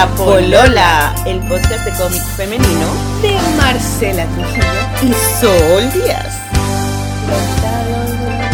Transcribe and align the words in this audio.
La 0.00 0.06
Polola, 0.14 1.14
el 1.26 1.40
podcast 1.40 1.84
de 1.84 1.92
cómic 1.92 2.22
femenino 2.34 2.86
de 3.20 3.36
Marcela 3.58 4.24
Trujillo 4.24 4.62
y 5.02 5.12
Sol 5.38 5.92
Díaz. 5.92 6.38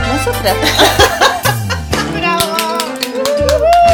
Nosotras. 0.08 0.56
¡Bravo! 2.18 2.78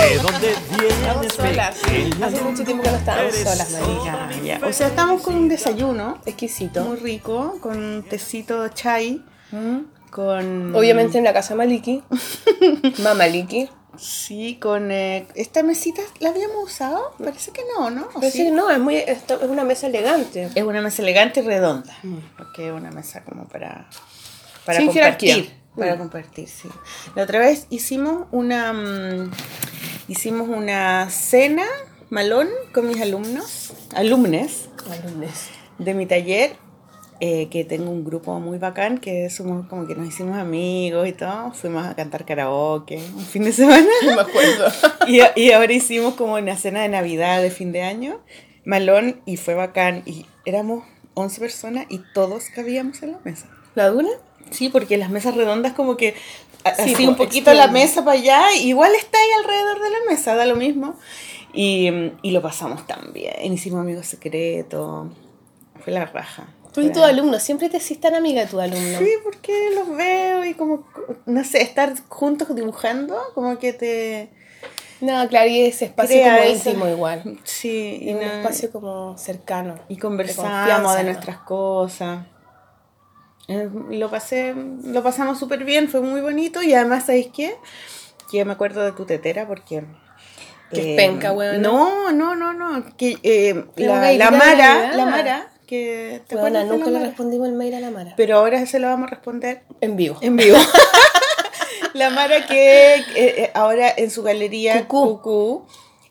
¿De 0.01 0.19
dónde 0.23 0.55
viene 0.79 1.29
Solas. 1.29 1.77
Hace 2.23 2.41
mucho 2.41 2.65
tiempo 2.65 2.85
que 2.85 2.91
no 2.91 2.97
estábamos 2.97 3.35
solas, 3.35 3.71
marica. 3.71 4.31
Ya, 4.43 4.61
O 4.67 4.73
sea, 4.73 4.87
estamos 4.87 5.21
con 5.21 5.35
un 5.35 5.51
desayuno 5.51 6.17
Exquisito. 6.25 6.83
muy 6.85 6.97
rico, 6.97 7.59
con 7.61 7.77
un 7.77 8.03
tecito 8.03 8.67
chai, 8.69 9.23
con... 10.11 10.75
Obviamente 10.75 11.19
en 11.19 11.25
la 11.25 11.35
casa 11.35 11.55
Maliki. 11.55 12.03
Mamaliki. 13.03 13.69
Sí, 13.99 14.59
con... 14.61 14.91
eh, 14.91 15.27
¿Esta 15.35 15.63
mesita 15.63 16.03
la 16.21 16.31
habíamos 16.31 16.65
usado? 16.65 17.15
Parece 17.23 17.51
que 17.53 17.63
no, 17.77 17.91
¿no? 17.91 18.09
¿O 18.15 18.21
Pero 18.21 18.33
sí? 18.33 18.39
sí, 18.47 18.51
no, 18.51 18.71
es, 18.71 18.79
muy, 18.79 18.97
esto 18.97 19.41
es 19.41 19.49
una 19.49 19.65
mesa 19.65 19.87
elegante. 19.87 20.49
Es 20.55 20.63
una 20.65 20.81
mesa 20.81 21.03
elegante 21.03 21.41
y 21.41 21.43
redonda, 21.43 21.95
porque 22.39 22.69
es 22.69 22.73
una 22.73 22.91
mesa 22.91 23.23
como 23.25 23.47
para, 23.49 23.89
para 24.65 24.79
Sin 24.79 24.89
compartir. 24.89 25.29
jerarquía. 25.35 25.59
Para 25.77 25.95
Mm. 25.95 25.99
compartir, 25.99 26.49
sí. 26.49 26.69
La 27.15 27.23
otra 27.23 27.39
vez 27.39 27.67
hicimos 27.71 28.27
una 28.31 28.73
mm, 28.75 29.31
hicimos 30.09 30.49
una 30.49 31.09
cena 31.09 31.65
malón 32.11 32.49
con 32.75 32.87
mis 32.89 33.01
alumnos, 33.01 33.73
alumnes 33.95 34.69
Alumnes. 34.91 35.49
de 35.79 35.95
mi 35.95 36.05
taller, 36.07 36.57
eh, 37.25 37.49
que 37.51 37.65
tengo 37.65 37.89
un 37.89 38.03
grupo 38.05 38.41
muy 38.41 38.59
bacán, 38.59 38.99
que 38.99 39.31
somos 39.31 39.69
como 39.69 39.87
que 39.87 39.95
nos 39.95 40.09
hicimos 40.09 40.37
amigos 40.37 41.07
y 41.07 41.13
todo. 41.13 41.53
Fuimos 41.53 41.87
a 41.87 41.95
cantar 41.95 42.25
karaoke 42.25 42.97
un 42.97 43.21
fin 43.25 43.45
de 43.45 43.53
semana. 43.53 43.87
No 44.05 44.15
me 44.17 44.21
acuerdo. 44.23 44.65
Y, 45.07 45.21
y 45.37 45.53
ahora 45.53 45.73
hicimos 45.73 46.15
como 46.15 46.35
una 46.35 46.57
cena 46.57 46.83
de 46.83 46.89
Navidad, 46.89 47.41
de 47.41 47.51
fin 47.53 47.71
de 47.71 47.83
año, 47.83 48.21
malón, 48.65 49.21
y 49.25 49.37
fue 49.37 49.55
bacán. 49.55 50.03
Y 50.05 50.27
éramos 50.45 50.85
11 51.15 51.41
personas 51.41 51.87
y 51.91 52.01
todos 52.13 52.47
cabíamos 52.55 53.01
en 53.05 53.13
la 53.13 53.19
mesa. 53.25 53.47
¿La 53.77 53.89
duna? 53.89 54.09
Sí, 54.51 54.69
porque 54.69 54.97
las 54.97 55.11
mesas 55.11 55.37
redondas 55.37 55.75
como 55.75 55.97
que 55.97 56.15
a- 56.65 56.75
Sí, 56.75 56.95
así 56.95 57.05
po, 57.05 57.11
un 57.11 57.17
poquito 57.17 57.53
la 57.55 57.67
extienden. 57.67 57.83
mesa 57.89 58.05
para 58.05 58.19
allá, 58.19 58.43
igual 58.61 58.93
está 58.97 59.17
ahí 59.19 59.29
alrededor 59.43 59.81
de 59.81 59.91
la 59.91 59.99
mesa, 60.11 60.35
da 60.35 60.45
lo 60.47 60.57
mismo. 60.57 60.97
Y, 61.55 61.89
y 62.23 62.31
lo 62.33 62.43
pasamos 62.43 62.85
tan 62.87 63.13
bien. 63.13 63.53
Hicimos 63.53 63.81
amigos 63.81 64.07
secretos. 64.07 65.07
Fue 65.85 65.93
la 65.93 66.05
raja. 66.07 66.49
Y 66.81 66.85
Fue- 66.85 66.91
tu 66.91 67.03
alumno, 67.05 67.39
siempre 67.39 67.69
te 67.69 67.77
hiciste 67.77 68.09
tan 68.09 68.15
amiga 68.15 68.43
de 68.43 68.47
tu 68.49 68.59
alumno. 68.61 68.99
Sí, 68.99 69.11
porque 69.23 69.53
los 69.75 69.95
veo 69.97 70.45
y 70.45 70.55
como, 70.55 70.87
no 71.27 71.45
sé, 71.45 71.61
estar 71.63 71.93
juntos 72.09 72.55
dibujando, 72.55 73.19
como 73.35 73.59
que 73.59 73.73
te... 73.73 74.31
No, 75.01 75.29
claro, 75.29 75.49
y 75.51 75.63
ese 75.63 75.87
espacio 75.87 76.17
Crea 76.21 76.37
como 76.39 76.49
esa- 76.49 76.71
íntimo 76.71 76.89
igual. 76.89 77.39
Sí, 77.45 77.99
Y 78.03 78.13
un 78.15 78.21
no- 78.21 78.23
espacio 78.27 78.71
como 78.71 79.19
cercano. 79.19 79.75
y 79.89 79.97
conversamos 79.99 80.95
de 80.97 81.05
nuestras 81.05 81.39
cosas. 81.39 82.25
Eh, 83.49 83.69
Lo 83.91 84.09
pasé, 84.11 84.55
lo 84.85 85.03
pasamos 85.03 85.39
súper 85.39 85.65
bien, 85.65 85.89
fue 85.89 86.01
muy 86.01 86.21
bonito 86.21 86.63
y 86.63 86.73
además, 86.75 87.07
¿sabéis 87.07 87.29
qué? 87.35 87.57
Que 88.31 88.45
me 88.45 88.53
acuerdo 88.53 88.83
de 88.85 88.93
tu 88.93 89.05
tetera 89.05 89.47
porque... 89.47 89.79
eh, 89.79 89.85
Que 90.73 90.91
es 90.93 90.97
penca, 90.97 91.33
weona. 91.33 91.59
No, 91.59 92.13
no, 92.13 92.35
no, 92.37 92.53
no. 92.53 92.97
Que, 92.97 93.19
eh, 93.25 93.65
la, 93.77 94.13
la 94.13 94.31
Mara, 94.31 94.93
la 94.97 95.05
Mara, 95.07 95.52
que 95.73 96.21
te 96.29 96.37
Bueno, 96.37 96.63
nunca 96.65 96.91
le 96.91 96.99
respondimos 96.99 97.49
el 97.49 97.55
mail 97.55 97.73
a 97.75 97.81
la 97.81 97.91
Mara. 97.91 98.13
Pero 98.17 98.37
ahora 98.37 98.65
se 98.67 98.79
lo 98.79 98.89
vamos 98.89 99.07
a 99.07 99.11
responder 99.15 99.63
En 99.81 99.97
vivo. 99.97 100.19
en 100.21 100.37
vivo. 100.37 100.59
la 101.95 102.11
Mara 102.11 102.47
que 102.47 102.95
eh, 102.97 103.05
eh, 103.17 103.51
ahora 103.55 103.89
en 103.97 104.11
su 104.11 104.23
galería 104.23 104.87
Cucú. 104.87 105.17
Cucú 105.23 105.67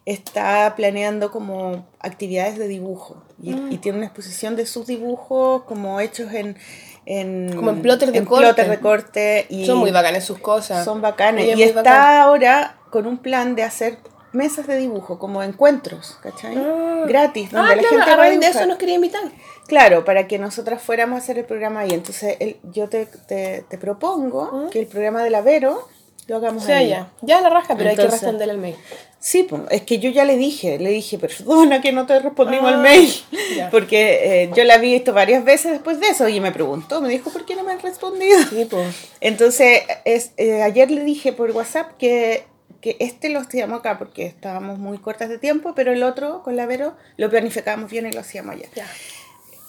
está 0.05 0.73
planeando 0.75 1.29
como 1.31 1.85
actividades 1.99 2.57
de 2.57 2.67
dibujo 2.67 3.23
y, 3.41 3.51
Mm. 3.51 3.71
y 3.71 3.77
tiene 3.77 3.97
una 3.99 4.07
exposición 4.07 4.55
de 4.55 4.65
sus 4.65 4.87
dibujos 4.87 5.63
como 5.63 5.99
hechos 5.99 6.33
en, 6.33 6.57
en 7.05 7.53
Como 7.55 7.69
en 7.69 7.81
plotter 7.83 8.11
de 8.11 8.17
en 8.17 8.25
corte. 8.25 8.45
plotter 8.45 8.69
de 8.69 8.79
corte 8.79 9.45
y 9.49 9.65
Son 9.67 9.77
muy 9.77 9.91
bacanas 9.91 10.23
sus 10.23 10.39
cosas. 10.39 10.83
son 10.85 11.03
Ella 11.05 11.53
es 11.53 11.57
y 11.59 11.63
está 11.63 11.81
bacana. 11.83 12.21
ahora 12.23 12.77
con 12.89 13.05
un 13.05 13.19
plan 13.19 13.55
de 13.55 13.63
hacer 13.63 13.99
mesas 14.33 14.65
de 14.65 14.77
dibujo 14.77 15.19
como 15.19 15.43
encuentros 15.43 16.17
¿cachai? 16.23 16.55
Ah. 16.57 17.03
gratis 17.05 17.51
donde 17.51 17.73
Ah, 17.73 17.75
la 17.75 17.81
claro, 17.81 17.89
gente 17.97 18.05
va 18.09 18.13
a 18.13 18.17
raíz 18.17 18.39
de 18.39 18.45
dibujar. 18.45 18.61
eso 18.61 18.65
nos 18.69 18.77
quería 18.77 18.95
invitar. 18.95 19.21
Claro, 19.67 20.03
para 20.05 20.27
que 20.27 20.37
nosotras 20.37 20.81
fuéramos 20.81 21.15
a 21.15 21.23
hacer 21.23 21.37
el 21.37 21.45
programa 21.45 21.81
ahí. 21.81 21.91
Entonces, 21.91 22.35
el- 22.39 22.57
yo 22.73 22.89
te, 22.89 23.05
te, 23.05 23.63
te 23.69 23.77
propongo 23.77 24.51
¿Mm? 24.51 24.69
que 24.69 24.79
el 24.79 24.87
programa 24.87 25.23
de 25.23 25.29
la 25.29 25.41
Vero 25.41 25.87
lo 26.27 26.35
hagamos 26.37 26.67
ahí. 26.67 26.89
ya. 26.89 27.11
Ya 27.21 27.41
la 27.41 27.49
raja, 27.49 27.75
pero 27.75 27.89
hay 27.89 27.95
que 27.95 28.07
responder 28.07 28.49
el 28.49 28.57
mail. 28.57 28.75
Sí, 29.19 29.43
pues, 29.43 29.61
es 29.69 29.81
que 29.83 29.99
yo 29.99 30.09
ya 30.09 30.25
le 30.25 30.35
dije, 30.35 30.79
le 30.79 30.89
dije, 30.89 31.19
perdona 31.19 31.79
que 31.81 31.91
no 31.91 32.05
te 32.05 32.19
respondimos 32.19 32.71
Ah, 32.71 32.75
el 32.75 32.77
mail. 32.81 33.13
ya. 33.55 33.69
Porque 33.71 34.43
eh, 34.43 34.51
yo 34.55 34.63
la 34.63 34.77
vi 34.77 34.95
esto 34.95 35.13
varias 35.13 35.43
veces 35.43 35.71
después 35.73 35.99
de 35.99 36.07
eso 36.09 36.27
y 36.27 36.39
me 36.39 36.51
preguntó, 36.51 37.01
me 37.01 37.09
dijo, 37.09 37.29
¿por 37.31 37.45
qué 37.45 37.55
no 37.55 37.63
me 37.63 37.71
han 37.71 37.79
respondido? 37.79 38.39
Sí, 38.49 38.65
pues. 38.69 38.95
Entonces, 39.21 39.81
es, 40.05 40.31
eh, 40.37 40.63
ayer 40.63 40.89
le 40.89 41.03
dije 41.03 41.33
por 41.33 41.51
WhatsApp 41.51 41.91
que, 41.97 42.45
que 42.81 42.97
este 42.99 43.29
lo 43.29 43.39
hacíamos 43.39 43.79
acá 43.79 43.99
porque 43.99 44.25
estábamos 44.25 44.79
muy 44.79 44.97
cortas 44.97 45.29
de 45.29 45.37
tiempo, 45.37 45.73
pero 45.75 45.91
el 45.93 46.01
otro, 46.03 46.41
con 46.43 46.55
la 46.55 46.65
Vero, 46.65 46.93
lo 47.17 47.29
planificábamos 47.29 47.91
bien 47.91 48.07
y 48.07 48.11
lo 48.11 48.21
hacíamos 48.21 48.55
allá. 48.55 48.67
Ya. 48.75 48.87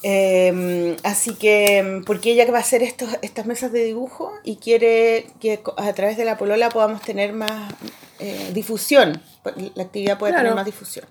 Eh, 0.03 0.97
así 1.05 1.35
que, 1.35 2.03
porque 2.07 2.33
ella 2.33 2.51
va 2.51 2.59
a 2.59 2.61
hacer 2.63 2.83
estos, 2.83 3.09
estas 3.23 3.47
mesas 3.47 3.71
de 3.73 3.85
dibujo 3.85 4.33
y 4.45 4.57
quiere 4.57 5.27
que 5.41 5.61
a 5.77 5.93
través 5.93 6.17
de 6.17 6.25
la 6.25 6.37
polola 6.39 6.69
podamos 6.71 7.03
tener 7.03 7.33
más 7.33 7.73
eh, 8.19 8.51
difusión, 8.53 9.21
la 9.75 9.83
actividad 9.83 10.19
puede 10.19 10.33
Claro. 10.33 10.45
tener 10.45 10.55
más 10.57 10.65
difusión. 10.67 11.07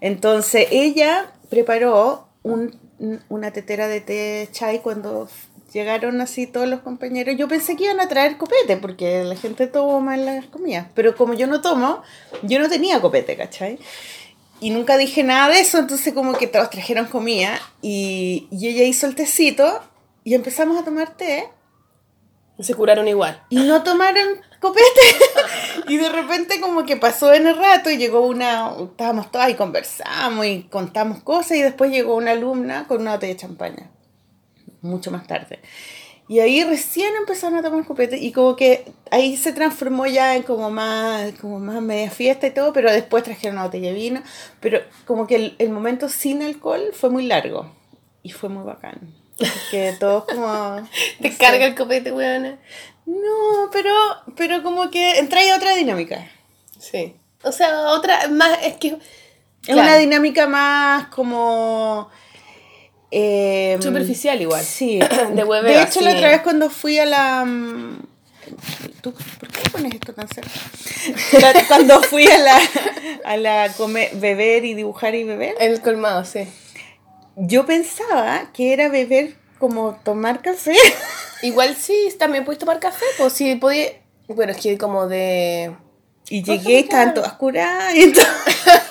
Entonces, 0.00 0.68
ella 0.70 1.32
preparó 1.50 2.28
un- 2.42 2.78
una 3.28 3.50
tetera 3.52 3.88
de 3.88 4.00
té 4.00 4.48
chai 4.52 4.80
cuando 4.80 5.28
llegaron 5.72 6.20
así 6.20 6.46
todos 6.46 6.66
los 6.68 6.80
compañeros. 6.80 7.36
Yo 7.38 7.46
pensé 7.48 7.76
que 7.76 7.84
iban 7.84 8.00
a 8.00 8.08
traer 8.08 8.36
copete, 8.38 8.76
porque 8.76 9.22
la 9.24 9.36
gente 9.36 9.66
toma 9.66 10.14
en 10.14 10.26
las 10.26 10.46
comidas, 10.46 10.86
pero 10.94 11.14
como 11.14 11.34
yo 11.34 11.46
no 11.46 11.60
tomo, 11.60 12.02
yo 12.42 12.58
no 12.58 12.68
tenía 12.68 13.00
copete, 13.00 13.36
¿cachai? 13.36 13.78
Y 14.60 14.70
nunca 14.70 14.98
dije 14.98 15.22
nada 15.22 15.48
de 15.48 15.60
eso, 15.60 15.78
entonces 15.78 16.12
como 16.12 16.34
que 16.34 16.46
todos 16.46 16.68
trajeron 16.70 17.06
comida 17.06 17.58
y, 17.80 18.46
y 18.50 18.68
ella 18.68 18.84
hizo 18.84 19.06
el 19.06 19.14
tecito 19.14 19.80
y 20.24 20.34
empezamos 20.34 20.78
a 20.78 20.84
tomar 20.84 21.16
té 21.16 21.48
Se 22.58 22.74
curaron 22.74 23.08
igual. 23.08 23.42
y 23.48 23.56
no 23.56 23.82
tomaron 23.82 24.40
copete. 24.60 24.84
y 25.88 25.96
de 25.96 26.08
repente 26.10 26.60
como 26.60 26.84
que 26.84 26.96
pasó 26.96 27.32
en 27.32 27.46
el 27.46 27.56
rato 27.56 27.90
y 27.90 27.96
llegó 27.96 28.20
una, 28.26 28.72
estábamos 28.82 29.30
todas 29.30 29.50
y 29.50 29.54
conversamos 29.54 30.44
y 30.46 30.64
contamos 30.64 31.22
cosas 31.22 31.56
y 31.56 31.62
después 31.62 31.90
llegó 31.90 32.14
una 32.14 32.32
alumna 32.32 32.86
con 32.86 33.00
una 33.00 33.14
botella 33.14 33.32
de 33.32 33.40
champaña, 33.40 33.90
mucho 34.82 35.10
más 35.10 35.26
tarde. 35.26 35.60
Y 36.30 36.38
ahí 36.38 36.62
recién 36.62 37.12
empezaron 37.16 37.58
a 37.58 37.62
tomar 37.62 37.84
copete 37.84 38.16
y 38.16 38.30
como 38.30 38.54
que 38.54 38.84
ahí 39.10 39.36
se 39.36 39.52
transformó 39.52 40.06
ya 40.06 40.36
en 40.36 40.44
como 40.44 40.70
más, 40.70 41.32
como 41.40 41.58
más 41.58 41.82
media 41.82 42.08
fiesta 42.08 42.46
y 42.46 42.52
todo, 42.52 42.72
pero 42.72 42.92
después 42.92 43.24
trajeron 43.24 43.56
una 43.56 43.64
botella 43.64 43.88
de 43.88 43.94
vino, 43.94 44.22
pero 44.60 44.80
como 45.06 45.26
que 45.26 45.34
el, 45.34 45.56
el 45.58 45.70
momento 45.70 46.08
sin 46.08 46.40
alcohol 46.42 46.92
fue 46.92 47.10
muy 47.10 47.26
largo 47.26 47.74
y 48.22 48.30
fue 48.30 48.48
muy 48.48 48.62
bacán. 48.62 49.12
Que 49.72 49.96
todos 49.98 50.24
como... 50.26 50.76
Te 51.20 51.30
no 51.30 51.34
sé. 51.34 51.36
carga 51.36 51.66
el 51.66 51.74
copete, 51.74 52.12
weona. 52.12 52.60
No, 53.06 53.68
pero, 53.72 53.92
pero 54.36 54.62
como 54.62 54.88
que 54.88 55.18
entra 55.18 55.40
ahí 55.40 55.50
otra 55.50 55.74
dinámica. 55.74 56.30
Sí. 56.78 57.16
O 57.42 57.50
sea, 57.50 57.88
otra 57.88 58.28
más 58.28 58.56
es 58.62 58.74
que. 58.74 58.98
Es 59.66 59.74
una 59.74 59.96
dinámica 59.96 60.46
más 60.46 61.08
como... 61.08 62.08
eh, 63.10 63.78
Superficial 63.80 64.40
igual. 64.40 64.64
Sí. 64.64 64.98
De 65.34 65.44
hueveo, 65.44 65.72
De 65.72 65.82
hecho, 65.82 66.00
la 66.00 66.12
otra 66.12 66.28
vez 66.30 66.40
cuando 66.42 66.70
fui 66.70 66.98
a 66.98 67.06
la... 67.06 67.44
mm, 67.44 67.98
¿Tú, 69.00 69.12
¿Por 69.12 69.48
qué 69.48 69.70
pones 69.70 69.94
esto 69.94 70.12
tan 70.12 70.26
cerca? 70.28 70.50
Cuando 71.68 72.02
fui 72.02 72.26
a 72.26 72.38
la, 72.38 72.58
a 73.24 73.36
la 73.36 73.72
comer, 73.76 74.10
beber 74.14 74.64
y 74.64 74.74
dibujar 74.74 75.14
y 75.14 75.24
beber, 75.24 75.54
El 75.60 75.80
colmado, 75.80 76.24
sí. 76.24 76.40
yo 77.36 77.64
pensaba 77.64 78.50
que 78.52 78.72
era 78.72 78.88
beber 78.88 79.34
como 79.58 79.94
tomar 80.02 80.42
café. 80.42 80.74
Igual 81.42 81.76
sí, 81.76 82.12
también 82.18 82.44
puedes 82.44 82.58
tomar 82.58 82.80
café, 82.80 83.04
pues 83.18 83.32
sí, 83.32 83.54
podía. 83.54 83.92
Bueno, 84.28 84.52
es 84.52 84.58
que 84.58 84.76
como 84.76 85.06
de. 85.06 85.74
Y 86.28 86.42
llegué 86.42 86.72
y 86.72 86.76
estaban 86.76 87.14
todas 87.14 87.32
curadas. 87.34 87.94
Y 87.94 88.02
entonces, 88.02 88.56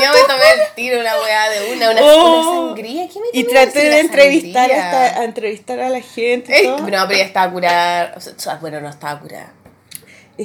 Yo 0.00 0.12
me 0.12 0.20
tomé 0.28 0.50
el 0.52 0.74
tiro 0.74 1.00
una 1.00 1.18
weá 1.20 1.50
de 1.50 1.72
una, 1.72 1.90
una, 1.90 2.00
Oh. 2.02 2.60
una 2.60 2.68
sangría. 2.74 3.08
¿Qué 3.08 3.20
me 3.20 3.26
Y 3.32 3.44
traté 3.44 3.88
de 3.90 4.00
entrevistar 4.00 4.70
hasta, 4.72 5.20
a 5.20 5.24
entrevistar 5.24 5.80
a 5.80 5.88
la 5.88 6.00
gente. 6.00 6.52
y 6.52 6.56
Ey, 6.56 6.66
todo. 6.66 6.78
no, 6.78 6.86
pero 6.86 7.12
ella 7.12 7.24
estaba 7.24 7.52
curada. 7.52 8.14
O 8.16 8.20
sea, 8.20 8.56
bueno, 8.56 8.80
no 8.80 8.88
estaba 8.88 9.20
curada. 9.20 9.52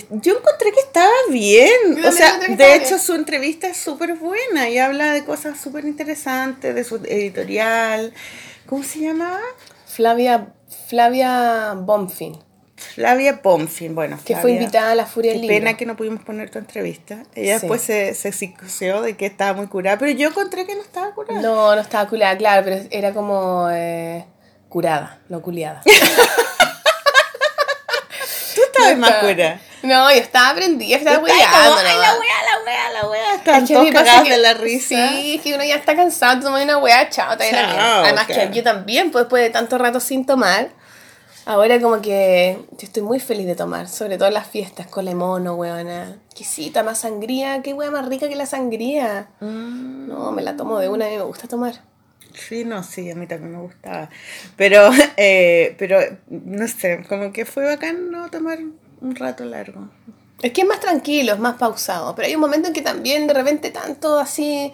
Yo 0.10 0.38
encontré 0.38 0.72
que 0.74 0.82
estaba 0.82 1.12
bien. 1.30 1.72
Yo 1.96 2.10
O 2.10 2.12
sea, 2.12 2.38
de 2.38 2.76
hecho 2.76 2.90
bien. 2.90 3.00
su 3.00 3.14
entrevista 3.16 3.68
es 3.68 3.78
súper 3.78 4.16
buena 4.16 4.70
y 4.70 4.78
habla 4.78 5.14
de 5.14 5.24
cosas 5.24 5.60
súper 5.60 5.86
interesantes, 5.86 6.76
de 6.76 6.84
su 6.84 6.98
editorial. 6.98 8.14
¿Cómo 8.68 8.84
se 8.84 9.00
llamaba? 9.00 9.40
Flavia, 9.88 10.50
Flavia 10.90 11.74
Bonfin. 11.76 12.38
Flavia 12.78 13.42
Pomfin, 13.42 13.96
bueno, 13.96 14.18
Que 14.24 14.34
fue 14.36 14.42
Flavia, 14.44 14.60
invitada 14.62 14.92
a 14.92 14.96
la 14.96 15.06
Furia 15.08 15.34
Qué 15.34 15.40
Libro. 15.40 15.56
pena 15.56 15.76
que 15.76 15.86
no 15.88 15.96
pudimos 15.96 16.24
poner 16.24 16.50
tu 16.52 16.60
entrevista. 16.60 17.16
Ella 17.34 17.56
Sí. 17.56 17.62
después 17.62 17.82
se, 17.82 18.14
se 18.14 18.32
psicoseó 18.32 19.02
de 19.02 19.18
que 19.18 19.26
estaba 19.26 19.54
muy 19.54 19.66
curada, 19.68 19.98
pero 19.98 20.12
yo 20.12 20.30
encontré 20.30 20.66
que 20.68 20.76
no 20.76 20.82
estaba 20.82 21.12
curada. 21.16 21.42
No, 21.42 21.74
no 21.76 21.82
estaba 21.82 22.08
culada, 22.08 22.38
claro, 22.38 22.64
pero 22.64 22.86
era 22.92 23.14
como 23.14 23.68
eh, 23.72 24.26
curada, 24.70 25.20
no 25.30 25.42
culiada. 25.42 25.82
Tú 28.56 28.62
estabas 28.64 28.94
No 28.94 28.98
más 29.00 29.10
estaba- 29.12 29.32
curada. 29.34 29.60
No, 29.84 30.12
yo 30.12 30.18
estaba 30.20 30.50
aprendida, 30.50 30.98
estaba 30.98 31.18
como, 31.18 31.28
Ay, 31.32 31.40
la 31.40 31.48
wea, 31.70 31.94
la 31.94 32.66
wea, 32.66 32.92
la 33.02 33.08
wea. 33.10 33.36
Estaban 33.36 33.64
Es 33.64 33.70
todos 33.70 33.92
cagados 33.92 34.24
que- 34.24 34.32
de 34.32 34.38
la 34.40 34.54
risa. 34.56 35.10
Sí, 35.10 35.36
es 35.36 35.42
que 35.42 35.54
uno 35.54 35.64
ya 35.64 35.76
está 35.76 35.96
cansado, 35.96 36.42
toma 36.42 36.62
una 36.64 36.78
weá, 36.80 37.08
chao, 37.10 37.36
Chao. 37.38 38.04
Además 38.04 38.26
claro. 38.26 38.50
que 38.52 38.58
yo 38.58 38.64
también, 38.64 39.12
pues 39.12 39.26
después 39.26 39.44
de 39.44 39.50
tanto 39.52 39.78
rato 39.78 40.00
sin 40.00 40.26
tomar, 40.26 40.70
ahora 41.48 41.80
como 41.82 42.02
que 42.02 42.60
yo 42.72 42.86
estoy 42.86 43.02
muy 43.02 43.20
feliz 43.20 43.48
de 43.48 43.56
tomar, 43.56 43.88
sobre 43.88 44.18
todo 44.18 44.28
en 44.28 44.34
las 44.34 44.48
fiestas 44.48 44.88
con 44.88 45.06
lemono, 45.06 45.56
weona. 45.56 46.20
Quisita, 46.34 46.84
más 46.84 47.00
sangría, 47.00 47.62
qué 47.64 47.74
weá 47.74 47.90
más 47.90 48.08
rica 48.08 48.30
que 48.30 48.36
la 48.36 48.46
sangría. 48.46 49.30
Mm. 49.40 50.08
No, 50.08 50.32
me 50.32 50.44
la 50.44 50.56
tomo 50.56 50.78
de 50.78 50.90
una, 50.90 51.06
a 51.06 51.10
mí 51.10 51.16
me 51.16 51.24
gusta 51.24 51.48
tomar. 51.48 51.82
Sí, 52.36 52.66
no, 52.66 52.84
sí, 52.84 53.10
a 53.10 53.16
mí 53.16 53.26
también 53.26 53.54
me 53.54 53.62
gustaba. 53.62 54.10
Pero, 54.56 54.90
eh, 55.18 55.76
pero, 55.80 56.00
no 56.30 56.68
sé, 56.68 57.04
como 57.08 57.32
que 57.32 57.46
fue 57.46 57.66
bacán 57.66 58.12
no 58.12 58.30
tomar 58.30 58.60
un 59.02 59.16
rato 59.16 59.46
largo. 59.46 59.90
Es 60.42 60.52
que 60.52 60.62
es 60.62 60.68
más 60.68 60.80
tranquilo, 60.80 61.34
es 61.34 61.40
más 61.40 61.56
pausado, 61.56 62.14
pero 62.14 62.28
hay 62.28 62.36
un 62.36 62.42
momento 62.42 62.68
en 62.68 62.74
que 62.74 62.84
también 62.84 63.26
de 63.26 63.34
repente 63.34 63.72
tanto 63.72 64.20
así, 64.20 64.72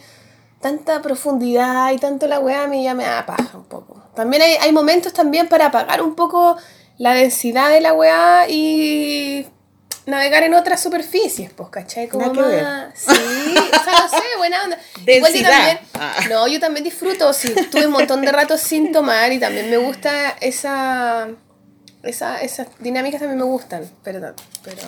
tanta 0.60 1.02
profundidad 1.02 1.94
y 1.94 1.98
tanto 1.98 2.28
la 2.28 2.40
weá 2.40 2.64
a 2.64 2.68
mí 2.68 2.84
ya 2.84 2.94
me 2.94 3.06
da 3.06 3.26
paja 3.26 3.58
un 3.58 3.64
poco. 3.66 3.93
También 4.16 4.44
hay, 4.44 4.54
hay 4.62 4.72
momentos 4.72 5.14
también 5.14 5.48
para 5.48 5.68
apagar 5.68 6.02
un 6.02 6.16
poco 6.16 6.58
la 6.98 7.14
densidad 7.14 7.70
de 7.70 7.82
la 7.82 7.94
weá 7.94 8.48
y 8.48 9.48
navegar 10.06 10.44
en 10.44 10.54
otras 10.54 10.82
superficies, 10.82 11.52
pues, 11.54 11.70
¿cachai? 11.70 12.08
Como 12.08 12.26
Nada 12.28 12.34
que 12.34 12.56
ver. 12.56 12.64
más... 12.64 12.94
Sí, 12.96 13.12
o 13.12 13.84
sea, 13.84 13.94
no 14.00 14.10
sé, 14.10 14.24
buena 14.38 14.64
onda. 14.64 14.78
Igual 15.08 15.32
yo 15.32 15.38
Densidad. 15.40 15.52
también... 15.52 15.80
Ah. 15.94 16.16
No, 16.30 16.48
yo 16.48 16.60
también 16.60 16.84
disfruto, 16.84 17.32
sí, 17.34 17.54
tuve 17.72 17.88
un 17.88 17.94
montón 17.94 18.22
de 18.22 18.32
rato 18.32 18.58
sin 18.58 18.92
tomar 18.92 19.32
y 19.32 19.40
también 19.40 19.70
me 19.70 19.78
gusta 19.78 20.36
esa... 20.42 21.30
Esa, 22.04 22.42
esas 22.42 22.68
dinámicas 22.80 23.22
también 23.22 23.40
me 23.40 23.46
gustan, 23.46 23.90
pero, 24.04 24.34
pero 24.64 24.82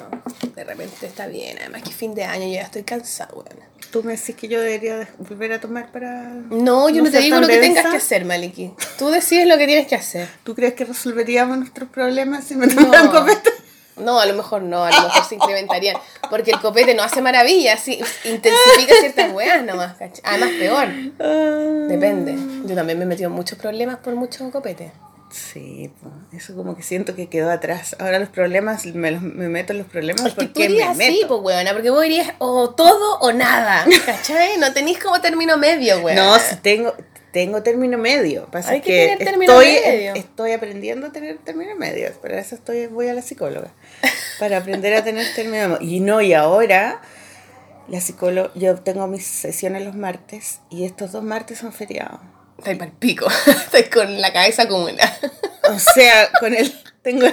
de 0.54 0.64
repente 0.66 1.06
está 1.08 1.28
bien. 1.28 1.58
Además 1.60 1.82
que 1.84 1.92
fin 1.92 2.14
de 2.14 2.26
año 2.26 2.46
yo 2.48 2.54
ya 2.56 2.62
estoy 2.64 2.84
cansada, 2.84 3.34
weón. 3.34 3.48
Tú 3.92 4.04
me 4.04 4.18
decís 4.18 4.36
que 4.36 4.50
yo 4.50 4.60
debería 4.60 4.98
de- 4.98 5.08
volver 5.20 5.54
a 5.54 5.62
tomar 5.62 5.90
para... 5.94 6.24
No, 6.50 6.90
yo 6.90 7.02
no, 7.02 7.10
te 7.10 7.20
digo 7.20 7.40
lo 7.40 7.48
que 7.48 7.60
tengas 7.60 7.76
densa. 7.86 7.92
que 7.92 7.98
hacer, 7.98 8.26
Maliki. 8.26 8.74
Tú 9.00 9.10
decides 9.10 9.48
lo 9.48 9.58
que 9.58 9.66
tienes 9.68 9.88
que 9.88 9.96
hacer. 9.96 10.28
¿Tú 10.44 10.54
crees 10.54 10.74
que 10.74 10.84
resolveríamos 10.84 11.58
nuestros 11.58 11.88
problemas 11.90 12.44
si 12.44 12.56
me 12.56 12.68
tomara 12.68 13.04
un 13.04 13.08
No, 13.08 13.20
copete? 13.20 13.50
no, 13.96 14.20
a 14.20 14.26
lo 14.26 14.34
mejor 14.34 14.64
no, 14.64 14.84
a 14.84 14.92
lo 14.92 15.02
mejor 15.04 15.24
se 15.24 15.36
incrementarían. 15.36 15.96
Porque 16.30 16.52
el 16.52 16.60
copete 16.60 16.94
no 16.96 17.04
hace 17.04 17.22
maravillas, 17.22 17.80
sí, 17.80 17.94
intensifica 18.26 18.94
ciertas 19.00 19.32
weas 19.32 19.64
nomás, 19.64 19.96
¿cachai? 19.96 20.20
Además, 20.26 20.50
peor. 20.60 20.88
Ah. 21.22 21.86
Depende. 21.88 22.36
Yo 22.68 22.76
también 22.76 22.98
me 22.98 23.06
he 23.06 23.08
metido 23.08 23.30
en 23.30 23.36
muchos 23.36 23.58
problemas 23.58 24.00
por 24.00 24.14
muchos 24.16 24.52
copetes. 24.52 24.92
Sí, 25.32 25.92
pues, 26.02 26.14
eso 26.44 26.56
como 26.56 26.76
que 26.78 26.84
siento 26.84 27.16
que 27.16 27.28
quedó 27.28 27.52
atrás. 27.52 27.96
Ahora 28.00 28.20
los 28.20 28.30
problemas, 28.30 28.86
me, 28.86 29.12
los- 29.12 29.22
me 29.22 29.50
meto 29.50 29.74
en 29.74 29.80
los 29.80 29.88
problemas 29.88 30.24
Es 30.26 30.34
que 30.34 30.42
tú 30.46 30.54
porque 30.54 30.60
me 30.70 30.76
irías 30.76 30.90
así, 30.90 30.98
meto. 30.98 31.28
pues, 31.28 31.56
weona, 31.56 31.74
porque 31.74 31.90
vos 31.90 32.06
irías 32.06 32.32
o 32.38 32.70
todo 32.70 33.20
o 33.20 33.34
nada, 33.34 33.86
¿cachai? 34.06 34.58
No 34.60 34.72
tenéis 34.74 35.00
como 35.00 35.20
término 35.22 35.58
medio, 35.58 36.00
weona. 36.00 36.24
No, 36.24 36.40
si 36.40 36.56
tengo, 36.58 36.94
tengo 37.34 37.64
término 37.64 37.98
medio. 37.98 38.46
Pasa 38.46 38.72
Hay 38.72 38.82
que 38.82 38.88
que, 38.92 39.08
tener 39.18 39.28
término 39.28 39.60
estoy, 39.62 39.74
medio. 39.92 40.14
estoy 40.16 40.52
aprendiendo 40.54 41.08
a 41.08 41.12
tener 41.12 41.38
término 41.40 41.76
medio. 41.76 42.12
Para 42.22 42.40
eso 42.40 42.56
estoy, 42.56 42.86
voy 42.88 43.10
a 43.10 43.14
la 43.14 43.22
psicóloga. 43.22 43.72
Para 44.40 44.58
aprender 44.58 44.94
a 44.94 45.04
tener 45.04 45.26
término 45.36 45.68
medio. 45.70 45.82
Y 45.82 46.00
no, 46.00 46.22
y 46.22 46.34
ahora 46.34 47.02
la 47.90 48.00
psicóloga, 48.00 48.52
yo 48.56 48.76
tengo 48.76 49.06
mis 49.08 49.26
sesiones 49.26 49.84
los 49.84 49.96
martes 49.96 50.60
y 50.70 50.86
estos 50.86 51.12
dos 51.12 51.24
martes 51.24 51.58
son 51.58 51.74
feriados. 51.74 52.20
Estoy 52.58 52.76
pa'l 52.76 52.92
pico. 53.00 53.28
Estoy 53.48 53.84
con 53.86 54.20
la 54.22 54.32
cabeza 54.34 54.68
como 54.68 54.86
una. 54.86 55.18
O 55.64 55.78
sea, 55.80 56.32
con 56.40 56.54
el 56.54 56.74
tengo 57.02 57.28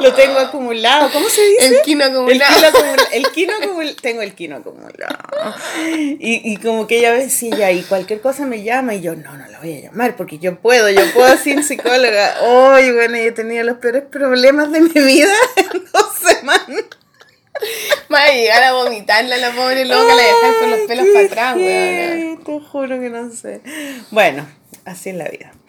lo 0.00 0.14
tengo 0.14 0.38
acumulado. 0.38 1.10
¿Cómo 1.12 1.28
se 1.28 1.42
dice? 1.42 1.66
El 1.66 1.82
quino 1.82 2.04
El 2.04 2.12
acumulado. 2.12 2.78
el 3.12 3.26
kino 3.32 3.52
acumula- 3.60 3.96
tengo 4.00 4.22
el 4.22 4.32
kino 4.34 4.56
acumulado. 4.56 4.94
Y, 5.88 6.52
y 6.52 6.56
como 6.58 6.86
que 6.86 6.98
ella 6.98 7.12
decía, 7.12 7.72
y 7.72 7.82
cualquier 7.82 8.20
cosa 8.20 8.46
me 8.46 8.62
llama, 8.62 8.94
y 8.94 9.00
yo, 9.00 9.16
no, 9.16 9.36
no 9.36 9.48
la 9.48 9.58
voy 9.58 9.76
a 9.78 9.80
llamar, 9.80 10.14
porque 10.16 10.38
yo 10.38 10.56
puedo, 10.60 10.88
yo 10.88 11.02
puedo 11.14 11.36
sin 11.36 11.64
psicóloga. 11.64 12.36
Oye, 12.42 12.92
bueno, 12.92 13.16
yo 13.16 13.22
he 13.24 13.32
tenido 13.32 13.64
los 13.64 13.78
peores 13.78 14.04
problemas 14.04 14.70
de 14.70 14.80
mi 14.82 14.88
vida 15.00 15.34
en 15.56 15.84
dos 15.92 16.14
semanas. 16.16 16.84
Va 18.12 18.24
a 18.24 18.32
llegar 18.32 18.62
a 18.62 18.72
vomitarla 18.72 19.36
la 19.36 19.52
pobre 19.52 19.84
loca, 19.84 20.14
la 20.14 20.22
dejar 20.22 20.58
con 20.60 20.70
los 20.70 20.80
pelos 20.80 21.06
para 21.12 21.26
atrás, 21.26 21.56
heavy, 21.56 22.36
Te 22.44 22.60
juro 22.60 23.00
que 23.00 23.10
no 23.10 23.30
sé. 23.30 23.60
Bueno, 24.10 24.46
así 24.84 25.10
es 25.10 25.16
la 25.16 25.28
vida. 25.28 25.52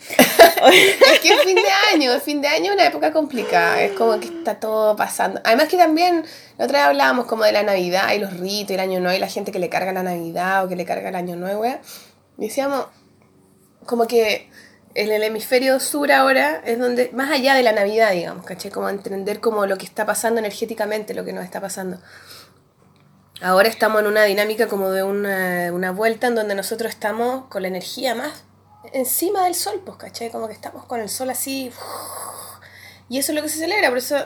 Es 0.61 1.19
que 1.21 1.29
es 1.29 1.41
fin 1.41 1.55
de 1.55 1.93
año, 1.93 2.13
el 2.13 2.21
fin 2.21 2.41
de 2.41 2.47
año 2.47 2.65
es 2.65 2.71
una 2.73 2.85
época 2.85 3.13
complicada, 3.13 3.81
es 3.81 3.93
como 3.93 4.19
que 4.19 4.27
está 4.27 4.59
todo 4.59 4.95
pasando. 4.95 5.39
Además 5.43 5.69
que 5.69 5.77
también, 5.77 6.25
la 6.57 6.65
otra 6.65 6.79
vez 6.79 6.87
hablábamos 6.87 7.25
como 7.25 7.43
de 7.43 7.53
la 7.53 7.63
Navidad 7.63 8.11
y 8.13 8.19
los 8.19 8.37
ritos 8.37 8.71
y 8.71 8.73
el 8.73 8.79
año 8.79 8.99
nuevo 8.99 9.15
y 9.15 9.19
la 9.19 9.27
gente 9.27 9.51
que 9.51 9.59
le 9.59 9.69
carga 9.69 9.93
la 9.93 10.03
Navidad 10.03 10.65
o 10.65 10.67
que 10.67 10.75
le 10.75 10.85
carga 10.85 11.09
el 11.09 11.15
año 11.15 11.35
nuevo, 11.35 11.61
wea. 11.61 11.81
Y 12.37 12.47
decíamos, 12.47 12.87
como 13.85 14.05
que 14.05 14.49
en 14.99 15.11
el 15.11 15.23
hemisferio 15.23 15.79
sur 15.79 16.11
ahora 16.11 16.61
es 16.65 16.77
donde, 16.77 17.09
más 17.13 17.31
allá 17.31 17.53
de 17.53 17.63
la 17.63 17.71
Navidad, 17.71 18.11
digamos, 18.11 18.45
¿caché? 18.45 18.69
Como 18.69 18.89
entender 18.89 19.39
como 19.39 19.65
lo 19.65 19.77
que 19.77 19.85
está 19.85 20.05
pasando 20.05 20.39
energéticamente, 20.39 21.13
lo 21.13 21.23
que 21.23 21.31
nos 21.31 21.45
está 21.45 21.61
pasando. 21.61 21.99
Ahora 23.41 23.69
estamos 23.69 24.01
en 24.01 24.07
una 24.07 24.23
dinámica 24.25 24.67
como 24.67 24.89
de 24.89 25.03
una, 25.03 25.71
una 25.71 25.91
vuelta 25.91 26.27
en 26.27 26.35
donde 26.35 26.53
nosotros 26.53 26.91
estamos 26.91 27.45
con 27.45 27.61
la 27.61 27.69
energía 27.69 28.13
más 28.13 28.43
encima 28.91 29.45
del 29.45 29.55
sol, 29.55 29.81
pues, 29.85 29.97
¿cachai? 29.97 30.29
Como 30.31 30.47
que 30.47 30.53
estamos 30.53 30.85
con 30.85 30.99
el 30.99 31.07
sol 31.07 31.29
así. 31.29 31.71
Y 33.07 33.19
eso 33.19 33.31
es 33.31 33.35
lo 33.37 33.41
que 33.41 33.49
se 33.49 33.59
celebra, 33.59 33.87
por 33.87 33.99
eso, 33.99 34.17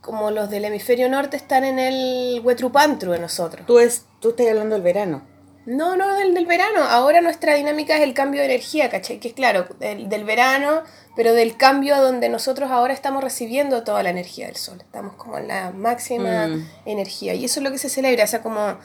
como 0.00 0.30
los 0.30 0.48
del 0.50 0.66
hemisferio 0.66 1.08
norte 1.08 1.36
están 1.36 1.64
en 1.64 1.80
el 1.80 2.40
Huetrupantru 2.44 3.10
de 3.10 3.18
nosotros. 3.18 3.66
Tú, 3.66 3.80
es, 3.80 4.04
tú 4.20 4.30
estás 4.30 4.46
hablando 4.48 4.76
del 4.76 4.82
verano. 4.82 5.22
No, 5.66 5.96
no, 5.96 6.14
del, 6.16 6.32
del 6.32 6.46
verano. 6.46 6.82
Ahora 6.84 7.20
nuestra 7.20 7.54
dinámica 7.54 7.96
es 7.96 8.02
el 8.02 8.14
cambio 8.14 8.40
de 8.40 8.46
energía, 8.46 8.88
¿cachai? 8.88 9.18
Que 9.18 9.28
es 9.28 9.34
claro, 9.34 9.66
del, 9.80 10.08
del 10.08 10.24
verano, 10.24 10.82
pero 11.16 11.32
del 11.32 11.56
cambio 11.56 12.00
donde 12.00 12.28
nosotros 12.28 12.70
ahora 12.70 12.94
estamos 12.94 13.22
recibiendo 13.24 13.82
toda 13.82 14.02
la 14.04 14.10
energía 14.10 14.46
del 14.46 14.56
sol. 14.56 14.78
Estamos 14.80 15.14
como 15.16 15.38
en 15.38 15.48
la 15.48 15.72
máxima 15.72 16.46
Mm. 16.46 16.68
energía. 16.86 17.34
Y 17.34 17.44
eso 17.46 17.60
es 17.60 17.64
lo 17.64 17.72
que 17.72 17.78
se 17.78 17.88
celebra, 17.88 18.24
esa 18.24 18.42
como, 18.42 18.76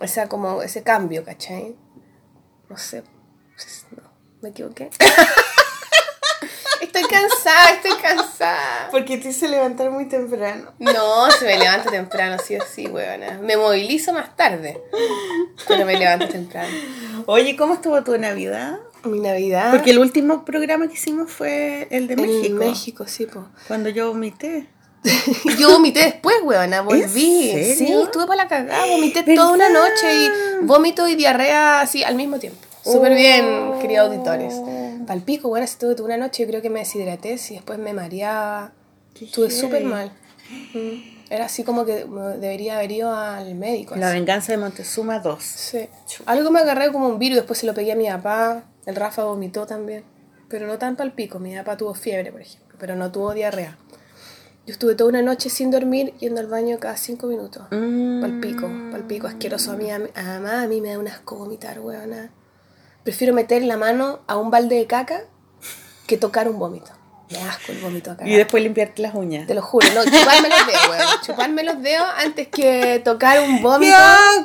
esa 0.00 0.28
como, 0.28 0.62
ese 0.62 0.82
cambio, 0.82 1.24
¿cachai? 1.24 1.76
No 2.70 2.76
sé. 2.78 3.02
No, 3.90 4.02
me 4.40 4.48
equivoqué. 4.50 4.88
estoy 6.88 7.02
cansada, 7.04 7.70
estoy 7.70 7.92
cansada. 8.02 8.88
Porque 8.90 9.18
te 9.18 9.28
hice 9.28 9.48
levantar 9.48 9.90
muy 9.90 10.06
temprano. 10.06 10.72
No, 10.78 11.30
se 11.30 11.44
me 11.44 11.58
levanta 11.58 11.90
temprano, 11.90 12.36
sí 12.44 12.56
o 12.56 12.64
sí, 12.64 12.86
huevona. 12.86 13.38
Me 13.42 13.56
movilizo 13.56 14.12
más 14.12 14.36
tarde, 14.36 14.80
pero 15.66 15.84
me 15.86 15.96
levanto 15.96 16.28
temprano. 16.28 16.68
Oye, 17.26 17.56
¿cómo 17.56 17.74
estuvo 17.74 18.02
tu 18.02 18.16
Navidad? 18.18 18.78
Mi 19.04 19.20
Navidad. 19.20 19.70
Porque 19.70 19.90
el 19.90 19.98
último 19.98 20.44
programa 20.44 20.88
que 20.88 20.94
hicimos 20.94 21.30
fue 21.30 21.86
el 21.90 22.08
de 22.08 22.14
en 22.14 22.22
México. 22.22 22.58
México, 22.58 23.06
sí, 23.06 23.26
po. 23.26 23.46
Cuando 23.68 23.88
yo 23.90 24.08
vomité. 24.08 24.68
Yo 25.58 25.70
vomité 25.70 26.00
después, 26.00 26.36
huevona, 26.42 26.82
volví. 26.82 27.50
serio? 27.52 27.74
Sí, 27.76 27.92
estuve 28.02 28.26
para 28.26 28.42
la 28.42 28.48
cagada, 28.48 28.84
vomité 28.86 29.22
¿Verdad? 29.22 29.42
toda 29.42 29.54
una 29.54 29.68
noche 29.68 30.12
y 30.12 30.30
vómito 30.64 31.06
y 31.06 31.14
diarrea 31.14 31.80
así 31.80 32.02
al 32.02 32.16
mismo 32.16 32.38
tiempo. 32.40 32.58
Súper 32.82 33.14
bien, 33.14 33.78
queridos 33.80 34.08
auditores. 34.08 34.54
Palpico, 35.08 35.48
bueno, 35.48 35.64
estuve 35.64 35.94
toda 35.94 36.04
una 36.04 36.18
noche, 36.18 36.42
yo 36.42 36.48
creo 36.50 36.60
que 36.60 36.68
me 36.68 36.80
deshidraté, 36.80 37.40
y 37.48 37.54
después 37.54 37.78
me 37.78 37.94
mareaba. 37.94 38.72
Estuve 39.18 39.50
súper 39.50 39.82
mal. 39.82 40.12
Mm. 40.74 41.30
Era 41.30 41.46
así 41.46 41.64
como 41.64 41.86
que 41.86 42.04
debería 42.38 42.76
haber 42.76 42.92
ido 42.92 43.14
al 43.14 43.54
médico. 43.54 43.96
La 43.96 44.08
así. 44.08 44.18
venganza 44.18 44.52
de 44.52 44.58
Montezuma 44.58 45.18
2. 45.18 45.42
Sí. 45.42 45.88
Algo 46.26 46.50
me 46.50 46.60
agarré 46.60 46.92
como 46.92 47.08
un 47.08 47.18
virus, 47.18 47.36
después 47.36 47.58
se 47.58 47.64
lo 47.64 47.72
pegué 47.72 47.92
a 47.92 47.96
mi 47.96 48.06
papá. 48.06 48.64
El 48.84 48.96
Rafa 48.96 49.24
vomitó 49.24 49.66
también. 49.66 50.04
Pero 50.50 50.66
no 50.66 50.76
tan 50.76 50.94
palpico. 50.94 51.38
Mi 51.38 51.56
papá 51.56 51.78
tuvo 51.78 51.94
fiebre, 51.94 52.30
por 52.30 52.42
ejemplo, 52.42 52.76
pero 52.78 52.94
no 52.94 53.10
tuvo 53.10 53.32
diarrea. 53.32 53.78
Yo 54.66 54.72
estuve 54.72 54.94
toda 54.94 55.08
una 55.08 55.22
noche 55.22 55.48
sin 55.48 55.70
dormir, 55.70 56.12
yendo 56.18 56.40
al 56.40 56.48
baño 56.48 56.78
cada 56.78 56.98
cinco 56.98 57.28
minutos. 57.28 57.62
Mm. 57.70 58.20
Palpico, 58.20 58.70
palpico, 58.92 59.26
asqueroso. 59.26 59.72
A 59.72 59.76
mí, 59.76 59.90
a 59.90 59.96
además, 60.14 60.64
a 60.64 60.68
mí 60.68 60.82
me 60.82 60.90
da 60.90 60.98
un 60.98 61.08
asco 61.08 61.36
vomitar, 61.36 61.80
weona. 61.80 62.30
Prefiero 63.08 63.32
meter 63.32 63.62
la 63.62 63.78
mano 63.78 64.18
a 64.26 64.36
un 64.36 64.50
balde 64.50 64.76
de 64.76 64.86
caca 64.86 65.22
que 66.06 66.18
tocar 66.18 66.46
un 66.46 66.58
vómito. 66.58 66.90
Me 67.30 67.38
asco 67.38 67.72
el 67.72 67.78
vómito 67.78 68.10
acá. 68.10 68.28
Y 68.28 68.34
después 68.36 68.62
limpiarte 68.62 69.00
las 69.00 69.14
uñas. 69.14 69.46
Te 69.46 69.54
lo 69.54 69.62
juro, 69.62 69.88
no, 69.94 70.04
chuparme 70.04 70.50
los 70.50 70.66
dedos, 70.66 70.88
weón. 70.90 71.06
Chuparme 71.22 71.62
los 71.62 71.80
dedos 71.82 72.06
antes 72.18 72.48
que 72.48 73.00
tocar 73.02 73.40
un 73.40 73.62
vómito. 73.62 73.96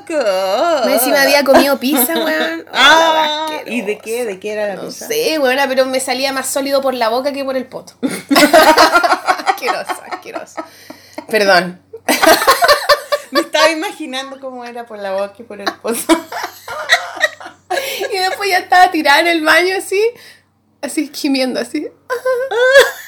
¡Qué 0.07 0.15
asco! 0.15 0.85
Más 0.85 0.93
encima 0.93 1.23
había 1.23 1.43
comido 1.43 1.77
pizza, 1.77 2.13
weón. 2.13 2.63
Ah, 2.73 3.47
Oh, 3.49 3.69
¿Y 3.69 3.81
de 3.81 3.97
qué? 3.97 4.23
¿De 4.23 4.39
qué 4.39 4.53
era 4.53 4.67
la 4.67 4.75
No 4.75 4.83
pizza? 4.83 5.07
sé, 5.07 5.37
weón, 5.39 5.57
pero 5.67 5.85
me 5.85 5.99
salía 5.99 6.31
más 6.31 6.47
sólido 6.47 6.81
por 6.81 6.93
la 6.93 7.09
boca 7.09 7.33
que 7.33 7.43
por 7.43 7.57
el 7.57 7.65
poto. 7.65 7.95
asqueroso, 9.45 9.93
asqueroso. 10.09 10.63
Perdón. 11.27 11.81
Me 13.31 13.41
estaba 13.41 13.69
imaginando 13.71 14.39
cómo 14.39 14.63
era 14.63 14.85
por 14.85 14.99
la 14.99 15.11
boca 15.11 15.33
y 15.39 15.43
por 15.43 15.59
el 15.59 15.69
pozo. 15.81 16.13
Y 18.11 18.17
después 18.17 18.49
ya 18.49 18.59
estaba 18.59 18.91
tirada 18.91 19.19
en 19.21 19.27
el 19.27 19.41
baño 19.41 19.77
así, 19.77 20.01
así 20.81 21.09
gimiendo, 21.13 21.59
así. 21.59 21.87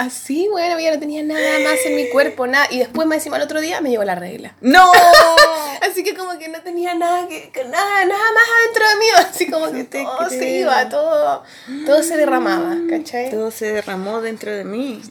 Así, 0.00 0.48
bueno, 0.48 0.80
ya 0.80 0.94
no 0.94 0.98
tenía 0.98 1.22
nada 1.22 1.58
más 1.58 1.78
en 1.84 1.94
mi 1.94 2.08
cuerpo, 2.08 2.46
nada. 2.46 2.66
Y 2.70 2.78
después, 2.78 3.06
más 3.06 3.18
encima, 3.18 3.36
el 3.36 3.42
otro 3.42 3.60
día 3.60 3.82
me 3.82 3.90
llegó 3.90 4.02
la 4.02 4.14
regla. 4.14 4.56
¡No! 4.62 4.90
Así 5.82 6.02
que 6.02 6.14
como 6.14 6.38
que 6.38 6.48
no 6.48 6.62
tenía 6.62 6.94
nada 6.94 7.28
que, 7.28 7.50
nada, 7.64 8.06
nada 8.06 8.32
más 8.32 8.44
adentro 8.62 8.88
de 8.88 8.96
mí, 8.96 9.06
así 9.16 9.50
como 9.50 9.70
que 9.72 9.84
te 9.84 10.02
todo 10.02 10.30
se 10.30 10.58
iba, 10.58 10.88
todo, 10.88 11.42
todo 11.84 12.02
se 12.02 12.16
derramaba, 12.16 12.76
¿cachai? 12.88 13.30
Todo 13.30 13.50
se 13.50 13.72
derramó 13.72 14.20
dentro 14.22 14.50
de 14.52 14.64
mí. 14.64 15.02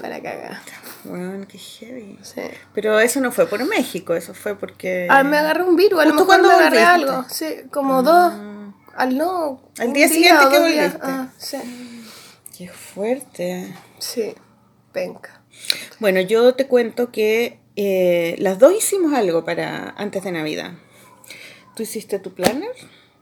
Para 0.00 0.20
cagar. 0.20 0.60
Bueno, 1.04 1.46
qué 1.48 1.58
heavy. 1.58 2.18
Sí. 2.22 2.42
Pero 2.74 2.98
eso 3.00 3.20
no 3.20 3.32
fue 3.32 3.46
por 3.46 3.64
México, 3.66 4.14
eso 4.14 4.34
fue 4.34 4.54
porque... 4.54 5.06
Ah, 5.10 5.22
me 5.24 5.38
agarré 5.38 5.62
un 5.62 5.76
virus, 5.76 6.00
a 6.00 6.04
lo 6.04 6.12
¿Justo 6.12 6.26
mejor 6.26 6.40
me 6.42 6.48
cuando 6.48 6.60
agarré 6.60 6.84
volviste? 6.84 7.10
algo. 7.10 7.24
Sí, 7.28 7.68
como 7.70 8.02
dos. 8.02 8.32
Al 8.94 9.16
no. 9.16 9.62
Al 9.78 9.88
un 9.88 9.92
día 9.94 10.08
siguiente 10.08 10.44
que 10.50 10.58
volviste. 10.58 10.98
Ah, 11.02 11.28
sí. 11.38 11.56
Qué 12.56 12.68
fuerte. 12.68 13.74
Sí. 13.98 14.34
Penca. 14.92 15.42
Bueno, 16.00 16.20
yo 16.20 16.54
te 16.54 16.66
cuento 16.66 17.10
que 17.10 17.60
eh, 17.76 18.34
las 18.38 18.58
dos 18.58 18.74
hicimos 18.76 19.14
algo 19.14 19.44
para 19.44 19.90
antes 19.96 20.22
de 20.24 20.32
Navidad. 20.32 20.72
Tú 21.76 21.82
hiciste 21.84 22.18
tu 22.18 22.34
planner 22.34 22.72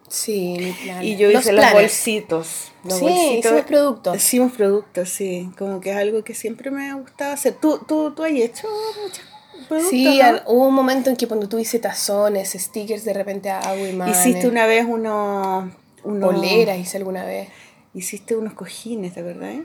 Sí, 0.08 0.56
mi 0.58 0.72
plan. 0.72 1.02
y 1.04 1.16
yo 1.16 1.30
hice 1.30 1.52
los 1.52 1.72
bolsitos. 1.72 2.72
Los 2.84 2.94
Sí, 2.98 3.04
bolsitos. 3.04 3.44
hicimos 3.44 3.64
productos. 3.64 4.16
Hicimos 4.16 4.52
productos, 4.52 5.08
sí. 5.08 5.50
Como 5.58 5.80
que 5.80 5.90
es 5.90 5.96
algo 5.96 6.24
que 6.24 6.34
siempre 6.34 6.70
me 6.70 6.88
ha 6.90 6.94
gustado 6.94 7.32
hacer. 7.32 7.54
¿Tú, 7.54 7.78
tú, 7.86 8.12
tú 8.14 8.22
has 8.24 8.30
hecho 8.32 8.66
muchos 9.04 9.24
productos? 9.68 9.90
Sí, 9.90 10.20
no? 10.22 10.40
hubo 10.46 10.68
un 10.68 10.74
momento 10.74 11.10
en 11.10 11.16
que 11.16 11.26
cuando 11.28 11.48
tú 11.48 11.58
hice 11.58 11.78
tazones, 11.78 12.52
stickers, 12.52 13.04
de 13.04 13.12
repente 13.12 13.50
hago 13.50 13.86
imanes. 13.86 14.18
Hiciste 14.18 14.48
una 14.48 14.66
vez 14.66 14.86
unos... 14.88 15.70
unos 16.04 16.34
Poleras 16.34 16.78
hice 16.78 16.96
alguna 16.96 17.24
vez. 17.24 17.48
Hiciste 17.94 18.34
unos 18.36 18.54
cojines, 18.54 19.14
¿te 19.14 19.20
acuerdas? 19.20 19.54
eh? 19.54 19.62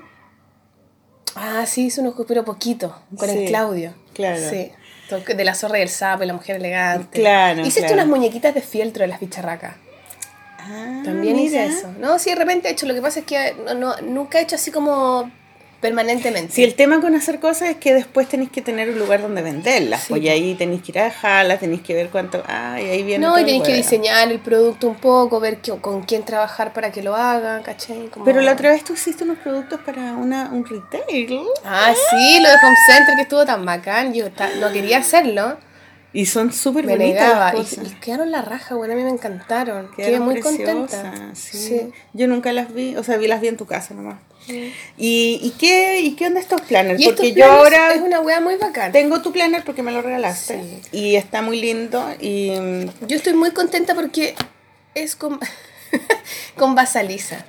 Ah, 1.35 1.65
sí, 1.65 1.85
hice 1.85 2.01
unos, 2.01 2.15
pero 2.27 2.43
poquito, 2.45 2.95
con 3.17 3.29
Sí, 3.29 3.37
el 3.37 3.47
Claudio. 3.47 3.93
claro. 4.13 4.49
Sí. 4.49 4.71
De 5.35 5.43
la 5.45 5.53
zorra 5.53 5.77
y 5.77 5.81
el 5.83 5.89
sapo 5.89 6.23
y 6.23 6.25
la 6.25 6.33
mujer 6.33 6.55
elegante. 6.55 7.19
Claro, 7.19 7.61
Hiciste 7.61 7.81
claro. 7.81 7.93
unas 7.95 8.07
muñequitas 8.07 8.53
de 8.55 8.61
fieltro 8.61 9.01
de 9.03 9.07
las 9.09 9.19
bicharracas. 9.19 9.75
Ah, 10.65 11.01
También 11.03 11.37
hice 11.39 11.59
mira. 11.67 11.77
eso. 11.77 11.87
No, 11.99 12.17
sí, 12.19 12.29
de 12.29 12.35
repente 12.37 12.67
he 12.67 12.71
hecho. 12.71 12.85
Lo 12.85 12.93
que 12.93 13.01
pasa 13.01 13.19
es 13.19 13.25
que 13.25 13.55
no, 13.65 13.73
no- 13.73 13.95
nunca 14.01 14.39
he 14.39 14.43
hecho 14.43 14.55
así 14.55 14.71
como 14.71 15.29
permanentemente. 15.81 16.53
Si 16.53 16.63
el 16.63 16.75
tema 16.75 17.01
con 17.01 17.13
hacer 17.13 17.41
cosas 17.41 17.67
es 17.71 17.75
que 17.75 17.93
después 17.93 18.29
tenéis 18.29 18.49
que 18.51 18.61
tener 18.61 18.89
un 18.89 18.97
lugar 18.97 19.21
donde 19.21 19.41
venderlas, 19.41 20.03
Sí. 20.03 20.05
pues 20.09 20.21
y 20.21 20.29
ahí 20.29 20.55
tenéis 20.55 20.81
que 20.81 20.93
ir 20.93 20.99
a 20.99 21.03
dejarlas, 21.03 21.59
tenéis 21.59 21.81
que 21.81 21.93
ver 21.93 22.07
cuánto, 22.09 22.41
ah, 22.47 22.79
y 22.79 22.85
ahí 22.85 23.03
viene 23.03 23.25
no, 23.25 23.33
todo 23.33 23.41
y 23.41 23.45
tenéis 23.45 23.63
que 23.63 23.73
diseñar 23.73 24.31
el 24.31 24.39
producto 24.39 24.87
un 24.87 24.95
poco, 24.95 25.41
ver 25.41 25.57
qué- 25.57 25.75
con 25.81 26.03
quién 26.03 26.23
trabajar 26.23 26.71
para 26.71 26.89
que 26.93 27.03
lo 27.03 27.15
haga, 27.17 27.61
¿cachai? 27.63 28.07
Como- 28.07 28.23
Pero 28.23 28.39
la 28.39 28.53
otra 28.53 28.69
vez 28.69 28.85
tú 28.85 28.93
hiciste 28.93 29.25
unos 29.25 29.39
productos 29.39 29.81
para 29.85 30.13
una, 30.13 30.49
un 30.53 30.65
retail 30.65 31.41
Ah, 31.65 31.93
sí, 31.93 32.39
lo 32.39 32.47
de 32.47 32.55
Home 32.55 32.77
Center 32.87 33.15
que 33.17 33.21
estuvo 33.23 33.45
tan 33.45 33.65
bacán. 33.65 34.13
Yo 34.13 34.31
ta- 34.31 34.51
no 34.61 34.71
quería 34.71 34.99
hacerlo. 34.99 35.57
Y 36.13 36.25
son 36.27 36.53
súper 36.53 36.85
bonitas 36.85 37.21
negaba. 37.23 37.53
las 37.53 37.73
Y, 37.73 37.75
cosas. 37.77 37.91
y 37.91 37.95
quedaron 37.95 38.31
la 38.31 38.41
raja, 38.43 38.75
bueno, 38.75 38.93
a 38.93 38.97
mí 38.97 39.03
me 39.03 39.09
encantaron. 39.09 39.89
Quedé 39.95 40.07
Quedaron 40.07 40.25
muy 40.25 40.41
preciosas, 40.41 40.75
contenta. 40.75 41.35
Sí. 41.35 41.91
Yo 42.13 42.27
nunca 42.27 42.53
las 42.53 42.73
vi, 42.73 42.95
o 42.95 43.03
sea, 43.03 43.17
vi 43.17 43.27
las 43.27 43.41
vi 43.41 43.47
en 43.47 43.57
tu 43.57 43.65
casa 43.65 43.93
nomás. 43.93 44.17
¿Y, 44.97 45.39
y 45.41 45.53
qué 45.57 46.01
y 46.01 46.15
qué 46.15 46.27
onda 46.27 46.39
estos 46.41 46.59
planners? 46.61 46.99
Y 46.99 47.05
porque 47.05 47.29
estos 47.29 47.37
yo 47.39 47.45
ahora 47.51 47.93
Es 47.93 48.01
una 48.01 48.19
wea 48.19 48.41
muy 48.41 48.55
bacán. 48.57 48.91
tengo 48.91 49.21
tu 49.21 49.31
planner 49.31 49.63
porque 49.63 49.81
me 49.83 49.91
lo 49.93 50.01
regalaste 50.01 50.61
y 50.91 51.15
está 51.15 51.41
muy 51.41 51.61
lindo 51.61 52.05
y 52.19 52.51
mm, 52.51 53.07
Yo 53.07 53.15
estoy 53.15 53.33
muy 53.35 53.51
contenta 53.51 53.95
porque 53.95 54.35
es 54.95 55.15
con, 55.15 55.39
con 56.57 56.75
Basaliza. 56.75 57.45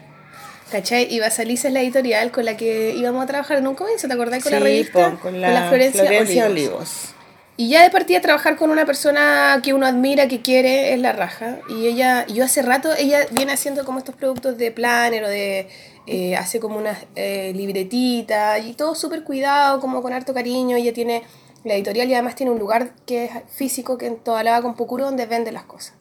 ¿Cachai? 0.70 1.12
Y 1.12 1.20
Basaliza 1.20 1.68
es 1.68 1.74
la 1.74 1.82
editorial 1.82 2.30
con 2.30 2.44
la 2.44 2.56
que 2.56 2.94
íbamos 2.96 3.22
a 3.22 3.26
trabajar 3.26 3.58
en 3.58 3.66
un 3.66 3.74
comienzo, 3.74 4.06
¿te 4.08 4.14
acordás? 4.14 4.42
Con 4.42 4.52
la 4.52 4.60
revista. 4.60 5.10
po, 5.10 5.18
con 5.20 5.40
la, 5.40 5.68
Florencia, 5.68 6.00
Florencia 6.04 6.46
Olivos. 6.46 6.72
Olivos. 6.74 7.13
Y 7.56 7.68
ya 7.68 7.84
de 7.84 7.90
partida 7.90 8.20
trabajar 8.20 8.56
con 8.56 8.70
una 8.70 8.84
persona 8.84 9.60
que 9.62 9.74
uno 9.74 9.86
admira, 9.86 10.26
que 10.26 10.42
quiere, 10.42 10.92
es 10.92 10.98
la 10.98 11.12
raja. 11.12 11.58
Y 11.68 11.86
ella, 11.86 12.26
yo 12.26 12.44
hace 12.44 12.62
rato, 12.62 12.92
ella 12.98 13.26
viene 13.30 13.52
haciendo 13.52 13.84
como 13.84 13.98
estos 13.98 14.16
productos 14.16 14.58
de 14.58 14.72
planner 14.72 15.22
o 15.22 15.28
de, 15.28 15.68
eh, 16.06 16.34
hace 16.36 16.58
como 16.58 16.78
unas 16.78 16.98
eh, 17.14 17.52
libretitas 17.54 18.64
y 18.64 18.74
todo 18.74 18.96
súper 18.96 19.22
cuidado, 19.22 19.80
como 19.80 20.02
con 20.02 20.12
harto 20.12 20.34
cariño. 20.34 20.76
Ella 20.76 20.92
tiene 20.92 21.22
la 21.62 21.74
editorial 21.74 22.08
y 22.08 22.14
además 22.14 22.34
tiene 22.34 22.50
un 22.50 22.58
lugar 22.58 22.92
que 23.06 23.26
es 23.26 23.30
físico, 23.48 23.98
que 23.98 24.06
en 24.06 24.16
toda 24.16 24.42
la 24.42 24.60
con 24.60 24.74
Pucuro, 24.74 25.04
donde 25.04 25.26
vende 25.26 25.52
las 25.52 25.64
cosas. 25.64 25.94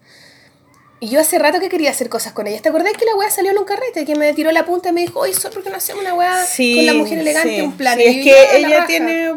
Y 1.03 1.09
yo 1.09 1.19
hace 1.19 1.37
rato 1.37 1.59
que 1.59 1.67
quería 1.67 1.89
hacer 1.89 2.07
cosas 2.07 2.31
con 2.31 2.47
ella. 2.47 2.61
¿Te 2.61 2.69
acordás 2.69 2.93
que 2.93 3.03
la 3.03 3.13
weá 3.15 3.29
salió 3.29 3.51
en 3.51 3.57
un 3.57 3.65
carrete? 3.65 4.05
Que 4.05 4.15
me 4.15 4.31
tiró 4.33 4.53
la 4.53 4.63
punta 4.65 4.87
y 4.87 4.93
me 4.93 5.01
dijo, 5.01 5.19
oye, 5.19 5.33
¿por 5.53 5.61
qué 5.61 5.69
no 5.69 5.75
hacemos 5.75 6.01
una 6.01 6.13
weá 6.13 6.45
Sí, 6.45 6.77
con 6.77 6.85
la 6.85 6.93
mujer 6.93 7.17
elegante, 7.19 7.55
sí, 7.57 7.61
un 7.61 7.73
plan? 7.75 7.97
sí, 7.97 8.03
Y 8.05 8.07
es 8.07 8.23
que 8.23 8.29
"Ya, 8.29 8.35
la 8.53 8.57
ella 8.67 8.75
raja". 8.77 8.87
tiene, 8.87 9.33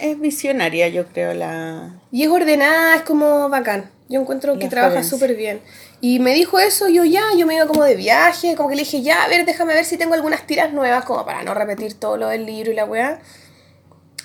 es 0.00 0.18
visionaria, 0.20 0.88
yo 0.88 1.06
creo, 1.06 1.32
la... 1.32 1.94
Y 2.10 2.24
es 2.24 2.28
ordenada, 2.28 2.96
es 2.96 3.02
como 3.02 3.48
bacán. 3.48 3.88
Yo 4.08 4.20
encuentro 4.20 4.58
que 4.58 4.64
La 4.64 4.70
trabaja 4.70 5.04
súper 5.04 5.36
bien. 5.36 5.60
Y 6.00 6.18
me 6.18 6.34
dijo 6.34 6.58
eso, 6.58 6.88
yo 6.88 7.04
ya, 7.04 7.22
yo 7.36 7.46
me 7.46 7.54
iba 7.54 7.66
como 7.68 7.84
de 7.84 7.94
viaje, 7.94 8.56
como 8.56 8.68
que 8.68 8.74
le 8.74 8.82
dije, 8.82 9.02
ya, 9.02 9.22
a 9.22 9.28
ver, 9.28 9.46
déjame 9.46 9.74
ver 9.74 9.84
si 9.84 9.96
tengo 9.96 10.14
algunas 10.14 10.44
tiras 10.44 10.72
nuevas, 10.72 11.04
como 11.04 11.24
para 11.24 11.44
no 11.44 11.54
repetir 11.54 11.94
todo 11.94 12.16
lo 12.16 12.26
del 12.30 12.46
libro 12.46 12.72
y 12.72 12.74
la 12.74 12.84
weá. 12.84 13.20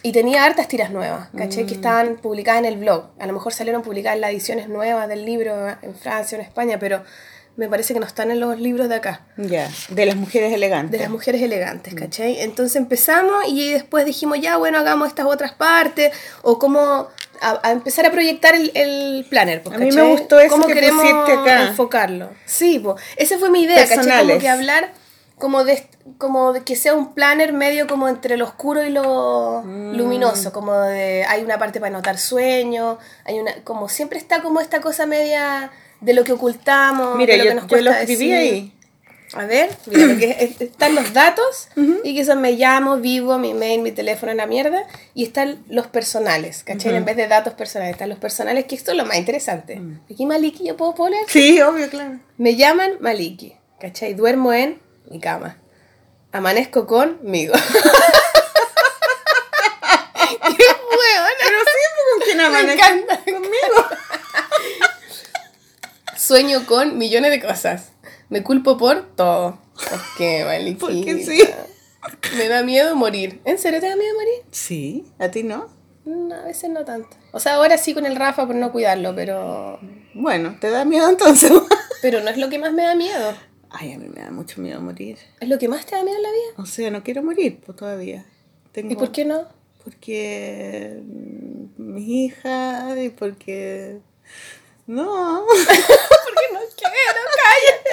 Y 0.03 0.11
tenía 0.11 0.43
hartas 0.45 0.67
tiras 0.67 0.89
nuevas, 0.91 1.29
¿caché? 1.37 1.63
Mm. 1.63 1.67
Que 1.67 1.73
estaban 1.75 2.15
publicadas 2.17 2.59
en 2.59 2.65
el 2.65 2.77
blog. 2.77 3.05
A 3.19 3.27
lo 3.27 3.33
mejor 3.33 3.53
salieron 3.53 3.81
publicadas 3.83 4.19
las 4.19 4.31
ediciones 4.31 4.67
nuevas 4.67 5.07
del 5.07 5.25
libro 5.25 5.69
en 5.81 5.95
Francia 5.95 6.37
o 6.37 6.41
en 6.41 6.47
España, 6.47 6.79
pero 6.79 7.03
me 7.57 7.67
parece 7.69 7.93
que 7.93 7.99
no 7.99 8.05
están 8.07 8.31
en 8.31 8.39
los 8.39 8.57
libros 8.59 8.87
de 8.89 8.95
acá 8.95 9.27
Ya, 9.37 9.69
de 9.89 10.05
las 10.05 10.15
mujeres 10.15 10.53
elegantes. 10.53 10.91
de 10.93 10.99
las 10.99 11.09
mujeres 11.09 11.41
elegantes, 11.41 11.93
¿cachai? 11.93 12.39
Entonces 12.41 12.77
empezamos 12.77 13.43
y 13.47 13.73
después 13.73 14.05
dijimos, 14.05 14.39
ya, 14.39 14.57
bueno, 14.57 14.79
hagamos 14.79 15.09
estas 15.09 15.25
otras 15.27 15.51
partes, 15.51 16.11
o 16.41 16.57
cómo 16.57 17.07
a, 17.41 17.59
a 17.61 17.71
empezar 17.71 18.05
a 18.05 18.11
proyectar 18.11 18.55
el, 18.55 18.71
el 18.73 19.25
planner. 19.29 19.61
pues, 19.61 19.75
A 19.75 19.79
mí 19.79 19.85
me 19.85 19.91
¿cachai? 19.91 20.11
gustó 20.11 20.39
eso 20.39 20.51
¿Cómo 20.53 20.65
que 20.67 20.73
queremos 20.75 21.03
acá. 21.05 21.67
enfocarlo? 21.67 22.29
Sí, 22.45 22.79
pues, 22.79 23.03
esa 23.17 23.37
fue 23.37 23.49
mi 23.51 23.63
idea, 23.63 23.85
¿cachai? 23.87 24.25
Como 24.27 24.39
que 24.39 24.47
hablar 24.49 24.93
como 25.37 25.63
de, 25.63 25.83
como 26.17 26.53
de 26.53 26.63
que 26.63 26.75
sea 26.75 26.93
un 26.93 27.13
planner 27.13 27.53
medio 27.53 27.87
como 27.87 28.07
entre 28.07 28.37
lo 28.37 28.45
oscuro 28.45 28.83
y 28.83 28.89
lo 28.89 29.61
Mm. 29.63 29.95
luminoso, 29.97 30.51
como 30.51 30.77
de, 30.79 31.25
hay 31.27 31.43
una 31.43 31.57
parte 31.59 31.79
para 31.79 31.93
anotar 31.95 32.17
sueños, 32.17 32.97
hay 33.25 33.39
una, 33.39 33.53
como 33.63 33.89
siempre 33.89 34.17
está 34.19 34.41
como 34.41 34.59
esta 34.61 34.81
cosa 34.81 35.05
media 35.05 35.71
de 35.99 36.13
lo 36.13 36.23
que 36.23 36.31
ocultamos, 36.33 37.15
Mira, 37.17 37.33
de 37.33 37.37
lo 37.39 37.43
yo, 37.43 37.49
que 37.51 37.55
nos 37.55 37.67
yo 37.67 37.77
lo 37.77 37.83
cuesta 37.91 38.01
escribí 38.01 38.31
decir. 38.31 38.35
ahí. 38.53 38.73
A 39.33 39.45
ver, 39.45 39.69
mira, 39.85 40.11
es- 40.39 40.59
están 40.59 40.93
los 40.93 41.13
datos 41.13 41.69
y 42.03 42.13
que 42.15 42.25
son 42.25 42.41
me 42.41 42.51
llamo, 42.53 42.97
vivo, 42.97 43.37
mi 43.37 43.53
mail, 43.53 43.81
mi 43.81 43.91
teléfono, 43.93 44.33
la 44.33 44.45
mierda, 44.45 44.83
y 45.13 45.23
están 45.23 45.63
los 45.69 45.87
personales, 45.87 46.63
¿cachai? 46.65 46.95
En 46.95 47.05
vez 47.05 47.15
de 47.15 47.27
datos 47.29 47.53
personales, 47.53 47.93
están 47.93 48.09
los 48.09 48.17
personales, 48.19 48.65
que 48.65 48.75
esto 48.75 48.91
es 48.91 48.97
lo 48.97 49.05
más 49.05 49.15
interesante. 49.17 49.81
Aquí 50.11 50.25
Maliki, 50.25 50.65
yo 50.65 50.75
puedo 50.75 50.95
poner. 50.95 51.21
Sí, 51.27 51.61
obvio, 51.61 51.89
claro. 51.89 52.19
Me 52.37 52.57
llaman 52.57 52.97
Maliki, 52.99 53.55
¿cachai? 53.79 54.13
Duermo 54.15 54.51
en 54.51 54.81
mi 55.09 55.19
cama. 55.21 55.57
Amanezco 56.31 56.85
conmigo. 56.87 57.53
¡Qué 57.53 57.59
huevona! 60.49 61.43
Pero 61.43 61.59
sí, 61.59 61.81
pues, 61.95 62.05
¿con 62.11 62.19
quién 62.23 62.37
Me 62.37 62.43
amanece? 62.43 62.73
encanta. 62.73 63.19
Conmigo. 63.25 63.85
Sueño 66.15 66.65
con 66.65 66.97
millones 66.97 67.31
de 67.31 67.41
cosas. 67.41 67.91
Me 68.29 68.43
culpo 68.43 68.77
por 68.77 69.15
todo. 69.15 69.59
¿Por 69.75 69.99
qué, 70.17 70.43
Maliki? 70.45 70.79
Porque 70.79 71.23
sí. 71.25 71.41
Me 72.37 72.47
da 72.47 72.63
miedo 72.63 72.95
morir. 72.95 73.41
¿En 73.45 73.57
serio 73.57 73.79
te 73.79 73.87
da 73.89 73.95
miedo 73.95 74.13
morir? 74.15 74.43
Sí, 74.51 75.05
¿a 75.19 75.29
ti 75.29 75.43
no? 75.43 75.67
No, 76.05 76.35
a 76.35 76.43
veces 76.43 76.69
no 76.69 76.83
tanto. 76.85 77.09
O 77.31 77.39
sea, 77.39 77.55
ahora 77.55 77.77
sí 77.77 77.93
con 77.93 78.05
el 78.05 78.15
Rafa 78.15 78.45
por 78.47 78.55
no 78.55 78.71
cuidarlo, 78.71 79.13
pero. 79.15 79.79
Bueno, 80.13 80.57
¿te 80.59 80.69
da 80.69 80.85
miedo 80.85 81.09
entonces? 81.09 81.51
Pero 82.01 82.21
no 82.21 82.29
es 82.29 82.37
lo 82.37 82.49
que 82.49 82.59
más 82.59 82.73
me 82.73 82.83
da 82.83 82.95
miedo. 82.95 83.33
Ay, 83.73 83.93
a 83.93 83.97
mí 83.97 84.07
me 84.09 84.21
da 84.21 84.31
mucho 84.31 84.61
miedo 84.61 84.81
morir. 84.81 85.17
¿Es 85.39 85.47
lo 85.47 85.57
que 85.57 85.67
más 85.67 85.85
te 85.85 85.95
da 85.95 86.03
miedo 86.03 86.17
en 86.17 86.23
la 86.23 86.29
vida? 86.29 86.53
O 86.57 86.65
sea, 86.65 86.91
no 86.91 87.03
quiero 87.03 87.23
morir 87.23 87.61
pues, 87.65 87.77
todavía. 87.77 88.25
Tengo... 88.73 88.91
¿Y 88.91 88.95
por 88.95 89.11
qué 89.11 89.23
no? 89.23 89.47
Porque 89.83 91.01
mm, 91.01 91.81
mis 91.81 92.07
hijas 92.07 92.97
y 92.97 93.09
porque... 93.09 93.99
No. 94.87 95.45
Porque 95.55 96.53
no 96.53 96.59
quiero, 96.75 97.21
cállate. 97.43 97.89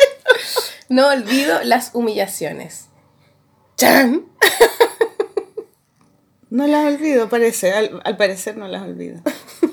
No 0.89 1.09
olvido 1.09 1.63
las 1.63 1.95
humillaciones. 1.95 2.87
¡Chan! 3.77 4.27
No 6.51 6.67
las 6.67 6.87
olvido, 6.87 7.29
parece. 7.29 7.73
Al, 7.73 8.01
al 8.05 8.17
parecer 8.17 8.57
no 8.57 8.69
las 8.69 8.83
olvido. 8.83 9.21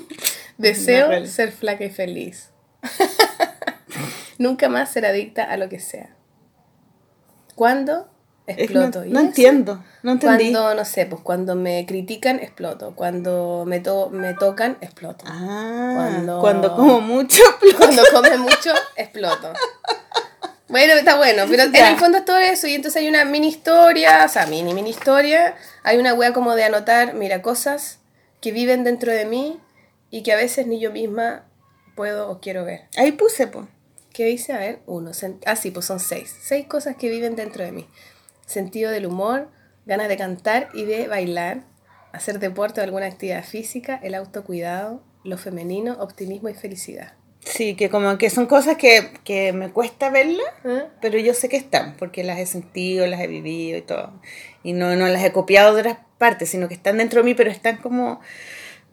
Deseo 0.58 1.26
ser 1.26 1.52
flaca 1.52 1.84
y 1.84 1.90
feliz. 1.90 2.50
Nunca 4.38 4.68
más 4.68 4.90
ser 4.90 5.06
adicta 5.06 5.44
a 5.44 5.56
lo 5.56 5.68
que 5.68 5.80
sea. 5.80 6.14
¿Cuándo? 7.54 8.08
Es 8.46 8.56
que 8.56 8.62
Exploto. 8.64 9.00
no 9.00 9.04
¿Y 9.06 9.10
no 9.10 9.20
entiendo, 9.20 9.82
no 10.04 10.12
entendí. 10.12 10.52
Cuando, 10.52 10.74
no 10.76 10.84
sé, 10.84 11.06
pues 11.06 11.20
cuando 11.22 11.56
me 11.56 11.84
critican, 11.84 12.38
exploto. 12.38 12.94
Cuando 12.94 13.64
me, 13.66 13.80
to- 13.80 14.10
me 14.10 14.34
tocan, 14.34 14.76
exploto. 14.80 15.24
Ah, 15.26 15.92
Cuando- 15.96 16.40
cuando, 16.40 16.76
como 16.76 17.00
mucho. 17.00 17.42
Cuando 17.76 18.02
come 18.12 18.36
mucho, 18.38 18.70
exploto. 18.96 19.52
Bueno, 20.68 20.92
está 20.94 21.16
bueno, 21.16 21.44
pero 21.48 21.64
en 21.64 21.72
Ya. 21.72 21.90
el 21.90 21.96
fondo 21.96 22.18
es 22.18 22.24
todo 22.24 22.38
eso. 22.38 22.66
Y 22.68 22.74
entonces 22.74 23.00
hay 23.02 23.08
una 23.08 23.24
mini 23.24 23.48
historia, 23.48 24.24
o 24.24 24.28
sea, 24.28 24.46
mini, 24.46 24.74
mini 24.74 24.90
historia. 24.90 25.56
Hay 25.82 25.96
una 25.98 26.14
wea 26.14 26.32
como 26.32 26.54
de 26.54 26.64
anotar, 26.64 27.14
mira, 27.14 27.42
cosas 27.42 27.98
que 28.40 28.52
viven 28.52 28.84
dentro 28.84 29.10
de 29.12 29.24
mí 29.24 29.58
y 30.10 30.22
que 30.22 30.32
a 30.32 30.36
veces 30.36 30.66
ni 30.68 30.78
yo 30.78 30.92
misma 30.92 31.44
puedo 31.96 32.30
o 32.30 32.40
quiero 32.40 32.64
ver. 32.64 32.82
Ahí 32.96 33.10
puse, 33.12 33.46
pues. 33.48 33.66
¿Qué 34.16 34.24
dice? 34.24 34.54
A 34.54 34.58
ver, 34.58 34.78
uno. 34.86 35.10
Ah, 35.44 35.56
sí, 35.56 35.70
pues 35.70 35.84
son 35.84 36.00
seis. 36.00 36.34
Seis 36.40 36.66
cosas 36.66 36.96
que 36.96 37.10
viven 37.10 37.36
dentro 37.36 37.62
de 37.62 37.70
mí. 37.70 37.86
Sentido 38.46 38.90
del 38.90 39.04
humor, 39.04 39.50
ganas 39.84 40.08
de 40.08 40.16
cantar 40.16 40.70
y 40.72 40.86
de 40.86 41.06
bailar, 41.06 41.64
hacer 42.14 42.38
deporte 42.38 42.80
o 42.80 42.84
alguna 42.84 43.04
actividad 43.04 43.44
física, 43.44 44.00
el 44.02 44.14
autocuidado, 44.14 45.02
lo 45.22 45.36
femenino, 45.36 45.98
optimismo 46.00 46.48
y 46.48 46.54
felicidad. 46.54 47.12
Sí, 47.40 47.76
que 47.76 47.90
como 47.90 48.16
que 48.16 48.30
son 48.30 48.46
cosas 48.46 48.78
que, 48.78 49.12
que 49.22 49.52
me 49.52 49.70
cuesta 49.70 50.08
verlas, 50.08 50.46
¿Eh? 50.64 50.84
pero 51.02 51.18
yo 51.18 51.34
sé 51.34 51.50
que 51.50 51.58
están, 51.58 51.94
porque 51.98 52.24
las 52.24 52.38
he 52.38 52.46
sentido, 52.46 53.06
las 53.06 53.20
he 53.20 53.26
vivido 53.26 53.76
y 53.76 53.82
todo. 53.82 54.18
Y 54.62 54.72
no, 54.72 54.96
no 54.96 55.08
las 55.08 55.22
he 55.24 55.32
copiado 55.32 55.74
de 55.74 55.82
otras 55.82 55.98
partes, 56.16 56.48
sino 56.48 56.68
que 56.68 56.74
están 56.74 56.96
dentro 56.96 57.20
de 57.20 57.24
mí, 57.24 57.34
pero 57.34 57.50
están 57.50 57.76
como, 57.76 58.22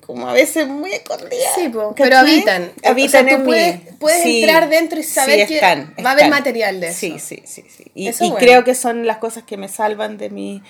como 0.05 0.27
a 0.27 0.33
veces 0.33 0.67
muy 0.67 0.91
escondidas. 0.91 1.53
Sí, 1.55 1.71
pero 1.95 2.17
habitan. 2.17 2.71
Habitan 2.83 3.25
O 3.25 3.29
sea, 3.29 3.37
tú 3.37 3.53
en 3.53 3.99
puedes- 3.99 4.25
entrar 4.25 4.69
dentro 4.69 4.99
y 4.99 5.03
saber 5.03 5.47
que 5.47 5.59
va 6.03 6.09
a 6.09 6.13
haber 6.13 6.29
material 6.29 6.79
de 6.79 6.91
Sí, 6.93 7.13
eso. 7.15 7.25
sí, 7.27 7.41
sí. 7.45 7.63
sí. 7.69 7.85
Y, 7.95 8.07
Eso 8.07 8.25
y 8.25 8.31
bueno. 8.31 8.45
creo 8.45 8.63
que 8.63 8.75
son 8.75 9.05
las 9.07 9.17
cosas 9.17 9.43
que 9.43 9.57
me 9.57 9.67
salvan 9.67 10.17
de, 10.17 10.29
mi, 10.29 10.61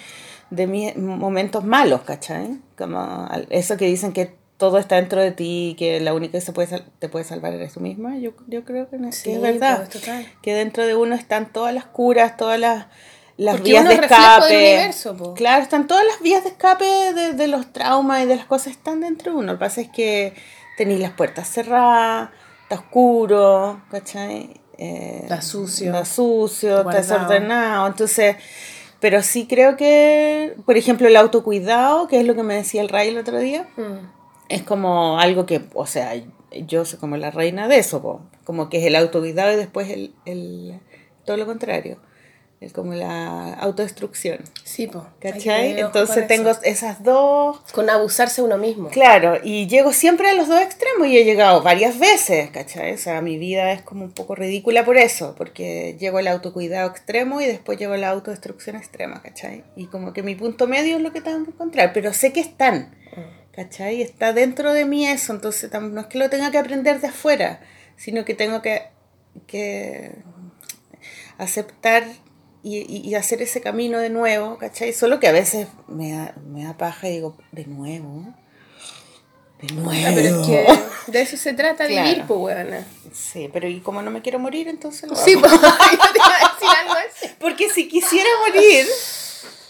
de 0.49 0.67
mis 0.67 0.95
momentos 0.97 1.63
malos, 1.63 2.01
¿cachai? 2.01 2.59
Como 2.77 3.27
eso 3.49 3.77
que 3.77 3.85
dicen 3.85 4.13
que 4.13 4.33
todo 4.57 4.77
está 4.77 4.95
dentro 4.97 5.19
de 5.19 5.31
ti 5.31 5.69
y 5.71 5.75
que 5.75 5.99
la 5.99 6.13
única 6.13 6.33
que 6.33 6.41
se 6.41 6.53
puede 6.53 6.83
te 6.99 7.09
puede 7.09 7.25
salvar 7.25 7.53
eres 7.53 7.73
tú 7.73 7.79
misma. 7.81 8.17
Yo, 8.17 8.31
yo 8.47 8.63
creo 8.63 8.89
que, 8.89 8.97
no, 8.97 9.07
que 9.09 9.13
Sí, 9.15 9.31
es 9.31 9.41
verdad. 9.41 9.77
pues, 9.77 9.89
total. 10.01 10.25
Que 10.41 10.53
dentro 10.53 10.85
de 10.85 10.95
uno 10.95 11.15
están 11.15 11.51
todas 11.51 11.73
las 11.73 11.85
curas, 11.85 12.37
todas 12.37 12.59
las, 12.59 12.85
las 13.37 13.55
Porque 13.55 13.69
vías 13.71 13.87
de 13.87 13.93
es 13.95 13.99
reflejo 14.01 14.21
del 14.23 14.31
escape. 14.33 14.55
universo, 14.57 15.17
po. 15.17 15.33
Claro, 15.33 15.63
están 15.63 15.87
todas 15.87 16.05
las 16.05 16.21
vías 16.21 16.43
de 16.43 16.49
escape 16.49 16.85
de, 16.85 17.33
de 17.33 17.47
los 17.47 17.71
traumas 17.73 18.23
y 18.23 18.25
de 18.27 18.35
las 18.35 18.45
cosas 18.45 18.67
están 18.67 19.01
dentro 19.01 19.31
de 19.31 19.37
uno. 19.39 19.53
Lo 19.53 19.57
que 19.59 19.65
pasa 19.65 19.81
es 19.81 19.89
que 19.89 20.33
tenéis 20.77 20.99
las 20.99 21.11
puertas 21.11 21.47
cerradas, 21.49 22.29
está 22.63 22.75
oscuro, 22.75 23.81
¿cachai? 23.91 24.61
Eh, 24.77 25.19
Está 25.23 25.41
sucio. 25.41 25.87
Está 25.87 26.05
sucio, 26.05 26.77
está 26.79 26.93
desordenado. 26.97 27.87
Entonces, 27.87 28.35
pero 28.99 29.21
sí 29.21 29.47
creo 29.47 29.75
que, 29.77 30.55
por 30.65 30.77
ejemplo, 30.77 31.07
el 31.07 31.15
autocuidado, 31.15 32.07
que 32.07 32.19
es 32.19 32.25
lo 32.25 32.35
que 32.35 32.43
me 32.43 32.55
decía 32.55 32.81
el 32.81 32.89
Ray 32.89 33.09
el 33.09 33.17
otro 33.17 33.39
día, 33.39 33.67
Mm. 33.77 34.07
es 34.49 34.63
como 34.63 35.19
algo 35.19 35.45
que, 35.45 35.61
o 35.73 35.85
sea, 35.85 36.13
yo 36.51 36.85
soy 36.85 36.99
como 36.99 37.17
la 37.17 37.31
reina 37.31 37.67
de 37.67 37.77
eso, 37.79 38.01
po. 38.01 38.21
como 38.45 38.69
que 38.69 38.77
es 38.79 38.85
el 38.85 38.95
autocuidado 38.95 39.51
y 39.53 39.55
después 39.55 39.89
el, 39.89 40.13
el 40.25 40.79
todo 41.25 41.37
lo 41.37 41.45
contrario, 41.45 41.97
como 42.72 42.93
la 42.93 43.53
autodestrucción, 43.55 44.39
Sí, 44.63 44.88
po. 44.88 45.05
¿cachai? 45.20 45.79
Entonces 45.79 46.25
tengo 46.27 46.50
eso. 46.51 46.62
esas 46.63 47.03
dos, 47.03 47.60
Con 47.74 47.89
abusarse 47.89 48.41
uno 48.41 48.58
mismo. 48.58 48.89
claro, 48.89 49.38
y 49.43 49.67
llego 49.67 49.91
siempre 49.91 50.29
a 50.29 50.34
los 50.34 50.48
dos 50.48 50.62
extremos 50.62 51.08
y 51.08 51.17
he 51.17 51.25
llegado 51.25 51.62
varias 51.62 52.00
veces, 52.00 52.50
¿cachai? 52.51 52.93
O 52.93 52.98
sea, 52.98 53.22
mi 53.22 53.38
vida 53.38 53.72
es 53.72 53.82
como 53.82 54.05
un 54.05 54.12
poco 54.12 54.36
ridícula 54.36 54.86
por 54.86 54.98
eso, 54.98 55.36
porque 55.38 55.98
llego 56.00 56.20
al 56.20 56.27
autocuidado 56.27 56.89
extremo 56.89 57.41
y 57.41 57.46
después 57.46 57.77
llego 57.77 57.93
a 57.93 57.98
la 57.98 58.10
autodestrucción 58.10 58.75
extrema, 58.75 59.22
¿cachai? 59.22 59.63
Y 59.75 59.88
como 59.88 60.13
que 60.13 60.24
mi 60.24 60.36
punto 60.36 60.67
medio 60.67 60.96
es 60.98 61.01
lo 61.01 61.12
que 61.12 61.22
tengo 61.22 61.43
que 61.43 61.51
encontrar, 61.51 61.91
pero 61.93 62.13
sé 62.13 62.32
que 62.32 62.39
están. 62.39 62.96
¿Cachai? 63.55 64.01
Está 64.01 64.34
dentro 64.34 64.73
de 64.73 64.84
mí 64.86 65.06
eso, 65.08 65.32
entonces 65.32 65.69
no 65.80 66.02
es 66.02 66.08
que 66.08 66.17
lo 66.17 66.28
tenga 66.30 66.49
que 66.49 66.58
aprender 66.58 66.99
de 67.02 67.08
afuera, 67.10 67.60
sino 67.97 68.26
que 68.26 68.34
tengo 68.34 68.63
que, 68.63 68.82
que 69.45 70.10
aceptar 71.38 72.04
y, 72.63 72.78
y- 73.10 73.15
hacer 73.15 73.41
ese 73.41 73.60
camino 73.62 73.99
de 73.99 74.10
nuevo, 74.10 74.58
¿cachai? 74.58 74.93
Solo 74.93 75.19
que 75.19 75.28
a 75.28 75.32
veces 75.34 75.67
me 75.88 76.12
da, 76.13 76.34
me 76.47 76.63
da 76.63 76.78
paja 76.78 77.10
y 77.10 77.12
digo, 77.13 77.38
de 77.52 77.65
nuevo, 77.65 78.34
de 79.62 79.73
nuevo. 79.76 79.91
Ah, 80.08 80.12
pero 80.15 80.41
es 80.41 80.47
que 80.47 81.12
de 81.12 81.21
eso 81.21 81.38
se 81.38 81.54
trata 81.54 81.88
Claro. 81.88 82.08
vivir, 82.10 82.23
pues, 82.28 82.39
weona. 82.39 82.86
Sí, 83.13 83.49
pero 83.52 83.67
y 83.67 83.80
como 83.82 84.02
no 84.02 84.12
me 84.12 84.21
quiero 84.21 84.39
morir, 84.39 84.67
entonces 84.67 85.10
lo 85.10 85.15
Sí, 85.15 85.36
pues, 85.38 85.52
yo 85.52 85.60
te 85.60 85.65
iba 85.65 86.36
a 86.36 86.54
decir 86.54 86.69
algo 86.82 86.93
así. 86.93 87.28
Porque 87.39 87.69
si 87.69 87.88
quisiera 87.88 88.30
morir, 88.47 88.86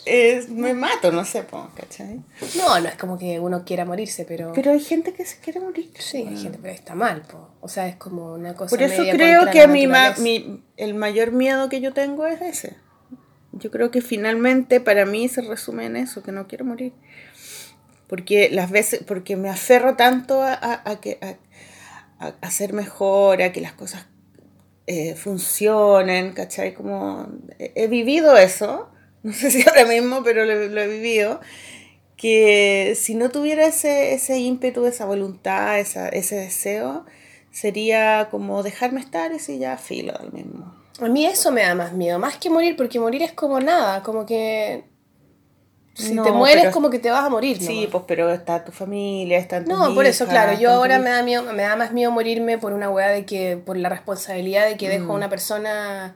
eh, 0.05 0.45
me 0.49 0.73
mato, 0.73 1.11
no 1.11 1.23
sé, 1.25 1.45
¿cachai? 1.75 2.21
No, 2.57 2.79
no 2.79 2.87
es 2.89 2.95
como 2.97 3.17
que 3.17 3.39
uno 3.39 3.63
quiera 3.65 3.85
morirse, 3.85 4.25
pero... 4.25 4.51
Pero 4.53 4.71
hay 4.71 4.79
gente 4.81 5.13
que 5.13 5.25
se 5.25 5.37
quiere 5.39 5.59
morir. 5.59 5.91
Sí, 5.97 6.25
hay 6.29 6.37
gente, 6.37 6.59
pero 6.61 6.73
está 6.73 6.93
mal, 6.95 7.21
po. 7.23 7.49
O 7.61 7.67
sea, 7.69 7.87
es 7.87 7.95
como 7.95 8.33
una 8.33 8.55
cosa 8.55 8.69
Por 8.69 8.81
eso 8.83 8.99
media 9.01 9.13
creo 9.13 9.49
que 9.51 9.59
la 9.61 9.67
mi, 9.67 9.87
ma- 9.87 10.13
mi- 10.17 10.63
el 10.77 10.93
mayor 10.95 11.31
miedo 11.31 11.69
que 11.69 11.81
yo 11.81 11.93
tengo 11.93 12.25
es 12.25 12.41
ese. 12.41 12.75
Yo 13.53 13.71
creo 13.71 13.91
que 13.91 14.01
finalmente 14.01 14.81
para 14.81 15.05
mí 15.05 15.29
se 15.29 15.41
resume 15.41 15.85
en 15.85 15.95
eso, 15.95 16.23
que 16.23 16.31
no 16.31 16.47
quiero 16.47 16.65
morir. 16.65 16.93
Porque 18.07 18.49
las 18.51 18.69
veces, 18.69 19.01
porque 19.07 19.35
me 19.35 19.49
aferro 19.49 19.95
tanto 19.95 20.41
a, 20.43 20.53
a- 20.53 20.81
a 20.89 21.01
que, 21.01 21.17
a, 22.19 22.33
a- 22.41 22.51
ser 22.51 22.73
mejor, 22.73 23.41
a 23.41 23.51
que 23.51 23.61
las 23.61 23.73
cosas 23.73 24.07
eh, 24.87 25.15
funcionen, 25.15 26.33
¿cachai? 26.33 26.73
Como 26.73 27.27
he, 27.59 27.73
he 27.75 27.87
vivido 27.87 28.37
eso, 28.37 28.89
no 29.23 29.33
sé 29.33 29.51
si 29.51 29.67
ahora 29.67 29.85
mismo, 29.85 30.23
pero 30.23 30.45
lo, 30.45 30.55
lo 30.67 30.81
he 30.81 30.87
vivido, 30.87 31.41
que 32.17 32.95
si 32.97 33.15
no 33.15 33.29
tuviera 33.31 33.65
ese, 33.67 34.13
ese 34.15 34.39
ímpetu, 34.39 34.85
esa 34.87 35.05
voluntad, 35.05 35.79
esa, 35.79 36.09
ese 36.09 36.35
deseo, 36.37 37.05
sería 37.51 38.29
como 38.31 38.63
dejarme 38.63 39.01
estar 39.01 39.33
y 39.33 39.39
si 39.39 39.59
ya 39.59 39.77
filo 39.77 40.13
del 40.19 40.33
mismo. 40.33 40.75
A 41.01 41.07
mí 41.07 41.25
eso 41.25 41.51
me 41.51 41.61
da 41.63 41.73
más 41.75 41.93
miedo, 41.93 42.19
más 42.19 42.37
que 42.37 42.49
morir, 42.49 42.75
porque 42.75 42.99
morir 42.99 43.21
es 43.23 43.31
como 43.33 43.59
nada, 43.59 44.03
como 44.03 44.25
que... 44.25 44.83
Si 45.95 46.13
No, 46.15 46.23
te 46.23 46.31
mueres, 46.31 46.63
pero- 46.63 46.73
como 46.73 46.89
que 46.89 46.97
te 46.97 47.11
vas 47.11 47.23
a 47.23 47.29
morir, 47.29 47.57
Sí, 47.59 47.75
nomás. 47.75 47.91
pues 47.91 48.03
pero 48.07 48.31
está 48.31 48.63
tu 48.65 48.71
familia, 48.71 49.37
están 49.37 49.63
tus 49.65 49.73
No, 49.77 49.93
por 49.93 50.05
eso, 50.07 50.25
claro, 50.27 50.57
yo 50.59 50.71
ahora 50.71 50.97
me 50.97 51.11
da 51.11 51.21
miedo, 51.21 51.43
me 51.53 51.61
da 51.63 51.75
más 51.75 51.91
miedo 51.93 52.09
morirme 52.11 52.57
por 52.57 52.73
una 52.73 52.89
weá 52.89 53.09
de 53.09 53.25
que, 53.25 53.57
por 53.57 53.77
la 53.77 53.89
responsabilidad 53.89 54.65
de 54.67 54.75
que 54.75 54.89
dejo 54.89 55.05
Mm. 55.05 55.11
a 55.11 55.13
una 55.13 55.29
persona 55.29 56.15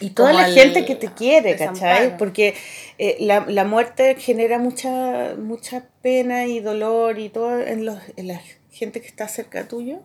Y 0.00 0.10
toda 0.10 0.32
la 0.32 0.44
al 0.44 0.54
gente 0.54 0.84
que 0.84 0.94
te 0.94 1.08
quiere. 1.12 1.56
¿cachai? 1.56 2.16
Porque 2.18 2.54
eh, 2.98 3.16
la, 3.20 3.44
la 3.48 3.64
muerte 3.64 4.14
genera 4.16 4.58
mucha, 4.58 5.34
mucha 5.36 5.84
pena 6.02 6.44
y 6.46 6.60
dolor 6.60 7.18
y 7.18 7.28
todo 7.28 7.58
en, 7.60 7.84
los, 7.84 7.98
en 8.16 8.28
la 8.28 8.40
gente 8.70 9.00
que 9.00 9.08
está 9.08 9.26
cerca 9.26 9.66
tuyo. 9.66 10.00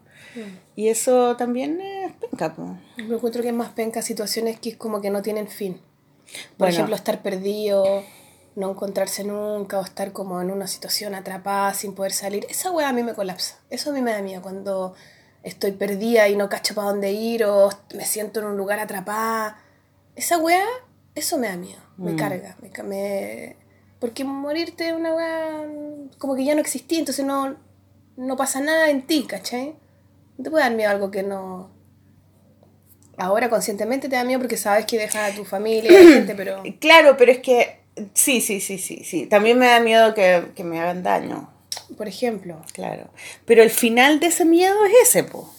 Y 0.76 0.88
eso 0.90 1.36
también 1.38 1.80
es 1.82 2.14
penca, 2.14 2.54
po. 2.54 2.78
Yo 2.98 3.16
encuentro 3.16 3.42
que 3.42 3.50
es 3.50 3.54
más 3.54 3.70
penca 3.70 4.02
situaciones 4.02 4.60
que 4.60 4.70
es 4.70 4.78
como 4.78 5.02
que 5.02 5.10
no 5.10 5.22
tienen 5.22 5.48
fin. 5.48 5.74
Por 6.58 6.68
Bueno. 6.68 6.74
ejemplo, 6.74 6.96
estar 6.96 7.22
perdido, 7.22 8.04
no 8.56 8.72
encontrarse 8.72 9.24
nunca, 9.24 9.80
o 9.80 9.84
estar 9.84 10.12
como 10.14 10.42
en 10.42 10.52
una 10.52 10.68
situación 10.68 11.16
atrapada 11.16 11.74
sin 11.74 11.94
poder 11.94 12.14
salir. 12.14 12.46
Esa 12.50 12.72
weá 12.72 12.90
a 12.90 12.94
mí 12.94 13.04
me 13.04 13.14
colapsa. 13.14 13.58
Eso 13.70 13.90
a 13.90 13.94
mí 13.94 14.02
me 14.02 14.12
da 14.12 14.22
miedo 14.22 14.42
cuando 14.42 14.94
estoy 15.44 15.72
perdida 15.72 16.28
y 16.30 16.36
no 16.36 16.50
cacho 16.50 16.76
para 16.76 16.88
dónde 16.88 17.12
ir 17.12 17.44
o 17.46 17.70
me 17.96 18.06
siento 18.06 18.40
en 18.40 18.46
un 18.48 18.58
lugar 18.58 18.80
atrapada. 18.80 19.58
Esa 20.16 20.38
weá, 20.38 20.66
eso 21.16 21.38
me 21.38 21.48
da 21.48 21.58
miedo. 21.58 21.82
Me 21.98 22.14
Mm. 22.14 22.18
carga. 22.18 22.58
Me, 22.62 22.84
me- 22.84 23.56
Porque 24.00 24.24
morirte 24.24 24.88
es 24.90 24.94
una 24.94 25.14
weá 25.14 25.64
como 26.18 26.36
que 26.36 26.44
ya 26.46 26.56
no 26.56 26.62
existí, 26.62 26.98
entonces 27.00 27.24
no, 27.26 27.56
no 28.18 28.36
pasa 28.38 28.60
nada 28.60 28.90
en 28.90 29.06
ti, 29.06 29.26
¿cachai? 29.28 29.76
No 30.42 30.46
te 30.46 30.50
puede 30.50 30.64
dar 30.64 30.74
miedo 30.74 30.90
algo 30.90 31.12
que 31.12 31.22
no, 31.22 31.70
Ahora 33.16 33.48
conscientemente 33.48 34.10
te 34.10 34.16
da 34.16 34.24
miedo 34.24 34.40
porque 34.40 34.58
sabes 34.58 34.88
que 34.88 34.98
dejas 34.98 35.32
a 35.32 35.36
tu 35.36 35.46
familia 35.46 35.92
y 35.92 35.96
a 35.96 36.00
la 36.00 36.14
gente, 36.16 36.34
pero... 36.34 36.64
Claro, 36.80 37.16
pero 37.16 37.32
es 37.32 37.38
que 37.38 37.82
sí, 38.16 38.42
sí, 38.42 38.60
sí, 38.60 38.80
sí, 38.80 39.04
sí. 39.04 39.28
También 39.28 39.60
me 39.60 39.68
da 39.68 39.80
miedo 39.80 40.16
que, 40.16 40.46
que 40.56 40.64
me 40.64 40.80
hagan 40.80 41.04
daño. 41.04 41.48
Por 41.96 42.08
ejemplo, 42.08 42.60
Claro. 42.74 43.12
Pero 43.46 43.62
el 43.62 43.70
final 43.70 44.20
de 44.20 44.26
ese 44.26 44.44
miedo 44.44 44.76
es 44.86 45.10
ese, 45.10 45.24
po. 45.24 45.54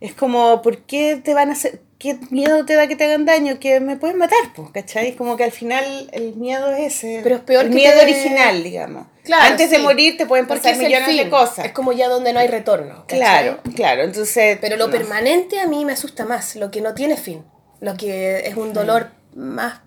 Es 0.00 0.14
como, 0.14 0.62
¿por 0.62 0.78
qué 0.86 1.20
te 1.22 1.34
van 1.34 1.50
a 1.50 1.52
hacer, 1.52 1.82
qué 1.98 2.18
miedo 2.30 2.64
te 2.64 2.74
da 2.74 2.86
que 2.86 2.96
te 2.96 3.04
hagan 3.04 3.24
daño? 3.24 3.58
Que 3.58 3.80
me 3.80 3.96
pueden 3.96 4.18
matar, 4.18 4.38
pues, 4.54 4.70
¿cachai? 4.70 5.14
Como 5.16 5.36
que 5.36 5.44
al 5.44 5.52
final 5.52 6.08
el 6.12 6.34
miedo 6.36 6.70
es 6.72 6.94
ese. 6.96 7.20
Pero 7.22 7.36
es 7.36 7.40
peor 7.42 7.64
El 7.64 7.70
que 7.70 7.74
miedo 7.76 7.94
te- 7.98 8.02
original, 8.04 8.62
digamos. 8.62 9.06
Claro, 9.24 9.44
Antes 9.52 9.70
de 9.70 9.78
morir 9.80 10.16
te 10.16 10.26
pueden 10.26 10.46
pasar 10.46 10.76
millones 10.76 11.16
de 11.16 11.28
cosas. 11.28 11.66
Es 11.66 11.72
como 11.72 11.92
ya 11.92 12.08
donde 12.08 12.32
no 12.32 12.38
hay 12.38 12.46
retorno. 12.48 13.02
¿cachai? 13.08 13.18
Claro, 13.18 13.60
claro. 13.74 14.02
Entonces. 14.04 14.58
Pero 14.60 14.76
lo 14.76 14.86
no. 14.86 14.92
permanente 14.92 15.58
a 15.60 15.66
mí 15.66 15.84
me 15.84 15.92
asusta 15.94 16.24
más, 16.24 16.54
lo 16.56 16.70
que 16.70 16.80
no 16.80 16.94
tiene 16.94 17.16
fin, 17.16 17.44
lo 17.80 17.96
que 17.96 18.46
es 18.46 18.56
un 18.56 18.72
dolor 18.72 19.10
más 19.34 19.80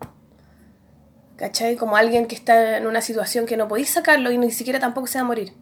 ¿cachai? 1.38 1.76
Como 1.78 1.96
alguien 1.96 2.26
que 2.26 2.36
está 2.36 2.78
en 2.78 2.86
una 2.86 3.02
situación 3.02 3.46
que 3.46 3.56
no 3.58 3.68
podéis 3.68 3.90
sacarlo 3.92 4.32
y 4.32 4.38
ni 4.38 4.52
siquiera 4.52 4.80
tampoco 4.80 5.08
se 5.08 5.18
va 5.20 5.22
a 5.22 5.28
morir. 5.28 5.54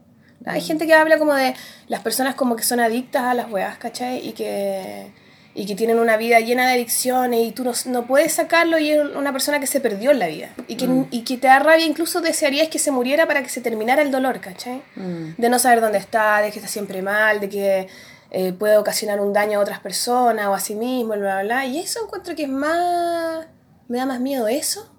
Hay 0.45 0.61
gente 0.61 0.87
que 0.87 0.93
habla 0.93 1.17
como 1.19 1.33
de 1.35 1.53
las 1.87 2.01
personas 2.01 2.35
como 2.35 2.55
que 2.55 2.63
son 2.63 2.79
adictas 2.79 3.23
a 3.23 3.33
las 3.33 3.51
weas, 3.51 3.77
¿cachai? 3.77 4.27
Y 4.27 4.31
que, 4.31 5.11
y 5.59 5.65
que 5.65 5.73
tienen 5.73 5.97
una 5.97 6.17
vida 6.17 6.39
llena 6.39 6.67
de 6.67 6.73
adicciones 6.73 7.39
y 7.47 7.51
tú 7.51 7.63
no, 7.63 7.71
no 7.87 8.05
puedes 8.05 8.31
sacarlo 8.33 8.77
y 8.77 8.91
es 8.91 8.99
una 9.15 9.31
persona 9.31 9.59
que 9.59 9.65
se 9.65 9.81
perdió 9.81 10.11
en 10.11 10.19
la 10.19 10.27
vida. 10.27 10.53
Y 10.67 10.75
que, 10.75 10.87
y 11.09 11.23
que 11.23 11.37
te 11.37 11.47
da 11.47 11.57
rabia, 11.57 11.83
incluso 11.83 12.21
desearías 12.21 12.67
que 12.67 12.77
se 12.77 12.91
muriera 12.91 13.25
para 13.25 13.41
que 13.41 13.49
se 13.49 13.59
terminara 13.59 14.03
el 14.03 14.11
dolor, 14.11 14.39
¿cachai? 14.39 14.83
De 14.95 15.49
no 15.49 15.57
saber 15.57 15.81
dónde 15.81 15.97
está, 15.97 16.41
de 16.43 16.51
que 16.51 16.59
está 16.59 16.69
siempre 16.69 17.01
mal, 17.01 17.39
de 17.39 17.49
que 17.49 17.87
eh, 18.29 18.53
puede 18.53 18.77
ocasionar 18.77 19.19
un 19.19 19.33
daño 19.33 19.57
a 19.57 19.63
otras 19.63 19.79
personas 19.79 20.45
o 20.45 20.53
a 20.53 20.59
sí 20.59 20.75
mismo, 20.75 21.13
bla, 21.15 21.41
bla, 21.41 21.43
bla. 21.43 21.65
Y 21.65 21.79
eso 21.79 22.03
encuentro 22.03 22.35
que 22.35 22.43
es 22.43 22.49
más... 22.49 23.47
Me 23.87 23.97
da 23.97 24.05
más 24.05 24.19
miedo 24.19 24.47
eso 24.47 24.93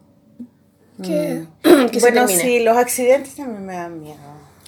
que, 1.02 1.44
que 1.62 2.00
se 2.00 2.00
bueno, 2.00 2.26
sí, 2.26 2.60
los 2.60 2.76
accidentes 2.76 3.36
también 3.36 3.64
me 3.64 3.74
dan 3.74 4.00
miedo. 4.00 4.18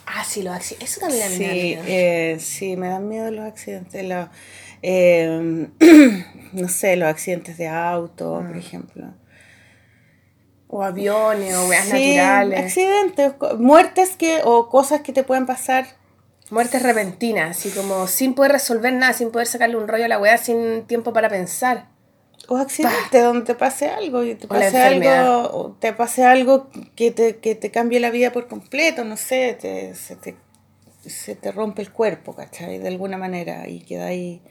Ah, 0.07 0.25
sí, 0.25 0.43
los 0.43 0.55
accidentes. 0.55 0.91
Eso 0.91 1.01
también 1.01 1.23
a 1.25 1.29
mí 1.31 1.39
me 1.39 1.47
da 1.47 1.53
Sí, 1.53 1.61
miedo. 1.61 1.83
eh, 1.87 2.37
sí, 2.41 2.77
me 2.77 2.89
dan 2.89 3.09
miedo 3.09 3.31
los 3.31 3.45
accidentes. 3.45 4.05
los, 4.05 4.29
eh, 4.83 5.69
no 6.53 6.69
sé, 6.69 6.97
los 6.97 7.09
accidentes 7.09 7.59
de 7.59 7.69
auto, 7.69 8.41
Mm. 8.41 8.47
por 8.49 8.57
ejemplo. 8.57 9.15
O 10.69 10.83
aviones, 10.85 11.55
o 11.57 11.67
weas 11.69 11.85
Sí, 11.87 12.17
naturales. 12.17 12.61
accidentes, 12.67 13.33
muertes 13.59 14.17
que, 14.17 14.41
o 14.45 14.69
cosas 14.69 15.01
que 15.01 15.13
te 15.13 15.25
pueden 15.25 15.47
pasar. 15.47 15.87
Muertes 16.51 16.83
repentinas, 16.83 17.57
así 17.59 17.71
como 17.71 18.07
sin 18.07 18.35
poder 18.35 18.53
resolver 18.53 18.93
nada, 18.93 19.13
sin 19.13 19.31
poder 19.31 19.47
sacarle 19.47 19.77
un 19.77 19.89
rollo 19.89 20.05
a 20.05 20.09
la 20.09 20.19
wea, 20.19 20.37
sin 20.39 20.85
tiempo 20.85 21.13
para 21.13 21.29
pensar. 21.29 21.89
O 22.49 22.57
accidentes 22.57 23.23
donde 23.23 23.45
te 23.47 23.55
pase 23.55 23.89
algo 23.89 24.25
y 24.25 24.35
te 24.35 24.49
pase 24.49 24.81
algo, 24.81 25.51
o 25.57 25.73
te 25.79 25.93
pase 25.93 26.25
algo 26.25 26.69
que 26.97 27.11
te, 27.13 27.37
que 27.39 27.55
te 27.55 27.71
cambie 27.71 28.01
la 28.01 28.11
vida 28.11 28.33
por 28.33 28.49
completo, 28.49 29.05
no 29.05 29.17
sé, 29.17 29.57
te, 29.61 29.95
se, 29.95 30.17
te, 30.17 30.37
se 31.07 31.37
te 31.37 31.53
rompe 31.53 31.83
el 31.83 31.93
cuerpo, 31.93 32.35
¿cachai? 32.35 32.79
De 32.79 32.89
alguna 32.89 33.17
manera 33.19 33.69
y 33.69 33.81
queda 33.83 34.07
ahí 34.07 34.43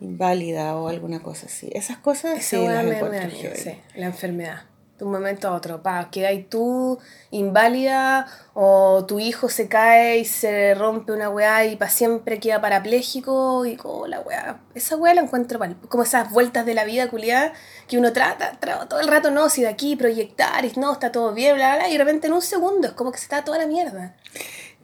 inválida 0.00 0.76
o 0.76 0.88
alguna 0.88 1.20
cosa 1.20 1.46
así. 1.46 1.70
Esas 1.72 1.98
cosas 1.98 2.38
Esa 2.38 2.56
sí 2.56 2.68
las 2.68 2.84
me, 2.84 3.02
me 3.02 3.30
sí, 3.56 3.78
la 3.94 4.06
enfermedad. 4.06 4.62
De 4.98 5.04
un 5.04 5.12
momento 5.12 5.46
a 5.46 5.52
otro, 5.54 5.80
pa, 5.80 6.10
quedas 6.10 6.32
tú 6.48 6.98
inválida 7.30 8.26
o 8.52 9.04
tu 9.06 9.20
hijo 9.20 9.48
se 9.48 9.68
cae 9.68 10.18
y 10.18 10.24
se 10.24 10.74
rompe 10.74 11.12
una 11.12 11.30
weá 11.30 11.64
y 11.66 11.76
para 11.76 11.88
siempre 11.88 12.40
queda 12.40 12.60
parapléjico 12.60 13.64
y 13.64 13.76
como 13.76 14.08
la 14.08 14.20
weá. 14.20 14.60
Esa 14.74 14.96
weá 14.96 15.14
la 15.14 15.20
encuentro 15.20 15.60
pal- 15.60 15.76
como 15.88 16.02
esas 16.02 16.32
vueltas 16.32 16.66
de 16.66 16.74
la 16.74 16.82
vida 16.84 17.08
culiada 17.08 17.52
que 17.86 17.96
uno 17.96 18.12
trata, 18.12 18.58
trata 18.58 18.88
todo 18.88 18.98
el 18.98 19.06
rato, 19.06 19.30
no, 19.30 19.48
si 19.48 19.62
de 19.62 19.68
aquí 19.68 19.94
proyectar 19.94 20.64
y 20.64 20.72
no, 20.76 20.92
está 20.92 21.12
todo 21.12 21.32
bien, 21.32 21.54
bla, 21.54 21.68
bla, 21.76 21.76
bla, 21.84 21.88
y 21.88 21.92
de 21.92 21.98
repente 21.98 22.26
en 22.26 22.32
un 22.32 22.42
segundo 22.42 22.88
es 22.88 22.94
como 22.94 23.12
que 23.12 23.18
se 23.18 23.24
está 23.24 23.44
toda 23.44 23.58
la 23.58 23.66
mierda. 23.66 24.16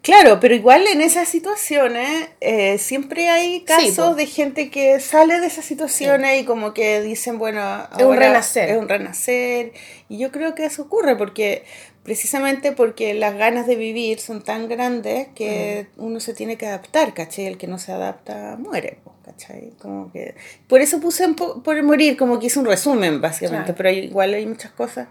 Claro, 0.04 0.38
pero 0.38 0.54
igual 0.54 0.86
en 0.86 1.00
esas 1.00 1.26
situaciones 1.28 2.28
eh, 2.42 2.76
siempre 2.76 3.30
hay 3.30 3.62
casos 3.62 4.16
de 4.16 4.26
gente 4.26 4.70
que 4.70 5.00
sale 5.00 5.40
de 5.40 5.46
esas 5.46 5.64
situaciones 5.64 6.42
y 6.42 6.44
como 6.44 6.74
que 6.74 7.00
dicen, 7.00 7.38
bueno, 7.38 7.60
Es 7.90 7.96
un 8.04 8.12
ahora 8.12 8.26
renacer. 8.28 8.68
Es 8.68 8.76
un 8.76 8.86
renacer. 8.88 9.72
Y 10.10 10.18
yo 10.18 10.30
creo 10.30 10.54
que 10.54 10.66
eso 10.66 10.82
ocurre 10.82 11.16
porque 11.16 11.64
precisamente 12.02 12.72
porque 12.72 13.14
las 13.14 13.34
ganas 13.34 13.66
de 13.66 13.76
vivir 13.76 14.20
son 14.20 14.42
tan 14.42 14.68
grandes 14.68 15.28
que 15.34 15.86
uno 15.96 16.20
se 16.20 16.34
tiene 16.34 16.58
que 16.58 16.66
adaptar, 16.66 17.14
¿cachai? 17.14 17.46
El 17.46 17.56
que 17.56 17.66
no 17.66 17.78
se 17.78 17.90
adapta 17.92 18.56
muere, 18.58 18.98
¿cachai? 19.24 19.70
Como 19.80 20.12
que... 20.12 20.34
Por 20.68 20.82
eso 20.82 21.00
puse 21.00 21.24
en 21.24 21.34
po- 21.34 21.62
por 21.62 21.82
morir, 21.82 22.18
como 22.18 22.38
que 22.38 22.48
hice 22.48 22.58
un 22.58 22.66
resumen, 22.66 23.22
básicamente, 23.22 23.64
Claro. 23.72 23.76
pero 23.78 23.88
hay- 23.88 24.00
igual 24.04 24.34
hay 24.34 24.44
muchas 24.44 24.70
cosas. 24.72 25.08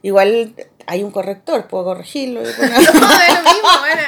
Igual 0.00 0.54
hay 0.86 1.02
un 1.02 1.10
corrector, 1.10 1.66
puedo 1.66 1.82
corregirlo. 1.86 2.40
No, 2.46 2.46
lo 2.56 3.42
mismo, 3.42 3.68
bueno. 3.80 4.02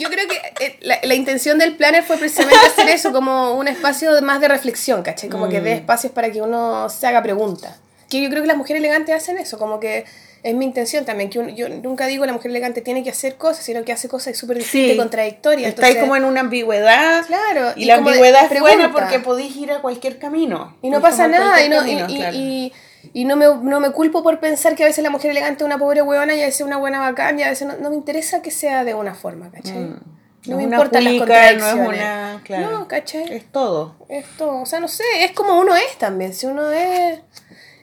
Yo 0.00 0.08
creo 0.08 0.26
que 0.26 0.64
eh, 0.64 0.76
la, 0.80 0.98
la 1.02 1.14
intención 1.14 1.58
del 1.58 1.76
planner 1.76 2.02
fue 2.02 2.16
precisamente 2.16 2.56
hacer 2.66 2.88
eso 2.88 3.12
como 3.18 3.52
un 3.52 3.68
espacio 3.68 4.20
más 4.22 4.40
de 4.40 4.48
reflexión, 4.48 5.02
¿cachai? 5.02 5.28
Como 5.30 5.48
que 5.48 5.60
dé 5.60 5.74
espacios 5.74 6.12
para 6.12 6.30
que 6.32 6.42
uno 6.42 6.88
se 6.88 7.06
haga 7.06 7.22
preguntas. 7.22 7.78
Que 8.08 8.20
yo 8.20 8.28
creo 8.28 8.42
que 8.42 8.48
las 8.48 8.56
mujeres 8.56 8.80
elegantes 8.80 9.14
hacen 9.14 9.38
eso, 9.38 9.56
como 9.58 9.78
que 9.78 10.04
es 10.42 10.54
mi 10.54 10.64
intención 10.64 11.04
también, 11.04 11.28
que 11.30 11.38
uno- 11.38 11.50
yo 11.50 11.68
nunca 11.68 12.06
digo 12.06 12.24
la 12.26 12.32
mujer 12.32 12.50
elegante 12.50 12.80
tiene 12.80 13.04
que 13.04 13.10
hacer 13.10 13.36
cosas, 13.36 13.62
sino 13.64 13.84
que 13.84 13.92
hace 13.92 14.08
cosas 14.08 14.36
súper 14.36 14.56
distintas 14.56 14.94
y 14.94 14.96
contradictorias. 14.98 15.68
Está 15.68 15.82
ahí 15.86 15.92
entonces- 15.92 16.02
como 16.02 16.16
en 16.16 16.24
una 16.24 16.40
ambigüedad. 16.40 17.24
Claro, 17.26 17.72
Y, 17.76 17.82
y 17.82 17.84
la 17.84 17.96
ambigüedad 17.96 18.50
es 18.50 18.60
buena 18.60 18.90
porque 18.90 19.18
podéis 19.20 19.54
ir 19.56 19.70
a 19.70 19.80
cualquier 19.80 20.18
camino. 20.18 20.76
Y 20.82 20.88
no 20.90 21.00
pasa 21.00 21.28
nada, 21.28 21.62
y, 21.64 21.68
no, 21.68 21.86
y- 21.86 22.16
claro. 22.16 22.36
y- 22.36 22.72
y 23.12 23.24
no, 23.24 23.36
me, 23.36 23.46
no 23.46 23.80
me 23.80 23.90
culpo 23.90 24.22
por 24.22 24.40
pensar 24.40 24.76
que 24.76 24.84
a 24.84 24.86
veces 24.86 25.02
la 25.02 25.10
mujer 25.10 25.30
elegante 25.30 25.64
es 25.64 25.66
una 25.66 25.78
pobre 25.78 26.02
huevona 26.02 26.34
y 26.34 26.42
a 26.42 26.46
veces 26.46 26.60
una 26.62 26.76
buena 26.76 27.00
bacán, 27.00 27.38
y 27.38 27.42
a 27.42 27.48
veces 27.48 27.66
no, 27.66 27.76
no 27.78 27.90
me 27.90 27.96
interesa 27.96 28.42
que 28.42 28.50
sea 28.50 28.84
de 28.84 28.94
una 28.94 29.14
forma, 29.14 29.50
¿cachai? 29.50 29.78
Mm. 29.78 30.00
No 30.46 30.52
No 30.52 30.56
me 30.56 30.62
es 30.64 30.72
importan 30.72 31.04
las 31.04 31.14
contradicciones. 31.14 31.74
No 31.76 31.82
es 31.82 31.88
una. 31.88 32.40
Claro. 32.44 32.70
No, 32.70 32.88
¿cachai? 32.88 33.34
Es 33.34 33.44
todo. 33.52 33.96
Esto, 34.08 34.60
o 34.60 34.66
sea, 34.66 34.80
no 34.80 34.88
sé, 34.88 35.04
es 35.20 35.32
como 35.32 35.58
uno 35.58 35.76
es 35.76 35.96
también, 35.98 36.32
si 36.32 36.46
uno 36.46 36.70
es... 36.70 37.20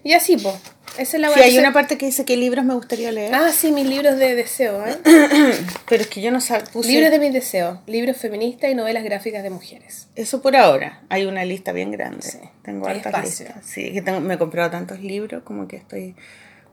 Y 0.03 0.13
así, 0.13 0.37
pues, 0.37 0.55
esa 0.97 1.17
es 1.17 1.21
la 1.21 1.29
Sí, 1.33 1.39
hay 1.41 1.57
una 1.59 1.73
parte 1.73 1.97
que 1.97 2.05
dice 2.07 2.25
qué 2.25 2.37
libros 2.37 2.65
me 2.65 2.73
gustaría 2.73 3.11
leer. 3.11 3.33
Ah, 3.35 3.51
sí, 3.51 3.71
mis 3.71 3.85
libros 3.87 4.17
de 4.17 4.35
deseo, 4.35 4.85
¿eh? 4.85 4.97
Pero 5.89 6.01
es 6.03 6.07
que 6.07 6.21
yo 6.21 6.31
no 6.31 6.39
puse 6.73 6.89
libros 6.91 7.11
de 7.11 7.19
mis 7.19 7.33
deseos, 7.33 7.79
libros 7.87 8.17
feministas 8.17 8.71
y 8.71 8.75
novelas 8.75 9.03
gráficas 9.03 9.43
de 9.43 9.49
mujeres. 9.49 10.07
Eso 10.15 10.41
por 10.41 10.55
ahora. 10.55 11.01
Hay 11.09 11.25
una 11.25 11.45
lista 11.45 11.71
bien 11.71 11.91
grande. 11.91 12.21
Sí, 12.23 12.39
Tengo 12.63 12.87
hay 12.87 12.97
hartas 12.97 13.13
espacio. 13.13 13.45
listas. 13.47 13.65
Sí, 13.65 13.91
que 13.93 14.01
tengo, 14.01 14.19
me 14.21 14.35
he 14.35 14.37
comprado 14.37 14.71
tantos 14.71 14.99
libros 14.99 15.43
como 15.43 15.67
que 15.67 15.75
estoy 15.77 16.15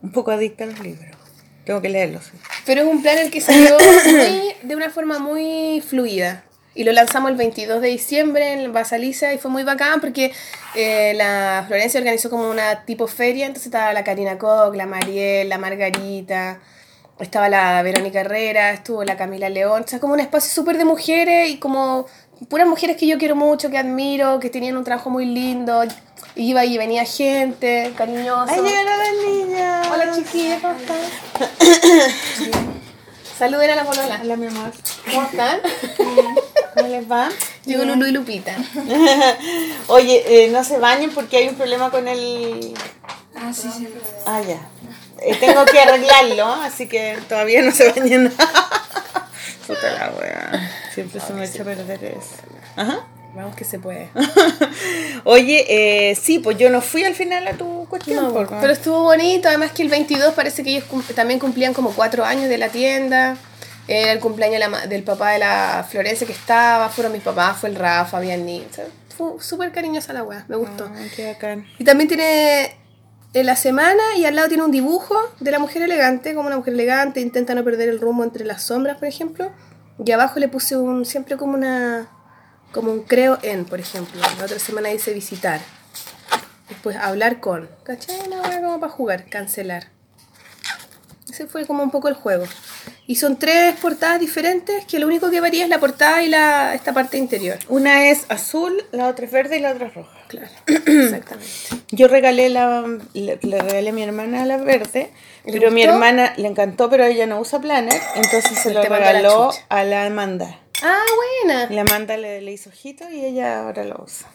un 0.03 0.13
poco 0.13 0.31
adicta 0.31 0.65
a 0.65 0.69
los 0.69 0.81
libros. 0.81 1.17
Tengo 1.65 1.81
que 1.81 1.89
leerlos. 1.89 2.25
sí. 2.25 2.33
Pero 2.67 2.83
es 2.83 2.87
un 2.87 3.03
plan 3.03 3.19
el 3.19 3.31
que 3.31 3.41
salió 3.41 3.77
muy- 4.07 4.55
de 4.69 4.77
una 4.77 4.91
forma 4.91 5.19
muy 5.19 5.83
fluida. 5.87 6.45
Y 6.75 6.85
lo 6.85 6.93
lanzamos 6.93 7.31
el 7.31 7.37
22 7.37 7.81
de 7.81 7.89
diciembre 7.89 8.53
en 8.53 8.73
Basaliza 8.73 9.33
y 9.33 9.39
fue 9.39 9.51
muy 9.51 9.63
bacán 9.63 10.01
porque 10.01 10.33
eh, 10.75 11.13
la 11.15 11.65
Florencia 11.67 12.01
organizó 12.01 12.31
como 12.31 12.51
una 12.51 12.85
tipo 12.85 13.07
feria, 13.07 13.47
entonces 13.47 13.67
estaba 13.67 13.93
la 13.93 14.03
Karina 14.03 14.39
Koch, 14.39 14.75
la 14.75 14.87
Mariel, 14.87 15.49
la 15.49 15.59
Margarita, 15.59 16.59
estaba 17.21 17.49
la 17.49 17.81
Verónica 17.83 18.21
Herrera, 18.21 18.73
estuvo 18.73 19.05
la 19.05 19.17
Camila 19.17 19.49
León, 19.49 19.85
o 19.85 19.89
sea, 19.89 20.01
como 20.01 20.15
un 20.15 20.21
espacio 20.21 20.53
súper 20.53 20.77
de 20.77 20.85
mujeres 20.85 21.49
y 21.49 21.59
como 21.59 22.07
puras 22.49 22.67
mujeres 22.67 22.97
que 22.97 23.07
yo 23.07 23.19
quiero 23.19 23.37
mucho, 23.37 23.71
que 23.71 23.79
admiro, 23.79 24.41
que 24.41 24.51
tenían 24.51 24.77
un 24.77 24.83
trabajo 24.85 25.11
muy 25.11 25.27
lindo. 25.27 25.83
Iba 26.37 26.65
y 26.65 26.77
venía 26.77 27.05
gente 27.05 27.93
cariñosa. 27.97 28.53
¡Ay, 28.53 28.63
llegaron 28.63 28.99
las 28.99 29.13
niñas! 29.29 29.89
Hola 29.93 30.13
chiquillas, 30.13 30.61
¿cómo 30.61 30.75
están? 30.75 30.99
Saluden 33.39 33.71
a 33.71 33.75
la 33.75 33.85
polola. 33.85 34.21
Hola, 34.23 34.37
mi 34.37 34.47
amor. 34.47 34.71
¿Cómo 35.11 35.23
están? 35.25 35.61
¿Cómo 36.75 36.89
les 36.89 37.11
va? 37.11 37.29
Llegó 37.65 37.85
Lulu 37.85 38.07
y 38.07 38.13
Lupita. 38.13 38.57
Oye, 39.89 40.45
eh, 40.45 40.49
no 40.51 40.63
se 40.63 40.79
bañen 40.79 41.11
porque 41.11 41.39
hay 41.39 41.49
un 41.49 41.57
problema 41.57 41.91
con 41.91 42.07
el... 42.07 42.75
Ah, 43.35 43.53
sí, 43.53 43.69
sí. 43.77 43.89
Ah, 44.25 44.41
ya. 44.41 44.61
Eh, 45.21 45.37
tengo 45.41 45.65
que 45.65 45.81
arreglarlo, 45.81 46.47
así 46.47 46.87
que 46.87 47.19
todavía 47.29 47.63
no 47.63 47.73
se 47.73 47.91
bañen. 47.91 48.29
Puta 49.67 49.93
la 49.93 50.13
wea. 50.19 50.71
Siempre 50.95 51.21
se 51.21 51.33
me 51.33 51.45
echa 51.45 51.63
a 51.63 51.65
perder 51.65 52.05
eso. 52.05 52.37
Ajá. 52.77 53.05
Vamos 53.35 53.57
que 53.57 53.65
se 53.65 53.79
puede. 53.79 54.11
Oye, 55.25 56.11
eh, 56.11 56.15
sí, 56.15 56.39
pues 56.39 56.57
yo 56.59 56.71
no 56.71 56.81
fui 56.81 57.05
al 57.05 57.15
final 57.15 57.47
a 57.49 57.53
tu 57.55 57.87
cuestión. 57.89 58.23
No, 58.25 58.33
porque- 58.33 58.55
pero 58.61 58.73
estuvo 58.73 59.03
bonito, 59.03 59.49
además 59.49 59.73
que 59.73 59.83
el 59.83 59.89
22 59.89 60.35
parece 60.35 60.63
que 60.63 60.71
ellos 60.71 60.85
cum- 60.85 61.03
también 61.15 61.39
cumplían 61.41 61.75
como 61.75 61.91
cuatro 61.93 62.25
años 62.25 62.49
de 62.49 62.59
la 62.59 62.69
tienda. 62.69 63.37
Era 63.87 64.13
el 64.13 64.21
cumpleaños 64.21 64.55
de 64.55 64.59
la 64.61 64.69
ma- 64.69 64.87
del 64.87 65.03
papá 65.03 65.33
de 65.33 65.41
la 65.41 65.87
Florencia 65.89 66.27
que 66.27 66.33
estaba, 66.33 66.89
fueron 66.89 67.13
mis 67.13 67.23
papás, 67.23 67.59
fue 67.59 67.69
el 67.69 67.77
Rafa, 67.77 68.19
o 68.19 68.23
sea, 68.23 68.87
fue 69.17 69.33
súper 69.41 69.73
cariñosa 69.73 70.13
la 70.13 70.23
weá, 70.23 70.45
me 70.49 70.57
gustó. 70.57 70.91
Ah, 70.91 71.03
qué 71.15 71.27
bacán. 71.33 71.67
Y 71.79 71.85
también 71.85 72.09
tiene 72.09 72.77
en 73.35 73.47
la 73.47 73.57
semana 73.57 74.03
y 74.17 74.25
al 74.25 74.37
lado 74.37 74.49
tiene 74.49 74.63
un 74.65 74.71
dibujo 74.71 75.15
de 75.41 75.51
la 75.51 75.59
mujer 75.59 75.83
elegante, 75.83 76.35
como 76.35 76.47
una 76.47 76.57
mujer 76.57 76.73
elegante, 76.75 77.21
intenta 77.21 77.55
no 77.55 77.63
perder 77.63 77.89
el 77.91 78.01
rumbo 78.01 78.25
entre 78.25 78.45
las 78.45 78.63
sombras, 78.63 78.97
por 78.97 79.07
ejemplo. 79.09 79.51
Y 80.05 80.11
abajo 80.13 80.41
le 80.41 80.49
puse 80.49 80.77
un 80.77 81.05
siempre 81.05 81.37
como 81.37 81.55
una 81.55 82.09
como 82.75 82.93
un 82.93 83.03
creo 83.05 83.39
en, 83.43 83.65
por 83.65 83.81
ejemplo. 83.81 84.21
La 84.39 84.45
otra 84.45 84.59
semana 84.59 84.91
dice 84.91 85.15
visitar. 85.15 85.61
Después 86.69 86.97
hablar 86.97 87.41
con. 87.41 87.71
¿Cachai? 87.85 88.17
Una 88.27 88.43
hueá 88.43 88.61
como 88.61 88.81
para 88.81 88.93
jugar, 88.93 89.25
cancelar. 89.31 89.87
Ese 91.31 91.47
fue 91.47 91.67
como 91.67 91.83
un 91.83 91.91
poco 91.91 92.09
el 92.09 92.15
juego. 92.15 92.45
Y 93.07 93.17
son 93.17 93.37
tres 93.37 93.75
portadas 93.81 94.21
diferentes 94.21 94.85
que 94.87 94.99
lo 94.99 95.07
único 95.07 95.31
que 95.31 95.41
varía 95.41 95.65
es 95.65 95.69
la 95.71 95.79
portada 95.81 96.23
y 96.23 96.29
la, 96.29 96.75
esta 96.75 96.93
parte 96.93 97.19
interior. 97.19 97.59
Una 97.69 98.09
es 98.09 98.25
azul, 98.29 98.85
la 98.93 99.09
otra 99.09 99.27
es 99.27 99.33
verde 99.33 99.59
y 99.59 99.61
la 99.61 99.73
otra 99.73 99.89
es 99.89 99.95
roja. 99.95 100.17
Claro, 100.29 100.49
exactamente. 100.67 101.49
Yo 101.91 102.09
regalé 102.09 102.49
la, 102.51 102.85
le, 103.15 103.39
le 103.43 103.59
regalé 103.61 103.91
a 103.91 103.93
mi 103.93 104.03
hermana 104.03 104.47
la 104.47 104.57
verde, 104.59 105.11
¿Le 105.45 105.53
pero 105.53 105.71
mi 105.71 105.83
gustó? 105.83 105.95
hermana 105.95 106.35
le 106.37 106.49
encantó, 106.49 106.89
pero 106.89 107.05
ella 107.05 107.27
no 107.27 107.41
usa 107.41 107.61
planner, 107.61 108.01
entonces 108.15 108.59
se 108.59 108.73
lo 108.73 108.83
regaló 108.83 109.51
a 109.69 109.85
la 109.85 110.07
Amanda. 110.07 110.61
Ah, 110.87 111.03
buena. 111.43 111.71
La 111.71 111.81
Amanda 111.81 112.17
le, 112.19 112.43
le 112.43 112.53
hizo 112.53 112.69
ojito 112.69 113.05
y 113.11 113.25
ella 113.25 113.61
ahora 113.61 113.85
lo 113.85 114.03
usa. 114.05 114.29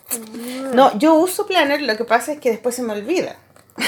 No, 0.74 0.98
yo 0.98 1.14
uso 1.14 1.46
planner, 1.46 1.82
lo 1.82 1.96
que 1.96 2.06
pasa 2.06 2.32
es 2.34 2.40
que 2.40 2.50
después 2.50 2.76
se 2.76 2.82
me 2.84 2.94
olvida. 2.94 3.36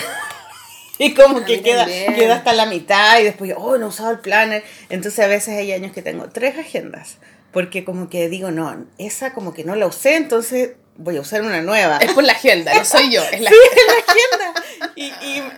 Y 0.98 1.16
como 1.16 1.40
A 1.40 1.46
que 1.46 1.64
queda, 1.64 1.80
también. 1.86 2.14
queda 2.14 2.36
hasta 2.36 2.54
la 2.54 2.68
mitad 2.68 3.20
y 3.20 3.24
después, 3.24 3.52
oh, 3.58 3.76
no 3.80 3.88
he 3.88 3.90
usado 3.90 4.12
el 4.12 4.20
planner. 4.20 4.64
Entonces 4.90 5.26
a 5.26 5.28
veces 5.28 5.56
hay 5.58 5.72
años 5.72 5.94
que 5.94 6.04
tengo 6.04 6.30
tres 6.30 6.56
agendas. 6.60 7.18
Porque 7.52 7.84
como 7.84 8.08
que 8.08 8.30
digo, 8.30 8.52
no, 8.52 8.86
esa 9.00 9.34
como 9.34 9.52
que 9.52 9.64
no 9.64 9.76
la 9.76 9.88
usé, 9.88 10.16
entonces 10.16 10.74
voy 10.98 11.18
a 11.18 11.22
usar 11.22 11.42
una 11.42 11.62
nueva. 11.62 11.98
Es 11.98 12.14
por 12.14 12.24
la 12.24 12.34
agenda, 12.34 12.72
no 12.76 12.86
soy 12.86 13.12
yo, 13.12 13.24
es 13.24 13.42
la 13.42 13.50
Sí, 13.50 13.56
en 13.56 13.88
la 13.88 14.44
agenda. 14.44 14.64
Y, 14.96 15.06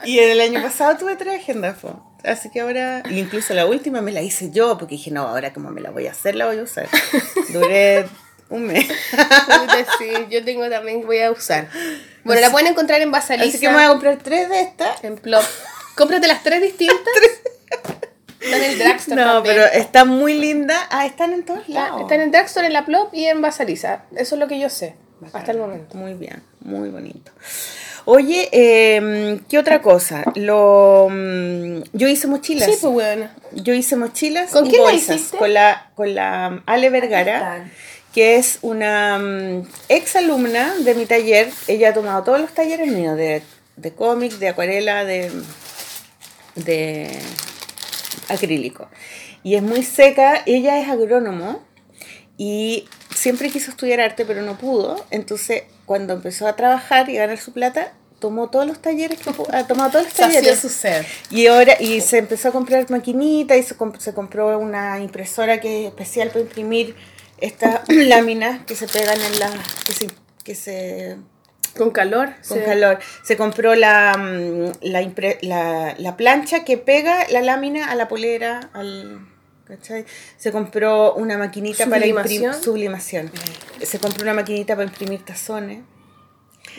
y, 0.08 0.12
y 0.14 0.20
el 0.20 0.40
año 0.40 0.62
pasado 0.64 0.96
tuve 0.98 1.18
tres 1.18 1.42
agendas. 1.42 1.78
po. 1.78 2.02
Así 2.24 2.50
que 2.50 2.62
ahora, 2.62 3.04
incluso 3.10 3.54
la 3.54 3.66
última 3.66 4.02
me 4.02 4.12
la 4.12 4.22
hice 4.22 4.50
yo, 4.52 4.78
porque 4.78 4.96
dije, 4.96 5.12
no, 5.12 5.28
ahora 5.28 5.54
como 5.54 5.70
me 5.72 5.82
la 5.82 5.92
voy 5.92 6.08
a 6.08 6.12
hacer, 6.12 6.36
la 6.36 6.46
voy 6.46 6.58
a 6.60 6.64
usar. 6.64 6.88
Duré 7.50 8.06
un 8.50 8.68
mes. 8.68 8.88
Sí, 9.98 10.10
yo 10.30 10.44
tengo 10.46 10.70
también, 10.70 11.06
voy 11.06 11.20
a 11.20 11.32
usar. 11.32 11.68
Bueno, 12.24 12.42
la 12.42 12.50
pueden 12.52 12.68
encontrar 12.68 13.02
en 13.02 13.12
Basaliza. 13.12 13.50
Así 13.50 13.60
que 13.60 13.68
me 13.68 13.76
voy 13.76 13.84
a 13.84 13.90
comprar 13.90 14.18
tres 14.18 14.50
de 14.50 14.62
estas. 14.62 15.04
En 15.04 15.18
Plop. 15.18 15.44
Cómprate 15.96 16.28
las 16.28 16.44
tres 16.44 16.62
distintas. 16.62 16.98
Están 18.40 18.62
en 18.62 18.72
el 18.72 18.78
No, 18.80 19.34
también. 19.34 19.44
pero 19.44 19.66
está 19.66 20.06
muy 20.06 20.34
linda. 20.34 20.76
Ah, 20.90 21.06
están 21.06 21.34
en 21.34 21.44
todos 21.44 21.68
lados. 21.70 22.02
Están 22.02 22.22
en 22.22 22.32
Dragstore, 22.32 22.68
en 22.68 22.74
la 22.74 22.86
Plop 22.86 23.14
y 23.14 23.26
en 23.26 23.42
Basaliza. 23.42 24.04
Eso 24.16 24.36
es 24.36 24.40
lo 24.40 24.48
que 24.48 24.60
yo 24.60 24.70
sé. 24.70 24.96
Hasta 25.32 25.52
el 25.52 25.58
momento. 25.60 25.96
Muy 25.98 26.14
bien, 26.14 26.44
muy 26.60 26.90
bonito. 26.90 27.32
Oye, 28.06 28.50
eh, 28.52 29.40
¿qué 29.50 29.58
otra 29.58 29.82
cosa? 29.82 30.24
Lo, 30.36 31.08
mm, 31.10 31.84
yo 31.94 32.08
hice 32.08 32.28
mochilas. 32.28 32.70
Sí, 32.70 32.78
pues 32.82 32.94
bueno. 32.94 33.30
Yo 33.54 33.74
hice 33.74 33.96
mochilas 33.96 34.52
¿Con 34.52 34.66
y 34.66 34.70
quién 34.70 34.84
la 34.84 34.92
bolsas 34.92 35.16
hiciste? 35.16 35.38
con 35.38 35.54
la 35.54 35.92
con 35.96 36.14
la 36.14 36.50
um, 36.52 36.62
Ale 36.66 36.90
Vergara, 36.90 37.72
que 38.14 38.36
es 38.36 38.60
una 38.62 39.20
mm, 39.20 39.68
ex 39.90 40.16
alumna 40.16 40.74
de 40.80 40.96
mi 40.96 41.06
taller. 41.06 41.50
Ella 41.68 41.90
ha 41.90 41.94
tomado 41.94 42.24
todos 42.24 42.42
los 42.42 42.54
talleres 42.54 42.88
míos 42.92 43.16
de, 43.16 43.42
de 43.78 43.94
cómic, 43.94 44.34
de 44.34 44.50
acuarela, 44.50 45.06
de 45.06 45.32
de 46.56 47.20
acrílico. 48.30 48.90
Y 49.44 49.56
es 49.56 49.62
muy 49.62 49.84
seca, 49.84 50.42
ella 50.46 50.80
es 50.80 50.88
agrónomo 50.90 51.62
y 52.38 52.86
siempre 53.14 53.50
quiso 53.50 53.72
estudiar 53.72 54.02
arte 54.02 54.26
pero 54.26 54.42
no 54.42 54.58
pudo. 54.58 55.06
Entonces, 55.10 55.64
cuando 55.86 56.14
empezó 56.14 56.48
a 56.48 56.56
trabajar 56.56 57.10
y 57.10 57.18
a 57.18 57.22
ganar 57.22 57.38
su 57.40 57.52
plata, 57.54 57.94
tomó 58.20 58.50
todos 58.50 58.66
los 58.66 58.82
talleres 58.82 59.20
que 59.20 59.32
ha 59.52 59.68
tomado 59.68 59.92
todos 59.92 60.06
los 60.06 60.14
talleres. 60.28 60.46
Y 61.30 61.48
ahora, 61.48 61.76
y 61.80 62.00
se 62.02 62.20
empezó 62.20 62.50
a 62.50 62.52
comprar 62.52 62.90
maquinita 62.90 63.58
y 63.58 63.64
se, 63.64 63.78
comp- 63.78 64.00
se 64.00 64.14
compró 64.14 64.58
una 64.60 65.00
impresora 65.00 65.60
que 65.60 65.82
es 65.82 65.88
especial 65.90 66.30
para 66.30 66.42
imprimir 66.42 66.96
estas 67.40 67.82
láminas 67.90 68.64
que 68.66 68.76
se 68.76 68.88
pegan 68.88 69.20
en 69.20 69.40
las, 69.40 69.52
que 69.86 69.92
se, 69.94 70.08
que 70.46 70.56
se 70.56 71.18
Con 71.78 71.92
calor. 71.92 72.30
con 72.48 72.60
sí. 72.60 72.64
calor. 72.64 73.00
Se 73.26 73.36
compró 73.36 73.76
la, 73.76 74.16
mm, 74.18 74.72
la, 75.42 75.96
la 75.98 76.16
plancha 76.18 76.64
que 76.64 76.78
pega 76.78 77.28
la 77.30 77.42
lámina 77.42 77.92
a 77.92 77.96
la 77.96 78.08
polera, 78.08 78.70
al, 78.74 79.28
¿cachai? 79.66 80.06
Se 80.38 80.52
compró 80.52 81.14
una 81.16 81.38
maquinita 81.38 81.86
para 81.88 82.06
imprimir 82.06 82.54
¿Sublimación? 82.54 82.64
sublimación. 82.64 83.32
Se 83.82 84.00
compró 84.00 84.24
una 84.24 84.34
maquinita 84.34 84.76
para 84.76 84.88
imprimir 84.88 85.24
tazones. 85.26 85.80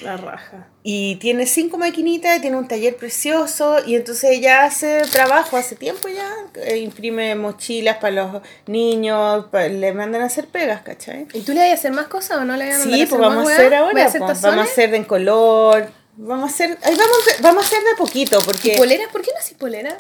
La 0.01 0.17
raja. 0.17 0.67
Y 0.83 1.17
tiene 1.17 1.47
cinco 1.47 1.77
maquinitas, 1.79 2.41
tiene 2.41 2.57
un 2.57 2.67
taller 2.67 2.97
precioso 2.97 3.77
y 3.87 3.95
entonces 3.95 4.31
ella 4.33 4.65
hace 4.65 5.03
trabajo 5.13 5.57
hace 5.57 5.77
tiempo 5.77 6.09
ya, 6.09 6.29
eh, 6.65 6.79
imprime 6.79 7.35
mochilas 7.37 7.99
para 7.99 8.25
los 8.25 8.43
niños, 8.67 9.47
pa- 9.53 9.69
le 9.69 9.93
mandan 9.93 10.23
a 10.23 10.25
hacer 10.25 10.49
pegas, 10.49 10.83
¿cachai? 10.83 11.29
¿Y 11.33 11.43
tú 11.43 11.53
le 11.53 11.61
vas 11.61 11.71
a 11.71 11.75
hacer 11.75 11.93
más 11.93 12.07
cosas 12.09 12.39
o 12.39 12.45
no 12.45 12.57
le 12.57 12.67
vas 12.71 12.77
a 12.77 12.79
mandar 12.81 12.97
Sí, 12.97 13.03
a 13.03 13.07
pues 13.09 13.13
hacer 13.13 13.21
más 13.21 13.29
vamos 13.37 13.51
a 13.51 13.55
hacer 13.55 13.71
¿Vas 13.71 13.81
ahora, 13.81 14.03
a 14.03 14.07
hacer 14.07 14.21
pues, 14.23 14.41
vamos 14.43 14.59
a 14.59 14.63
hacer 14.73 14.91
de 14.91 14.97
en 14.97 15.05
color, 15.05 15.91
vamos 16.17 16.51
a 16.51 16.55
hacer, 16.55 16.79
ahí 16.83 16.95
vamos, 16.97 17.19
vamos 17.41 17.63
a 17.63 17.67
hacer 17.67 17.81
de 17.85 17.95
poquito, 17.97 18.39
¿Y 18.41 18.45
porque 18.45 18.77
poleras? 18.77 19.09
¿Por 19.13 19.23
qué 19.23 19.31
no 19.33 19.39
haces 19.39 19.57
polera? 19.57 19.97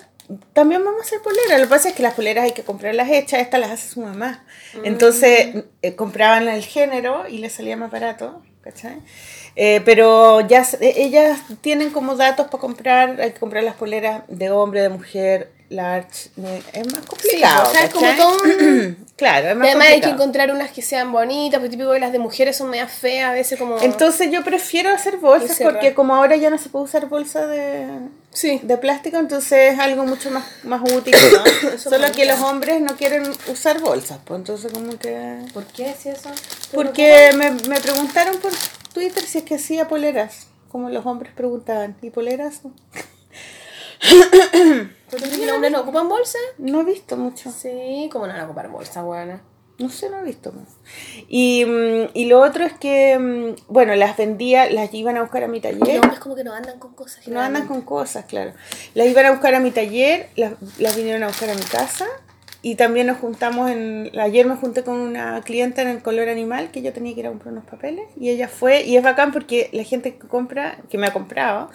También 0.52 0.84
vamos 0.84 1.00
a 1.00 1.04
hacer 1.04 1.20
poleras, 1.22 1.58
lo 1.60 1.66
que 1.66 1.70
pasa 1.70 1.88
es 1.90 1.94
que 1.94 2.02
las 2.02 2.14
poleras 2.14 2.44
hay 2.44 2.52
que 2.52 2.62
comprarlas 2.62 3.10
hechas, 3.10 3.40
estas 3.40 3.60
las 3.60 3.70
hace 3.70 3.88
su 3.88 4.00
mamá, 4.00 4.44
Mm. 4.74 4.84
entonces 4.86 5.64
eh, 5.82 5.94
compraban 5.94 6.48
el 6.48 6.64
género 6.64 7.28
y 7.28 7.38
les 7.38 7.52
salía 7.52 7.76
más 7.76 7.90
barato, 7.90 8.42
¿cachai? 8.62 8.96
Eh, 9.56 9.82
pero 9.84 10.40
ya 10.40 10.62
eh, 10.80 10.94
ellas 10.96 11.40
tienen 11.60 11.90
como 11.90 12.16
datos 12.16 12.46
para 12.46 12.60
comprar, 12.60 13.20
hay 13.20 13.32
que 13.32 13.38
comprar 13.38 13.62
las 13.64 13.74
poleras 13.76 14.22
de 14.28 14.50
hombre, 14.50 14.80
de 14.82 14.88
mujer, 14.88 15.52
large, 15.74 16.30
es 16.72 16.92
más 16.92 17.04
complicado. 17.06 17.68
o 17.68 17.72
sea, 17.72 17.84
es 17.84 17.90
como 17.92 18.06
¿cachai? 18.06 18.18
todo 18.18 18.42
un- 18.42 19.06
claro, 19.16 19.48
es 19.50 19.56
más 19.56 19.68
además 19.68 19.88
hay 19.88 20.00
que 20.00 20.08
encontrar 20.10 20.50
unas 20.50 20.70
que 20.70 20.82
sean 20.82 21.12
bonitas, 21.12 21.60
porque 21.60 21.70
típico 21.70 21.92
que 21.92 22.00
las 22.00 22.12
de 22.12 22.18
mujeres 22.18 22.56
son 22.56 22.70
medias 22.70 22.92
feas, 22.92 23.30
a 23.30 23.32
veces 23.32 23.58
como... 23.58 23.78
Entonces 23.80 24.30
yo 24.30 24.42
prefiero 24.44 24.90
hacer 24.90 25.18
bolsas 25.18 25.58
porque 25.62 25.94
como 25.94 26.14
ahora 26.14 26.36
ya 26.36 26.50
no 26.50 26.58
se 26.58 26.68
puede 26.68 26.84
usar 26.86 27.06
bolsa 27.08 27.46
de, 27.46 27.86
sí. 28.32 28.60
de 28.62 28.76
plástico, 28.78 29.18
entonces 29.18 29.74
es 29.74 29.78
algo 29.78 30.04
mucho 30.04 30.30
más, 30.30 30.44
más 30.64 30.80
útil, 30.90 31.14
Solo 31.78 32.10
que 32.12 32.24
los 32.24 32.40
hombres 32.40 32.80
no 32.80 32.96
quieren 32.96 33.22
usar 33.48 33.80
bolsas, 33.80 34.18
pues 34.24 34.38
entonces 34.38 34.72
como 34.72 34.98
que... 34.98 35.38
¿Por 35.52 35.64
qué 35.66 35.90
es 35.90 36.06
eso? 36.06 36.30
Porque 36.72 37.30
me, 37.36 37.50
me 37.68 37.80
preguntaron 37.80 38.38
por 38.38 38.52
Twitter 38.92 39.24
si 39.24 39.38
es 39.38 39.44
que 39.44 39.56
hacía 39.56 39.88
poleras, 39.88 40.46
como 40.70 40.90
los 40.90 41.04
hombres 41.06 41.32
preguntaban, 41.34 41.96
¿y 42.02 42.10
poleras? 42.10 42.60
¿Por 45.10 45.20
qué 45.20 45.46
los 45.46 45.54
hombres 45.54 45.72
no 45.72 45.80
ocupan 45.80 46.08
bolsa? 46.08 46.38
No 46.58 46.80
he 46.80 46.84
visto 46.84 47.16
mucho, 47.16 47.50
Sí, 47.50 48.08
¿cómo 48.12 48.26
no 48.26 48.32
van 48.32 48.42
a 48.42 48.44
ocupar 48.44 48.68
bolsa, 48.68 49.02
buena? 49.02 49.42
no 49.78 49.88
sé, 49.90 50.08
no 50.08 50.20
he 50.20 50.24
visto 50.24 50.52
más. 50.52 50.68
Y, 51.28 51.64
mm, 51.64 52.10
y 52.14 52.26
lo 52.26 52.40
otro 52.40 52.64
es 52.64 52.72
que, 52.74 53.18
mm, 53.18 53.72
bueno, 53.72 53.94
las 53.96 54.16
vendía, 54.16 54.70
las 54.70 54.92
iban 54.94 55.16
a 55.16 55.22
buscar 55.22 55.42
a 55.42 55.48
mi 55.48 55.60
taller. 55.60 56.04
Los 56.04 56.18
como 56.20 56.36
que 56.36 56.44
no 56.44 56.52
andan 56.52 56.78
con 56.78 56.94
cosas. 56.94 57.26
No 57.26 57.40
andan 57.40 57.66
con 57.66 57.82
cosas, 57.82 58.24
claro. 58.26 58.52
Las 58.94 59.08
iban 59.08 59.26
a 59.26 59.30
buscar 59.32 59.54
a 59.54 59.60
mi 59.60 59.72
taller, 59.72 60.28
las, 60.36 60.52
las 60.78 60.96
vinieron 60.96 61.24
a 61.24 61.26
buscar 61.26 61.50
a 61.50 61.54
mi 61.54 61.62
casa 61.62 62.06
y 62.62 62.76
también 62.76 63.08
nos 63.08 63.18
juntamos 63.18 63.70
en... 63.70 64.10
Ayer 64.18 64.46
me 64.46 64.54
junté 64.56 64.84
con 64.84 64.98
una 65.00 65.40
clienta 65.42 65.82
en 65.82 65.88
el 65.88 66.02
color 66.02 66.28
animal 66.28 66.70
que 66.70 66.80
yo 66.80 66.92
tenía 66.92 67.12
que 67.14 67.20
ir 67.20 67.26
a 67.26 67.30
comprar 67.30 67.52
unos 67.52 67.64
papeles 67.64 68.04
y 68.16 68.30
ella 68.30 68.48
fue 68.48 68.84
y 68.84 68.96
es 68.96 69.02
bacán 69.02 69.32
porque 69.32 69.70
la 69.72 69.82
gente 69.82 70.16
que 70.16 70.28
compra, 70.28 70.78
que 70.88 70.98
me 70.98 71.08
ha 71.08 71.12
comprado, 71.12 71.68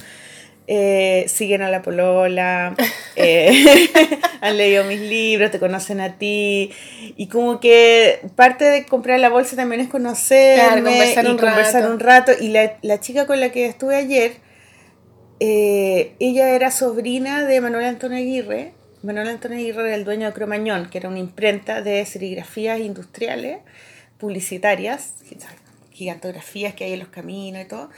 eh, 0.71 1.25
siguen 1.27 1.63
a 1.63 1.71
la 1.71 1.81
polola, 1.81 2.75
eh, 3.15 3.63
han 4.41 4.55
leído 4.55 4.83
mis 4.83 4.99
libros, 4.99 5.49
te 5.49 5.57
conocen 5.57 5.99
a 5.99 6.19
ti 6.19 6.71
y 7.17 7.27
como 7.27 7.59
que 7.59 8.19
parte 8.35 8.65
de 8.65 8.85
comprar 8.85 9.19
la 9.19 9.29
bolsa 9.29 9.55
también 9.55 9.81
es 9.81 9.89
conocerme 9.89 10.63
Claro, 10.63 10.83
conversar 10.83 11.25
y 11.25 11.27
un 11.27 11.37
conversar 11.37 11.81
rato. 11.81 11.93
un 11.93 11.99
rato 11.99 12.31
y 12.39 12.49
la, 12.49 12.77
la 12.83 12.99
chica 12.99 13.25
con 13.25 13.39
la 13.39 13.51
que 13.51 13.65
estuve 13.65 13.95
ayer 13.95 14.33
eh, 15.39 16.13
ella 16.19 16.49
era 16.49 16.69
sobrina 16.69 17.45
de 17.45 17.61
Manuel 17.61 17.85
Antonio 17.85 18.17
Aguirre. 18.17 18.73
Manuel 19.01 19.29
Antonio 19.29 19.57
Aguirre 19.57 19.87
era 19.87 19.95
el 19.95 20.03
dueño 20.03 20.27
de 20.27 20.33
Cromañón, 20.33 20.89
que 20.89 20.97
era 20.97 21.09
una 21.09 21.19
imprenta 21.19 21.81
de 21.81 22.05
serigrafías 22.05 22.79
industriales, 22.81 23.59
publicitarias, 24.17 25.13
gigantografías 25.93 26.73
que 26.73 26.83
hay 26.83 26.93
en 26.93 26.99
los 26.99 27.07
caminos 27.07 27.61
y 27.63 27.65
todo. 27.65 27.89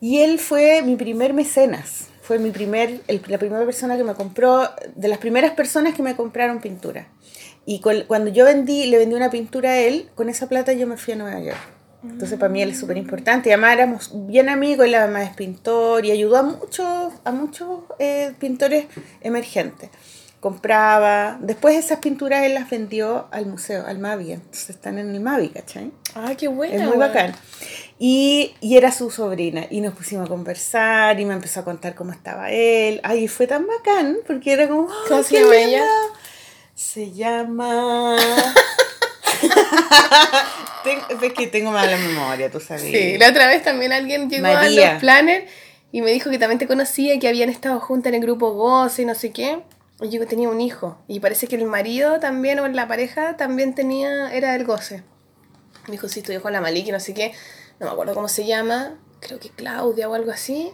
Y 0.00 0.18
él 0.20 0.38
fue 0.38 0.82
mi 0.82 0.96
primer 0.96 1.34
mecenas, 1.34 2.06
fue 2.22 2.38
mi 2.38 2.50
primer, 2.50 3.00
el- 3.08 3.22
la 3.28 3.38
primera 3.38 3.64
persona 3.64 3.96
que 3.96 4.04
me 4.04 4.14
compró, 4.14 4.68
de 4.94 5.08
las 5.08 5.18
primeras 5.18 5.52
personas 5.52 5.94
que 5.94 6.02
me 6.02 6.14
compraron 6.16 6.60
pintura. 6.60 7.08
Y 7.66 7.80
cuando 7.80 8.30
yo 8.30 8.44
vendí, 8.44 8.86
le 8.86 8.96
vendí 8.98 9.14
una 9.14 9.30
pintura 9.30 9.70
a 9.70 9.78
él, 9.78 10.08
con 10.14 10.28
esa 10.28 10.48
plata 10.48 10.72
yo 10.72 10.86
me 10.86 10.96
fui 10.96 11.12
a 11.14 11.16
Nueva 11.16 11.40
York. 11.40 11.58
Entonces 12.02 12.38
para 12.38 12.48
mí 12.50 12.62
él 12.62 12.70
es 12.70 12.78
súper 12.78 12.96
importante. 12.96 13.48
Y 13.48 13.52
además 13.52 13.72
éramos 13.74 14.10
bien 14.28 14.48
amigos, 14.48 14.86
él 14.86 14.94
además 14.94 15.24
es 15.30 15.34
pintor 15.36 16.06
y 16.06 16.12
ayudó 16.12 16.36
a 16.38 16.42
muchos, 16.44 17.12
a 17.24 17.32
muchos 17.32 17.80
eh, 17.98 18.32
pintores 18.38 18.86
emergentes. 19.20 19.90
Compraba, 20.40 21.36
después 21.42 21.74
esas 21.76 21.98
pinturas 21.98 22.44
él 22.44 22.54
las 22.54 22.70
vendió 22.70 23.26
al 23.32 23.46
museo, 23.46 23.84
al 23.84 23.98
Mavi, 23.98 24.32
entonces 24.32 24.70
están 24.70 24.96
en 24.96 25.12
el 25.12 25.20
Mavi, 25.20 25.48
¿cachai? 25.48 25.90
Ay, 26.14 26.36
qué 26.36 26.46
buena. 26.48 26.74
Es 26.74 26.80
muy 26.88 26.96
bacán. 26.96 27.34
Y, 27.98 28.54
y 28.60 28.76
era 28.76 28.92
su 28.92 29.10
sobrina. 29.10 29.66
Y 29.70 29.80
nos 29.80 29.94
pusimos 29.94 30.26
a 30.26 30.28
conversar 30.28 31.18
y 31.18 31.24
me 31.24 31.34
empezó 31.34 31.60
a 31.60 31.64
contar 31.64 31.94
cómo 31.94 32.12
estaba 32.12 32.50
él. 32.50 33.00
Ay, 33.02 33.26
fue 33.28 33.46
tan 33.46 33.66
bacán 33.66 34.18
porque 34.26 34.52
era 34.52 34.68
como. 34.68 34.88
"Ay, 34.88 34.96
¿Cómo 35.08 35.22
se 35.22 35.28
qué 35.34 35.40
llama 35.40 35.54
lindo". 35.54 35.68
ella? 35.76 35.84
Se 36.74 37.10
llama. 37.12 38.16
Es 41.22 41.32
que 41.34 41.46
tengo 41.48 41.70
mala 41.70 41.96
memoria, 41.96 42.50
tú 42.50 42.60
sabes. 42.60 42.82
Sí, 42.82 43.18
la 43.18 43.28
otra 43.28 43.46
vez 43.46 43.62
también 43.62 43.92
alguien 43.92 44.30
llegó 44.30 44.46
a 44.46 44.68
los 44.68 45.00
planners 45.00 45.44
y 45.92 46.00
me 46.02 46.10
dijo 46.12 46.30
que 46.30 46.38
también 46.38 46.58
te 46.58 46.66
conocía, 46.66 47.18
que 47.18 47.28
habían 47.28 47.50
estado 47.50 47.78
juntas 47.80 48.08
en 48.10 48.14
el 48.16 48.20
grupo 48.22 48.52
Goce 48.52 49.02
y 49.02 49.04
no 49.04 49.14
sé 49.14 49.30
qué. 49.30 49.60
Y 50.00 50.08
yo 50.10 50.24
tenía 50.26 50.48
un 50.48 50.60
hijo. 50.60 50.96
Y 51.08 51.20
parece 51.20 51.46
que 51.46 51.56
el 51.56 51.64
marido 51.64 52.20
también, 52.20 52.60
o 52.60 52.68
la 52.68 52.86
pareja, 52.88 53.36
también 53.36 53.74
tenía, 53.74 54.32
era 54.32 54.52
del 54.52 54.64
Goce. 54.64 55.02
Me 55.86 55.92
dijo, 55.92 56.08
sí, 56.08 56.20
estudió 56.20 56.40
con 56.40 56.52
la 56.52 56.60
Maliki, 56.60 56.92
no 56.92 57.00
sé 57.00 57.14
qué. 57.14 57.32
No 57.80 57.86
me 57.86 57.92
acuerdo 57.92 58.14
cómo 58.14 58.28
se 58.28 58.46
llama. 58.46 58.98
Creo 59.20 59.38
que 59.38 59.50
Claudia 59.50 60.08
o 60.08 60.14
algo 60.14 60.30
así. 60.30 60.70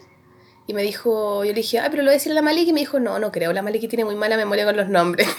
Y 0.67 0.73
me 0.73 0.83
dijo, 0.83 1.45
yo 1.45 1.51
le 1.51 1.57
dije, 1.57 1.79
ah, 1.79 1.89
pero 1.91 2.03
lo 2.03 2.07
voy 2.07 2.15
a 2.15 2.19
decir 2.19 2.33
a 2.33 2.35
la 2.35 2.41
Maliki. 2.43 2.71
Y 2.71 2.73
me 2.73 2.81
dijo, 2.81 2.99
no, 2.99 3.19
no 3.19 3.31
creo. 3.33 3.53
La 3.53 3.61
Maliki 3.63 3.87
tiene 3.89 4.05
muy 4.07 4.15
mala 4.17 4.37
memoria 4.39 4.65
con 4.65 4.77
los 4.77 4.89
nombres. 4.89 5.29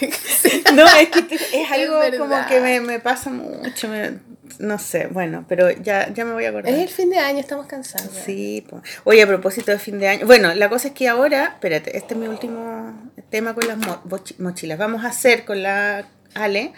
No, 0.74 0.84
es 0.84 1.08
que 1.08 1.34
es 1.34 1.70
algo 1.72 2.00
como 2.18 2.46
que 2.48 2.60
me, 2.60 2.80
me 2.80 3.00
pasa 3.00 3.30
mucho. 3.30 3.88
me- 3.88 4.18
no 4.58 4.78
sé, 4.78 5.06
bueno, 5.08 5.44
pero 5.48 5.70
ya, 5.70 6.12
ya 6.12 6.24
me 6.24 6.32
voy 6.32 6.44
a 6.44 6.50
acordar. 6.50 6.72
Es 6.72 6.80
el 6.80 6.88
fin 6.88 7.08
de 7.10 7.18
año, 7.18 7.38
estamos 7.40 7.66
cansados. 7.66 8.10
Sí, 8.24 8.64
po. 8.68 8.82
oye, 9.04 9.22
a 9.22 9.26
propósito 9.26 9.70
de 9.72 9.78
fin 9.78 9.98
de 9.98 10.08
año. 10.08 10.26
Bueno, 10.26 10.54
la 10.54 10.68
cosa 10.68 10.88
es 10.88 10.94
que 10.94 11.08
ahora, 11.08 11.44
espérate, 11.54 11.96
este 11.96 12.14
es 12.14 12.20
mi 12.20 12.28
último 12.28 12.92
tema 13.30 13.54
con 13.54 13.66
las 13.66 13.78
mo- 13.78 14.02
mochilas. 14.38 14.78
Vamos 14.78 15.04
a 15.04 15.08
hacer 15.08 15.44
con 15.44 15.62
la 15.62 16.06
Ale 16.34 16.72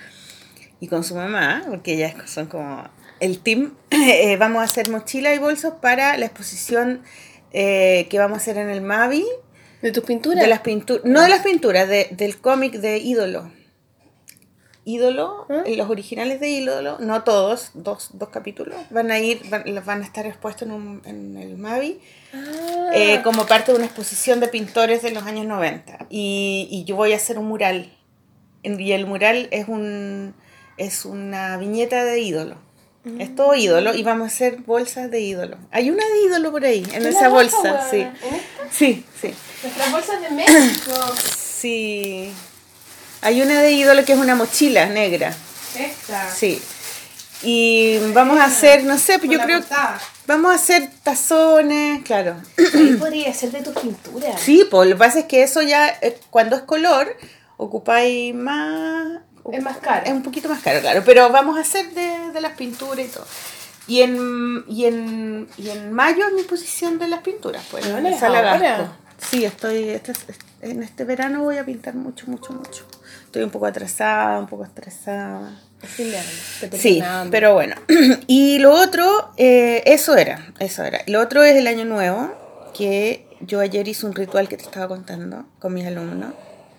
y 0.81 0.87
con 0.89 1.03
su 1.05 1.15
mamá, 1.17 1.63
porque 1.69 1.95
ellas 1.95 2.15
son 2.27 2.47
como 2.47 2.89
el 3.21 3.39
team, 3.41 3.75
eh, 3.91 4.37
vamos 4.37 4.61
a 4.61 4.65
hacer 4.65 4.91
mochilas 4.91 5.35
y 5.35 5.39
bolsos 5.39 5.75
para 5.81 6.17
la 6.17 6.27
exposición 6.27 7.03
eh, 7.53 8.07
que 8.11 8.19
vamos 8.19 8.39
a 8.39 8.41
hacer 8.41 8.57
en 8.59 8.69
el 8.71 8.81
Mavi. 8.81 9.25
¿De 9.83 9.93
tus 9.93 10.05
pinturas? 10.05 10.41
De 10.43 10.49
las 10.49 10.61
pinturas, 10.61 11.05
no 11.05 11.23
de 11.23 11.29
las 11.29 11.43
pinturas, 11.43 11.89
de, 11.89 12.09
del 12.11 12.39
cómic 12.41 12.75
de 12.75 12.99
Ídolo. 12.99 13.51
Ídolo, 14.85 15.47
¿Ah? 15.51 15.65
los 15.67 15.91
originales 15.91 16.41
de 16.41 16.49
Ídolo, 16.49 16.97
no 16.99 17.23
todos, 17.23 17.73
dos, 17.75 18.11
dos 18.15 18.31
capítulos, 18.31 18.75
van 18.89 19.11
a 19.11 19.19
ir, 19.21 19.43
van, 19.51 19.65
van 19.85 20.01
a 20.01 20.05
estar 20.05 20.25
expuestos 20.25 20.63
en, 20.63 20.73
un- 20.73 21.03
en 21.05 21.37
el 21.37 21.59
Mavi 21.59 22.01
Ah. 22.33 22.91
eh, 22.95 23.21
como 23.23 23.47
parte 23.47 23.71
de 23.73 23.77
una 23.79 23.87
exposición 23.87 24.41
de 24.41 24.49
pintores 24.49 25.03
de 25.03 25.11
los 25.13 25.25
años 25.25 25.45
90. 25.47 26.07
Y, 26.11 26.69
y 26.71 26.85
yo 26.85 26.97
voy 26.97 27.13
a 27.13 27.17
hacer 27.17 27.39
un 27.39 27.47
mural. 27.47 27.93
Y 28.63 28.93
el 28.93 29.07
mural 29.07 29.49
es 29.51 29.69
un 29.69 30.35
es 30.79 31.05
una 31.05 31.57
viñeta 31.59 32.05
de 32.05 32.21
ídolo. 32.21 32.57
Es 33.19 33.35
todo 33.35 33.55
ídolo 33.55 33.95
y 33.95 34.03
vamos 34.03 34.25
a 34.25 34.35
hacer 34.35 34.57
bolsas 34.67 35.11
de 35.11 35.21
ídolo. 35.21 35.57
Hay 35.71 35.91
una 35.91 36.05
de 36.05 36.23
ídolo 36.27 36.51
por 36.51 36.65
ahí, 36.65 36.85
en 36.93 37.03
¿Qué 37.03 37.09
esa 37.09 37.29
bolsa, 37.29 37.57
raja, 37.63 37.91
sí. 37.91 37.97
weona? 37.99 38.15
¿En 38.29 38.35
esta? 38.35 38.63
Sí, 38.71 39.05
sí. 39.21 39.35
Nuestras 39.63 39.93
bolsas 39.93 40.21
de 40.23 40.31
México. 40.31 40.93
Sí. 41.59 42.33
Hay 43.21 43.43
una 43.43 43.61
de 43.61 43.73
ídolo 43.73 44.05
que 44.05 44.13
es 44.13 44.19
una 44.19 44.37
mochila 44.37 44.87
negra. 44.87 45.35
Esta. 45.77 46.31
Sí. 46.33 46.63
Y 47.43 47.99
vamos 48.13 48.39
a 48.39 48.45
hacer, 48.45 48.85
no 48.85 48.97
sé, 48.97 49.19
Con 49.19 49.29
yo 49.31 49.41
creo 49.41 49.59
portada. 49.59 50.01
vamos 50.29 50.53
a 50.53 50.55
hacer 50.55 50.89
tazones, 51.03 52.03
claro. 52.05 52.37
Ahí 52.75 52.95
podría 53.01 53.35
ser 53.35 53.51
de 53.51 53.63
tus 53.63 53.75
pinturas. 53.77 54.41
Sí, 54.41 54.67
pues 54.71 54.89
lo 54.89 54.95
que 54.95 54.99
pasa 55.01 55.19
es 55.19 55.25
que 55.25 55.43
eso 55.43 55.63
ya, 55.63 55.89
eh, 56.01 56.17
cuando 56.31 56.55
es 56.55 56.63
color, 56.63 57.17
ocupáis 57.57 58.33
más... 58.37 59.21
Es 59.53 59.63
más 59.63 59.79
caro. 59.79 60.05
Es 60.07 60.13
un 60.13 60.23
poquito 60.23 60.49
más 60.49 60.61
caro, 60.63 60.81
claro, 60.81 61.03
pero 61.05 61.31
vamos 61.31 61.57
a 61.57 61.61
hacer 61.61 61.91
de, 61.91 62.33
de 62.33 62.41
las 62.41 62.53
pinturas 62.53 63.05
y 63.07 63.09
todo. 63.09 63.27
Y 63.87 64.03
en, 64.03 64.65
y, 64.69 64.85
en, 64.85 65.49
y 65.57 65.71
en 65.71 65.93
mayo 65.93 66.27
es 66.27 66.33
mi 66.35 66.43
posición 66.43 66.99
de 66.99 67.09
las 67.09 67.21
pinturas, 67.23 67.65
pues. 67.71 67.87
en 67.87 67.97
el 68.07 68.13
¿es 68.13 68.21
Sala. 68.21 68.93
Sí, 69.19 69.45
estoy, 69.45 69.89
este, 69.89 70.13
es- 70.13 70.27
en 70.61 70.83
este 70.83 71.05
verano 71.05 71.43
voy 71.43 71.57
a 71.57 71.65
pintar 71.65 71.95
mucho, 71.95 72.27
mucho, 72.29 72.53
mucho. 72.53 72.85
Estoy 73.25 73.43
un 73.43 73.51
poco 73.51 73.67
atrasada, 73.67 74.39
un 74.39 74.47
poco 74.47 74.65
estresada. 74.65 75.59
Sí, 76.79 76.99
pero 77.31 77.55
bueno. 77.55 77.77
Y 78.27 78.59
lo 78.59 78.73
otro, 78.73 79.33
eh, 79.37 79.83
eso 79.87 80.17
era, 80.17 80.53
eso 80.59 80.83
era. 80.85 81.01
Lo 81.07 81.21
otro 81.21 81.43
es 81.45 81.57
el 81.57 81.67
año 81.67 81.85
nuevo, 81.85 82.33
que 82.77 83.27
yo 83.41 83.61
ayer 83.61 83.87
hice 83.89 84.05
un 84.07 84.15
ritual 84.15 84.49
que 84.49 84.57
te 84.57 84.65
estaba 84.65 84.89
contando 84.89 85.45
con 85.61 85.73
mis 85.75 85.87
alumnos. 85.87 86.33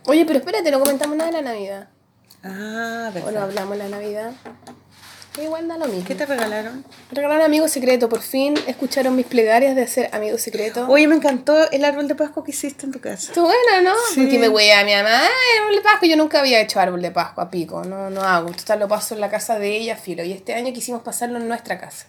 Oye, 0.05 0.25
pero 0.25 0.39
espérate, 0.39 0.69
no 0.71 0.79
comentamos 0.79 1.17
nada 1.17 1.31
de 1.31 1.41
la 1.41 1.53
Navidad. 1.53 1.87
Ah, 2.43 3.09
O 3.09 3.13
verdad. 3.13 3.43
hablamos 3.43 3.77
de 3.77 3.83
la 3.83 3.89
Navidad. 3.89 4.31
Igual 5.41 5.67
da 5.67 5.77
lo 5.77 5.85
mismo. 5.87 6.05
¿Qué 6.05 6.15
te 6.15 6.25
regalaron? 6.25 6.83
Regalaron 7.11 7.43
amigo 7.45 7.67
secreto. 7.69 8.09
Por 8.09 8.21
fin 8.21 8.55
escucharon 8.67 9.15
mis 9.15 9.25
plegarias 9.25 9.75
de 9.75 9.83
hacer 9.83 10.09
amigo 10.11 10.37
secreto. 10.37 10.85
Oye, 10.89 11.07
me 11.07 11.15
encantó 11.15 11.69
el 11.71 11.85
árbol 11.85 12.07
de 12.09 12.15
Pascua 12.15 12.43
que 12.43 12.51
hiciste 12.51 12.85
en 12.85 12.91
tu 12.91 12.99
casa. 12.99 13.27
Estuvo 13.31 13.45
bueno, 13.45 13.89
¿no? 13.89 13.95
Sí. 14.13 14.21
Porque 14.21 14.39
me 14.39 14.49
wea 14.49 14.83
mi 14.83 14.93
mamá, 14.93 15.21
"Ay, 15.21 15.59
árbol 15.61 15.75
de 15.75 15.81
Pascua. 15.81 16.07
Yo 16.09 16.17
nunca 16.17 16.39
había 16.39 16.59
hecho 16.59 16.79
árbol 16.79 17.01
de 17.01 17.11
Pascua 17.11 17.45
a 17.45 17.49
pico. 17.49 17.83
No, 17.85 18.09
no 18.09 18.21
hago. 18.21 18.49
Total, 18.51 18.79
lo 18.79 18.87
paso 18.89 19.15
en 19.15 19.21
la 19.21 19.29
casa 19.29 19.59
de 19.59 19.77
ella, 19.77 19.95
filo. 19.95 20.23
Y 20.23 20.33
este 20.33 20.55
año 20.55 20.73
quisimos 20.73 21.03
pasarlo 21.03 21.37
en 21.37 21.47
nuestra 21.47 21.79
casa. 21.79 22.07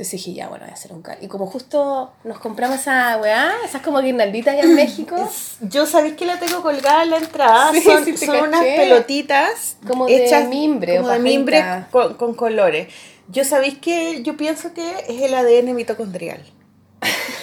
Entonces 0.00 0.24
dije, 0.24 0.32
ya, 0.32 0.48
bueno, 0.48 0.64
voy 0.64 0.70
a 0.70 0.74
hacer 0.74 0.94
un. 0.94 1.02
Y 1.20 1.28
como 1.28 1.44
justo 1.44 2.10
nos 2.24 2.38
compramos 2.38 2.80
esa 2.80 3.18
weá, 3.18 3.52
esas 3.66 3.82
como 3.82 4.00
guirnalditas 4.00 4.54
allá 4.54 4.62
en 4.62 4.74
México. 4.74 5.14
Yo 5.60 5.84
sabéis 5.84 6.14
que 6.14 6.24
la 6.24 6.38
tengo 6.38 6.62
colgada 6.62 7.02
en 7.02 7.10
la 7.10 7.18
entrada. 7.18 7.70
Sí, 7.70 7.82
son 7.82 8.06
sí 8.06 8.16
son 8.16 8.48
unas 8.48 8.64
pelotitas 8.64 9.76
Como 9.86 10.06
de 10.06 10.46
mimbre 10.48 11.00
o 11.00 11.02
como 11.02 11.12
de 11.12 11.18
mimbre 11.18 11.62
con 11.90 12.34
colores. 12.34 12.88
Yo 13.28 13.44
sabéis 13.44 13.76
que 13.76 14.22
yo 14.22 14.38
pienso 14.38 14.72
que 14.72 14.90
es 15.06 15.20
el 15.20 15.34
ADN 15.34 15.74
mitocondrial. 15.74 16.40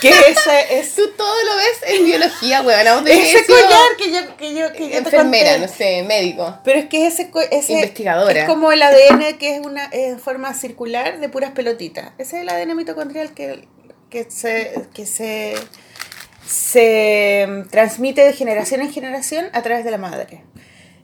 que 0.00 0.08
ese 0.28 0.78
es 0.78 0.94
Tú 0.94 1.10
todo 1.16 1.42
lo 1.44 1.56
ves 1.56 1.80
en 1.86 2.04
biología, 2.04 2.62
weón. 2.62 3.06
Ese 3.06 3.44
ser 3.44 3.46
collar 3.46 3.96
que 3.98 4.12
yo 4.12 4.36
que 4.36 4.54
yo 4.54 4.72
que 4.72 4.90
yo 4.90 4.98
Enfermera, 4.98 5.58
no 5.58 5.68
sé, 5.68 6.02
médico. 6.02 6.58
Pero 6.64 6.78
es 6.78 6.86
que 6.86 7.06
ese, 7.06 7.30
ese 7.50 7.72
Investigadora. 7.72 8.40
es 8.40 8.46
como 8.46 8.72
el 8.72 8.82
ADN 8.82 9.36
que 9.38 9.56
es 9.56 9.64
una 9.64 9.88
en 9.92 10.18
forma 10.18 10.54
circular 10.54 11.20
de 11.20 11.28
puras 11.28 11.50
pelotitas. 11.52 12.12
Ese 12.18 12.36
es 12.36 12.42
el 12.42 12.48
ADN 12.48 12.76
mitocondrial 12.76 13.34
que, 13.34 13.68
que 14.10 14.30
se 14.30 14.88
que 14.94 15.06
se 15.06 15.54
se 16.46 17.64
transmite 17.70 18.24
de 18.24 18.32
generación 18.32 18.80
en 18.80 18.92
generación 18.92 19.48
a 19.52 19.62
través 19.62 19.84
de 19.84 19.90
la 19.90 19.98
madre. 19.98 20.44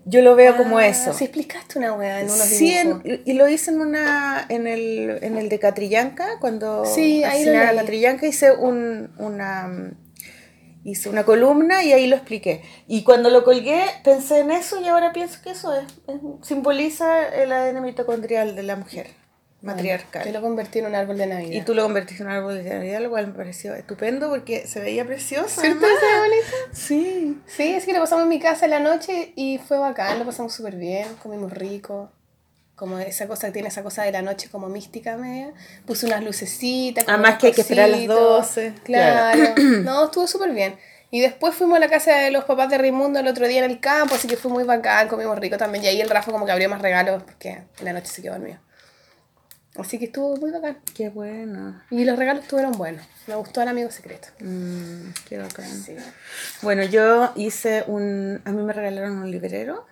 Yo 0.04 0.20
lo 0.22 0.34
veo 0.34 0.56
como 0.56 0.78
Ah, 0.78 0.86
eso. 0.88 1.12
Sí, 1.12 1.24
explicaste 1.24 1.78
una 1.78 1.92
weá 1.92 2.20
en 2.20 2.26
unos 2.26 2.38
Sí, 2.40 2.74
en- 2.74 3.22
y 3.24 3.32
lo 3.34 3.48
hice 3.48 3.70
en 3.70 3.80
una 3.80 4.44
en 4.48 4.66
el, 4.66 5.18
en 5.22 5.36
el 5.38 5.48
de 5.48 5.58
Catrillanca 5.58 6.38
cuando 6.40 6.84
Sí, 6.84 7.22
ahí 7.24 7.44
lo 7.44 7.58
a. 7.58 7.74
Catrillanca 7.74 8.26
hice 8.26 8.52
un, 8.52 9.12
una 9.18 9.92
hice 10.84 11.08
una 11.08 11.22
columna 11.24 11.84
y 11.84 11.92
ahí 11.92 12.08
lo 12.08 12.16
expliqué. 12.16 12.62
Y 12.88 13.04
cuando 13.04 13.30
lo 13.30 13.44
colgué 13.44 13.80
pensé 14.02 14.40
en 14.40 14.50
eso 14.50 14.80
y 14.80 14.88
ahora 14.88 15.12
pienso 15.12 15.38
que 15.42 15.50
eso 15.50 15.72
es, 15.74 15.84
es- 16.08 16.20
simboliza 16.46 17.28
el 17.28 17.52
ADN 17.52 17.80
mitocondrial 17.82 18.56
de 18.56 18.62
la 18.64 18.74
mujer 18.76 19.06
matriarcal. 19.62 20.24
Yo 20.26 20.32
lo 20.32 20.40
convertí 20.40 20.80
en 20.80 20.86
un 20.86 20.94
árbol 20.94 21.16
de 21.18 21.26
Navidad. 21.26 21.52
Y 21.52 21.62
tú 21.62 21.74
lo 21.74 21.82
convertiste 21.84 22.22
en 22.22 22.28
un 22.28 22.34
árbol 22.34 22.62
de 22.62 22.68
Navidad, 22.70 23.00
lo 23.00 23.10
cual 23.10 23.28
me 23.28 23.32
pareció 23.34 23.74
estupendo 23.74 24.28
porque 24.28 24.66
se 24.66 24.80
veía 24.80 25.04
precioso. 25.04 25.60
¿Cierto? 25.60 25.86
¿Se 25.86 26.18
bonito? 26.18 26.46
Sí. 26.72 27.40
Sí, 27.46 27.74
es 27.74 27.84
que 27.84 27.92
lo 27.92 28.00
pasamos 28.00 28.24
en 28.24 28.28
mi 28.28 28.40
casa 28.40 28.64
en 28.66 28.72
la 28.72 28.80
noche 28.80 29.32
y 29.36 29.58
fue 29.58 29.78
bacán, 29.78 30.18
lo 30.18 30.24
pasamos 30.26 30.52
súper 30.52 30.76
bien, 30.76 31.06
comimos 31.22 31.52
rico. 31.52 32.10
Como 32.74 32.98
esa 32.98 33.28
cosa 33.28 33.46
que 33.46 33.52
tiene 33.52 33.68
esa 33.68 33.82
cosa 33.84 34.02
de 34.02 34.10
la 34.10 34.22
noche 34.22 34.48
como 34.50 34.68
mística 34.68 35.16
media. 35.16 35.52
Puse 35.86 36.06
unas 36.06 36.24
lucecitas. 36.24 37.04
Además 37.06 37.38
que 37.38 37.48
hay 37.48 37.52
que 37.52 37.60
esperar 37.60 37.84
a 37.84 37.88
las 37.88 37.96
cositos. 37.98 38.18
12, 38.56 38.74
Claro. 38.82 39.54
no, 39.82 40.04
estuvo 40.06 40.26
súper 40.26 40.50
bien. 40.52 40.76
Y 41.10 41.20
después 41.20 41.54
fuimos 41.54 41.76
a 41.76 41.80
la 41.80 41.88
casa 41.88 42.16
de 42.16 42.30
los 42.30 42.44
papás 42.44 42.70
de 42.70 42.78
Raimundo 42.78 43.20
el 43.20 43.28
otro 43.28 43.46
día 43.46 43.62
en 43.62 43.70
el 43.70 43.78
campo, 43.80 44.14
así 44.14 44.26
que 44.26 44.36
fue 44.36 44.50
muy 44.50 44.64
bacán, 44.64 45.06
comimos 45.08 45.38
rico 45.38 45.58
también. 45.58 45.84
Y 45.84 45.88
ahí 45.88 46.00
el 46.00 46.08
Rafa 46.10 46.32
como 46.32 46.46
que 46.46 46.52
abrió 46.52 46.70
más 46.70 46.80
regalos 46.80 47.22
porque 47.22 47.50
en 47.50 47.84
la 47.84 47.92
noche 47.92 48.06
se 48.06 48.22
quedó 48.22 48.32
dormido. 48.32 48.58
Así 49.76 49.98
que 49.98 50.06
estuvo 50.06 50.36
muy 50.36 50.50
bacán. 50.50 50.78
Qué 50.94 51.08
bueno. 51.08 51.80
Y 51.90 52.04
los 52.04 52.18
regalos 52.18 52.44
estuvieron 52.44 52.72
buenos. 52.72 53.06
Me 53.26 53.34
gustó 53.36 53.62
el 53.62 53.68
amigo 53.68 53.90
secreto. 53.90 54.28
Mm, 54.40 55.10
qué 55.28 55.38
bacán. 55.38 55.70
Sí. 55.70 55.96
Bueno, 56.60 56.84
yo 56.84 57.32
hice 57.36 57.84
un. 57.86 58.42
A 58.44 58.50
mí 58.50 58.62
me 58.62 58.72
regalaron 58.72 59.18
un 59.18 59.30
librero 59.30 59.86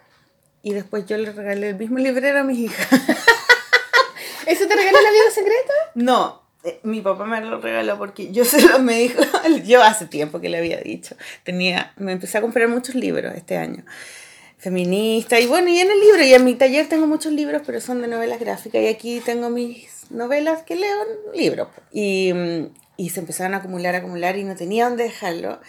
y 0.62 0.74
después 0.74 1.06
yo 1.06 1.16
le 1.16 1.32
regalé 1.32 1.70
el 1.70 1.76
mismo 1.76 1.98
librero 1.98 2.40
a 2.40 2.44
mis 2.44 2.58
hijas. 2.58 2.88
¿Eso 4.46 4.66
te 4.66 4.74
regaló 4.74 4.98
el 4.98 5.06
amigo 5.06 5.30
secreto? 5.32 5.72
No, 5.94 6.42
eh, 6.62 6.80
mi 6.82 7.00
papá 7.00 7.24
me 7.24 7.40
lo 7.40 7.60
regaló 7.60 7.96
porque 7.96 8.32
yo 8.32 8.44
se 8.46 8.60
lo 8.60 8.78
me 8.80 8.98
dijo. 8.98 9.22
Yo 9.64 9.82
hace 9.82 10.06
tiempo 10.06 10.40
que 10.40 10.48
le 10.48 10.58
había 10.58 10.78
dicho. 10.78 11.16
Tenía, 11.42 11.92
me 11.96 12.12
empecé 12.12 12.38
a 12.38 12.40
comprar 12.42 12.68
muchos 12.68 12.94
libros 12.94 13.34
este 13.34 13.56
año. 13.56 13.84
Feminista 14.60 15.40
y 15.40 15.46
bueno, 15.46 15.68
y 15.68 15.80
en 15.80 15.90
el 15.90 15.98
libro, 16.00 16.22
y 16.22 16.34
en 16.34 16.44
mi 16.44 16.54
taller 16.54 16.86
tengo 16.86 17.06
muchos 17.06 17.32
libros, 17.32 17.62
pero 17.64 17.80
son 17.80 18.02
de 18.02 18.08
novelas 18.08 18.38
gráficas. 18.38 18.82
Y 18.82 18.88
aquí 18.88 19.20
tengo 19.20 19.48
mis 19.48 20.10
novelas 20.10 20.62
que 20.62 20.76
leo 20.76 20.96
en 21.02 21.40
libros. 21.40 21.68
Y, 21.90 22.32
mm, 22.32 22.66
y 22.98 23.08
se 23.08 23.20
empezaron 23.20 23.54
a 23.54 23.58
acumular, 23.58 23.94
acumular 23.94 24.36
y 24.36 24.44
no 24.44 24.54
tenía 24.54 24.86
dónde 24.86 25.04
dejarlo. 25.04 25.60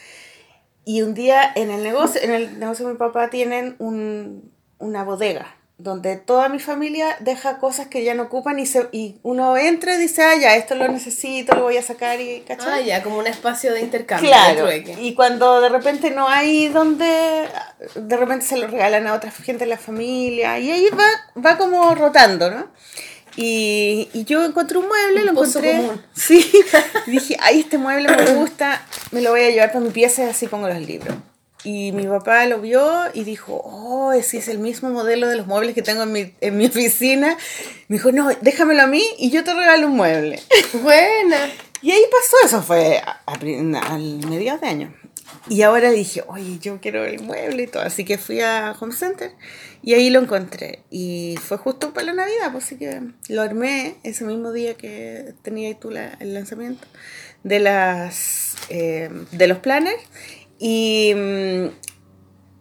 Y 0.84 1.04
un 1.04 1.14
día 1.14 1.42
en 1.56 1.72
el 1.72 1.84
negocio, 1.84 2.22
en 2.22 2.32
el 2.32 2.60
negocio 2.60 2.86
de 2.86 2.94
mi 2.94 2.98
papá 2.98 3.30
tienen 3.30 3.76
un, 3.80 4.52
una 4.78 5.04
bodega 5.04 5.56
donde 5.84 6.16
toda 6.16 6.50
mi 6.50 6.60
familia 6.60 7.16
deja 7.20 7.58
cosas 7.58 7.88
que 7.88 8.04
ya 8.04 8.14
no 8.14 8.24
ocupan 8.24 8.60
y, 8.60 8.66
se, 8.66 8.88
y 8.92 9.16
uno 9.24 9.58
entra 9.58 9.96
y 9.96 9.98
dice, 10.00 10.24
ah, 10.24 10.36
ya, 10.36 10.56
esto 10.56 10.76
lo 10.76 10.88
necesito, 10.88 11.56
lo 11.56 11.64
voy 11.64 11.78
a 11.78 11.82
sacar 11.82 12.20
y 12.22 12.42
¿cachai? 12.42 12.84
Ah, 12.84 12.86
ya, 12.86 13.04
como 13.04 13.18
un 13.18 13.28
espacio 13.28 13.74
de 13.74 13.82
intercambio. 13.82 14.30
Claro, 14.30 14.66
de 14.66 14.98
y 15.02 15.14
cuando 15.14 15.62
de 15.62 15.70
repente 15.70 16.12
no 16.12 16.28
hay 16.28 16.68
donde, 16.70 17.48
de 17.96 18.18
repente 18.18 18.46
se 18.46 18.58
lo 18.58 18.68
regalan 18.68 19.08
a 19.08 19.14
otra 19.14 19.32
gente 19.32 19.66
de 19.66 19.70
la 19.70 19.78
familia, 19.78 20.60
y 20.60 20.72
ahí 20.72 20.88
va, 20.90 21.42
va 21.42 21.58
como 21.58 21.94
rotando, 21.96 22.52
¿no? 22.52 22.68
Y, 23.38 24.10
y 24.14 24.26
yo 24.26 24.44
encontré 24.44 24.78
un 24.78 24.88
mueble, 24.88 25.22
Un 25.22 25.26
lo 25.26 25.32
encontré. 25.32 25.78
común. 25.78 26.02
Sí, 26.14 26.52
dije, 27.08 27.38
ay, 27.40 27.62
este 27.62 27.78
mueble 27.78 28.10
me 28.10 28.34
gusta, 28.34 28.86
me 29.12 29.22
lo 29.22 29.32
voy 29.32 29.42
a 29.42 29.50
llevar 29.50 29.72
para 29.72 29.84
mi 29.84 29.90
pieza 29.92 30.24
y 30.24 30.30
así 30.30 30.48
pongo 30.48 30.68
los 30.68 30.80
libros. 30.82 31.16
Y 31.64 31.92
mi 31.92 32.08
papá 32.08 32.46
lo 32.48 32.60
vio 32.60 32.92
y 33.14 33.24
dijo, 33.24 33.54
oh, 33.64 34.14
ese 34.14 34.40
es 34.40 34.48
el 34.48 34.58
mismo 34.58 34.90
modelo 34.90 35.28
de 35.28 35.36
los 35.36 35.46
muebles 35.46 35.76
que 35.76 35.82
tengo 35.84 36.04
en 36.04 36.12
mi, 36.12 36.34
en 36.42 36.58
mi 36.58 36.66
oficina. 36.66 37.38
Me 37.88 37.98
dijo, 37.98 38.12
no, 38.12 38.30
déjamelo 38.42 38.82
a 38.84 38.88
mí 38.88 39.04
y 39.20 39.30
yo 39.30 39.44
te 39.44 39.54
regalo 39.54 39.88
un 39.88 39.96
mueble. 39.96 40.40
Buena. 40.82 41.38
Y 41.84 41.92
ahí 41.92 42.02
pasó, 42.12 42.36
eso 42.46 42.62
fue 42.64 42.98
a, 42.98 43.22
a 43.26 43.34
al 43.34 44.28
mediados 44.28 44.62
de 44.62 44.68
año. 44.68 44.94
y 45.50 45.62
ahora 45.62 45.92
dije, 45.92 46.24
oye, 46.28 46.58
yo 46.60 46.80
quiero 46.82 47.06
el 47.06 47.20
mueble 47.22 47.64
y 47.64 47.68
todo. 47.68 47.84
Así 47.84 48.06
que 48.06 48.18
fui 48.18 48.40
a 48.42 48.76
Home 48.80 48.94
Center 48.94 49.32
y 49.84 49.94
ahí 49.94 50.10
lo 50.10 50.20
encontré. 50.20 50.80
Y 50.90 51.36
fue 51.44 51.58
justo 51.58 51.94
para 51.94 52.08
la 52.08 52.14
Navidad, 52.14 52.52
pues 52.52 52.66
así 52.66 52.76
que 52.78 53.02
lo 53.30 53.42
armé 53.44 53.96
ese 54.04 54.26
mismo 54.26 54.52
día 54.52 54.74
que 54.76 55.34
tenía 55.44 55.74
tú 55.80 55.92
la- 55.92 56.18
el 56.20 56.34
lanzamiento 56.34 56.88
de, 57.44 57.60
las, 57.60 58.56
eh, 58.70 59.10
de 59.32 59.48
los 59.48 59.60
planners. 59.60 60.02
Y, 60.64 61.12
mm, 61.16 61.70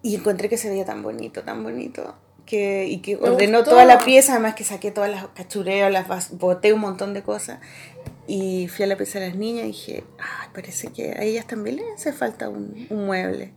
y 0.01 0.16
encontré 0.16 0.48
que 0.48 0.57
se 0.57 0.70
veía 0.70 0.86
tan 0.86 1.03
bonito, 1.03 1.42
tan 1.42 1.62
bonito. 1.62 2.14
Que, 2.46 2.86
y 2.86 2.98
que 2.98 3.16
ordenó 3.16 3.62
toda 3.62 3.84
la 3.84 3.98
pieza, 3.98 4.32
además 4.32 4.55
que 4.55 4.64
saqué 4.64 4.90
todas 4.90 5.11
las 5.11 5.28
cachureos, 5.28 5.92
las 5.92 6.30
boté 6.32 6.72
un 6.72 6.80
montón 6.80 7.12
de 7.12 7.22
cosas. 7.22 7.61
Y 8.26 8.68
fui 8.68 8.86
a 8.86 8.88
la 8.88 8.96
pieza 8.96 9.20
de 9.20 9.28
las 9.28 9.36
niñas 9.36 9.64
y 9.64 9.68
dije, 9.68 10.05
ay, 10.18 10.48
parece 10.55 10.88
que 10.88 11.12
a 11.12 11.22
ellas 11.22 11.46
también 11.46 11.76
les 11.76 11.94
hace 11.94 12.14
falta 12.14 12.48
un, 12.48 12.86
un 12.88 13.05
mueble. 13.05 13.53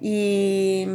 Y, 0.00 0.88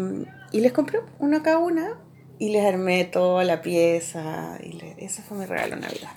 y 0.51 0.59
les 0.59 0.73
compré 0.73 0.99
una 1.19 1.41
cada 1.41 1.59
una 1.59 1.97
y 2.39 2.49
les 2.49 2.65
armé 2.65 3.03
toda 3.05 3.43
la 3.43 3.61
pieza. 3.61 4.57
Y 4.61 4.73
le- 4.73 4.95
ese 4.99 5.21
fue 5.21 5.37
mi 5.37 5.45
regalo 5.45 5.75
de 5.75 5.81
Navidad. 5.81 6.09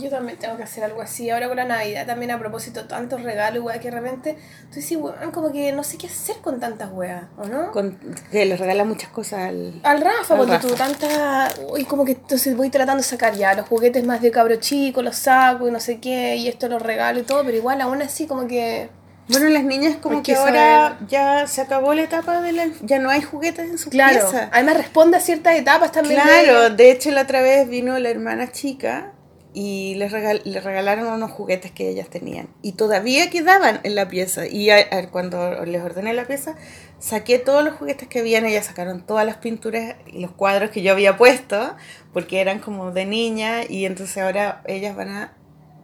Yo 0.00 0.10
también 0.10 0.38
tengo 0.38 0.56
que 0.56 0.62
hacer 0.62 0.84
algo 0.84 1.00
así. 1.00 1.30
Ahora 1.30 1.48
con 1.48 1.56
la 1.56 1.64
Navidad 1.64 2.06
también 2.06 2.30
a 2.32 2.38
propósito 2.38 2.86
tantos 2.86 3.22
regalos, 3.22 3.62
weá, 3.64 3.78
que 3.80 3.90
de 3.90 4.00
repente 4.00 4.36
tú 4.70 4.76
dices, 4.76 4.98
weón, 4.98 5.30
como 5.32 5.52
que 5.52 5.72
no 5.72 5.82
sé 5.84 5.96
qué 5.96 6.06
hacer 6.08 6.36
con 6.42 6.60
tantas 6.60 6.90
weas, 6.92 7.24
¿o 7.38 7.44
no? 7.46 7.70
Con, 7.72 7.98
que 8.30 8.44
les 8.44 8.58
regala 8.60 8.84
muchas 8.84 9.08
cosas 9.10 9.40
al... 9.48 9.80
Al 9.84 10.00
Rafa, 10.00 10.36
porque 10.36 10.58
tú 10.58 10.68
tanta. 10.74 11.48
Uy, 11.70 11.84
como 11.84 12.04
que 12.04 12.12
entonces 12.12 12.56
voy 12.56 12.70
tratando 12.70 13.02
de 13.02 13.08
sacar 13.08 13.34
ya 13.34 13.54
los 13.54 13.66
juguetes 13.68 14.04
más 14.04 14.20
de 14.20 14.30
cabro 14.30 14.56
chico, 14.56 15.00
los 15.02 15.16
saco 15.16 15.68
y 15.68 15.70
no 15.70 15.80
sé 15.80 15.98
qué, 16.00 16.36
y 16.36 16.48
esto 16.48 16.68
los 16.68 16.82
regalo 16.82 17.20
y 17.20 17.22
todo, 17.22 17.42
pero 17.44 17.56
igual 17.56 17.80
aún 17.80 18.02
así 18.02 18.26
como 18.26 18.46
que. 18.46 18.88
Bueno, 19.28 19.48
las 19.48 19.64
niñas 19.64 19.96
como 19.96 20.16
Porque 20.16 20.32
que 20.32 20.38
ahora 20.38 20.98
ya 21.08 21.46
se 21.46 21.62
acabó 21.62 21.94
la 21.94 22.02
etapa 22.02 22.40
de 22.42 22.52
la... 22.52 22.66
Ya 22.82 22.98
no 22.98 23.08
hay 23.08 23.22
juguetes 23.22 23.70
en 23.70 23.78
su 23.78 23.88
Claro. 23.90 24.20
pieza. 24.30 24.50
Además 24.52 24.76
responde 24.76 25.16
a 25.16 25.20
ciertas 25.20 25.56
etapas 25.56 25.92
también. 25.92 26.20
Claro, 26.20 26.70
de- 26.70 26.76
de 26.76 26.90
hecho 26.90 27.10
la 27.10 27.22
otra 27.22 27.40
vez 27.40 27.66
vino 27.68 27.98
la 27.98 28.10
hermana 28.10 28.52
chica 28.52 29.12
y 29.54 29.94
les, 29.94 30.12
regal- 30.12 30.42
les 30.44 30.62
regalaron 30.62 31.06
unos 31.06 31.30
juguetes 31.30 31.70
que 31.70 31.88
ellas 31.88 32.08
tenían 32.10 32.48
y 32.60 32.72
todavía 32.72 33.30
quedaban 33.30 33.80
en 33.84 33.94
la 33.94 34.08
pieza 34.08 34.46
y 34.48 34.68
a- 34.70 34.78
a- 34.90 35.08
cuando 35.10 35.64
les 35.64 35.80
ordené 35.80 36.12
la 36.12 36.24
pieza 36.26 36.56
saqué 36.98 37.38
todos 37.38 37.62
los 37.64 37.74
juguetes 37.74 38.08
que 38.08 38.18
habían, 38.18 38.44
ellas 38.46 38.66
sacaron 38.66 39.06
todas 39.06 39.24
las 39.24 39.36
pinturas 39.36 39.94
y 40.08 40.20
los 40.20 40.32
cuadros 40.32 40.70
que 40.70 40.82
yo 40.82 40.90
había 40.90 41.16
puesto 41.16 41.76
porque 42.12 42.40
eran 42.40 42.58
como 42.58 42.90
de 42.90 43.06
niña 43.06 43.60
y 43.68 43.84
entonces 43.86 44.18
ahora 44.18 44.60
ellas 44.66 44.96
van 44.96 45.10
a 45.10 45.32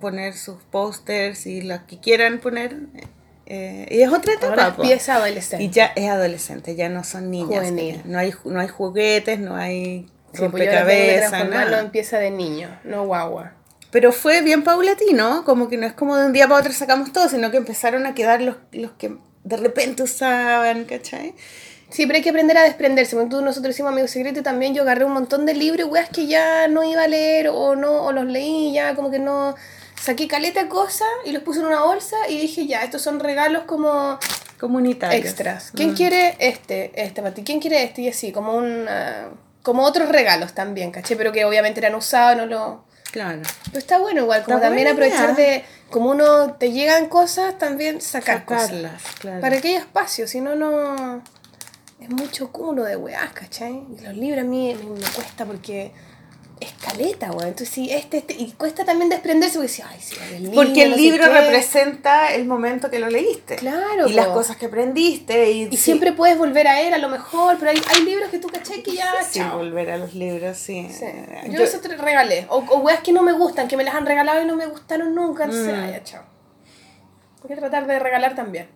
poner 0.01 0.35
sus 0.35 0.61
pósters 0.65 1.47
y 1.47 1.63
las 1.63 1.83
que 1.85 2.01
quieran 2.01 2.41
poner 2.41 2.77
eh, 3.53 3.87
y 3.91 4.03
es 4.03 4.11
otra 4.13 4.33
etapa 4.35 4.49
Ahora 4.49 4.77
po. 4.77 4.83
empieza 4.83 5.17
adolescente. 5.17 5.65
y 5.65 5.71
ya 5.71 5.87
es 5.97 6.09
adolescente, 6.09 6.77
ya 6.77 6.89
no 6.89 7.03
son 7.05 7.31
niñas. 7.31 7.61
Juvenil. 7.69 8.01
No 8.05 8.19
hay, 8.19 8.33
no 8.45 8.61
hay 8.61 8.69
juguetes, 8.69 9.39
no 9.41 9.57
hay 9.57 10.07
Sí, 10.33 10.39
pues 10.39 10.41
rompecabezas, 10.43 11.49
nada. 11.49 11.81
en 11.81 11.91
pieza 11.91 12.19
de 12.19 12.31
niño, 12.31 12.69
no 12.85 13.05
guagua. 13.07 13.53
Pero 13.91 14.13
fue 14.13 14.43
bien 14.43 14.63
paulatino, 14.63 15.43
como 15.45 15.69
que 15.69 15.77
no 15.77 15.85
es 15.87 15.93
como 15.93 16.17
de 16.17 16.27
un 16.27 16.33
día 16.33 16.47
para 16.47 16.61
otro 16.61 16.73
sacamos 16.73 17.13
todo, 17.13 17.29
sino 17.29 17.51
que 17.51 17.57
empezaron 17.57 18.07
a 18.07 18.15
quedar 18.15 18.41
los, 18.41 18.55
los 18.71 18.93
que 18.93 19.17
de 19.43 19.57
repente 19.57 20.05
usaban, 20.05 20.85
¿cachai? 20.85 21.35
Sí, 21.89 22.07
pero 22.07 22.19
hay 22.19 22.23
que 22.23 22.31
aprender 22.31 22.57
a 22.57 22.63
desprenderse. 22.63 23.17
Tú- 23.29 23.43
nosotros 23.43 23.75
hicimos 23.75 23.91
Amigo 23.91 24.07
Secreto 24.07 24.39
y 24.39 24.43
también 24.45 24.75
yo 24.77 24.83
agarré 24.83 25.05
un 25.05 25.13
montón 25.13 25.45
de 25.45 25.55
libros 25.55 25.89
weas 25.91 26.09
que 26.09 26.29
ya 26.29 26.69
no 26.69 26.85
iba 26.85 27.03
a 27.03 27.09
leer 27.09 27.49
o 27.49 27.75
no, 27.75 28.05
o 28.05 28.13
los 28.13 28.27
leí 28.27 28.73
ya, 28.73 28.95
como 28.95 29.11
que 29.11 29.19
no. 29.19 29.57
Saqué 30.03 30.27
caleta 30.29 30.63
de 30.63 30.69
cosas 30.69 31.09
y 31.25 31.33
los 31.33 31.43
puse 31.43 31.61
en 31.61 31.67
una 31.67 31.83
bolsa 31.83 32.17
y 32.29 32.39
dije 32.39 32.67
ya, 32.67 32.83
estos 32.85 33.03
son 33.03 33.21
regalos 33.21 33.65
como 33.65 34.19
Comunitarios. 34.59 35.25
extras. 35.25 35.71
¿Quién 35.75 35.93
Mm. 35.93 35.95
quiere 35.95 36.37
este? 36.39 36.91
Este 36.95 37.21
para 37.23 37.35
ti. 37.35 37.43
¿Quién 37.45 37.61
quiere 37.61 37.83
este? 37.83 38.03
Y 38.03 38.09
así, 38.09 38.33
como 38.33 38.55
un. 38.57 38.87
ah, 38.89 39.29
como 39.63 39.85
otros 39.85 40.09
regalos 40.09 40.55
también, 40.55 40.91
¿caché? 40.91 41.17
Pero 41.17 41.33
que 41.33 41.45
obviamente 41.45 41.81
eran 41.81 41.95
usados, 41.95 42.37
no 42.37 42.47
lo. 42.47 42.85
Claro. 43.13 43.43
Pero 43.67 43.79
está 43.79 43.99
bueno 43.99 44.23
igual, 44.23 44.43
como 44.45 44.57
Está 44.57 44.69
también 44.69 44.89
aprovechar 44.89 45.35
idea. 45.35 45.47
de. 45.59 45.65
Como 45.91 46.11
uno 46.11 46.53
te 46.55 46.71
llegan 46.73 47.09
cosas, 47.09 47.59
también 47.59 48.01
sacar 48.01 48.45
cosas. 48.45 48.67
Sacarlas, 48.69 49.03
claro. 49.19 49.41
Para 49.41 49.61
que 49.61 49.69
haya 49.69 49.79
espacio, 49.81 50.27
si 50.29 50.41
no, 50.41 50.55
no. 50.55 51.23
Es 52.01 52.09
mucho 52.09 52.51
cúmulo 52.53 52.85
de 52.85 52.97
weás, 52.97 53.33
¿cachai? 53.35 53.83
Y 53.99 54.01
los 54.03 54.15
libros 54.17 54.45
a 54.45 54.47
mí 54.47 54.75
me 54.75 55.07
cuesta 55.11 55.45
porque 55.45 55.93
es 56.61 56.73
caleta, 56.73 57.31
weón. 57.33 57.49
Entonces, 57.49 57.71
sí, 57.71 57.91
este, 57.91 58.19
este. 58.19 58.35
Y 58.35 58.53
cuesta 58.53 58.85
también 58.85 59.09
desprenderse 59.09 59.55
porque 59.57 59.69
dice, 59.69 59.83
ay, 59.87 59.99
sí, 60.01 60.15
el 60.35 60.43
libro. 60.45 60.55
Porque 60.63 60.83
el 60.85 60.91
no 60.91 60.97
libro 60.97 61.25
qué". 61.25 61.31
representa 61.41 62.35
el 62.35 62.45
momento 62.47 62.91
que 62.91 62.99
lo 62.99 63.09
leíste. 63.09 63.57
Claro, 63.57 64.07
Y 64.09 64.13
las 64.13 64.29
cosas 64.29 64.57
que 64.57 64.67
aprendiste. 64.67 65.51
Y, 65.53 65.63
Y 65.65 65.71
sí, 65.71 65.77
siempre 65.77 66.13
puedes 66.13 66.37
volver 66.39 66.69
a 66.69 66.81
él, 66.83 66.93
a 66.95 66.99
lo 66.99 67.09
mejor, 67.09 67.57
pero 67.59 67.71
hay, 67.71 67.81
hay 67.95 68.03
libros 68.05 68.29
que 68.31 68.39
tú, 68.39 68.49
¿cachai? 68.49 68.83
Que 68.83 68.93
ya. 68.95 69.11
sí, 69.29 69.39
chao. 69.41 69.59
volver 69.59 69.91
a 69.91 69.97
los 69.99 70.15
libros, 70.15 70.57
sí. 70.57 70.89
Sí. 70.91 71.07
Yo, 71.47 71.53
yo- 71.59 71.63
eso 71.65 71.81
te 71.81 71.89
regalé. 71.89 72.47
O, 72.51 72.59
o 72.59 72.79
weas 72.81 73.01
que 73.01 73.13
no 73.13 73.23
me 73.23 73.33
gustan, 73.33 73.67
que 73.69 73.77
me 73.77 73.85
las 73.85 73.95
han 73.95 74.05
regalado 74.07 74.43
y 74.43 74.45
no 74.45 74.57
me 74.57 74.67
gustaron 74.67 75.15
nunca. 75.15 75.45
Entonces, 75.45 75.75
Mm. 75.75 75.91
ya, 75.91 76.05
chao. 76.05 76.23
Hay 77.43 77.49
que 77.49 77.57
tratar 77.57 77.87
de 77.87 77.99
regalar 77.99 78.35
también. 78.35 78.69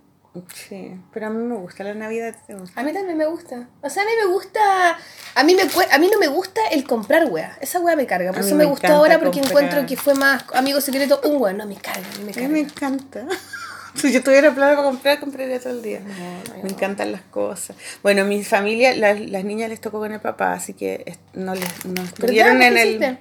Sí, 0.53 0.97
pero 1.13 1.29
a 1.29 1.31
mí 1.31 1.43
me 1.45 1.55
gusta 1.57 1.85
la 1.85 1.95
Navidad. 1.95 2.35
¿te 2.47 2.55
gusta? 2.55 2.81
A 2.81 2.85
mí 2.85 2.93
también 2.93 3.17
me 3.17 3.27
gusta. 3.27 3.69
O 3.83 3.89
sea, 3.89 4.03
a 4.03 4.07
mí 4.07 4.13
me 4.21 4.33
gusta. 4.33 4.99
A 5.37 5.45
mí, 5.45 5.55
me, 5.55 5.63
a 5.63 5.99
mí 5.99 6.11
no 6.13 6.19
me 6.19 6.27
gusta 6.29 6.61
el 6.73 6.85
comprar 6.85 7.27
wea. 7.27 7.57
Esa 7.61 7.79
wea 7.81 7.95
me 7.95 8.07
carga. 8.07 8.33
Por 8.33 8.43
A 8.43 8.45
eso 8.47 8.57
me 8.57 8.65
me, 8.65 8.71
gustó 8.71 8.89
ahora 8.89 9.19
porque 9.21 9.41
comprar. 9.41 9.63
encuentro 9.65 9.87
que 9.87 9.97
fue 9.97 10.15
más 10.15 10.45
amigo 10.55 10.81
secreto 10.81 11.21
un 11.25 11.41
wea. 11.41 11.53
No, 11.53 11.67
me 11.67 11.77
carga, 11.77 12.01
a 12.17 12.19
me 12.19 12.31
A 12.33 12.35
carga. 12.35 12.49
mí 12.49 12.55
me 12.55 12.61
encanta. 12.61 13.27
Si 13.97 14.11
yo 14.13 14.25
tuviera 14.25 14.53
plata 14.53 14.75
para 14.75 14.89
comprar, 14.89 15.21
compraría 15.21 15.61
todo 15.61 15.73
el 15.73 15.81
día. 15.81 16.01
No, 16.01 16.57
no, 16.57 16.63
me 16.65 16.69
encantan 16.69 17.13
las 17.13 17.21
cosas. 17.21 17.77
Bueno, 18.03 18.25
mi 18.25 18.43
familia, 18.43 18.93
las, 18.97 19.21
las 19.21 19.45
niñas 19.45 19.69
les 19.71 19.81
tocó 19.81 20.01
con 20.01 20.11
el 20.11 20.19
papá, 20.19 20.53
así 20.53 20.73
que 20.75 21.17
no, 21.33 21.55
les, 21.55 21.85
no 21.87 22.03
estuvieron 22.03 22.59
¿Qué 22.59 22.67
en 22.67 22.77
el... 22.77 22.89
hiciste? 22.89 23.19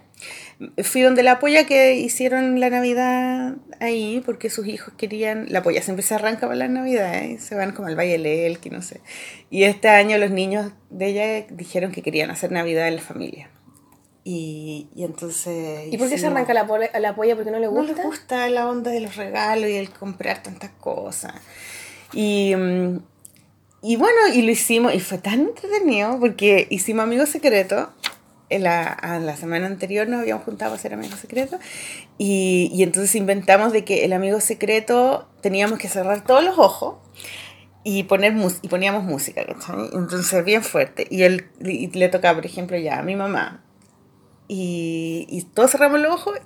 Fui 0.83 1.01
donde 1.01 1.23
la 1.23 1.39
polla 1.39 1.65
que 1.65 1.95
hicieron 1.95 2.59
la 2.59 2.69
Navidad 2.69 3.55
ahí, 3.79 4.21
porque 4.25 4.49
sus 4.49 4.67
hijos 4.67 4.93
querían... 4.97 5.47
La 5.49 5.61
polla 5.63 5.81
siempre 5.81 6.03
se 6.03 6.15
arranca 6.15 6.41
para 6.47 6.55
las 6.55 6.69
Navidades, 6.69 7.43
se 7.43 7.55
van 7.55 7.71
como 7.71 7.87
al 7.87 7.97
Valle 7.97 8.13
del 8.13 8.25
Elqui, 8.25 8.69
no 8.69 8.81
sé. 8.81 9.01
Y 9.49 9.63
este 9.63 9.89
año 9.89 10.17
los 10.17 10.31
niños 10.31 10.71
de 10.89 11.07
ella 11.07 11.45
dijeron 11.49 11.91
que 11.91 12.01
querían 12.01 12.31
hacer 12.31 12.51
Navidad 12.51 12.87
en 12.87 12.95
la 12.95 13.01
familia. 13.01 13.49
Y, 14.23 14.87
y 14.95 15.03
entonces... 15.03 15.91
¿Y 15.91 15.97
por 15.97 16.07
qué 16.07 16.17
se 16.17 16.27
arranca 16.27 16.53
la, 16.53 16.65
pole- 16.65 16.91
la 16.97 17.13
polla? 17.15 17.35
¿Porque 17.35 17.51
no 17.51 17.59
le 17.59 17.65
no 17.65 17.71
gusta? 17.73 17.93
les 17.95 18.05
gusta 18.05 18.49
la 18.49 18.69
onda 18.69 18.91
de 18.91 19.01
los 19.01 19.15
regalos 19.17 19.69
y 19.69 19.73
el 19.75 19.89
comprar 19.89 20.41
tantas 20.43 20.71
cosas. 20.79 21.33
Y, 22.13 22.55
mm, 22.55 22.99
y 23.81 23.95
bueno, 23.97 24.19
y 24.33 24.43
lo 24.43 24.51
hicimos, 24.51 24.93
y 24.95 25.01
fue 25.01 25.17
tan 25.17 25.41
entretenido 25.41 26.17
porque 26.21 26.67
hicimos 26.69 27.03
amigos 27.03 27.29
secretos. 27.29 27.89
La, 28.59 28.85
a 28.87 29.19
la 29.19 29.35
semana 29.35 29.67
anterior 29.67 30.07
nos 30.07 30.21
habíamos 30.21 30.43
juntado 30.45 30.73
a 30.73 30.75
hacer 30.75 30.93
amigos 30.93 31.19
secretos 31.19 31.59
y, 32.17 32.69
y 32.73 32.83
entonces 32.83 33.15
inventamos 33.15 33.73
de 33.73 33.83
que 33.83 34.05
el 34.05 34.13
amigo 34.13 34.39
secreto 34.39 35.27
teníamos 35.41 35.79
que 35.79 35.87
cerrar 35.87 36.23
todos 36.23 36.43
los 36.43 36.57
ojos 36.57 36.95
y 37.83 38.03
poner 38.03 38.33
y 38.61 38.67
poníamos 38.69 39.03
música, 39.03 39.45
¿cachai? 39.45 39.89
Entonces 39.93 40.45
bien 40.45 40.63
fuerte. 40.63 41.07
Y 41.09 41.23
él 41.23 41.47
le 41.59 42.09
tocaba, 42.09 42.35
por 42.35 42.45
ejemplo, 42.45 42.77
ya 42.77 42.99
a 42.99 43.03
mi 43.03 43.15
mamá. 43.15 43.63
Y, 44.47 45.25
y 45.29 45.41
todos 45.43 45.71
cerramos 45.71 45.99
los 45.99 46.13
ojos 46.13 46.39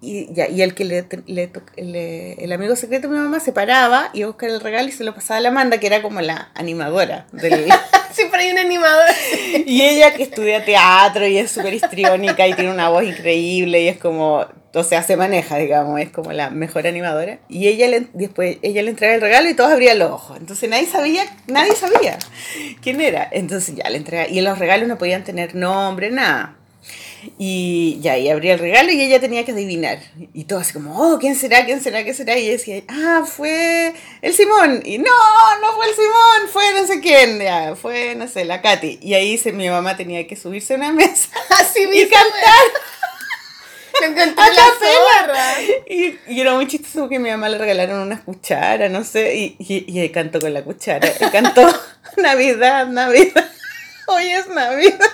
y, 0.00 0.32
ya, 0.32 0.48
y 0.48 0.62
el 0.62 0.74
que 0.74 0.84
le, 0.84 1.04
le 1.26 1.50
le- 1.76 2.32
el 2.34 2.52
amigo 2.52 2.76
secreto 2.76 3.08
de 3.08 3.14
mi 3.14 3.20
mamá 3.20 3.40
se 3.40 3.52
paraba 3.52 4.10
y 4.12 4.22
a 4.22 4.26
buscar 4.28 4.48
el 4.50 4.60
regalo 4.60 4.88
y 4.88 4.92
se 4.92 5.02
lo 5.04 5.14
pasaba 5.14 5.38
a 5.38 5.40
la 5.40 5.48
Amanda, 5.48 5.78
que 5.78 5.86
era 5.88 6.02
como 6.02 6.20
la 6.20 6.50
animadora 6.54 7.26
del, 7.32 7.66
Siempre 8.12 8.42
hay 8.42 8.50
un 8.52 8.58
animador. 8.58 9.06
y 9.66 9.82
ella 9.82 10.14
que 10.14 10.22
estudia 10.24 10.64
teatro 10.64 11.26
y 11.26 11.38
es 11.38 11.50
súper 11.50 11.74
histriónica 11.74 12.46
y 12.46 12.54
tiene 12.54 12.70
una 12.72 12.88
voz 12.88 13.04
increíble 13.04 13.80
y 13.82 13.88
es 13.88 13.98
como, 13.98 14.46
o 14.74 14.84
sea, 14.84 15.02
se 15.02 15.16
maneja, 15.16 15.56
digamos, 15.58 16.00
es 16.00 16.10
como 16.10 16.32
la 16.32 16.50
mejor 16.50 16.86
animadora. 16.86 17.38
Y 17.48 17.68
ella 17.68 17.86
le, 17.88 18.08
después 18.14 18.58
ella 18.62 18.82
le 18.82 18.90
entrega 18.90 19.14
el 19.14 19.20
regalo 19.20 19.48
y 19.48 19.54
todos 19.54 19.70
abrían 19.72 19.98
los 19.98 20.10
ojos. 20.10 20.36
Entonces 20.38 20.68
nadie 20.70 20.86
sabía, 20.86 21.22
nadie 21.46 21.74
sabía 21.76 22.18
quién 22.82 23.00
era. 23.00 23.28
Entonces 23.30 23.74
ya 23.76 23.88
le 23.90 23.98
entrega. 23.98 24.28
Y 24.28 24.38
en 24.38 24.44
los 24.44 24.58
regalos 24.58 24.88
no 24.88 24.98
podían 24.98 25.22
tener 25.24 25.54
nombre, 25.54 26.10
nada. 26.10 26.56
Y 27.38 27.98
ya, 28.00 28.16
y 28.16 28.28
abría 28.28 28.54
el 28.54 28.58
regalo 28.58 28.92
y 28.92 29.00
ella 29.00 29.20
tenía 29.20 29.44
que 29.44 29.52
adivinar. 29.52 29.98
Y 30.34 30.44
todo 30.44 30.60
así 30.60 30.72
como, 30.72 30.96
oh, 30.96 31.18
¿quién 31.18 31.34
será? 31.34 31.64
¿Quién 31.64 31.80
será? 31.80 32.02
¿Quién 32.02 32.14
será? 32.14 32.38
Y 32.38 32.42
ella 32.42 32.52
decía, 32.52 32.82
ah, 32.88 33.24
fue 33.26 33.94
el 34.22 34.34
Simón. 34.34 34.82
Y 34.84 34.98
no, 34.98 35.10
no 35.60 35.72
fue 35.74 35.86
el 35.88 35.94
Simón, 35.94 36.48
fue 36.52 36.64
no 36.74 36.86
sé 36.86 37.00
quién. 37.00 37.38
Ya, 37.40 37.74
fue, 37.76 38.14
no 38.14 38.28
sé, 38.28 38.44
la 38.44 38.62
Katy. 38.62 39.00
Y 39.02 39.14
ahí 39.14 39.38
se, 39.38 39.52
mi 39.52 39.68
mamá 39.68 39.96
tenía 39.96 40.26
que 40.26 40.36
subirse 40.36 40.74
a 40.74 40.76
una 40.76 40.92
mesa 40.92 41.28
Así 41.58 41.88
y 41.92 42.08
cantar 42.08 42.42
a 44.36 45.26
la. 45.26 45.60
Y, 45.86 46.18
y 46.28 46.40
era 46.40 46.54
muy 46.54 46.66
chistoso 46.66 47.00
porque 47.00 47.16
a 47.16 47.20
mi 47.20 47.30
mamá 47.30 47.48
le 47.48 47.58
regalaron 47.58 48.00
unas 48.00 48.20
cucharas, 48.20 48.90
no 48.90 49.04
sé, 49.04 49.34
y, 49.34 49.56
y, 49.58 49.92
y 49.92 50.00
él 50.00 50.12
cantó 50.12 50.40
con 50.40 50.52
la 50.54 50.62
cuchara. 50.62 51.08
Y 51.20 51.30
cantó 51.30 51.68
Navidad, 52.16 52.86
Navidad. 52.86 53.50
Hoy 54.06 54.28
es 54.28 54.46
Navidad. 54.48 55.10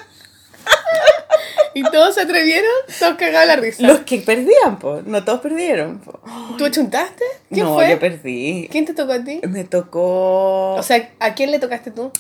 Y 1.75 1.83
¿Todos 1.83 2.15
se 2.15 2.23
atrevieron? 2.23 2.71
Todos 2.99 3.15
cagaban 3.17 3.49
la 3.49 3.57
risa. 3.57 3.83
Los 3.87 4.01
que 4.01 4.19
perdían, 4.19 4.79
po. 4.79 5.03
No 5.05 5.25
todos 5.25 5.41
perdieron, 5.41 5.99
po. 5.99 6.21
¿Tú 6.57 6.69
chuntaste? 6.69 7.25
¿Quién 7.51 7.67
no, 7.67 7.75
fue? 7.75 7.91
yo 7.91 7.99
perdí. 7.99 8.69
¿Quién 8.71 8.85
te 8.85 8.95
tocó 8.95 9.13
a 9.13 9.25
ti? 9.25 9.41
Me 9.49 9.65
tocó 9.65 10.75
O 10.75 10.83
sea, 10.83 11.11
¿a 11.21 11.35
quién 11.35 11.51
le 11.51 11.59
tocaste 11.59 11.91
tú? 11.91 12.11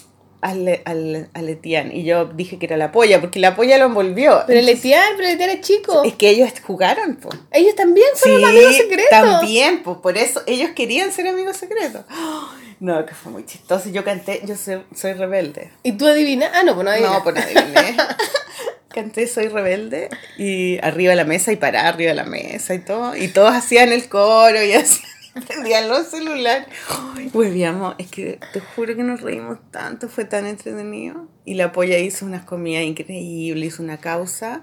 al, 0.44 0.82
al, 0.84 1.30
al 1.32 1.48
Etienne. 1.48 1.90
Y 1.96 2.04
yo 2.04 2.26
dije 2.26 2.58
que 2.58 2.66
era 2.66 2.76
la 2.76 2.92
polla, 2.92 3.18
porque 3.20 3.38
la 3.40 3.56
polla 3.56 3.78
lo 3.78 3.86
envolvió. 3.86 4.42
Pero 4.46 4.60
el 4.60 4.68
Etienne, 4.68 5.14
pero 5.16 5.28
el 5.28 5.34
Etienne 5.36 5.54
es 5.54 5.60
chico. 5.62 6.02
Es 6.04 6.14
que 6.16 6.28
ellos 6.28 6.50
jugaron, 6.62 7.16
po. 7.16 7.30
Ellos 7.50 7.74
también 7.74 8.06
fueron 8.14 8.40
Sí, 8.40 8.46
amigos 8.46 8.76
secretos. 8.76 9.08
también, 9.10 9.82
pues 9.82 9.96
por 10.02 10.18
eso 10.18 10.42
ellos 10.46 10.70
querían 10.76 11.12
ser 11.12 11.28
amigos 11.28 11.56
secretos. 11.56 12.04
No, 12.80 13.06
que 13.06 13.14
fue 13.14 13.30
muy 13.32 13.46
chistoso. 13.46 13.88
Yo 13.88 14.04
canté, 14.04 14.42
yo 14.44 14.56
soy, 14.56 14.82
soy 14.94 15.12
rebelde. 15.14 15.70
¿Y 15.84 15.92
tú 15.92 16.06
adivinas? 16.06 16.50
Ah, 16.52 16.64
no, 16.64 16.74
pues 16.74 16.84
no 16.84 16.90
adivinas. 16.90 17.14
No, 17.14 17.22
pues 17.22 17.36
no 17.36 17.40
adiviné. 17.40 17.96
Canté 18.94 19.26
Soy 19.26 19.48
Rebelde 19.48 20.08
y 20.38 20.78
arriba 20.80 21.10
de 21.10 21.16
la 21.16 21.24
mesa 21.24 21.52
y 21.52 21.56
para 21.56 21.88
arriba 21.88 22.10
de 22.10 22.16
la 22.16 22.24
mesa 22.24 22.74
y 22.74 22.78
todo. 22.78 23.16
Y 23.16 23.28
todos 23.28 23.52
hacían 23.52 23.92
el 23.92 24.08
coro 24.08 24.62
y 24.62 24.72
así. 24.74 25.02
Prendían 25.48 25.88
los 25.88 26.06
celulares. 26.06 26.68
Ay, 27.16 27.28
Volvíamos, 27.32 27.96
es 27.98 28.06
que 28.06 28.38
te 28.52 28.60
juro 28.60 28.94
que 28.94 29.02
nos 29.02 29.20
reímos 29.20 29.58
tanto, 29.72 30.08
fue 30.08 30.24
tan 30.24 30.46
entretenido. 30.46 31.26
Y 31.44 31.54
la 31.54 31.72
polla 31.72 31.98
hizo 31.98 32.24
unas 32.24 32.44
comidas 32.44 32.84
increíbles, 32.84 33.74
hizo 33.74 33.82
una 33.82 33.98
causa 33.98 34.62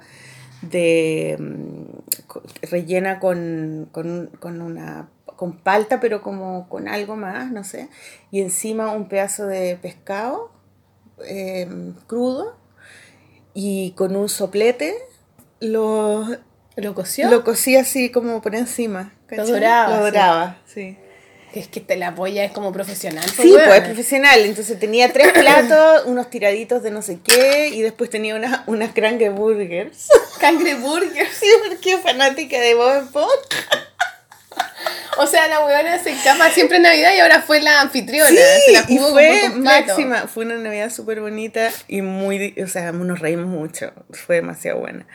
de 0.62 1.36
mm, 1.38 2.70
rellena 2.72 3.20
con, 3.20 3.90
con, 3.92 4.28
con 4.40 4.62
una 4.62 5.10
con 5.36 5.58
palta, 5.58 6.00
pero 6.00 6.22
como 6.22 6.70
con 6.70 6.88
algo 6.88 7.18
más, 7.18 7.52
no 7.52 7.66
sé. 7.66 7.90
Y 8.30 8.40
encima 8.40 8.94
un 8.94 9.10
pedazo 9.10 9.48
de 9.48 9.76
pescado 9.76 10.52
eh, 11.28 11.68
crudo 12.08 12.61
y 13.54 13.92
con 13.92 14.16
un 14.16 14.30
soplete 14.30 14.96
lo, 15.60 16.28
¿Lo 16.76 16.96
coció? 16.96 17.30
lo 17.30 17.44
cocí 17.44 17.76
así 17.76 18.10
como 18.10 18.42
por 18.42 18.56
encima. 18.56 19.14
¿cachai? 19.28 19.48
doraba, 19.52 19.90
Lo 19.90 19.96
sí. 19.98 20.12
doraba, 20.12 20.58
sí. 20.66 20.98
Es 21.54 21.68
que 21.68 21.82
te 21.82 21.98
la 21.98 22.16
polla 22.16 22.46
es 22.46 22.52
como 22.54 22.72
profesional. 22.72 23.26
Sí, 23.30 23.52
pues 23.52 23.68
es 23.80 23.82
profesional. 23.82 24.40
Entonces 24.40 24.80
tenía 24.80 25.12
tres 25.12 25.34
platos, 25.34 26.06
unos 26.06 26.30
tiraditos 26.30 26.82
de 26.82 26.92
no 26.92 27.02
sé 27.02 27.20
qué, 27.22 27.68
y 27.74 27.82
después 27.82 28.10
tenía 28.10 28.36
una, 28.36 28.64
unas 28.68 28.94
cranky 28.94 29.28
burgers. 29.28 30.08
Cangreburger. 30.40 31.28
Sí, 31.40 31.48
porque 31.68 31.98
fanática 31.98 32.58
de 32.60 32.74
Bob 32.76 33.04
Esponja. 33.04 33.91
O 35.18 35.28
sea, 35.28 35.48
la 35.48 35.64
weona 35.66 36.00
se 36.00 36.12
escapa 36.12 36.50
siempre 36.52 36.78
en 36.78 36.84
Navidad 36.84 37.12
y 37.16 37.20
ahora 37.20 37.42
fue 37.42 37.62
la 37.62 37.82
anfitriona. 37.82 38.30
Sí, 38.30 38.36
se 38.66 38.72
la 38.72 38.86
y 38.88 38.98
fue 38.98 39.50
máxima. 39.50 40.28
Fue 40.28 40.46
una 40.46 40.56
Navidad 40.56 40.90
súper 40.90 41.20
bonita 41.20 41.70
y 41.88 42.02
muy, 42.02 42.56
o 42.64 42.68
sea, 42.68 42.92
nos 42.92 43.20
reímos 43.20 43.48
mucho. 43.48 43.92
Fue 44.12 44.36
demasiado 44.36 44.80
buena. 44.80 45.06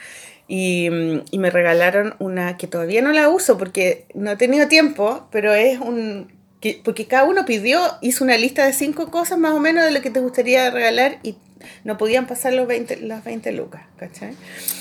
Y, 0.48 0.90
mm, 0.90 1.24
y 1.30 1.38
me 1.38 1.50
regalaron 1.50 2.14
una 2.18 2.56
que 2.56 2.66
todavía 2.66 3.02
no 3.02 3.12
la 3.12 3.28
uso 3.28 3.58
porque 3.58 4.06
no 4.14 4.32
he 4.32 4.36
tenido 4.36 4.68
tiempo, 4.68 5.28
pero 5.32 5.54
es 5.54 5.80
un... 5.80 6.34
Que, 6.60 6.80
porque 6.82 7.06
cada 7.06 7.24
uno 7.24 7.44
pidió, 7.44 7.80
hizo 8.00 8.24
una 8.24 8.36
lista 8.36 8.64
de 8.64 8.72
cinco 8.72 9.10
cosas 9.10 9.38
más 9.38 9.52
o 9.52 9.60
menos 9.60 9.84
de 9.84 9.90
lo 9.90 10.00
que 10.02 10.10
te 10.10 10.20
gustaría 10.20 10.70
regalar 10.70 11.18
y 11.22 11.36
no 11.84 11.96
podían 11.98 12.26
pasar 12.26 12.52
los 12.52 12.66
20, 12.66 12.98
las 13.02 13.24
20 13.24 13.52
lucas, 13.52 13.82
¿cachai? 13.98 14.32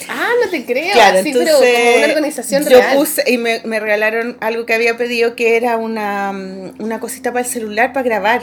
Ah, 0.10 0.30
no 0.44 0.50
te 0.52 0.66
creo. 0.66 0.94
Claro, 0.94 1.22
sí, 1.24 1.30
entonces 1.30 1.56
pero 1.62 1.78
como 1.86 1.98
una 1.98 2.08
organización 2.08 2.64
yo 2.64 2.70
real. 2.80 2.98
puse 2.98 3.24
y 3.28 3.38
me, 3.38 3.62
me 3.66 3.80
regalaron 3.80 4.38
algo 4.42 4.66
que 4.66 4.74
había 4.74 4.98
pedido 4.98 5.36
que 5.36 5.58
era 5.58 5.78
una, 5.78 6.32
una 6.80 7.00
cosita 7.00 7.32
para 7.32 7.46
el 7.46 7.52
celular 7.52 7.94
para 7.94 8.04
grabar. 8.04 8.42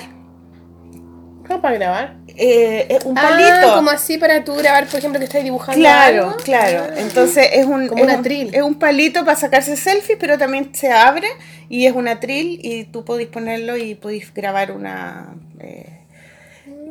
¿Cómo 1.47 1.61
para 1.61 1.75
grabar? 1.77 2.17
Eh, 2.37 2.87
es 2.89 3.05
un 3.05 3.19
Ah, 3.19 3.23
palito. 3.29 3.75
como 3.75 3.91
así 3.91 4.17
para 4.17 4.45
tú 4.45 4.55
grabar, 4.55 4.87
por 4.87 4.99
ejemplo, 5.01 5.19
que 5.19 5.27
estás 5.27 5.43
dibujando 5.43 5.81
Claro, 5.81 6.27
algo. 6.31 6.37
claro. 6.39 6.85
Ah. 6.91 6.95
Entonces 7.01 7.49
es 7.53 7.67
un, 7.67 7.89
Como 7.89 8.05
es 8.05 8.11
un- 8.13 8.19
atril. 8.21 8.55
Es 8.55 8.63
un 8.63 8.77
palito 8.79 9.25
para 9.25 9.37
sacarse 9.37 9.77
selfies, 9.77 10.17
pero 10.21 10.39
también 10.39 10.73
se 10.75 10.91
abre 10.93 11.27
y 11.69 11.87
es 11.87 11.95
un 11.95 12.07
atril 12.07 12.61
y 12.63 12.85
tú 12.85 13.05
podés 13.05 13.27
ponerlo 13.27 13.77
y 13.77 13.97
podés 13.97 14.33
grabar 14.33 14.71
una... 14.73 15.35
eh, 15.59 15.99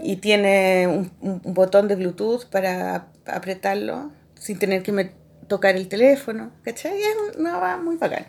y 0.04 0.18
tiene 0.18 0.88
un, 0.88 1.12
un- 1.22 1.42
botón 1.54 1.88
de 1.88 1.96
Bluetooth 1.96 2.46
para 2.46 3.08
apretarlo 3.26 4.12
sin 4.40 4.58
tener 4.60 4.84
que 4.84 4.92
me- 4.92 5.12
tocar 5.48 5.76
el 5.76 5.88
teléfono, 5.88 6.52
¿cachai? 6.64 6.98
Y 7.00 7.02
Es 7.04 7.38
una 7.38 7.58
va 7.58 7.78
muy 7.78 7.98
bacán. 7.98 8.26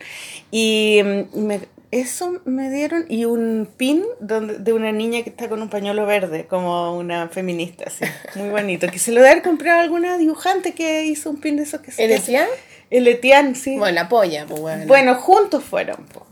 Y 0.51 1.01
mm, 1.05 1.39
me- 1.39 1.61
eso 1.91 2.41
me 2.47 2.71
dieron 2.71 3.05
y 3.09 3.27
un 3.27 3.69
pin 3.77 4.03
donde, 4.19 4.59
de 4.59 4.73
una 4.73 4.93
niña 4.93 5.23
que 5.23 5.29
está 5.31 5.49
con 5.51 5.61
un 5.61 5.69
pañuelo 5.69 6.07
verde, 6.07 6.47
como 6.47 6.97
una 6.97 7.29
feminista, 7.29 7.85
así, 7.87 8.05
muy 8.35 8.49
bonito. 8.49 8.87
Que 8.89 8.99
se 8.99 9.13
lo 9.13 9.21
debe 9.21 9.33
haber 9.33 9.43
comprado 9.43 9.81
alguna 9.83 10.17
dibujante 10.17 10.73
que 10.73 11.05
hizo 11.05 11.29
un 11.31 11.39
pin 11.41 11.57
de 11.57 11.65
esos 11.65 11.81
que 11.83 11.93
se... 11.93 12.03
¿El 12.05 12.13
Etienne? 12.13 12.49
El 12.89 13.07
Etienne, 13.09 13.55
sí. 13.55 13.77
Bueno, 13.79 13.95
la 13.95 14.09
polla, 14.09 14.47
pues 14.47 14.61
bueno. 14.61 14.87
Bueno, 14.87 15.15
juntos 15.17 15.63
fueron. 15.65 16.05
po. 16.07 16.27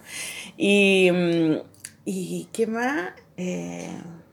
Y, 0.57 1.11
mm, 1.13 1.57
y 2.07 2.49
qué 2.53 2.67
más. 2.67 3.11
Eh, 3.37 3.89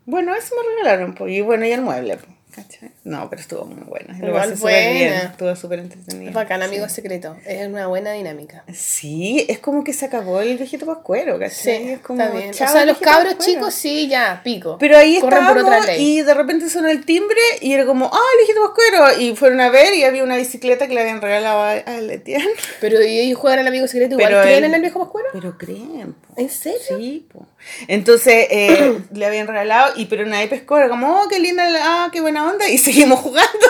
bueno, 0.08 0.34
eso 0.34 0.56
me 0.56 0.76
regalaron. 0.76 1.14
po. 1.14 1.28
Y 1.28 1.42
bueno, 1.42 1.66
y 1.66 1.72
el 1.72 1.82
mueble. 1.82 2.18
po, 2.18 2.26
¿cachai? 2.56 2.90
No, 3.04 3.30
pero 3.30 3.42
estuvo 3.42 3.66
muy 3.66 3.84
bueno. 3.84 4.14
Lo 4.20 4.28
Igual 4.30 4.44
pasé 4.50 4.58
súper 4.58 4.94
bien. 4.94 5.10
buena. 5.10 5.24
Estuvo 5.32 5.56
súper 5.56 5.80
entretenido. 5.80 6.30
Es 6.30 6.34
bacán, 6.36 6.60
sí. 6.62 6.66
amigo 6.66 6.90
secreto. 6.90 7.38
Es 7.46 7.68
una 7.68 7.88
buena 7.88 8.12
dinámica. 8.14 8.64
Sí, 8.74 9.46
es 9.48 9.60
como 9.60 9.84
que 9.84 9.94
se 9.94 10.06
acabó 10.06 10.42
el 10.42 10.58
viejito 10.58 10.86
pascuero, 10.86 11.38
¿cachai? 11.40 11.78
Sí, 11.78 11.90
es 11.92 12.00
como, 12.00 12.22
está 12.22 12.36
bien. 12.36 12.50
O 12.50 12.54
sea, 12.54 12.86
los 12.86 12.98
cabros 12.98 13.36
pascuero. 13.36 13.60
chicos 13.60 13.74
sí, 13.76 14.08
ya, 14.10 14.42
pico. 14.44 14.78
Pero 14.80 14.98
ahí 14.98 15.18
estábamos 15.18 15.64
otra 15.64 15.82
ley. 15.82 16.18
y 16.18 16.22
de 16.24 16.34
repente 16.34 16.70
sonó 16.70 16.90
el 16.90 17.06
timbre 17.06 17.40
y 17.62 17.74
era 17.74 17.86
como, 17.86 18.08
¡ah, 18.12 18.20
el 18.34 18.46
viejito 18.46 18.66
pascuero! 18.66 19.22
Y 19.22 19.36
fueron 19.36 19.62
a 19.62 19.70
ver 19.70 19.94
y 19.94 20.04
había 20.04 20.24
una 20.24 20.36
bicicleta 20.36 20.88
que 20.88 20.94
le 20.96 21.02
habían 21.02 21.22
regalado 21.22 21.62
a, 21.62 21.72
a 21.74 22.02
Letian. 22.02 22.42
Pero 22.82 23.02
¿y 23.02 23.20
ellos 23.20 23.40
juegan 23.40 23.60
al 23.60 23.68
amigo 23.68 23.88
secreto 23.88 24.16
igual 24.16 24.28
Pero 24.30 24.42
creen 24.42 24.58
él- 24.58 24.64
en 24.66 24.74
el 24.74 24.82
viejo 24.82 25.00
pascuero. 25.00 25.30
Pero 25.32 25.58
creen, 25.58 26.14
po. 26.14 26.34
¿En 26.42 26.50
serio? 26.50 26.98
Sí, 26.98 27.28
po. 27.32 27.46
Entonces 27.88 28.48
eh, 28.50 29.00
le 29.14 29.26
habían 29.26 29.48
regalado, 29.48 29.94
y 29.96 30.06
pero 30.06 30.26
nadie 30.26 30.48
pescó, 30.48 30.78
era 30.78 30.90
como, 30.90 31.22
oh, 31.22 31.28
qué 31.28 31.40
linda, 31.40 31.70
la- 31.70 32.06
ah, 32.06 32.10
qué 32.12 32.22
buena 32.22 32.48
onda, 32.50 32.68
y 32.70 32.78
seguimos 32.78 33.20
jugando. 33.20 33.68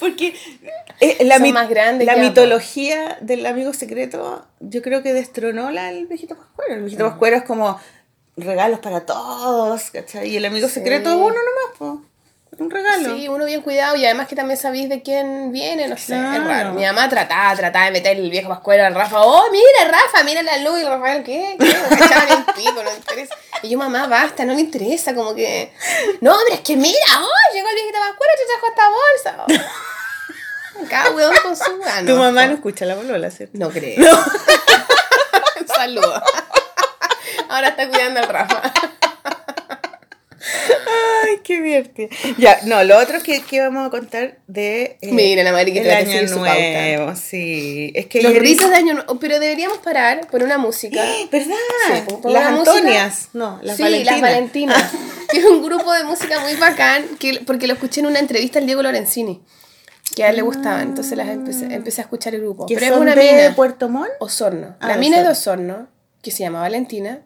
Porque 0.00 0.34
eh, 1.00 1.24
la, 1.24 1.38
mit- 1.38 1.52
más 1.54 1.68
grandes 1.68 2.06
la 2.06 2.16
mitología 2.16 3.18
del 3.20 3.46
amigo 3.46 3.72
secreto, 3.72 4.44
yo 4.60 4.82
creo 4.82 5.02
que 5.02 5.12
destronó 5.12 5.70
la 5.70 5.90
el 5.90 6.06
viejito 6.06 6.36
pascuero. 6.36 6.74
El 6.74 6.80
viejito 6.80 7.04
pascuero 7.08 7.36
es 7.36 7.42
como 7.44 7.80
regalos 8.36 8.80
para 8.80 9.06
todos, 9.06 9.90
¿cachai? 9.90 10.28
Y 10.28 10.36
el 10.36 10.44
amigo 10.44 10.68
Sí. 10.68 10.74
secreto 10.74 11.08
es 11.10 11.16
uno 11.16 11.28
nomás, 11.28 11.78
po. 11.78 12.02
Un 12.58 12.70
regalo. 12.70 13.14
Sí, 13.16 13.28
uno 13.28 13.44
bien 13.44 13.60
cuidado 13.60 13.96
y 13.96 14.04
además 14.06 14.28
que 14.28 14.34
también 14.36 14.58
sabéis 14.58 14.88
de 14.88 15.02
quién 15.02 15.52
viene, 15.52 15.88
no 15.88 15.96
sé, 15.98 16.14
es 16.14 16.20
Claro. 16.20 16.44
raro. 16.48 16.72
Mi 16.72 16.84
mamá 16.86 17.06
trataba, 17.08 17.54
trataba 17.54 17.84
de 17.86 17.90
meter 17.90 18.16
el 18.16 18.30
viejo 18.30 18.48
pascuero 18.48 18.86
al 18.86 18.94
Rafa. 18.94 19.20
Oh, 19.20 19.50
mira, 19.52 19.90
Rafa, 19.92 20.24
mira 20.24 20.42
la 20.42 20.56
luz. 20.58 20.78
Y 20.78 20.82
el 20.82 20.88
Rafael, 20.88 21.22
¿qué? 21.22 21.56
¿Qué? 21.58 21.64
Me 21.66 22.34
el 22.34 22.44
pico, 22.54 22.72
no 22.82 22.82
le 22.84 22.94
interesa. 22.96 23.34
Y 23.62 23.68
yo, 23.68 23.78
mamá, 23.78 24.06
basta, 24.06 24.44
no 24.46 24.54
le 24.54 24.60
interesa, 24.60 25.14
como 25.14 25.34
que... 25.34 25.70
No, 26.22 26.34
pero 26.44 26.54
es 26.54 26.60
que 26.62 26.76
mira, 26.76 26.96
oh, 27.20 27.54
llegó 27.54 27.68
el 27.68 27.74
viejito 27.74 27.98
pascuero, 27.98 28.32
te 28.38 28.46
trajo 28.46 28.66
esta 28.68 29.56
bolsa. 29.58 29.68
Cada 30.88 31.10
weón 31.10 31.34
con 31.42 31.56
su 31.56 31.78
gano. 31.78 32.06
Tu 32.12 32.18
mamá 32.18 32.46
no 32.46 32.54
escucha 32.54 32.86
la 32.86 32.94
bolola, 32.94 33.30
¿cierto? 33.30 33.58
No 33.58 33.68
creo. 33.70 33.96
Saludos. 35.74 36.22
Ahora 37.48 37.68
está 37.68 37.88
cuidando 37.88 38.20
al 38.20 38.28
Rafa. 38.28 38.62
Ay, 41.24 41.38
qué 41.42 41.60
divertido. 41.60 42.08
Ya, 42.38 42.60
no, 42.64 42.84
lo 42.84 42.98
otro 42.98 43.22
que, 43.22 43.42
que 43.42 43.60
vamos 43.60 43.86
a 43.86 43.90
contar 43.90 44.38
de... 44.46 44.96
eh, 45.00 45.12
Mira, 45.12 45.42
la 45.42 45.52
Mari 45.52 45.72
que 45.72 45.80
el 45.80 45.90
año 45.90 46.06
seguir 46.10 46.28
su 46.28 46.36
pauta. 46.36 46.54
nuevo, 46.54 47.16
sí. 47.16 47.92
Es 47.94 48.06
que 48.06 48.22
Los 48.22 48.34
ritos 48.34 48.70
de 48.70 48.76
año 48.76 48.94
nuevo. 48.94 49.18
Pero 49.18 49.40
deberíamos 49.40 49.78
parar 49.78 50.26
por 50.28 50.42
una 50.42 50.58
música. 50.58 51.02
¿Verdad? 51.32 51.54
Sí, 51.86 51.92
las 52.24 52.52
música. 52.52 52.72
Antonias. 52.76 53.28
No, 53.32 53.58
las 53.62 53.76
sí, 53.76 53.82
Valentinas. 53.82 54.20
las 54.20 54.30
Valentinas. 54.30 54.84
que 55.30 55.38
es 55.38 55.44
un 55.44 55.62
grupo 55.62 55.92
de 55.92 56.04
música 56.04 56.40
muy 56.40 56.54
bacán, 56.54 57.04
que, 57.18 57.40
porque 57.46 57.66
lo 57.66 57.74
escuché 57.74 58.00
en 58.00 58.06
una 58.06 58.18
entrevista 58.20 58.58
al 58.60 58.66
Diego 58.66 58.82
Lorenzini, 58.82 59.42
que 60.14 60.22
a 60.24 60.30
él 60.30 60.36
le 60.36 60.42
gustaba, 60.42 60.82
entonces 60.82 61.16
las 61.18 61.28
empecé, 61.28 61.64
empecé 61.74 62.00
a 62.00 62.04
escuchar 62.04 62.34
el 62.34 62.42
grupo. 62.42 62.66
Que 62.66 62.74
Pero 62.74 62.86
es 62.86 62.92
son 62.92 63.02
una 63.02 63.14
de 63.16 63.32
mina, 63.32 63.54
Puerto 63.56 63.88
Montt. 63.88 64.10
Osorno. 64.20 64.76
Ah, 64.80 64.88
la 64.88 64.96
mina 64.96 65.18
es 65.18 65.24
de 65.24 65.30
Osorno. 65.30 65.72
Osorno, 65.74 65.88
que 66.22 66.30
se 66.30 66.44
llama 66.44 66.60
Valentina, 66.60 67.22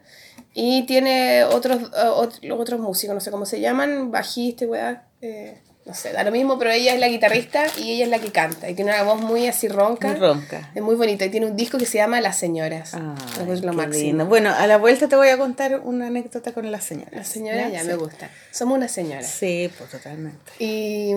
y 0.55 0.85
tiene 0.87 1.45
otros, 1.45 1.91
ot- 1.93 2.41
los 2.43 2.59
otros 2.61 2.81
músicos, 2.81 3.15
no 3.15 3.21
sé 3.21 3.31
cómo 3.31 3.47
se 3.47 3.61
llaman, 3.61 4.11
bajista, 4.11 4.67
weá, 4.67 5.05
eh, 5.23 5.59
no 5.87 5.95
sé, 5.95 6.13
da 6.13 6.23
lo 6.23 6.31
mismo, 6.31 6.59
pero 6.59 6.71
ella 6.71 6.93
es 6.95 7.01
la 7.01 7.09
guitarrista 7.09 7.65
y 7.79 7.93
ella 7.93 8.05
es 8.05 8.11
la 8.11 8.19
que 8.19 8.31
canta, 8.31 8.69
y 8.69 8.75
tiene 8.75 8.93
una 8.93 9.03
voz 9.03 9.21
muy 9.23 9.47
así 9.49 9.67
ronca. 9.67 10.09
Muy 10.09 10.19
ronca. 10.19 10.71
Es 10.75 10.83
muy 10.83 10.95
bonito, 10.95 11.25
y 11.25 11.31
tiene 11.31 11.47
un 11.47 11.57
disco 11.57 11.79
que 11.79 11.87
se 11.87 11.99
llama 11.99 12.21
Las 12.21 12.39
Señoras. 12.39 12.93
Ay, 12.95 13.51
es 13.51 13.63
lo 13.63 13.73
máximo. 13.73 14.05
lindo. 14.05 14.27
Bueno, 14.27 14.53
a 14.57 14.67
la 14.67 14.77
vuelta 14.77 15.09
te 15.09 15.17
voy 15.17 15.29
a 15.29 15.39
contar 15.39 15.81
una 15.83 16.09
anécdota 16.09 16.53
con 16.53 16.71
las 16.71 16.85
señoras. 16.85 17.15
Las 17.15 17.29
señoras 17.29 17.73
ya 17.73 17.81
Sí. 17.81 17.87
me 17.89 17.95
gusta. 17.97 18.29
Somos 18.53 18.77
unas 18.77 18.93
señoras. 18.93 19.27
Sí, 19.27 19.71
pues 19.79 19.91
totalmente. 19.91 20.53
Y 20.59 21.13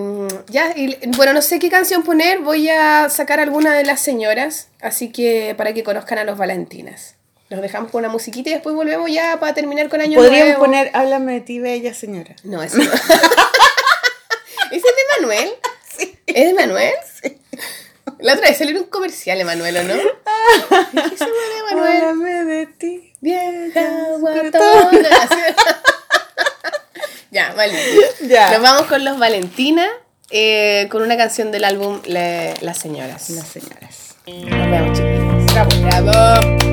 ya, 0.50 0.72
y, 0.76 0.98
bueno, 1.18 1.34
no 1.34 1.42
sé 1.42 1.60
qué 1.60 1.70
canción 1.70 2.02
poner, 2.04 2.40
voy 2.40 2.70
a 2.70 3.10
sacar 3.10 3.40
alguna 3.42 3.74
de 3.74 3.84
las 3.84 4.00
señoras, 4.00 4.70
así 4.82 5.12
que 5.12 5.54
para 5.58 5.74
que 5.74 5.84
conozcan 5.84 6.18
a 6.20 6.24
los 6.24 6.38
Valentinas. 6.38 7.16
Los 7.54 7.62
dejamos 7.62 7.92
con 7.92 8.00
una 8.00 8.10
musiquita 8.10 8.50
y 8.50 8.54
después 8.54 8.76
volvemos 8.76 9.12
ya 9.12 9.40
para 9.40 9.54
terminar 9.54 9.88
con 9.88 10.02
Año 10.02 10.16
Podríamos 10.18 10.46
Nuevo. 10.58 10.60
poner 10.66 10.90
Háblame 10.96 11.34
de 11.34 11.42
ti, 11.42 11.60
bella 11.60 11.94
señora. 11.94 12.36
No, 12.44 12.64
eso 12.64 12.78
no. 12.78 12.84
¿Ese 12.84 12.96
es 14.72 14.82
de 14.82 14.90
Manuel? 15.22 15.50
¿Es 16.26 16.46
de 16.48 16.54
Manuel? 16.56 16.94
La 18.18 18.34
otra 18.34 18.48
vez 18.50 18.58
salió 18.58 18.80
un 18.82 18.88
comercial, 18.88 19.40
Emanuel, 19.40 19.78
¿o 19.78 19.84
no? 19.84 19.94
¿Qué 20.00 21.18
se 21.18 21.26
muere, 21.26 21.60
Emanuel? 21.70 21.98
Háblame 22.04 22.44
de 22.46 22.66
ti. 22.66 23.14
Vieja 23.22 23.82
guatona. 24.18 25.10
Ya, 27.30 27.54
vale. 27.56 27.74
Ya. 28.22 28.52
Nos 28.52 28.62
vamos 28.64 28.88
con 28.88 29.06
los 29.06 29.20
Valentina, 29.20 29.88
eh, 30.32 30.88
con 30.92 31.02
una 31.04 31.18
canción 31.18 31.52
del 31.52 31.66
álbum 31.66 32.02
Le- 32.06 32.56
Las 32.62 32.80
Señoras. 32.80 33.30
Las 33.30 33.48
señoras. 33.48 34.16
Nos 34.26 34.72
vemos. 34.72 35.00
Bravo. 35.54 35.70
Bravo. 36.04 36.73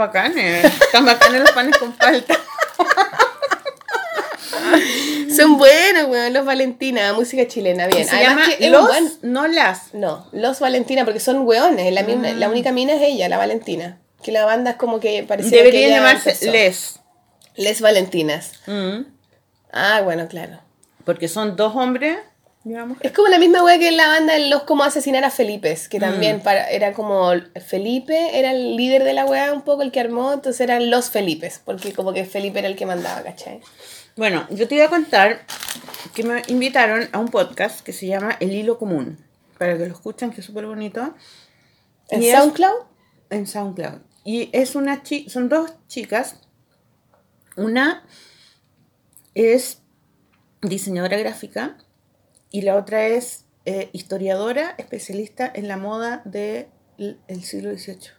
bacanes. 0.00 0.64
Están 0.64 1.04
bacanes 1.04 1.40
los 1.42 1.50
panes 1.52 1.76
con 1.78 1.92
palta. 1.92 2.36
Son 5.36 5.56
buenos, 5.58 6.04
weón, 6.08 6.32
los 6.32 6.44
Valentina, 6.44 7.12
música 7.12 7.46
chilena, 7.46 7.86
bien. 7.86 8.04
Se 8.06 8.16
Además 8.16 8.46
llama 8.48 8.56
que 8.58 8.70
Los, 8.70 8.86
buen- 8.88 9.12
no 9.22 9.46
las. 9.46 9.94
No, 9.94 10.26
los 10.32 10.58
Valentina, 10.60 11.04
porque 11.04 11.20
son 11.20 11.46
weones. 11.46 11.92
La, 11.92 12.02
la 12.02 12.48
única 12.48 12.72
mina 12.72 12.94
es 12.94 13.02
ella, 13.02 13.28
la 13.28 13.36
Valentina. 13.38 13.98
Que 14.22 14.32
la 14.32 14.44
banda 14.44 14.72
es 14.72 14.76
como 14.76 15.00
que 15.00 15.22
parecía 15.22 15.50
que 15.50 15.56
Deberían 15.64 15.90
llamarse 15.90 16.30
empezó. 16.32 16.50
Les. 16.52 17.00
Les 17.56 17.80
Valentinas. 17.80 18.52
Mm, 18.66 19.02
Ah, 19.72 20.00
bueno, 20.02 20.26
claro. 20.28 20.58
Porque 21.04 21.28
son 21.28 21.54
dos 21.56 21.76
hombres. 21.76 22.18
Es 23.00 23.12
como 23.12 23.28
la 23.28 23.38
misma 23.38 23.64
wea 23.64 23.78
que 23.78 23.88
en 23.88 23.96
la 23.96 24.06
banda 24.08 24.38
Los 24.38 24.64
Cómo 24.64 24.84
Asesinar 24.84 25.24
a 25.24 25.30
Felipe, 25.30 25.76
que 25.88 25.98
también 25.98 26.40
para, 26.40 26.68
era 26.70 26.92
como 26.92 27.30
Felipe, 27.66 28.38
era 28.38 28.50
el 28.52 28.76
líder 28.76 29.02
de 29.04 29.14
la 29.14 29.24
wea 29.24 29.52
un 29.54 29.62
poco, 29.62 29.80
el 29.82 29.90
que 29.90 30.00
armó, 30.00 30.34
entonces 30.34 30.60
eran 30.60 30.90
los 30.90 31.08
Felipes, 31.10 31.58
porque 31.64 31.94
como 31.94 32.12
que 32.12 32.26
Felipe 32.26 32.58
era 32.58 32.68
el 32.68 32.76
que 32.76 32.84
mandaba, 32.84 33.22
¿cachai? 33.22 33.60
Bueno, 34.16 34.46
yo 34.50 34.68
te 34.68 34.74
iba 34.74 34.84
a 34.84 34.90
contar 34.90 35.40
que 36.14 36.22
me 36.22 36.42
invitaron 36.48 37.08
a 37.12 37.18
un 37.18 37.28
podcast 37.28 37.80
que 37.80 37.94
se 37.94 38.06
llama 38.06 38.36
El 38.40 38.52
Hilo 38.52 38.78
Común. 38.78 39.24
Para 39.56 39.78
que 39.78 39.86
lo 39.86 39.94
escuchen, 39.94 40.30
que 40.30 40.40
es 40.40 40.46
súper 40.46 40.66
bonito. 40.66 41.14
¿En 42.10 42.22
Y 42.22 42.28
es- 42.28 42.36
SoundCloud? 42.36 42.76
En 43.30 43.46
SoundCloud. 43.46 44.00
Y 44.24 44.50
es 44.52 44.74
una 44.74 45.02
chi 45.02 45.30
son 45.30 45.48
dos 45.48 45.72
chicas. 45.88 46.36
Una 47.56 48.04
es 49.34 49.80
diseñadora 50.60 51.16
gráfica 51.16 51.78
y 52.50 52.62
la 52.62 52.76
otra 52.76 53.06
es 53.06 53.44
eh, 53.64 53.90
historiadora 53.92 54.74
especialista 54.78 55.50
en 55.52 55.68
la 55.68 55.76
moda 55.76 56.22
del 56.24 56.68
el 56.98 57.44
siglo 57.44 57.76
XVIII. 57.76 58.10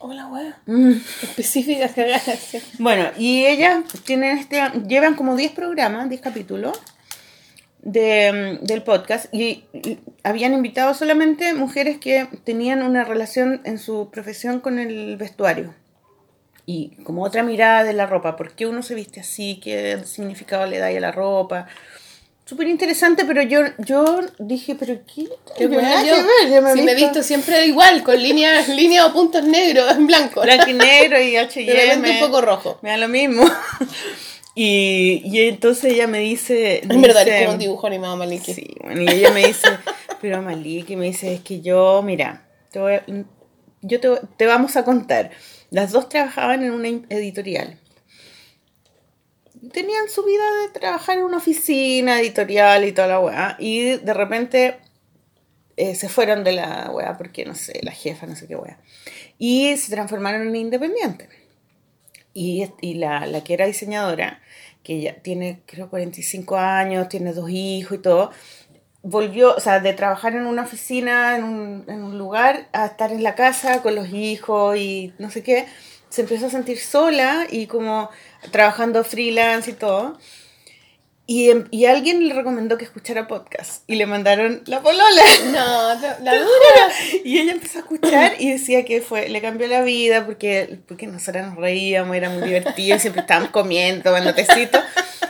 Hola, 0.00 0.28
wea. 0.28 0.62
Mm. 0.66 0.92
Específicas 1.22 1.92
cagadas. 1.92 2.56
Bueno, 2.78 3.10
y 3.18 3.46
ellas 3.46 3.82
tienen 4.04 4.38
este, 4.38 4.62
llevan 4.86 5.14
como 5.14 5.34
10 5.34 5.52
programas, 5.52 6.08
10 6.08 6.20
capítulos, 6.20 6.80
de, 7.82 8.58
del 8.62 8.82
podcast 8.82 9.32
y, 9.32 9.64
y 9.72 9.98
habían 10.22 10.52
invitado 10.52 10.94
solamente 10.94 11.54
mujeres 11.54 11.98
que 11.98 12.28
tenían 12.44 12.82
una 12.82 13.04
relación 13.04 13.60
en 13.64 13.78
su 13.78 14.10
profesión 14.10 14.60
con 14.60 14.78
el 14.78 15.16
vestuario. 15.16 15.74
Y 16.66 16.90
como 17.02 17.24
otra 17.24 17.42
mirada 17.42 17.82
de 17.82 17.94
la 17.94 18.06
ropa, 18.06 18.36
¿por 18.36 18.54
qué 18.54 18.66
uno 18.66 18.82
se 18.82 18.94
viste 18.94 19.20
así? 19.20 19.58
¿Qué 19.62 19.98
significado 20.04 20.66
le 20.66 20.78
da 20.78 20.88
a 20.88 21.00
la 21.00 21.12
ropa? 21.12 21.66
Súper 22.48 22.66
interesante, 22.68 23.26
pero 23.26 23.42
yo, 23.42 23.60
yo 23.76 24.20
dije, 24.38 24.74
¿pero 24.74 25.00
qué? 25.04 25.28
Qué 25.54 25.64
Yo 25.64 25.68
buena 25.68 26.02
ver, 26.02 26.62
me 26.62 26.72
Si 26.72 26.80
me 26.80 26.92
he 26.92 26.94
visto 26.94 27.22
siempre 27.22 27.66
igual, 27.66 28.02
con 28.02 28.22
líneas, 28.22 28.68
líneas 28.80 29.04
o 29.04 29.12
puntos 29.12 29.44
negros 29.44 29.92
en 29.92 30.06
blanco. 30.06 30.40
blanco 30.40 30.70
y 30.70 30.72
negro 30.72 31.20
y 31.20 31.36
repente 31.36 31.70
un 31.70 32.04
H&M. 32.06 32.20
poco 32.20 32.40
rojo. 32.40 32.78
Me 32.80 32.88
da 32.88 32.96
lo 32.96 33.08
mismo. 33.08 33.44
Y, 34.60 35.22
y 35.24 35.42
entonces 35.42 35.92
ella 35.92 36.08
me 36.08 36.18
dice... 36.18 36.80
En 36.82 37.00
verdad, 37.00 37.28
es 37.28 37.42
como 37.42 37.52
un 37.52 37.60
dibujo 37.60 37.86
animado 37.86 38.16
maliki. 38.16 38.54
Sí, 38.54 38.66
bueno, 38.82 39.02
y 39.02 39.08
ella 39.08 39.30
me 39.30 39.46
dice, 39.46 39.68
pero 40.20 40.42
Maliki, 40.42 40.96
me 40.96 41.04
dice, 41.04 41.34
es 41.34 41.42
que 41.42 41.60
yo, 41.60 42.02
mira, 42.02 42.44
te 42.72 42.80
voy 42.80 42.98
yo 43.82 44.00
te, 44.00 44.08
te 44.36 44.46
vamos 44.46 44.76
a 44.76 44.84
contar. 44.84 45.30
Las 45.70 45.92
dos 45.92 46.08
trabajaban 46.08 46.64
en 46.64 46.72
una 46.72 46.88
editorial. 47.08 47.78
Tenían 49.72 50.08
su 50.08 50.24
vida 50.24 50.44
de 50.62 50.78
trabajar 50.78 51.18
en 51.18 51.24
una 51.24 51.38
oficina 51.38 52.20
editorial 52.20 52.84
y 52.84 52.92
toda 52.92 53.08
la 53.08 53.20
weá. 53.20 53.56
Y 53.58 53.96
de 53.96 54.14
repente 54.14 54.78
eh, 55.76 55.94
se 55.94 56.08
fueron 56.08 56.44
de 56.44 56.52
la 56.52 56.90
weá 56.92 57.16
porque, 57.16 57.44
no 57.44 57.54
sé, 57.54 57.80
la 57.82 57.92
jefa, 57.92 58.26
no 58.26 58.36
sé 58.36 58.46
qué 58.46 58.56
weá. 58.56 58.78
Y 59.38 59.76
se 59.76 59.92
transformaron 59.92 60.48
en 60.48 60.56
independientes. 60.56 61.28
Y, 62.34 62.68
y 62.80 62.94
la, 62.94 63.26
la 63.26 63.42
que 63.42 63.54
era 63.54 63.66
diseñadora, 63.66 64.40
que 64.82 65.00
ya 65.00 65.14
tiene, 65.14 65.62
creo, 65.66 65.90
45 65.90 66.56
años, 66.56 67.08
tiene 67.08 67.32
dos 67.32 67.50
hijos 67.50 67.98
y 67.98 68.00
todo, 68.00 68.30
volvió, 69.02 69.54
o 69.54 69.60
sea, 69.60 69.80
de 69.80 69.92
trabajar 69.92 70.34
en 70.34 70.46
una 70.46 70.62
oficina, 70.62 71.36
en 71.36 71.44
un, 71.44 71.84
en 71.88 72.02
un 72.02 72.18
lugar, 72.18 72.68
a 72.72 72.86
estar 72.86 73.12
en 73.12 73.22
la 73.22 73.34
casa 73.34 73.82
con 73.82 73.94
los 73.94 74.08
hijos 74.12 74.76
y 74.76 75.14
no 75.18 75.30
sé 75.30 75.42
qué, 75.42 75.66
se 76.08 76.22
empezó 76.22 76.46
a 76.46 76.50
sentir 76.50 76.78
sola 76.78 77.46
y 77.50 77.66
como 77.66 78.10
trabajando 78.50 79.04
freelance 79.04 79.70
y 79.70 79.74
todo. 79.74 80.18
Y, 81.30 81.50
em- 81.50 81.68
y 81.70 81.84
alguien 81.84 82.26
le 82.26 82.32
recomendó 82.32 82.78
que 82.78 82.86
escuchara 82.86 83.28
podcast 83.28 83.82
y 83.86 83.96
le 83.96 84.06
mandaron 84.06 84.62
la 84.64 84.80
polola. 84.80 85.22
No, 85.52 86.00
te- 86.00 86.24
la 86.24 86.32
dura. 86.38 86.90
Y 87.22 87.38
ella 87.38 87.52
empezó 87.52 87.78
a 87.78 87.80
escuchar 87.82 88.36
y 88.38 88.50
decía 88.52 88.86
que 88.86 89.02
fue, 89.02 89.28
le 89.28 89.42
cambió 89.42 89.66
la 89.66 89.82
vida 89.82 90.24
porque, 90.24 90.78
porque 90.88 91.06
nosotras 91.06 91.46
nos 91.48 91.56
reíamos, 91.58 92.16
era 92.16 92.30
muy 92.30 92.42
divertido, 92.48 92.98
siempre 92.98 93.20
estábamos 93.20 93.50
comiendo, 93.50 94.04
tomando 94.04 94.34
tecito. 94.34 94.78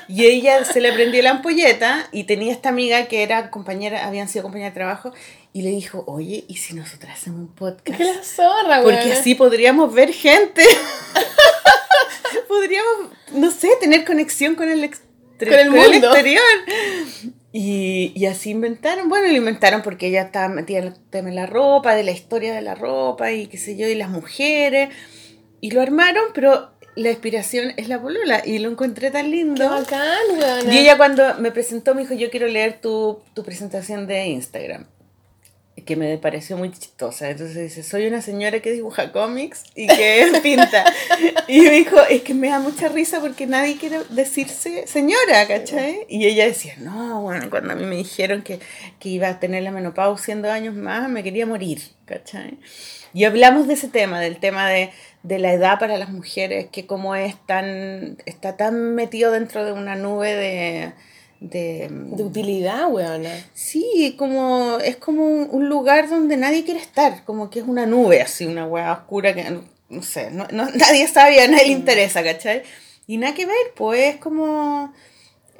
Y 0.06 0.24
ella 0.26 0.64
se 0.64 0.80
le 0.80 0.92
prendió 0.92 1.20
la 1.20 1.30
ampolleta 1.30 2.08
y 2.12 2.24
tenía 2.24 2.52
esta 2.52 2.68
amiga 2.68 3.06
que 3.06 3.24
era 3.24 3.50
compañera, 3.50 4.06
habían 4.06 4.28
sido 4.28 4.44
compañera 4.44 4.70
de 4.70 4.74
trabajo, 4.76 5.12
y 5.52 5.62
le 5.62 5.70
dijo, 5.70 6.04
oye, 6.06 6.44
¿y 6.48 6.56
si 6.58 6.74
nosotras 6.74 7.18
hacemos 7.18 7.40
un 7.40 7.48
podcast? 7.48 7.98
Que 7.98 8.04
la 8.04 8.22
zorra, 8.22 8.82
Porque 8.82 8.98
weona. 9.00 9.14
así 9.20 9.34
podríamos 9.34 9.92
ver 9.92 10.12
gente. 10.12 10.62
podríamos, 12.48 13.10
no 13.32 13.50
sé, 13.50 13.68
tener 13.80 14.04
conexión 14.04 14.54
con 14.54 14.68
el, 14.70 14.82
extre- 14.84 15.02
Con 15.38 15.58
el 15.58 15.70
mundo. 15.70 16.08
exterior. 16.08 16.42
Y, 17.52 18.12
y 18.14 18.26
así 18.26 18.50
inventaron, 18.50 19.08
bueno, 19.08 19.26
lo 19.28 19.34
inventaron 19.34 19.82
porque 19.82 20.08
ella 20.08 20.22
estaba 20.22 20.48
metida 20.48 20.78
en 20.78 20.84
el 20.88 20.94
tema 21.10 21.30
de 21.30 21.34
la 21.34 21.46
ropa, 21.46 21.94
de 21.94 22.02
la 22.04 22.10
historia 22.10 22.54
de 22.54 22.60
la 22.62 22.74
ropa 22.74 23.32
y 23.32 23.46
qué 23.46 23.56
sé 23.56 23.76
yo, 23.76 23.88
y 23.88 23.94
las 23.94 24.10
mujeres. 24.10 24.90
Y 25.60 25.70
lo 25.70 25.80
armaron, 25.80 26.24
pero 26.34 26.70
la 26.94 27.10
inspiración 27.10 27.72
es 27.76 27.88
la 27.88 28.00
polola 28.02 28.42
y 28.44 28.58
lo 28.58 28.70
encontré 28.70 29.10
tan 29.10 29.24
Qué 29.26 29.30
lindo. 29.36 29.68
bacán, 29.68 30.18
weona. 30.38 30.72
Y 30.74 30.78
ella 30.78 30.96
cuando 30.96 31.36
me 31.38 31.50
presentó 31.50 31.94
me 31.94 32.02
dijo, 32.02 32.14
yo 32.14 32.30
quiero 32.30 32.48
leer 32.48 32.80
tu, 32.80 33.20
tu 33.34 33.42
presentación 33.44 34.06
de 34.06 34.26
Instagram, 34.26 34.86
que 35.84 35.96
me 35.96 36.18
pareció 36.18 36.56
muy 36.56 36.70
chistosa. 36.70 37.30
Entonces 37.30 37.56
dice, 37.56 37.82
soy 37.82 38.06
una 38.06 38.22
señora 38.22 38.60
que 38.60 38.72
dibuja 38.72 39.12
cómics 39.12 39.64
y 39.74 39.86
que 39.86 40.32
pinta. 40.42 40.84
Y 41.46 41.60
me 41.60 41.70
dijo, 41.70 42.00
es 42.08 42.22
que 42.22 42.34
me 42.34 42.48
da 42.48 42.60
mucha 42.60 42.88
risa 42.88 43.20
porque 43.20 43.46
nadie 43.46 43.76
quiere 43.76 44.00
decirse 44.10 44.86
señora, 44.86 45.46
¿cachai? 45.46 46.06
Y 46.08 46.26
ella 46.26 46.46
decía, 46.46 46.74
no, 46.78 47.22
bueno, 47.22 47.50
cuando 47.50 47.72
a 47.72 47.76
mí 47.76 47.84
me 47.84 47.96
dijeron 47.96 48.42
que, 48.42 48.60
que 48.98 49.08
iba 49.08 49.28
a 49.28 49.40
tener 49.40 49.62
la 49.62 49.70
menopausia 49.70 50.28
siendo 50.28 50.50
años 50.50 50.74
más, 50.74 51.08
me 51.08 51.22
quería 51.22 51.46
morir, 51.46 51.80
¿cachai? 52.04 52.58
Y 53.14 53.24
hablamos 53.24 53.66
de 53.66 53.74
ese 53.74 53.88
tema, 53.88 54.20
del 54.20 54.38
tema 54.38 54.68
de, 54.68 54.90
de 55.22 55.38
la 55.38 55.52
edad 55.52 55.78
para 55.78 55.96
las 55.96 56.10
mujeres, 56.10 56.66
que 56.70 56.86
como 56.86 57.14
es 57.14 57.34
tan, 57.46 58.18
está 58.26 58.56
tan 58.56 58.94
metido 58.94 59.32
dentro 59.32 59.64
de 59.64 59.72
una 59.72 59.96
nube 59.96 60.34
de... 60.34 60.92
de, 61.40 61.88
De 61.90 62.22
utilidad, 62.24 62.90
weona. 62.90 63.30
sí, 63.54 64.16
como 64.18 64.78
es 64.78 64.96
como 64.96 65.24
un, 65.26 65.68
lugar 65.68 66.08
donde 66.08 66.36
nadie 66.36 66.64
quiere 66.64 66.80
estar, 66.80 67.24
como 67.24 67.48
que 67.50 67.60
es 67.60 67.66
una 67.66 67.86
nube 67.86 68.20
así, 68.22 68.46
una 68.46 68.66
hueá 68.66 68.92
oscura 68.92 69.34
que 69.34 69.44
no, 69.50 69.62
no 69.88 70.02
sé, 70.02 70.30
no, 70.30 70.46
no- 70.50 70.68
nadie 70.74 71.06
sabe, 71.06 71.40
a 71.40 71.48
nadie 71.48 71.66
le 71.66 71.72
interesa, 71.72 72.22
¿cachai? 72.24 72.62
Y 73.06 73.16
nada 73.18 73.34
que 73.34 73.46
ver, 73.46 73.56
pues 73.76 74.14
es 74.14 74.20
como, 74.20 74.92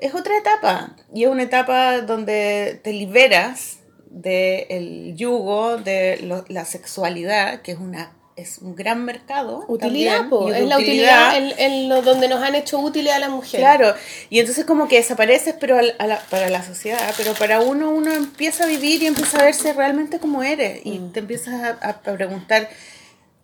es 0.01 0.15
otra 0.15 0.37
etapa, 0.39 0.97
y 1.15 1.25
es 1.25 1.31
una 1.31 1.45
etapa 1.45 2.01
donde 2.01 2.81
te 2.83 2.93
liberas 2.93 3.79
del 4.11 5.15
yugo 5.17 5.77
de 5.79 6.19
lo- 6.23 6.45
la 6.49 6.65
sexualidad, 6.65 7.63
que 7.63 7.73
es 7.73 7.79
una 7.79 8.13
es 8.39 8.59
un 8.59 8.75
gran 8.77 9.05
mercado. 9.05 9.65
Utilidad, 9.69 10.29
po. 10.29 10.53
Es 10.53 10.67
la 10.67 10.77
utilidad 10.79 11.37
en, 11.37 11.53
en 11.59 11.89
lo 11.89 12.03
donde 12.03 12.29
nos 12.29 12.43
han 12.43 12.55
hecho 12.55 12.79
útiles 12.79 13.13
a 13.13 13.19
las 13.19 13.31
mujeres. 13.31 13.61
Claro, 13.61 13.95
y 14.31 14.39
entonces 14.41 14.65
como 14.65 14.89
que 14.89 14.97
desapareces 14.97 15.55
pero 15.59 15.79
a 15.79 16.07
la- 16.07 16.21
para 16.31 16.49
la 16.49 16.63
sociedad, 16.63 16.99
pero 17.17 17.35
para 17.35 17.61
uno 17.61 17.91
uno 17.91 18.13
empieza 18.13 18.65
a 18.65 18.67
vivir 18.67 19.03
y 19.03 19.07
empieza 19.07 19.39
a 19.41 19.45
verse 19.45 19.73
realmente 19.73 20.19
como 20.19 20.43
eres 20.43 20.81
y 20.85 20.99
te 21.13 21.21
empiezas 21.21 21.55
a, 21.63 21.89
a 21.89 22.01
preguntar 22.01 22.69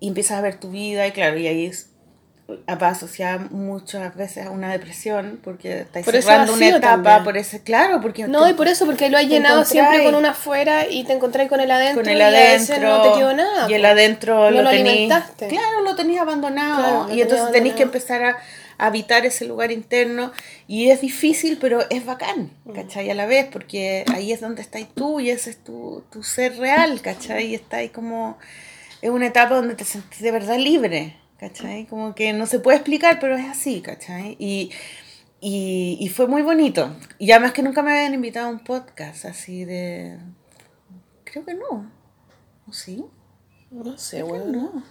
y 0.01 0.09
empiezas 0.09 0.39
a 0.39 0.41
ver 0.43 0.61
tu 0.61 0.71
vida 0.71 1.07
y 1.07 1.13
claro, 1.13 1.39
y 1.39 1.47
ahí 1.47 1.67
es, 1.67 1.89
va 2.51 2.89
asociada 2.89 3.39
muchas 3.51 4.15
veces 4.17 4.47
a 4.47 4.51
una 4.51 4.71
depresión 4.71 5.41
porque 5.43 5.81
estás 5.81 6.05
Por 6.05 6.13
cerrando 6.15 6.53
una 6.53 6.69
etapa 6.69 7.03
también. 7.03 7.25
por 7.25 7.37
ese, 7.39 7.63
claro, 7.63 8.01
porque 8.03 8.27
No, 8.29 8.45
te- 8.45 8.51
y 8.51 8.53
por 8.53 8.69
eso, 8.69 8.85
porque 8.85 9.09
lo 9.09 9.17
has 9.17 9.27
llenado 9.27 9.65
siempre 9.65 9.95
encontráis. 9.97 10.11
con 10.11 10.19
una 10.19 10.31
afuera 10.31 10.87
y 10.89 11.05
te 11.05 11.15
encontrás 11.15 11.49
con 11.49 11.61
el 11.61 11.71
adentro. 11.71 12.03
con 12.03 12.11
el 12.11 12.19
y 12.19 12.21
a 12.21 12.27
adentro 12.29 12.77
no 12.99 13.03
te 13.03 13.19
quedó 13.19 13.33
nada. 13.35 13.71
y 13.71 13.73
el 13.75 13.81
po. 13.83 13.87
adentro 13.89 14.51
No 14.51 14.63
lo, 14.63 14.69
alimentaste. 14.69 15.49
claro 15.49 15.81
lo 15.83 15.97
tenías 15.97 16.21
abandonado 16.21 16.77
Claro, 16.83 17.09
lo 17.09 17.15
y 17.15 17.23
entonces 17.23 17.51
tenés 17.51 17.73
que 17.75 17.83
empezar 17.83 18.23
a, 18.25 18.37
habitar 18.77 19.25
ese 19.25 19.45
lugar 19.45 19.71
interno 19.71 20.33
y 20.67 20.91
es 20.91 21.01
difícil 21.01 21.59
pero 21.61 21.89
es 21.91 22.05
bacán 22.05 22.51
Mm. 22.65 22.73
¿cachai? 22.73 23.09
a 23.09 23.15
la 23.15 23.25
vez 23.25 23.47
porque 23.51 24.05
ahí 24.13 24.33
es 24.33 24.41
donde 24.41 24.63
estás 24.63 24.83
tú 24.95 25.21
y 25.21 25.31
ese 25.31 25.51
es 25.51 25.63
tu, 25.63 26.03
tu 26.11 26.23
ser 26.25 26.59
real 26.59 27.01
¿cachai? 27.01 27.47
y 27.47 27.55
está 27.55 27.77
ahí 27.79 27.89
como 27.91 28.37
es 29.01 29.11
una 29.11 29.27
etapa 29.29 29.55
donde 29.55 29.77
te 29.77 29.85
sentís 29.85 30.21
de 30.21 30.31
verdad 30.33 30.57
libre 30.59 31.17
¿cachai? 31.49 31.87
como 31.87 32.15
que 32.15 32.33
no 32.33 32.47
se 32.47 32.59
puede 32.59 32.79
explicar 32.79 33.19
pero 33.21 33.37
es 33.37 33.47
así 33.47 33.81
¿cachai? 33.81 34.37
y 34.39 34.71
y, 35.47 35.99
y 36.01 36.09
fue 36.09 36.27
muy 36.27 36.41
bonito. 36.41 36.97
Y 37.19 37.31
además 37.33 37.53
que 37.53 37.63
nunca 37.63 37.83
me 37.83 37.93
habían 37.93 38.15
invitado 38.15 38.47
a 38.47 38.51
un 38.51 38.61
podcast 38.61 39.27
así 39.27 39.67
de... 39.67 40.17
Creo 41.25 41.45
que 41.45 41.53
no. 41.53 41.93
¿O 42.67 42.73
sí? 42.73 43.05
No 43.71 43.99
sé, 43.99 44.23
weón. 44.23 44.53
No. 44.53 44.83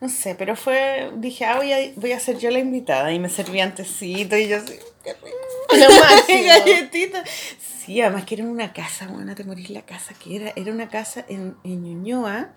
No 0.00 0.08
sé, 0.08 0.36
pero 0.36 0.54
fue... 0.54 1.10
Dije, 1.16 1.46
ah, 1.46 1.56
voy 1.56 1.72
a, 1.72 1.78
voy 1.96 2.12
a 2.12 2.20
ser 2.20 2.38
yo 2.38 2.48
la 2.52 2.60
invitada. 2.60 3.12
Y 3.12 3.18
me 3.18 3.28
serví 3.28 3.58
antecito 3.58 4.36
y 4.36 4.46
yo 4.46 4.58
así... 4.58 4.78
¡Qué 5.02 5.14
rico! 5.14 5.26
Lo. 5.72 6.44
Galletita. 6.46 7.24
Sí, 7.58 8.00
además 8.00 8.26
que 8.26 8.36
era 8.36 8.44
una 8.44 8.72
casa, 8.72 9.08
bueno, 9.08 9.34
te 9.34 9.42
morís 9.42 9.68
la 9.70 9.82
casa, 9.82 10.14
que 10.14 10.36
era, 10.36 10.52
era 10.54 10.70
una 10.70 10.88
casa 10.88 11.24
en, 11.28 11.56
en 11.64 11.82
Ñuñoa, 11.82 12.54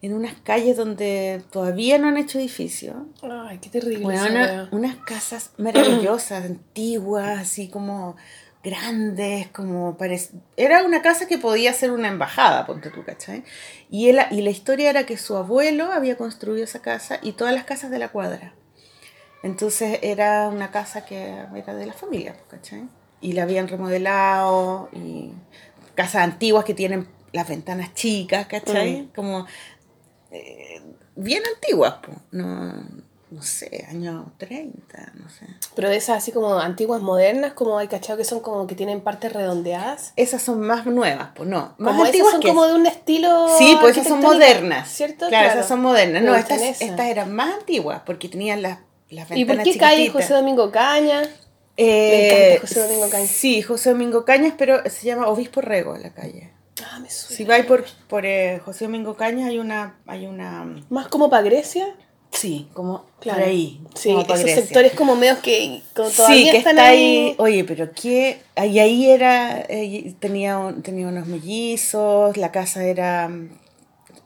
en 0.00 0.14
unas 0.14 0.34
calles 0.44 0.76
donde 0.76 1.42
todavía 1.50 1.98
no 1.98 2.08
han 2.08 2.16
hecho 2.16 2.38
edificios. 2.38 2.94
Ay, 3.22 3.58
qué 3.58 3.68
terrible. 3.68 4.04
Bueno, 4.04 4.22
una- 4.30 4.68
unas 4.72 4.96
casas 4.96 5.50
maravillosas, 5.58 6.44
antiguas, 6.44 7.38
así 7.40 7.68
como 7.68 8.16
grandes, 8.62 9.48
como 9.48 9.96
parec- 9.96 10.30
Era 10.56 10.82
una 10.84 11.00
casa 11.02 11.26
que 11.26 11.38
podía 11.38 11.72
ser 11.72 11.90
una 11.92 12.08
embajada, 12.08 12.66
ponte 12.66 12.90
tú, 12.90 13.04
¿cachai? 13.04 13.44
Y, 13.90 14.08
él, 14.08 14.18
y 14.30 14.42
la 14.42 14.50
historia 14.50 14.90
era 14.90 15.06
que 15.06 15.16
su 15.16 15.36
abuelo 15.36 15.90
había 15.92 16.16
construido 16.16 16.64
esa 16.64 16.80
casa 16.82 17.18
y 17.22 17.32
todas 17.32 17.54
las 17.54 17.64
casas 17.64 17.90
de 17.90 17.98
la 17.98 18.08
cuadra. 18.08 18.54
Entonces 19.42 20.00
era 20.02 20.48
una 20.48 20.70
casa 20.70 21.04
que 21.04 21.44
era 21.54 21.74
de 21.74 21.86
la 21.86 21.92
familia, 21.92 22.34
¿cachai? 22.50 22.88
Y 23.20 23.32
la 23.32 23.44
habían 23.44 23.68
remodelado, 23.68 24.88
y 24.92 25.32
casas 25.94 26.22
antiguas 26.22 26.64
que 26.64 26.74
tienen 26.74 27.06
las 27.32 27.48
ventanas 27.48 27.94
chicas, 27.94 28.46
¿cachai? 28.46 29.02
Mm. 29.02 29.06
Como 29.14 29.46
eh, 30.30 30.80
bien 31.16 31.42
antiguas, 31.54 31.94
po. 31.94 32.12
no, 32.32 32.74
no 33.30 33.42
sé, 33.42 33.86
años 33.90 34.24
30, 34.38 35.12
no 35.14 35.28
sé. 35.28 35.46
Pero 35.74 35.90
de 35.90 35.96
esas 35.96 36.18
así 36.18 36.32
como 36.32 36.58
antiguas, 36.58 37.02
modernas, 37.02 37.52
como 37.52 37.76
hay 37.78 37.86
cachado 37.88 38.16
que 38.16 38.24
son 38.24 38.40
como 38.40 38.66
que 38.66 38.74
tienen 38.74 39.02
partes 39.02 39.32
redondeadas. 39.32 40.14
Esas 40.16 40.42
son 40.42 40.60
más 40.60 40.86
nuevas, 40.86 41.30
pues 41.34 41.48
no, 41.48 41.74
más 41.78 41.92
Como 41.92 42.04
esas 42.04 42.06
antiguas 42.06 42.32
son 42.32 42.40
que 42.40 42.48
como 42.48 42.66
de 42.66 42.74
un 42.74 42.86
estilo. 42.86 43.48
Sí, 43.58 43.76
pues 43.80 43.96
esas 43.96 44.08
son 44.08 44.20
modernas. 44.20 44.88
¿Cierto? 44.88 45.28
Claro, 45.28 45.50
esas 45.50 45.68
son 45.68 45.82
modernas. 45.82 46.22
No, 46.22 46.32
Me 46.32 46.38
estas, 46.38 46.62
estas 46.80 47.06
eran 47.06 47.34
más 47.34 47.54
antiguas 47.58 48.00
porque 48.06 48.28
tenían 48.28 48.62
las, 48.62 48.78
las 49.10 49.30
¿Y 49.32 49.44
por 49.44 49.56
ventanas 49.56 49.64
qué 49.64 49.78
calle 49.78 49.96
chiquititas. 49.96 50.22
José 50.22 50.34
Domingo 50.34 50.70
Caña? 50.70 51.22
Eh, 51.76 52.54
encanta 52.54 52.66
José 52.66 52.80
Domingo 52.80 53.10
Cañas. 53.10 53.30
Sí, 53.30 53.62
José 53.62 53.90
Domingo 53.90 54.24
Cañas, 54.24 54.54
pero 54.56 54.82
se 54.88 55.06
llama 55.06 55.28
Obispo 55.28 55.60
Rego 55.60 55.96
la 55.98 56.10
calle. 56.14 56.50
Ah, 56.90 56.98
me 57.00 57.10
suena. 57.10 57.36
Si 57.36 57.44
vais 57.44 57.66
por, 57.66 57.84
por 58.08 58.24
eh, 58.26 58.60
José 58.64 58.84
Domingo 58.86 59.14
Cañas 59.16 59.48
hay 59.48 59.58
una, 59.58 59.96
hay 60.06 60.26
una 60.26 60.64
Más 60.90 61.08
como 61.08 61.28
para 61.30 61.42
Grecia. 61.42 61.86
sí, 62.30 62.68
como 62.72 63.04
Claro. 63.20 63.40
por 63.40 63.48
ahí. 63.48 63.80
Sí, 63.94 64.10
como 64.10 64.20
esos 64.22 64.40
Grecia. 64.40 64.62
sectores 64.62 64.92
como 64.92 65.16
medios 65.16 65.38
que 65.38 65.82
como 65.94 66.08
todavía 66.10 66.36
Sí, 66.44 66.50
que 66.50 66.56
están 66.58 66.78
está 66.78 66.88
ahí. 66.90 66.98
ahí. 67.28 67.34
Oye, 67.38 67.64
pero 67.64 67.90
qué. 67.92 68.40
Ahí, 68.56 68.78
ahí 68.78 69.10
era. 69.10 69.60
eh, 69.68 70.14
tenía, 70.20 70.58
un- 70.58 70.82
tenía 70.82 71.08
unos 71.08 71.26
mellizos, 71.26 72.36
la 72.36 72.52
casa 72.52 72.84
era 72.84 73.28
mm, 73.28 73.50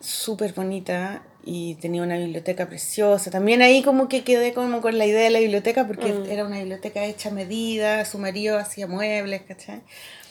súper 0.00 0.52
bonita 0.52 1.22
y 1.44 1.74
tenía 1.76 2.02
una 2.02 2.16
biblioteca 2.18 2.68
preciosa. 2.68 3.30
También 3.30 3.62
ahí 3.62 3.82
como 3.82 4.08
que 4.08 4.22
quedé 4.24 4.52
como 4.52 4.80
con 4.80 4.96
la 4.98 5.06
idea 5.06 5.22
de 5.22 5.30
la 5.30 5.40
biblioteca 5.40 5.86
porque 5.86 6.12
Mm. 6.12 6.30
era 6.30 6.44
una 6.46 6.58
biblioteca 6.58 7.04
hecha 7.04 7.30
a 7.30 7.32
medida, 7.32 8.04
su 8.04 8.18
marido 8.18 8.58
hacía 8.58 8.86
muebles, 8.86 9.42
¿cachai? 9.42 9.80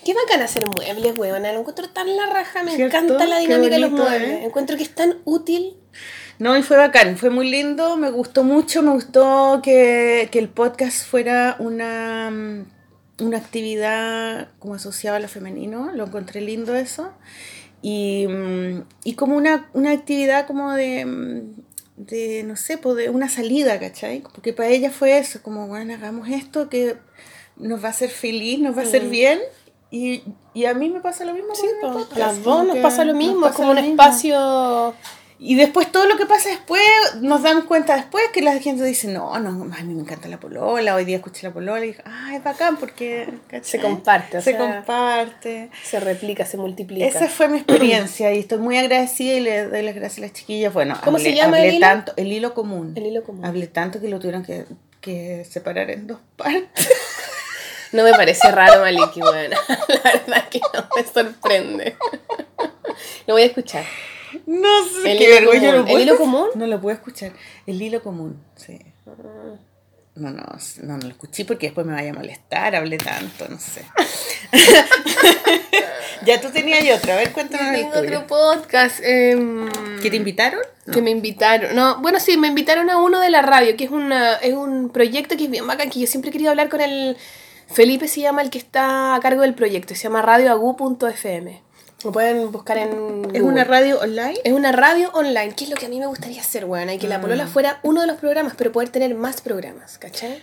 Qué 0.03 0.13
bacán 0.13 0.41
hacer 0.41 0.65
muebles, 0.65 1.17
weón. 1.17 1.43
Lo 1.43 1.59
encuentro 1.59 1.89
tan 1.89 2.15
la 2.15 2.25
raja, 2.27 2.63
me 2.63 2.75
¿Cierto? 2.75 2.97
encanta 2.97 3.25
la 3.27 3.39
dinámica 3.39 3.75
de 3.75 3.79
los 3.79 3.91
bonito, 3.91 4.09
muebles. 4.09 4.29
¿eh? 4.29 4.45
Encuentro 4.45 4.77
que 4.77 4.83
es 4.83 4.95
tan 4.95 5.17
útil. 5.25 5.75
No, 6.39 6.57
y 6.57 6.63
fue 6.63 6.75
bacán, 6.77 7.17
fue 7.17 7.29
muy 7.29 7.49
lindo, 7.49 7.97
me 7.97 8.09
gustó 8.09 8.43
mucho, 8.43 8.81
me 8.81 8.91
gustó 8.93 9.59
que, 9.63 10.27
que 10.31 10.39
el 10.39 10.49
podcast 10.49 11.05
fuera 11.05 11.55
una, 11.59 12.31
mm, 12.31 12.65
una 13.23 13.37
actividad 13.37 14.47
como 14.57 14.73
asociada 14.73 15.17
a 15.17 15.19
lo 15.19 15.27
femenino, 15.27 15.91
lo 15.93 16.05
encontré 16.05 16.41
lindo 16.41 16.75
eso. 16.75 17.13
Y, 17.83 18.25
mm, 18.27 18.83
y 19.03 19.13
como 19.13 19.35
una, 19.37 19.69
una 19.73 19.91
actividad 19.91 20.47
como 20.47 20.71
de, 20.73 21.05
mm, 21.05 21.53
de, 21.97 22.43
no 22.43 22.55
sé, 22.55 22.79
pues 22.79 22.95
de 22.95 23.09
una 23.09 23.29
salida, 23.29 23.79
¿cachai? 23.79 24.21
Porque 24.33 24.53
para 24.53 24.69
ella 24.69 24.89
fue 24.89 25.19
eso, 25.19 25.43
como, 25.43 25.67
bueno, 25.67 25.93
hagamos 25.93 26.27
esto 26.29 26.69
que 26.69 26.97
nos 27.55 27.83
va 27.83 27.87
a 27.87 27.91
hacer 27.91 28.09
feliz, 28.09 28.59
nos 28.59 28.75
va 28.75 28.81
a 28.81 28.85
hacer 28.85 29.07
bien. 29.09 29.39
Y, 29.91 30.23
y 30.53 30.65
a 30.65 30.73
mí 30.73 30.89
me 30.89 31.01
pasa 31.01 31.25
lo 31.25 31.33
mismo. 31.33 31.53
Sí, 31.53 31.67
con 31.81 31.93
podcast, 31.93 32.15
a 32.15 32.27
las 32.27 32.43
dos 32.43 32.65
nos 32.65 32.77
pasa 32.77 33.03
lo 33.03 33.13
mismo. 33.13 33.47
Es 33.47 33.53
como 33.53 33.71
un 33.71 33.75
mismo. 33.75 33.91
espacio. 33.91 34.95
Y 35.43 35.55
después 35.55 35.91
todo 35.91 36.05
lo 36.05 36.17
que 36.17 36.27
pasa 36.27 36.49
después, 36.49 36.83
nos 37.19 37.41
damos 37.41 37.63
cuenta 37.63 37.95
después 37.95 38.23
que 38.31 38.43
la 38.43 38.59
gente 38.59 38.83
dice, 38.83 39.07
no, 39.07 39.39
no, 39.39 39.49
a 39.49 39.83
mí 39.83 39.93
me 39.95 40.01
encanta 40.01 40.27
la 40.27 40.39
polola, 40.39 40.93
hoy 40.93 41.03
día 41.03 41.15
escuché 41.15 41.47
la 41.47 41.51
polola 41.51 41.83
y 41.83 41.87
dije, 41.87 42.03
ah, 42.05 42.35
es 42.35 42.43
bacán 42.43 42.77
porque 42.77 43.27
¿cachai? 43.47 43.63
Se 43.63 43.79
comparte, 43.79 44.37
o 44.37 44.41
se 44.41 44.51
sea, 44.51 44.59
comparte. 44.59 45.71
Se 45.83 45.99
replica, 45.99 46.45
se 46.45 46.57
multiplica. 46.57 47.07
Esa 47.07 47.27
fue 47.27 47.47
mi 47.47 47.57
experiencia 47.57 48.31
y 48.31 48.37
estoy 48.37 48.59
muy 48.59 48.77
agradecida 48.77 49.33
y 49.33 49.39
le 49.39 49.65
doy 49.65 49.81
las 49.81 49.95
gracias 49.95 50.19
a 50.19 50.21
las 50.21 50.33
chiquillas. 50.33 50.71
Bueno, 50.75 50.95
¿Cómo 51.03 51.17
hablé, 51.17 51.31
se 51.31 51.35
llama 51.35 51.57
hablé 51.57 51.69
el 51.69 51.75
hilo? 51.77 51.87
tanto, 51.87 52.13
el 52.17 52.31
hilo 52.31 52.53
común. 52.53 52.93
El 52.95 53.07
hilo 53.07 53.23
común. 53.23 53.43
Hablé 53.43 53.65
tanto 53.65 53.99
que 53.99 54.09
lo 54.09 54.19
tuvieron 54.19 54.43
que, 54.43 54.65
que 55.01 55.43
separar 55.49 55.89
en 55.89 56.05
dos 56.05 56.19
partes. 56.37 56.87
No 57.91 58.03
me 58.03 58.11
parece 58.11 58.49
raro, 58.51 58.81
Maliki, 58.81 59.21
weón. 59.21 59.51
La 60.03 60.11
verdad 60.13 60.49
que 60.49 60.59
no 60.73 60.87
me 60.95 61.03
sorprende. 61.03 61.97
Lo 63.27 63.33
voy 63.35 63.43
a 63.43 63.45
escuchar. 63.45 63.85
No 64.45 64.85
sé 64.85 65.11
El 65.11 65.17
qué 65.17 65.37
hilo 65.37 65.51
vergüenza. 65.51 65.71
común. 65.71 65.75
¿lo 65.77 65.83
puedo 65.85 65.97
¿El 65.97 66.03
hilo 66.03 66.17
común? 66.17 66.47
No 66.55 66.67
lo 66.67 66.81
puedo 66.81 66.95
escuchar. 66.95 67.31
El 67.67 67.81
hilo 67.81 68.01
común, 68.01 68.41
sí. 68.55 68.79
No, 70.15 70.29
no, 70.29 70.43
no, 70.43 70.57
no 70.83 70.97
lo 70.97 71.07
escuché 71.09 71.45
porque 71.45 71.67
después 71.67 71.85
me 71.87 71.93
vaya 71.93 72.11
a 72.11 72.13
molestar, 72.13 72.75
hablé 72.75 72.97
tanto, 72.97 73.47
no 73.47 73.57
sé. 73.59 73.85
ya 76.25 76.39
tú 76.41 76.49
tenías 76.51 76.83
y 76.83 76.91
otra, 76.91 77.13
a 77.13 77.17
ver, 77.17 77.31
cuéntanos 77.31 77.67
el 77.73 77.81
Tengo 77.81 77.91
tuyo. 78.01 78.19
otro 78.19 78.27
podcast. 78.27 78.99
em, 79.03 79.69
¿Que 80.01 80.09
te 80.09 80.15
invitaron? 80.17 80.61
No. 80.85 80.93
Que 80.93 81.01
me 81.01 81.11
invitaron. 81.11 81.75
No, 81.75 82.01
bueno, 82.01 82.19
sí, 82.19 82.37
me 82.37 82.47
invitaron 82.47 82.89
a 82.89 82.97
uno 82.97 83.19
de 83.19 83.29
la 83.29 83.41
radio, 83.41 83.75
que 83.77 83.85
es, 83.85 83.91
una, 83.91 84.35
es 84.35 84.53
un 84.53 84.89
proyecto 84.89 85.37
que 85.37 85.45
es 85.45 85.49
bien 85.49 85.65
bacán, 85.67 85.89
que 85.89 85.99
yo 85.99 86.07
siempre 86.07 86.29
he 86.29 86.31
querido 86.33 86.51
hablar 86.51 86.69
con 86.69 86.81
el... 86.81 87.17
Felipe 87.73 88.07
se 88.07 88.21
llama 88.21 88.41
el 88.41 88.49
que 88.49 88.57
está 88.57 89.15
a 89.15 89.19
cargo 89.19 89.41
del 89.41 89.53
proyecto, 89.53 89.95
se 89.95 90.03
llama 90.03 90.21
radioagu.fm. 90.21 91.61
Lo 92.03 92.11
pueden 92.11 92.51
buscar 92.51 92.77
en 92.79 92.89
¿Es 92.89 93.41
Google. 93.41 93.41
una 93.43 93.63
radio 93.63 93.99
online? 93.99 94.33
Es 94.43 94.53
una 94.53 94.71
radio 94.71 95.11
online, 95.13 95.53
que 95.55 95.65
es 95.65 95.69
lo 95.69 95.75
que 95.75 95.85
a 95.85 95.89
mí 95.89 95.99
me 95.99 96.07
gustaría 96.07 96.41
hacer, 96.41 96.65
weón. 96.65 96.89
Y 96.89 96.97
que 96.97 97.07
la 97.07 97.19
Mm. 97.19 97.21
polola 97.21 97.47
fuera 97.47 97.79
uno 97.83 98.01
de 98.01 98.07
los 98.07 98.17
programas, 98.17 98.53
pero 98.57 98.71
poder 98.71 98.89
tener 98.89 99.13
más 99.13 99.41
programas, 99.41 99.99
¿cachai? 99.99 100.41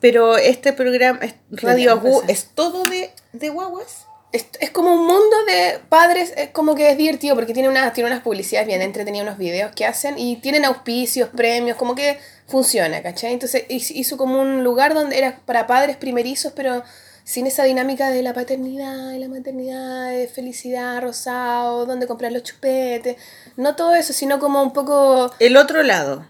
Pero 0.00 0.36
este 0.38 0.72
programa, 0.72 1.18
Radio 1.50 1.90
Agu, 1.92 2.22
¿es 2.28 2.50
todo 2.54 2.84
de, 2.84 3.10
de 3.32 3.48
guaguas? 3.50 4.06
Es, 4.32 4.46
es 4.60 4.70
como 4.70 4.94
un 4.94 5.06
mundo 5.06 5.44
de 5.46 5.78
padres, 5.88 6.32
es 6.36 6.48
como 6.50 6.74
que 6.74 6.90
es 6.90 6.96
divertido 6.96 7.34
porque 7.34 7.52
tiene, 7.52 7.68
una, 7.68 7.92
tiene 7.92 8.10
unas 8.10 8.22
publicidades 8.22 8.66
bien 8.66 8.80
entretenidas, 8.80 9.26
unos 9.26 9.38
videos 9.38 9.72
que 9.72 9.84
hacen 9.84 10.18
y 10.18 10.36
tienen 10.36 10.64
auspicios, 10.64 11.28
premios, 11.28 11.76
como 11.76 11.94
que 11.94 12.18
funciona, 12.46 13.02
¿cachai? 13.02 13.32
Entonces 13.32 13.64
hizo 13.68 14.16
como 14.16 14.40
un 14.40 14.64
lugar 14.64 14.94
donde 14.94 15.18
era 15.18 15.40
para 15.44 15.66
padres 15.66 15.96
primerizos, 15.96 16.52
pero 16.54 16.82
sin 17.24 17.46
esa 17.46 17.64
dinámica 17.64 18.10
de 18.10 18.22
la 18.22 18.34
paternidad, 18.34 19.10
de 19.10 19.18
la 19.18 19.28
maternidad, 19.28 20.10
de 20.10 20.26
felicidad, 20.28 21.02
rosado, 21.02 21.86
donde 21.86 22.06
comprar 22.06 22.32
los 22.32 22.42
chupetes, 22.42 23.16
no 23.56 23.76
todo 23.76 23.94
eso, 23.94 24.12
sino 24.12 24.38
como 24.38 24.62
un 24.62 24.72
poco 24.72 25.30
El 25.38 25.56
otro 25.56 25.82
lado. 25.82 26.26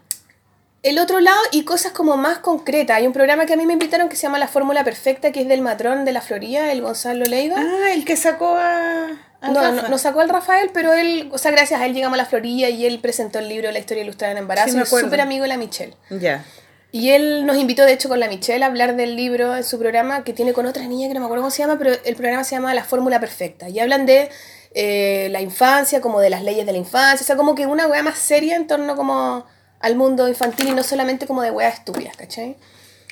El 0.82 0.98
otro 0.98 1.20
lado 1.20 1.40
y 1.52 1.62
cosas 1.64 1.92
como 1.92 2.16
más 2.16 2.38
concretas. 2.38 2.96
Hay 2.96 3.06
un 3.06 3.12
programa 3.12 3.46
que 3.46 3.52
a 3.52 3.56
mí 3.56 3.66
me 3.66 3.74
invitaron 3.74 4.08
que 4.08 4.16
se 4.16 4.22
llama 4.22 4.38
La 4.38 4.48
Fórmula 4.48 4.82
Perfecta, 4.82 5.30
que 5.30 5.42
es 5.42 5.48
del 5.48 5.60
matrón 5.60 6.04
de 6.04 6.12
la 6.12 6.20
Florida, 6.20 6.72
el 6.72 6.82
Gonzalo 6.82 7.24
Leiva. 7.24 7.56
Ah, 7.58 7.92
el 7.92 8.04
que 8.04 8.16
sacó 8.16 8.56
a... 8.56 9.06
a 9.40 9.48
No, 9.48 9.72
no, 9.72 9.88
no 9.88 9.98
sacó 9.98 10.20
al 10.20 10.28
Rafael, 10.28 10.70
pero 10.74 10.92
él, 10.92 11.28
o 11.32 11.38
sea, 11.38 11.52
gracias 11.52 11.80
a 11.80 11.86
él 11.86 11.94
llegamos 11.94 12.18
a 12.18 12.22
la 12.22 12.26
Florida 12.26 12.68
y 12.68 12.84
él 12.84 12.98
presentó 12.98 13.38
el 13.38 13.48
libro 13.48 13.70
La 13.70 13.78
historia 13.78 14.02
ilustrada 14.02 14.32
en 14.32 14.38
embarazo. 14.38 14.70
Sí, 14.70 14.74
me 14.74 14.80
y 14.80 14.82
es 14.82 14.88
súper 14.88 15.20
amigo 15.20 15.42
de 15.42 15.48
la 15.48 15.56
Michelle. 15.56 15.94
Ya. 16.10 16.44
Y 16.90 17.10
él 17.10 17.46
nos 17.46 17.56
invitó, 17.56 17.84
de 17.84 17.92
hecho, 17.92 18.08
con 18.08 18.18
la 18.18 18.28
Michelle 18.28 18.64
a 18.64 18.66
hablar 18.66 18.96
del 18.96 19.14
libro 19.14 19.56
en 19.56 19.64
su 19.64 19.78
programa 19.78 20.24
que 20.24 20.32
tiene 20.32 20.52
con 20.52 20.66
otra 20.66 20.82
niña 20.84 21.06
que 21.06 21.14
no 21.14 21.20
me 21.20 21.26
acuerdo 21.26 21.44
cómo 21.44 21.50
se 21.52 21.62
llama, 21.62 21.78
pero 21.78 21.92
el 22.04 22.16
programa 22.16 22.42
se 22.42 22.56
llama 22.56 22.74
La 22.74 22.84
Fórmula 22.84 23.20
Perfecta. 23.20 23.68
Y 23.68 23.78
hablan 23.78 24.04
de 24.04 24.30
eh, 24.74 25.28
la 25.30 25.40
infancia, 25.40 26.00
como 26.00 26.20
de 26.20 26.28
las 26.28 26.42
leyes 26.42 26.66
de 26.66 26.72
la 26.72 26.78
infancia, 26.78 27.22
o 27.22 27.26
sea, 27.26 27.36
como 27.36 27.54
que 27.54 27.66
una 27.66 27.86
weá 27.86 28.02
más 28.02 28.18
seria 28.18 28.56
en 28.56 28.66
torno 28.66 28.96
como 28.96 29.46
al 29.82 29.96
mundo 29.96 30.28
infantil 30.28 30.68
y 30.68 30.72
no 30.72 30.82
solamente 30.82 31.26
como 31.26 31.42
de 31.42 31.50
weas 31.50 31.74
estúpidas, 31.74 32.16
¿cachai? 32.16 32.56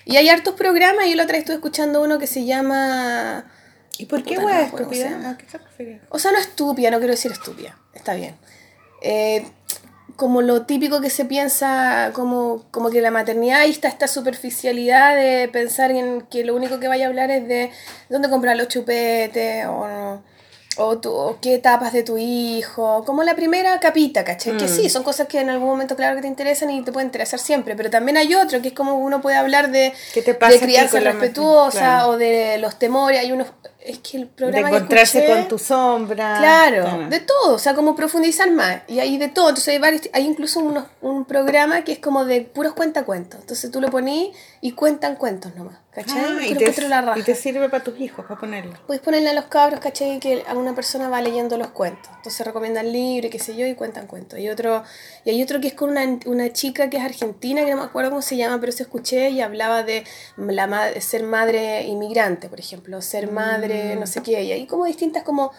Y 0.06 0.16
hay 0.16 0.28
hartos 0.28 0.54
programas, 0.54 1.06
y 1.06 1.10
yo 1.10 1.16
la 1.16 1.24
otra 1.24 1.34
vez 1.34 1.40
estuve 1.40 1.56
escuchando 1.56 2.02
uno 2.02 2.18
que 2.18 2.26
se 2.26 2.44
llama... 2.46 3.44
¿Y 3.98 4.06
por 4.06 4.22
qué 4.22 4.38
hueá 4.38 4.70
no. 4.70 5.36
O 6.08 6.18
sea, 6.18 6.32
no 6.32 6.38
estúpida, 6.38 6.90
no 6.90 6.98
quiero 6.98 7.12
decir 7.12 7.32
estúpida. 7.32 7.76
Está 7.92 8.14
bien. 8.14 8.34
Eh, 9.02 9.44
como 10.16 10.42
lo 10.42 10.62
típico 10.62 11.00
que 11.00 11.10
se 11.10 11.26
piensa, 11.26 12.12
como, 12.14 12.64
como 12.70 12.90
que 12.90 13.02
la 13.02 13.10
maternidad, 13.10 13.60
ahí 13.60 13.70
está 13.70 13.88
esta 13.88 14.06
superficialidad 14.06 15.16
de 15.16 15.48
pensar 15.48 15.90
en 15.90 16.22
que 16.22 16.44
lo 16.44 16.54
único 16.54 16.80
que 16.80 16.88
vaya 16.88 17.06
a 17.06 17.08
hablar 17.08 17.30
es 17.30 17.46
de 17.46 17.70
dónde 18.08 18.30
comprar 18.30 18.56
los 18.56 18.68
chupetes 18.68 19.66
o, 19.66 20.22
o, 20.76 20.98
tu- 20.98 21.12
o 21.12 21.38
qué 21.40 21.54
etapas 21.54 21.92
de 21.92 22.02
tu 22.02 22.16
hijo. 22.18 23.04
Como 23.04 23.22
la 23.22 23.34
primera 23.34 23.78
capita, 23.80 24.24
¿cachai? 24.24 24.56
Que 24.56 24.68
sí, 24.68 24.88
son 24.88 25.02
cosas 25.02 25.26
que 25.26 25.40
en 25.40 25.50
algún 25.50 25.68
momento, 25.68 25.96
claro, 25.96 26.16
que 26.16 26.22
te 26.22 26.28
interesan 26.28 26.70
y 26.70 26.82
te 26.82 26.92
pueden 26.92 27.08
interesar 27.08 27.40
siempre. 27.40 27.74
Pero 27.76 27.90
también 27.90 28.16
hay 28.16 28.34
otro, 28.34 28.62
que 28.62 28.68
es 28.68 28.74
como 28.74 28.94
uno 28.98 29.20
puede 29.20 29.36
hablar 29.36 29.70
de, 29.70 29.92
¿Qué 30.14 30.22
te 30.22 30.34
pasa 30.34 30.52
de 30.52 30.58
crianza 30.60 30.98
respetuosa 31.00 32.08
o 32.08 32.16
de 32.16 32.58
los 32.58 32.78
temores. 32.78 33.20
Hay 33.20 33.32
unos. 33.32 33.48
Es 33.82 33.98
que 33.98 34.18
el 34.18 34.24
De 34.24 34.28
programa 34.28 34.68
que 34.70 34.76
encontrarse 34.76 35.18
escuché- 35.26 35.38
con 35.40 35.48
tu 35.48 35.58
sombra. 35.58 36.36
Claro, 36.38 37.08
de 37.08 37.20
todo, 37.20 37.54
o 37.54 37.58
sea, 37.58 37.74
como 37.74 37.96
profundizar 37.96 38.50
más. 38.50 38.82
Y 38.88 39.00
hay 39.00 39.16
de 39.16 39.28
todo. 39.28 39.48
Entonces 39.48 39.68
hay 39.72 39.78
varios, 39.78 40.02
hay 40.12 40.26
incluso 40.26 40.60
unos- 40.60 40.84
un 41.00 41.24
programa 41.24 41.82
que 41.82 41.92
es 41.92 41.98
como 41.98 42.24
de 42.26 42.42
puros 42.42 42.74
cuentacuentos. 42.74 43.40
Entonces 43.40 43.70
tú 43.70 43.80
lo 43.80 43.88
ponís 43.90 44.36
y 44.60 44.72
cuentan 44.72 45.16
cuentos 45.16 45.54
nomás. 45.56 45.76
¿Cachai? 45.92 46.20
Ah, 46.24 46.38
y, 46.46 46.54
te, 46.54 46.60
encuentro 46.60 46.86
la 46.86 47.00
raja. 47.00 47.18
y 47.18 47.22
te 47.24 47.34
sirve 47.34 47.68
para 47.68 47.82
tus 47.82 47.98
hijos, 47.98 48.24
para 48.24 48.38
ponerlo. 48.38 48.74
Puedes 48.86 49.02
ponerle 49.02 49.30
a 49.30 49.32
los 49.34 49.46
cabros, 49.46 49.80
¿cachai? 49.80 50.20
Que 50.20 50.44
alguna 50.46 50.72
persona 50.72 51.08
va 51.08 51.20
leyendo 51.20 51.56
los 51.58 51.70
cuentos. 51.70 52.08
Entonces 52.18 52.46
recomiendan 52.46 52.92
libros 52.92 53.26
y 53.26 53.30
qué 53.30 53.40
sé 53.40 53.56
yo 53.56 53.66
y 53.66 53.74
cuentan 53.74 54.06
cuentos. 54.06 54.38
Y 54.38 54.48
otro, 54.50 54.84
y 55.24 55.30
hay 55.30 55.42
otro 55.42 55.60
que 55.60 55.66
es 55.66 55.74
con 55.74 55.90
una, 55.90 56.02
una 56.26 56.52
chica 56.52 56.88
que 56.90 56.98
es 56.98 57.02
argentina, 57.02 57.64
que 57.64 57.72
no 57.72 57.78
me 57.78 57.82
acuerdo 57.82 58.10
cómo 58.10 58.22
se 58.22 58.36
llama, 58.36 58.60
pero 58.60 58.70
se 58.70 58.84
escuché 58.84 59.30
y 59.30 59.40
hablaba 59.40 59.82
de 59.82 60.04
la 60.36 60.92
ser 61.00 61.24
madre 61.24 61.82
inmigrante, 61.82 62.48
por 62.48 62.60
ejemplo. 62.60 63.02
Ser 63.02 63.32
madre, 63.32 63.69
no 63.98 64.06
sé 64.06 64.22
qué. 64.22 64.42
Y 64.42 64.52
hay 64.52 64.66
como 64.66 64.84
distintas 64.84 65.22
como... 65.22 65.52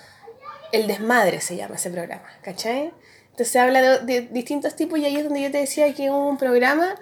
El 0.72 0.88
desmadre 0.88 1.41
se 1.41 1.57
llama 1.57 1.76
ese 1.76 1.89
programa, 1.89 2.24
¿cachai? 2.41 2.93
Entonces 3.32 3.53
habla 3.57 3.82
de, 3.82 3.99
de 4.05 4.22
distintos 4.22 4.74
tipos 4.78 4.97
y 4.99 5.05
ahí 5.05 5.18
es 5.18 5.26
donde 5.26 5.41
yo 5.41 5.51
te 5.51 5.57
decía 5.57 5.93
que 5.93 6.09
hubo 6.09 6.30
un 6.30 6.38
programa 6.38 6.95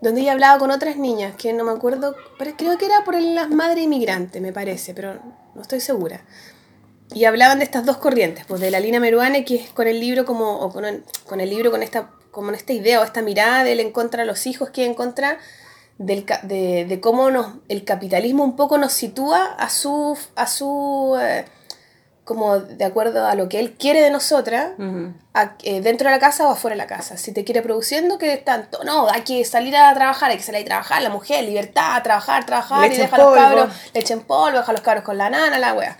donde 0.00 0.20
ella 0.20 0.32
hablaba 0.32 0.58
con 0.58 0.70
otras 0.70 0.96
niñas, 0.96 1.34
que 1.36 1.52
no 1.52 1.64
me 1.64 1.72
acuerdo, 1.72 2.14
pero 2.38 2.54
creo 2.56 2.76
que 2.78 2.86
era 2.86 3.04
por 3.04 3.18
las 3.20 3.48
madres 3.48 3.84
inmigrantes, 3.84 4.42
me 4.42 4.52
parece, 4.52 4.94
pero 4.94 5.18
no 5.54 5.62
estoy 5.62 5.80
segura. 5.80 6.20
Y 7.14 7.24
hablaban 7.24 7.58
de 7.58 7.64
estas 7.64 7.86
dos 7.86 7.96
corrientes, 7.98 8.44
pues 8.46 8.60
de 8.60 8.70
la 8.70 8.80
Lina 8.80 9.00
Meruane, 9.00 9.44
que 9.44 9.56
es 9.56 9.70
con 9.70 9.86
el 9.86 10.00
libro 10.00 10.24
como, 10.24 10.60
o 10.60 10.72
con 10.72 10.84
con 11.26 11.40
el 11.40 11.50
libro 11.50 11.70
con 11.70 11.82
esta, 11.82 12.10
como 12.30 12.50
esta 12.50 12.72
idea 12.72 13.00
o 13.00 13.04
esta 13.04 13.22
mirada 13.22 13.64
de 13.64 13.72
él 13.72 13.80
en 13.80 13.92
contra 13.92 14.22
de 14.22 14.26
los 14.26 14.46
hijos, 14.46 14.70
que 14.70 14.84
en 14.84 14.94
contra 14.94 15.38
del, 15.98 16.26
de, 16.42 16.84
de 16.84 17.00
cómo 17.00 17.30
nos, 17.30 17.54
el 17.68 17.84
capitalismo 17.84 18.44
un 18.44 18.56
poco 18.56 18.78
nos 18.78 18.92
sitúa 18.92 19.44
a 19.58 19.68
su, 19.70 20.16
a 20.34 20.46
su, 20.46 21.16
eh, 21.20 21.44
como 22.24 22.58
de 22.58 22.84
acuerdo 22.84 23.24
a 23.26 23.34
lo 23.36 23.48
que 23.48 23.60
él 23.60 23.74
quiere 23.78 24.00
de 24.00 24.10
nosotras, 24.10 24.72
a- 25.34 25.52
eh, 25.62 25.80
dentro 25.80 26.08
de 26.08 26.14
la 26.16 26.18
casa 26.20 26.46
o 26.48 26.50
afuera 26.52 26.74
de 26.74 26.78
la 26.78 26.86
casa. 26.88 27.16
Si 27.16 27.32
te 27.32 27.44
quiere 27.44 27.62
produciendo, 27.62 28.18
que 28.18 28.36
tanto. 28.36 28.82
No, 28.84 29.08
hay 29.08 29.22
que 29.22 29.44
salir 29.44 29.76
a 29.76 29.94
trabajar, 29.94 30.30
hay 30.30 30.36
que 30.38 30.42
salir 30.42 30.62
a 30.62 30.64
trabajar, 30.66 31.02
la 31.02 31.10
mujer, 31.10 31.44
libertad, 31.44 32.02
trabajar, 32.02 32.44
trabajar, 32.44 32.92
y 32.92 32.96
deja 32.96 33.16
a 33.16 33.18
los 33.20 33.28
polvo. 33.28 33.40
cabros, 33.42 33.68
leche 33.94 34.12
en 34.14 34.20
polvo, 34.22 34.58
deja 34.58 34.70
a 34.70 34.74
los 34.74 34.82
cabros 34.82 35.04
con 35.04 35.16
la 35.18 35.30
nana, 35.30 35.58
la 35.58 35.74
wea. 35.74 35.96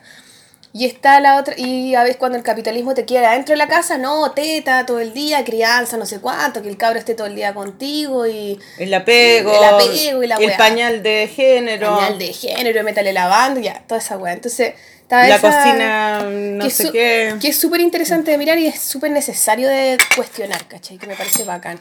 Y 0.78 0.84
está 0.84 1.20
la 1.20 1.36
otra, 1.36 1.54
y 1.56 1.94
a 1.94 2.02
veces 2.02 2.18
cuando 2.18 2.36
el 2.36 2.44
capitalismo 2.44 2.92
te 2.92 3.06
quiere 3.06 3.24
adentro 3.24 3.54
de 3.54 3.56
la 3.56 3.66
casa, 3.66 3.96
no, 3.96 4.32
teta 4.32 4.84
todo 4.84 5.00
el 5.00 5.14
día, 5.14 5.42
crianza, 5.42 5.96
no 5.96 6.04
sé 6.04 6.20
cuánto, 6.20 6.60
que 6.60 6.68
el 6.68 6.76
cabro 6.76 6.98
esté 6.98 7.14
todo 7.14 7.26
el 7.28 7.34
día 7.34 7.54
contigo 7.54 8.26
y 8.26 8.58
El 8.78 8.92
apego, 8.92 9.54
El 9.56 9.64
apego 9.64 10.22
y 10.22 10.26
la 10.26 10.36
el 10.36 10.46
weá. 10.48 10.56
pañal 10.58 11.02
de 11.02 11.30
género, 11.34 11.96
pañal 11.96 12.18
de 12.18 12.32
género, 12.32 12.84
métale 12.84 13.14
lavando, 13.14 13.58
ya, 13.60 13.82
toda 13.86 14.00
esa 14.00 14.18
wea. 14.18 14.34
Entonces, 14.34 14.74
está 15.00 15.26
la 15.26 15.36
esa- 15.36 15.50
cocina 15.50 16.22
no 16.24 16.64
que 16.64 16.70
sé 16.70 16.90
qué. 16.92 17.34
Que 17.40 17.48
es 17.48 17.56
súper 17.56 17.80
interesante 17.80 18.30
de 18.32 18.36
mirar 18.36 18.58
y 18.58 18.66
es 18.66 18.78
súper 18.78 19.12
necesario 19.12 19.68
de 19.70 19.96
cuestionar, 20.14 20.66
¿cachai? 20.68 20.98
Que 20.98 21.06
me 21.06 21.14
parece 21.14 21.44
bacán. 21.44 21.78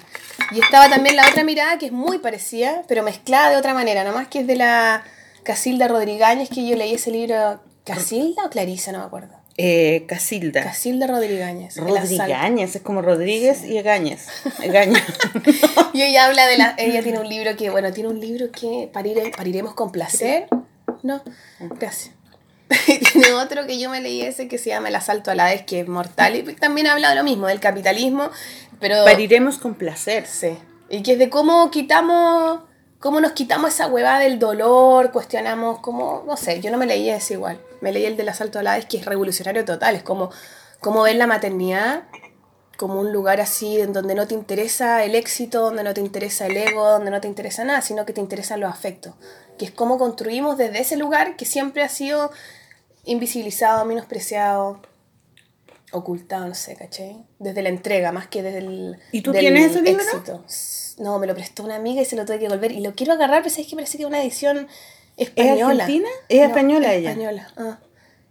Y 0.51 0.61
estaba 0.61 0.87
también 0.89 1.17
la 1.17 1.27
otra 1.27 1.43
mirada 1.43 1.77
que 1.77 1.87
es 1.87 1.91
muy 1.91 2.19
parecida, 2.19 2.83
pero 2.87 3.03
mezclada 3.03 3.49
de 3.49 3.57
otra 3.57 3.73
manera, 3.73 4.05
nomás 4.05 4.29
que 4.29 4.39
es 4.39 4.47
de 4.47 4.55
la 4.55 5.03
Casilda 5.43 5.89
Rodríguez, 5.89 6.47
que 6.49 6.65
yo 6.65 6.77
leí 6.77 6.93
ese 6.93 7.11
libro. 7.11 7.59
¿Casilda 7.85 8.45
o 8.45 8.49
Clarisa? 8.49 8.91
No 8.91 8.99
me 8.99 9.05
acuerdo. 9.05 9.35
Eh, 9.57 10.03
Casilda. 10.07 10.63
Casilda 10.63 11.07
Rodríguez. 11.07 11.77
Rodríguez, 11.77 12.75
es 12.75 12.81
como 12.81 13.01
Rodríguez 13.01 13.63
y 13.63 13.77
Egañez. 13.77 14.27
Egaña. 14.61 15.01
Y 15.93 16.01
ella 16.01 16.25
habla 16.25 16.45
de 16.47 16.57
la. 16.57 16.75
Ella 16.77 17.01
tiene 17.01 17.19
un 17.19 17.29
libro 17.29 17.55
que, 17.55 17.69
bueno, 17.69 17.93
tiene 17.93 18.09
un 18.09 18.19
libro 18.19 18.51
que 18.51 18.89
parire- 18.91 19.33
pariremos 19.35 19.73
con 19.73 19.91
placer. 19.93 20.47
No, 21.03 21.21
gracias. 21.59 22.11
Y 22.87 22.97
tiene 22.97 23.31
otro 23.33 23.67
que 23.67 23.79
yo 23.79 23.89
me 23.91 24.01
leí 24.01 24.21
ese 24.23 24.47
que 24.47 24.57
se 24.57 24.71
llama 24.71 24.89
El 24.89 24.95
asalto 24.95 25.29
a 25.29 25.35
la 25.35 25.45
vez, 25.45 25.61
que 25.61 25.81
es 25.81 25.87
mortal. 25.87 26.35
Y 26.35 26.41
también 26.55 26.87
habla 26.87 27.09
de 27.09 27.15
lo 27.15 27.23
mismo, 27.23 27.45
del 27.47 27.59
capitalismo. 27.59 28.29
Pero. 28.79 29.05
Pariremos 29.05 29.57
con 29.59 29.75
placer. 29.75 30.25
Sí. 30.25 30.57
Y 30.89 31.01
que 31.03 31.13
es 31.13 31.19
de 31.19 31.29
cómo 31.29 31.69
quitamos. 31.71 32.61
Cómo 32.99 33.19
nos 33.19 33.33
quitamos 33.33 33.73
esa 33.73 33.87
huevada 33.87 34.19
del 34.19 34.39
dolor, 34.39 35.11
cuestionamos 35.11 35.79
cómo. 35.79 36.23
No 36.25 36.37
sé, 36.37 36.61
yo 36.61 36.71
no 36.71 36.77
me 36.77 36.85
leí 36.85 37.09
ese 37.09 37.33
igual. 37.35 37.59
Me 37.81 37.91
leí 37.91 38.05
el 38.05 38.17
del 38.17 38.29
asalto 38.29 38.59
a 38.59 38.63
la 38.63 38.75
vez, 38.75 38.85
que 38.85 38.97
es 38.97 39.05
revolucionario 39.05 39.63
total. 39.65 39.95
Es 39.95 40.03
como, 40.03 40.31
como 40.79 41.03
ver 41.03 41.15
la 41.15 41.27
maternidad 41.27 42.03
como 42.77 42.99
un 42.99 43.11
lugar 43.11 43.39
así 43.41 43.79
en 43.79 43.93
donde 43.93 44.15
no 44.15 44.27
te 44.27 44.33
interesa 44.33 45.03
el 45.03 45.15
éxito, 45.15 45.61
donde 45.61 45.83
no 45.83 45.93
te 45.93 46.01
interesa 46.01 46.47
el 46.47 46.57
ego, 46.57 46.89
donde 46.89 47.11
no 47.11 47.21
te 47.21 47.27
interesa 47.27 47.63
nada, 47.63 47.81
sino 47.81 48.05
que 48.05 48.13
te 48.13 48.21
interesan 48.21 48.59
los 48.59 48.69
afectos. 48.69 49.13
Que 49.57 49.65
es 49.65 49.71
cómo 49.71 49.97
construimos 49.97 50.57
desde 50.57 50.79
ese 50.79 50.97
lugar 50.97 51.37
que 51.37 51.45
siempre 51.45 51.83
ha 51.83 51.89
sido 51.89 52.31
invisibilizado, 53.05 53.85
menospreciado, 53.85 54.81
ocultado, 55.91 56.47
no 56.47 56.55
sé, 56.55 56.75
¿cachai? 56.75 57.23
Desde 57.39 57.61
la 57.61 57.69
entrega, 57.69 58.11
más 58.11 58.27
que 58.27 58.43
desde 58.43 58.59
el 58.59 58.99
¿Y 59.11 59.21
tú 59.21 59.31
del 59.31 59.41
tienes 59.41 59.71
ese 59.71 59.81
libro? 59.81 60.03
éxito. 60.03 60.43
No, 60.97 61.19
me 61.19 61.27
lo 61.27 61.33
prestó 61.35 61.63
una 61.63 61.75
amiga 61.75 62.01
y 62.01 62.05
se 62.05 62.15
lo 62.15 62.25
tuve 62.25 62.39
que 62.39 62.47
devolver. 62.47 62.71
Y 62.71 62.79
lo 62.81 62.95
quiero 62.95 63.13
agarrar, 63.13 63.43
pero 63.43 63.53
es 63.55 63.67
que 63.67 63.75
parece 63.75 63.97
que 63.97 64.03
es 64.03 64.07
una 64.07 64.21
edición 64.21 64.67
española. 65.17 65.83
argentina? 65.83 66.09
Es 66.29 66.41
española 66.47 66.93
es 66.93 66.99
ella. 66.99 67.09
española. 67.11 67.47
ah. 67.57 67.77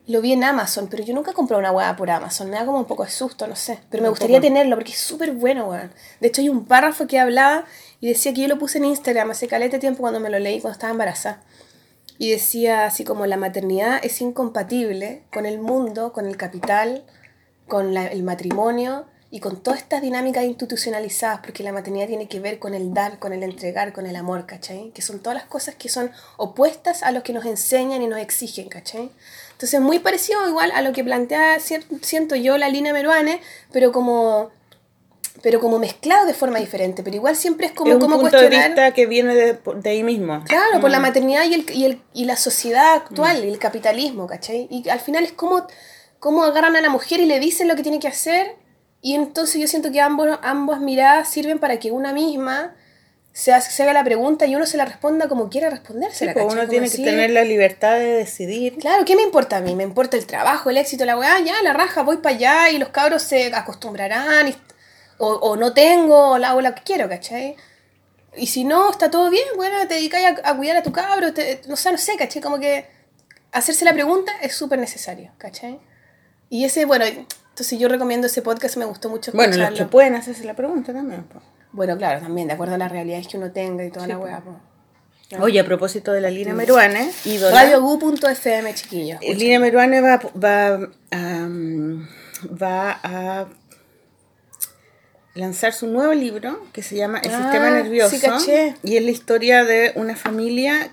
Lo 0.07 0.21
vi 0.21 0.33
en 0.35 0.45
Amazon, 0.45 0.89
pero 0.91 1.03
yo 1.03 1.15
nunca 1.15 1.33
compré 1.33 1.57
una 1.57 1.73
hueá 1.73 1.97
por 1.97 2.11
Amazon. 2.11 2.51
Me 2.51 2.57
da 2.57 2.67
como 2.67 2.77
un 2.79 2.85
poco 2.85 3.05
de 3.05 3.11
susto, 3.11 3.47
no 3.47 3.57
sé. 3.57 3.79
Pero 3.89 4.03
me 4.03 4.11
gustaría 4.11 4.39
tenerlo 4.39 4.77
porque 4.77 4.93
es 4.93 4.99
súper 4.99 5.33
bueno, 5.33 5.67
weón. 5.71 5.91
De 6.21 6.29
hecho, 6.29 6.43
hay 6.43 6.51
un 6.51 6.67
párrafo 6.67 7.07
que 7.07 7.19
hablaba 7.19 7.65
y 8.01 8.09
decía 8.09 8.35
que 8.35 8.43
yo 8.43 8.49
lo 8.49 8.59
puse 8.59 8.77
en 8.79 8.85
Instagram 8.85 9.31
hace 9.31 9.49
caleta 9.49 9.77
de 9.77 9.81
tiempo 9.81 10.01
cuando 10.01 10.21
me 10.21 10.29
lo 10.29 10.39
leí 10.39 10.61
cuando 10.61 10.75
estaba 10.75 10.91
embarazada. 10.91 11.43
Y 12.19 12.31
decía 12.31 12.85
así 12.85 13.03
como 13.05 13.25
la 13.25 13.39
maternidad 13.39 13.99
es 14.05 14.21
incompatible 14.21 15.23
con 15.33 15.47
el 15.47 15.59
mundo, 15.59 16.13
con 16.13 16.27
el 16.27 16.37
capital, 16.37 17.05
con 17.67 17.95
la- 17.95 18.07
el 18.07 18.23
matrimonio 18.25 19.07
y 19.35 19.41
con 19.41 19.57
todas 19.57 19.81
estas 19.81 20.01
dinámicas 20.01 20.45
institucionalizadas, 20.45 21.41
porque 21.41 21.65
la 21.65 21.73
maternidad 21.73 22.07
tiene 22.07 22.29
que 22.29 22.39
ver 22.39 22.61
con 22.61 22.73
el 22.73 22.95
dar, 22.95 23.19
con 23.19 23.33
el 23.33 23.43
entregar, 23.43 23.93
con 23.93 24.07
el 24.07 24.15
amor, 24.15 24.47
¿cachai? 24.47 24.93
Que 24.95 25.03
son 25.03 25.19
todas 25.19 25.35
las 25.37 25.47
cosas 25.47 25.75
que 25.75 25.89
son 25.89 26.13
opuestas 26.37 27.03
a 27.03 27.11
lo 27.11 27.25
que 27.25 27.33
nos 27.33 27.45
enseñan 27.45 28.01
y 28.01 28.07
nos 28.07 28.21
exigen, 28.21 28.69
¿cachai? 28.69 29.11
Entonces, 29.51 29.81
muy 29.81 29.99
parecido 29.99 30.49
igual 30.49 30.71
a 30.71 30.83
lo 30.83 30.93
que 30.93 31.03
plantea, 31.03 31.59
siento 31.59 32.37
yo, 32.37 32.59
la 32.59 32.69
Lina 32.69 32.93
Meruane, 32.93 33.41
pero 33.73 33.91
como 33.91 34.53
pero 35.43 35.59
como 35.59 35.81
mezclado 35.81 36.27
de 36.27 36.33
forma 36.35 36.61
diferente, 36.61 37.03
pero 37.03 37.17
igual 37.17 37.35
siempre 37.35 37.67
es 37.67 37.73
como 37.73 37.91
es 37.91 37.97
un 37.97 38.01
cómo 38.03 38.21
punto 38.21 38.37
de 38.37 38.43
cuestionar 38.45 38.69
vista 38.71 38.95
que 38.95 39.07
viene 39.07 39.35
de, 39.35 39.59
de 39.83 39.91
ahí 39.91 40.05
mismo. 40.05 40.45
Claro, 40.47 40.81
por 40.81 40.91
la 40.91 41.01
Mm. 41.01 41.03
maternidad 41.03 41.45
y, 41.45 41.55
el, 41.55 41.67
y, 41.71 41.85
el, 41.87 42.01
y 42.15 42.25
la 42.25 42.37
sociedad 42.37 42.95
actual, 42.95 43.45
y 43.45 43.49
el 43.49 43.59
capitalismo, 43.59 44.29
¿cachai? 44.29 44.69
Y 44.71 44.89
al 44.89 45.01
final 45.01 45.25
es 45.25 45.33
como, 45.33 45.67
como 46.21 46.45
agarran 46.45 46.77
a 46.77 46.81
la 46.81 46.89
mujer 46.89 47.19
y 47.19 47.27
le 47.27 47.41
dicen 47.41 47.67
lo 47.67 47.75
que 47.75 47.83
tiene 47.83 47.99
que 47.99 48.07
hacer, 48.07 48.63
y 49.05 49.15
entonces 49.15 49.61
yo 49.61 49.67
siento 49.69 49.93
que 49.93 50.01
ambos, 50.01 50.27
ambas 50.41 50.81
miradas 50.81 51.29
sirven 51.29 51.59
para 51.59 51.79
que 51.79 51.91
una 51.93 52.15
misma 52.15 52.75
se, 53.35 53.53
hace- 53.53 53.71
se 53.71 53.83
haga 53.83 53.93
la 53.93 54.03
pregunta 54.03 54.47
y 54.47 54.57
uno 54.57 54.65
se 54.65 54.79
la 54.79 54.87
responda 54.87 55.29
como 55.29 55.51
quiera 55.51 55.69
Sí, 55.69 55.75
respondérsela, 55.77 56.33
pues 56.33 56.47
uno 56.47 56.67
tiene 56.69 56.89
que 56.89 56.97
tener 57.05 57.31
la 57.31 57.45
libertad 57.45 57.97
de 57.99 58.07
decidir. 58.15 58.79
Claro, 58.79 59.05
¿qué 59.05 59.15
me 59.15 59.21
importa 59.23 59.59
a 59.59 59.61
mí? 59.61 59.75
Me 59.77 59.83
importa 59.83 60.17
el 60.17 60.25
trabajo, 60.27 60.71
el 60.71 60.79
éxito, 60.79 61.05
la 61.05 61.19
weá, 61.19 61.39
ya, 61.41 61.61
la 61.63 61.75
raja, 61.75 62.01
voy 62.03 62.17
para 62.17 62.35
allá 62.35 62.71
y 62.71 62.79
los 62.79 62.89
cabros 62.89 63.23
se 63.23 63.55
acostumbrarán, 63.55 64.49
y- 64.49 64.57
o, 65.19 65.27
o 65.35 65.57
no 65.57 65.75
tengo, 65.75 66.31
o 66.31 66.39
la 66.39 66.51
hago 66.51 66.63
lo 66.63 66.75
que 66.75 66.83
quiero, 66.83 67.07
¿cachai? 67.09 67.57
Y 68.37 68.47
si 68.47 68.65
no, 68.65 68.91
está 68.91 69.11
todo 69.11 69.29
bien, 69.29 69.47
bueno, 69.57 69.77
te 69.87 69.95
dedicáis 69.95 70.27
a, 70.43 70.49
a 70.51 70.57
cuidar 70.57 70.77
a 70.79 70.83
tu 70.83 70.93
cabro, 70.93 71.35
te- 71.35 71.61
no 71.69 71.77
sé, 71.77 71.93
no 71.93 71.99
sé, 71.99 72.17
¿cachai? 72.17 72.41
Como 72.41 72.59
que 72.59 72.87
hacerse 73.53 73.85
la 73.85 73.93
pregunta 73.93 74.33
es 74.41 74.55
súper 74.55 74.79
necesario, 74.79 75.31
¿cachai? 75.39 75.79
Y 76.49 76.65
ese, 76.65 76.85
bueno, 76.87 77.05
entonces 77.55 77.79
yo 77.79 77.87
recomiendo 77.89 78.27
ese 78.27 78.43
podcast, 78.43 78.77
me 78.77 78.85
gustó 78.85 79.09
mucho 79.09 79.31
Bueno, 79.33 79.57
los 79.57 79.79
que 79.79 79.85
pueden 79.85 80.17
hacerse 80.17 80.43
la 80.45 80.55
pregunta 80.55 80.93
también. 80.93 81.25
Bueno, 81.71 81.97
claro, 81.97 82.21
también, 82.21 82.49
de 82.49 82.55
acuerdo 82.55 82.75
a 82.75 82.79
las 82.79 82.91
realidades 82.91 83.29
que 83.29 83.37
uno 83.37 83.53
tenga 83.53 83.85
y 83.85 83.91
toda 83.91 84.09
la 84.09 84.19
weá, 84.19 84.41
pues. 84.41 84.57
Oye, 85.41 85.61
a 85.61 85.65
propósito 85.65 86.13
de 86.13 86.21
la 86.21 86.31
Lina 86.31 86.53
Meruane, 86.53 87.11
Radiogu.fm, 87.53 88.75
chiquillos. 88.75 89.19
eh, 89.23 89.35
Lina 89.35 89.59
Meruane 89.61 90.01
va, 90.01 90.21
va, 90.37 90.75
a, 91.13 91.49
va 92.63 93.01
a 93.03 93.47
lanzar 95.35 95.73
su 95.73 95.87
nuevo 95.89 96.13
libro 96.13 96.61
que 96.73 96.83
se 96.83 96.97
llama 96.97 97.19
El 97.21 97.33
Ah, 97.33 97.43
Sistema 97.43 97.71
Nervioso. 97.71 98.15
sí, 98.17 98.21
caché. 98.21 98.75
Y 98.83 98.97
es 98.97 99.05
la 99.05 99.11
historia 99.11 99.65
de 99.65 99.93
una 99.97 100.15
familia 100.17 100.93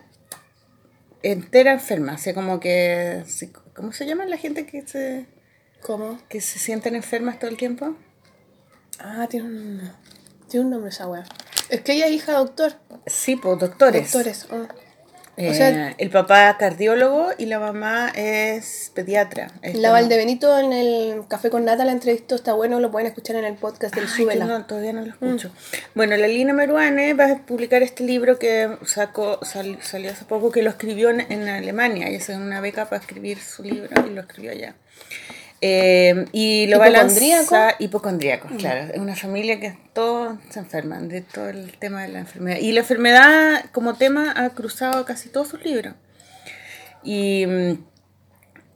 entera 1.24 1.74
enferma. 1.74 2.14
O 2.14 2.18
sea, 2.18 2.34
como 2.34 2.60
que... 2.60 3.24
¿Cómo 3.76 3.94
se 3.94 4.06
llama 4.06 4.26
la 4.26 4.38
gente 4.38 4.66
que 4.66 4.86
se, 4.88 5.26
¿Cómo? 5.82 6.20
que 6.30 6.42
se 6.42 6.60
sienten 6.60 6.96
enfermas 6.96 7.40
todo 7.40 7.50
el 7.50 7.58
tiempo? 7.58 7.96
Ah, 9.00 9.28
tiene 9.30 9.48
un, 9.48 9.92
tiene 10.48 10.66
un 10.66 10.72
nombre 10.72 10.90
esa 10.90 11.08
weá. 11.08 11.24
Es 11.70 11.82
que 11.82 11.94
ella 11.94 12.08
es 12.08 12.14
hija 12.14 12.34
de 12.34 12.38
doctor. 12.40 12.74
Sí, 13.08 13.36
pues 13.36 13.58
doctores. 13.60 14.12
Doctores. 14.12 14.48
ah. 14.52 14.68
Eh, 15.38 15.50
O 15.50 15.54
sea- 15.54 15.96
el 15.98 16.10
papá 16.10 16.56
cardiólogo 16.60 17.30
y 17.38 17.46
la 17.46 17.58
mamá 17.58 18.12
es 18.14 18.92
pediatra. 18.94 19.48
Es 19.62 19.76
La 19.76 19.88
como- 19.88 19.94
Valdebenito 19.94 20.60
en 20.60 20.74
el 20.74 21.24
Café 21.30 21.50
con 21.50 21.64
Nata 21.64 21.86
la 21.86 21.94
entrevistó, 21.94 22.36
está 22.36 22.52
bueno, 22.54 22.80
lo 22.82 22.92
pueden 22.92 23.08
escuchar 23.08 23.38
en 23.38 23.46
el 23.46 23.56
podcast 23.56 23.96
del 23.96 24.04
Ay, 24.06 24.10
Súbela. 24.12 24.46
no, 24.46 24.66
todavía 24.66 24.92
no 24.92 25.00
lo 25.02 25.08
Mm. 25.08 25.10
escucho. 25.38 25.52
Bueno, 25.96 26.18
la 26.18 26.28
Lina 26.28 26.52
Meruane 26.54 27.14
va 27.14 27.32
a 27.32 27.38
publicar 27.46 27.82
este 27.82 28.04
libro 28.04 28.38
que 28.38 28.78
sacó, 28.86 29.40
sal- 29.44 29.80
salió 29.82 30.12
hace 30.12 30.26
poco, 30.26 30.52
que 30.52 30.62
lo 30.64 30.70
escribió 30.70 31.10
en, 31.10 31.22
en 31.22 31.48
Alemania. 31.48 32.10
Ella 32.10 32.20
se 32.20 32.34
dio 32.36 32.42
una 32.42 32.60
beca 32.60 32.90
para 32.90 33.02
escribir 33.02 33.40
su 33.40 33.64
libro 33.64 33.90
y 34.06 34.10
lo 34.10 34.22
escribió 34.22 34.52
allá. 34.52 34.76
Eh, 35.64 36.26
y 36.32 36.66
lo 36.66 36.78
¿Hipocondríaco? 36.78 37.56
lanzar 37.56 37.76
hipocondríaco, 37.78 38.48
claro. 38.58 38.92
Es 38.92 39.00
una 39.00 39.16
familia 39.16 39.60
que 39.60 39.78
todos 39.94 40.40
se 40.50 40.60
enferman 40.60 41.08
de 41.08 41.22
todo 41.22 41.50
el 41.50 41.78
tema 41.78 42.02
de 42.02 42.08
la 42.10 42.20
enfermedad. 42.20 42.58
Y 42.58 42.72
la 42.72 42.80
enfermedad 42.80 43.66
como 43.72 43.94
tema 43.94 44.34
ha 44.36 44.50
cruzado 44.50 45.06
casi 45.06 45.30
todos 45.30 45.50
sus 45.50 45.64
libros. 45.64 45.94
Y 47.04 47.46
mm, 47.46 47.72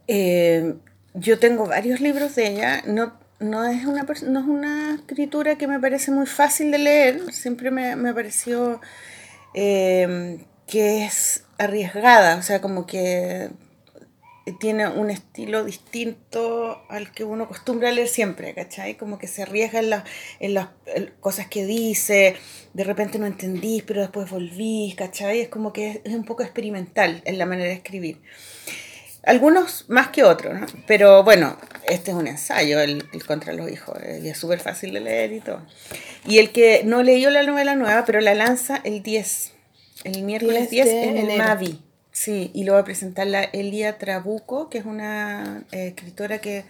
eh, 0.07 0.75
yo 1.15 1.39
tengo 1.39 1.65
varios 1.65 2.01
libros 2.01 2.36
de 2.36 2.47
ella. 2.49 2.83
No, 2.86 3.17
no, 3.39 3.65
es 3.65 3.86
una, 3.86 4.03
no 4.03 4.39
es 4.39 4.45
una 4.45 4.95
escritura 4.95 5.57
que 5.57 5.67
me 5.67 5.79
parece 5.79 6.11
muy 6.11 6.27
fácil 6.27 6.69
de 6.69 6.77
leer. 6.77 7.33
Siempre 7.33 7.71
me, 7.71 7.95
me 7.95 8.13
pareció 8.13 8.79
eh, 9.55 10.38
que 10.67 11.03
es 11.03 11.45
arriesgada. 11.57 12.38
O 12.38 12.43
sea, 12.43 12.61
como 12.61 12.86
que 12.86 13.49
tiene 14.53 14.87
un 14.87 15.09
estilo 15.09 15.63
distinto 15.63 16.83
al 16.89 17.11
que 17.11 17.23
uno 17.23 17.45
acostumbra 17.45 17.89
a 17.89 17.91
leer 17.91 18.07
siempre, 18.07 18.53
¿cachai? 18.53 18.95
Como 18.95 19.17
que 19.17 19.27
se 19.27 19.41
arriesga 19.41 19.79
en 19.79 19.89
las, 19.89 20.03
en 20.39 20.53
las 20.53 20.69
en 20.85 21.11
cosas 21.19 21.47
que 21.47 21.65
dice, 21.65 22.35
de 22.73 22.83
repente 22.83 23.17
no 23.17 23.25
entendís, 23.25 23.83
pero 23.83 24.01
después 24.01 24.29
volvís, 24.29 24.95
¿cachai? 24.95 25.41
Es 25.41 25.49
como 25.49 25.73
que 25.73 25.89
es, 25.89 25.99
es 26.03 26.13
un 26.13 26.25
poco 26.25 26.43
experimental 26.43 27.21
en 27.25 27.37
la 27.37 27.45
manera 27.45 27.69
de 27.69 27.75
escribir. 27.75 28.21
Algunos 29.23 29.85
más 29.87 30.09
que 30.09 30.23
otros, 30.23 30.59
¿no? 30.59 30.67
Pero 30.85 31.23
bueno, 31.23 31.57
este 31.87 32.11
es 32.11 32.17
un 32.17 32.27
ensayo, 32.27 32.79
el, 32.79 33.03
el 33.11 33.25
contra 33.25 33.53
los 33.53 33.71
hijos, 33.71 33.97
eh, 34.03 34.21
y 34.23 34.29
es 34.29 34.37
súper 34.37 34.59
fácil 34.59 34.93
de 34.93 34.99
leer 34.99 35.33
y 35.33 35.39
todo. 35.39 35.65
Y 36.27 36.37
el 36.37 36.51
que 36.51 36.83
no 36.85 37.01
leyó 37.01 37.31
la 37.31 37.41
novela 37.41 37.75
nueva, 37.75 38.05
pero 38.05 38.21
la 38.21 38.35
lanza 38.35 38.81
el 38.83 39.01
10, 39.01 39.53
el 40.03 40.21
miércoles 40.21 40.69
10, 40.69 40.85
10 40.85 40.85
de 40.85 41.03
en 41.03 41.31
el. 41.31 41.37
Mavi. 41.39 41.81
Sí, 42.18 42.49
y 42.53 42.63
lo 42.63 42.74
va 42.74 42.80
a 42.80 42.84
presentar 42.86 43.28
la 43.28 43.43
Elia 43.43 43.97
Trabuco, 43.97 44.70
que 44.70 44.78
es 44.78 44.86
una 44.86 45.66
eh, 45.74 45.88
escritora 45.88 46.39
que, 46.39 46.63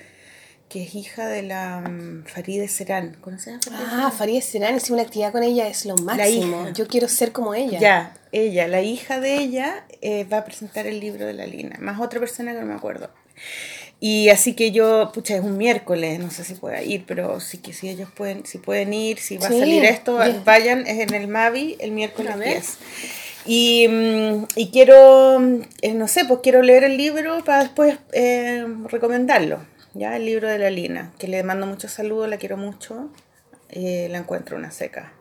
que 0.69 0.81
es 0.83 0.95
hija 0.95 1.27
de 1.27 1.43
la 1.43 1.81
mm, 1.81 2.23
Farideh 2.25 2.67
Serán. 2.67 3.15
¿Conoces 3.21 3.59
a 3.71 4.07
Ah, 4.07 4.11
Farideh 4.11 4.41
Serán, 4.41 4.75
hice 4.75 4.91
una 4.91 5.03
actividad 5.03 5.31
con 5.31 5.43
ella, 5.43 5.67
es 5.67 5.85
lo 5.85 5.95
máximo. 5.97 6.63
hija. 6.63 6.73
Yo 6.73 6.87
quiero 6.87 7.07
ser 7.07 7.31
como 7.31 7.53
ella. 7.53 7.77
Ya, 7.79 8.17
ella, 8.31 8.67
la 8.67 8.81
hija 8.81 9.19
de 9.19 9.35
ella, 9.35 9.85
eh, 10.01 10.23
va 10.23 10.39
a 10.39 10.45
presentar 10.45 10.87
el 10.87 10.99
libro 10.99 11.27
de 11.27 11.33
la 11.33 11.45
Lina, 11.45 11.77
más 11.79 11.99
otra 12.01 12.19
persona 12.19 12.51
que 12.53 12.59
no 12.61 12.65
me 12.65 12.73
acuerdo. 12.73 13.11
Y 13.99 14.29
así 14.29 14.53
que 14.55 14.71
yo, 14.71 15.11
pucha, 15.13 15.35
es 15.35 15.41
un 15.43 15.57
miércoles, 15.57 16.19
no 16.19 16.31
sé 16.31 16.43
si 16.43 16.55
pueda 16.55 16.81
ir, 16.81 17.05
pero 17.05 17.39
sí 17.39 17.59
que 17.59 17.71
si 17.71 17.87
ellos 17.87 18.09
pueden, 18.15 18.47
si 18.47 18.57
pueden 18.57 18.93
ir, 18.93 19.19
si 19.19 19.37
va 19.37 19.47
Sí, 19.49 19.57
a 19.57 19.59
salir 19.59 19.85
esto, 19.85 20.17
bien. 20.17 20.41
vayan, 20.43 20.87
es 20.87 20.99
en 21.07 21.13
el 21.13 21.27
Mavi 21.27 21.75
el 21.79 21.91
miércoles 21.91 22.33
A 22.33 22.35
ver. 22.35 22.49
10. 22.49 22.77
Y, 23.45 23.87
mm, 23.87 24.45
y 24.55 24.71
quiero, 24.71 25.39
eh, 25.81 25.93
no 25.93 26.07
sé, 26.07 26.25
pues 26.25 26.39
quiero 26.41 26.61
leer 26.61 26.83
el 26.83 26.97
libro 26.97 27.43
para 27.43 27.59
después 27.63 27.97
eh, 28.13 28.65
recomendarlo, 28.85 29.59
ya, 29.93 30.15
el 30.15 30.25
libro 30.25 30.47
de 30.49 30.57
la 30.57 30.69
Lina, 30.69 31.13
que 31.19 31.27
le 31.27 31.43
mando 31.43 31.67
muchos 31.67 31.91
saludos, 31.91 32.27
la 32.29 32.37
quiero 32.37 32.57
mucho, 32.57 33.11
eh, 33.69 34.07
la 34.11 34.17
encuentro 34.17 34.57
una 34.57 34.71
seca. 34.71 35.13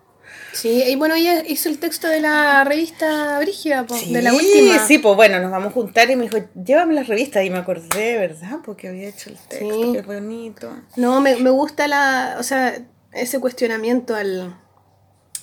Sí, 0.53 0.83
y 0.85 0.97
bueno, 0.97 1.15
ella 1.15 1.43
hizo 1.47 1.69
el 1.69 1.79
texto 1.79 2.09
de 2.09 2.21
la 2.21 2.65
revista 2.65 3.39
Brígida, 3.41 3.85
po, 3.87 3.95
de 3.95 4.23
la 4.23 4.33
última. 4.33 4.85
Sí, 4.87 4.99
pues 4.99 5.15
bueno, 5.17 5.39
nos 5.39 5.51
vamos 5.51 5.69
a 5.69 5.73
juntar 5.73 6.11
y 6.11 6.17
me 6.17 6.25
dijo, 6.25 6.39
llévame 6.55 6.95
las 6.95 7.07
revistas 7.09 7.45
y 7.45 7.51
me 7.51 7.59
acordé, 7.59 8.17
¿verdad? 8.19 8.59
Porque 8.65 8.89
había 8.89 9.09
hecho 9.09 9.31
el 9.31 9.37
texto, 9.37 9.83
Sí. 9.83 9.93
qué 9.93 10.03
bonito. 10.03 10.73
No, 10.97 11.21
me, 11.21 11.37
me 11.37 11.51
gusta 11.51 11.87
la, 11.89 12.37
o 12.39 12.43
sea, 12.43 12.75
ese 13.13 13.39
cuestionamiento 13.39 14.15
al, 14.17 14.57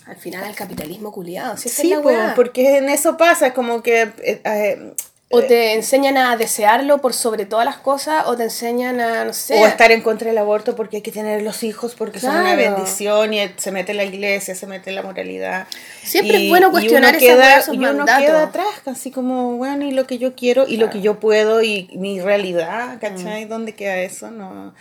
al 0.07 0.15
final 0.17 0.43
al 0.43 0.55
capitalismo 0.55 1.11
culiado. 1.11 1.57
Si 1.57 1.69
Sí, 1.69 1.91
es 1.93 1.97
la 1.97 1.99
weá. 1.99 2.33
porque 2.35 2.77
en 2.77 2.89
eso 2.89 3.17
pasa, 3.17 3.47
es 3.47 3.53
como 3.53 3.81
que... 3.83 4.01
eh, 4.23 4.41
eh, 4.43 4.93
O 5.33 5.41
te 5.43 5.75
enseñan 5.75 6.17
a 6.17 6.35
desearlo 6.35 6.97
por 6.99 7.13
sobre 7.13 7.45
todas 7.45 7.63
las 7.65 7.77
cosas, 7.77 8.25
o 8.27 8.35
te 8.35 8.43
enseñan 8.43 8.99
a, 8.99 9.23
no 9.23 9.31
sé. 9.31 9.57
o 9.61 9.65
estar 9.65 9.89
en 9.93 10.01
contra 10.01 10.27
del 10.27 10.37
aborto 10.37 10.75
porque 10.75 10.97
hay 10.97 11.01
que 11.01 11.11
tener 11.13 11.41
los 11.41 11.63
hijos 11.63 11.95
porque 11.95 12.19
son 12.19 12.35
una 12.35 12.53
bendición 12.55 13.33
y 13.33 13.39
se 13.55 13.71
mete 13.71 13.93
la 13.93 14.03
iglesia, 14.03 14.55
se 14.55 14.67
mete 14.67 14.91
la 14.91 15.03
moralidad. 15.03 15.67
Siempre 16.03 16.43
es 16.43 16.49
bueno 16.49 16.69
cuestionar 16.71 17.11
uno 17.15 17.17
esa 17.17 17.33
queda, 17.33 17.57
esos 17.59 17.75
y 17.75 17.77
uno 17.77 18.05
queda 18.05 18.43
atrás, 18.43 18.65
así 18.87 19.09
como, 19.09 19.55
bueno, 19.55 19.85
y 19.85 19.91
lo 19.91 20.05
que 20.05 20.17
yo 20.17 20.35
quiero 20.35 20.67
y 20.67 20.75
lo 20.75 20.89
que 20.89 20.99
yo 20.99 21.17
puedo 21.21 21.61
y 21.63 21.87
mi 21.93 22.19
realidad, 22.19 22.95
Mm. 22.95 22.99
¿cachai? 22.99 23.45
¿Dónde 23.45 23.73
queda 23.73 23.99
eso? 23.99 24.31
No. 24.31 24.73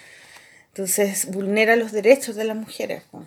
Entonces 0.75 1.27
vulnera 1.31 1.77
los 1.77 1.93
derechos 1.93 2.35
de 2.35 2.43
las 2.45 2.57
mujeres. 2.57 3.05
po. 3.13 3.25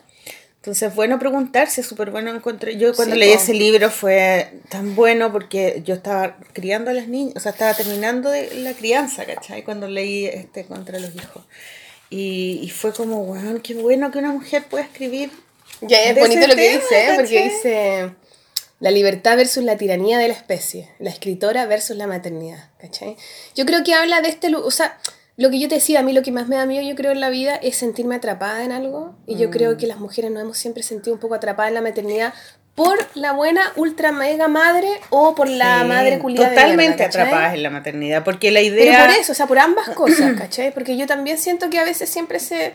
Entonces, 0.64 0.96
bueno 0.96 1.20
preguntarse, 1.20 1.84
súper 1.84 2.10
bueno 2.10 2.34
encontré. 2.34 2.78
Yo 2.78 2.94
cuando 2.94 3.16
Sí, 3.16 3.20
leí 3.20 3.34
ese 3.34 3.54
libro 3.54 3.92
fue 3.92 4.50
tan 4.70 4.96
bueno 4.96 5.30
porque 5.30 5.82
yo 5.84 5.94
estaba 5.94 6.38
criando 6.54 6.90
a 6.90 6.94
las 6.94 7.10
niñas, 7.10 7.36
o 7.36 7.42
sea, 7.42 7.52
estaba 7.52 7.74
terminando 7.74 8.30
de 8.30 8.50
la 8.62 8.72
crianza, 8.72 9.26
¿cachai? 9.26 9.66
Cuando 9.66 9.90
leí 9.90 10.26
este 10.26 10.64
contra 10.64 11.00
los 11.00 11.14
hijos. 11.16 11.44
Y, 12.10 12.62
y 12.64 12.70
fue 12.70 12.94
como, 12.94 13.26
wow, 13.26 13.60
qué 13.62 13.74
bueno 13.74 14.10
que 14.10 14.20
una 14.20 14.32
mujer 14.32 14.64
pueda 14.70 14.86
escribir. 14.86 15.32
Ya 15.82 16.02
es 16.02 16.18
bonito 16.18 16.48
lo 16.48 16.56
que 16.56 16.70
tema, 16.70 16.82
dice, 16.82 17.08
¿eh? 17.08 17.12
porque 17.18 17.44
dice 17.44 18.12
la 18.80 18.92
libertad 18.92 19.36
versus 19.36 19.66
la 19.66 19.76
tiranía 19.76 20.18
de 20.18 20.30
la 20.30 20.34
especie, 20.34 20.90
la 21.00 21.10
escritora 21.10 21.66
versus 21.66 21.98
la 21.98 22.08
maternidad, 22.08 22.70
¿cachai? 22.80 23.18
Yo 23.54 23.66
creo 23.66 23.84
que 23.84 23.94
habla 23.96 24.22
de 24.22 24.30
este, 24.30 24.56
o 24.56 24.72
sea, 24.72 24.98
lo 25.36 25.50
que 25.50 25.60
yo 25.60 25.68
te 25.68 25.76
decía, 25.76 26.00
a 26.00 26.04
mí 26.04 26.14
lo 26.14 26.22
que 26.22 26.32
más 26.32 26.48
me 26.48 26.56
da 26.58 26.66
miedo, 26.66 26.88
yo 26.88 26.96
creo, 26.96 27.12
en 27.12 27.20
la 27.20 27.30
vida 27.30 27.56
es 27.56 27.76
sentirme 27.78 28.16
atrapada 28.16 28.64
en 28.64 28.72
algo, 28.72 29.16
y 29.26 29.36
yo 29.38 29.48
Mm. 29.48 29.52
creo 29.52 29.78
que 29.78 29.88
las 29.88 29.98
mujeres 29.98 30.30
nos 30.32 30.42
hemos 30.44 30.58
siempre 30.58 30.84
sentido 30.84 31.14
un 31.14 31.20
poco 31.20 31.34
atrapadas 31.36 31.70
en 31.70 31.76
la 31.76 31.82
maternidad 31.82 32.34
por 32.76 32.98
la 33.16 33.34
buena 33.34 33.72
ultra 33.76 34.12
mega 34.12 34.48
madre 34.48 34.90
o 35.12 35.36
por 35.36 35.48
la 35.48 35.82
Sí, 35.82 35.88
madre 35.88 36.20
culiada 36.20 36.50
de 36.50 36.56
Totalmente 36.56 37.04
atrapadas 37.04 37.54
en 37.54 37.62
la 37.64 37.70
maternidad, 37.70 38.24
porque 38.24 38.50
la 38.52 38.62
Pero 38.62 38.76
idea... 38.76 39.06
por 39.06 39.16
eso, 39.16 39.32
o 39.32 39.36
sea, 39.36 39.46
por 39.48 39.60
ambas 39.60 39.90
cosas, 39.90 40.34
¿cachai? 40.38 40.74
Porque 40.74 40.98
yo 40.98 41.06
también 41.08 41.38
siento 41.38 41.70
que 41.70 41.78
a 41.80 41.84
veces 41.84 42.10
siempre 42.10 42.40
se... 42.40 42.74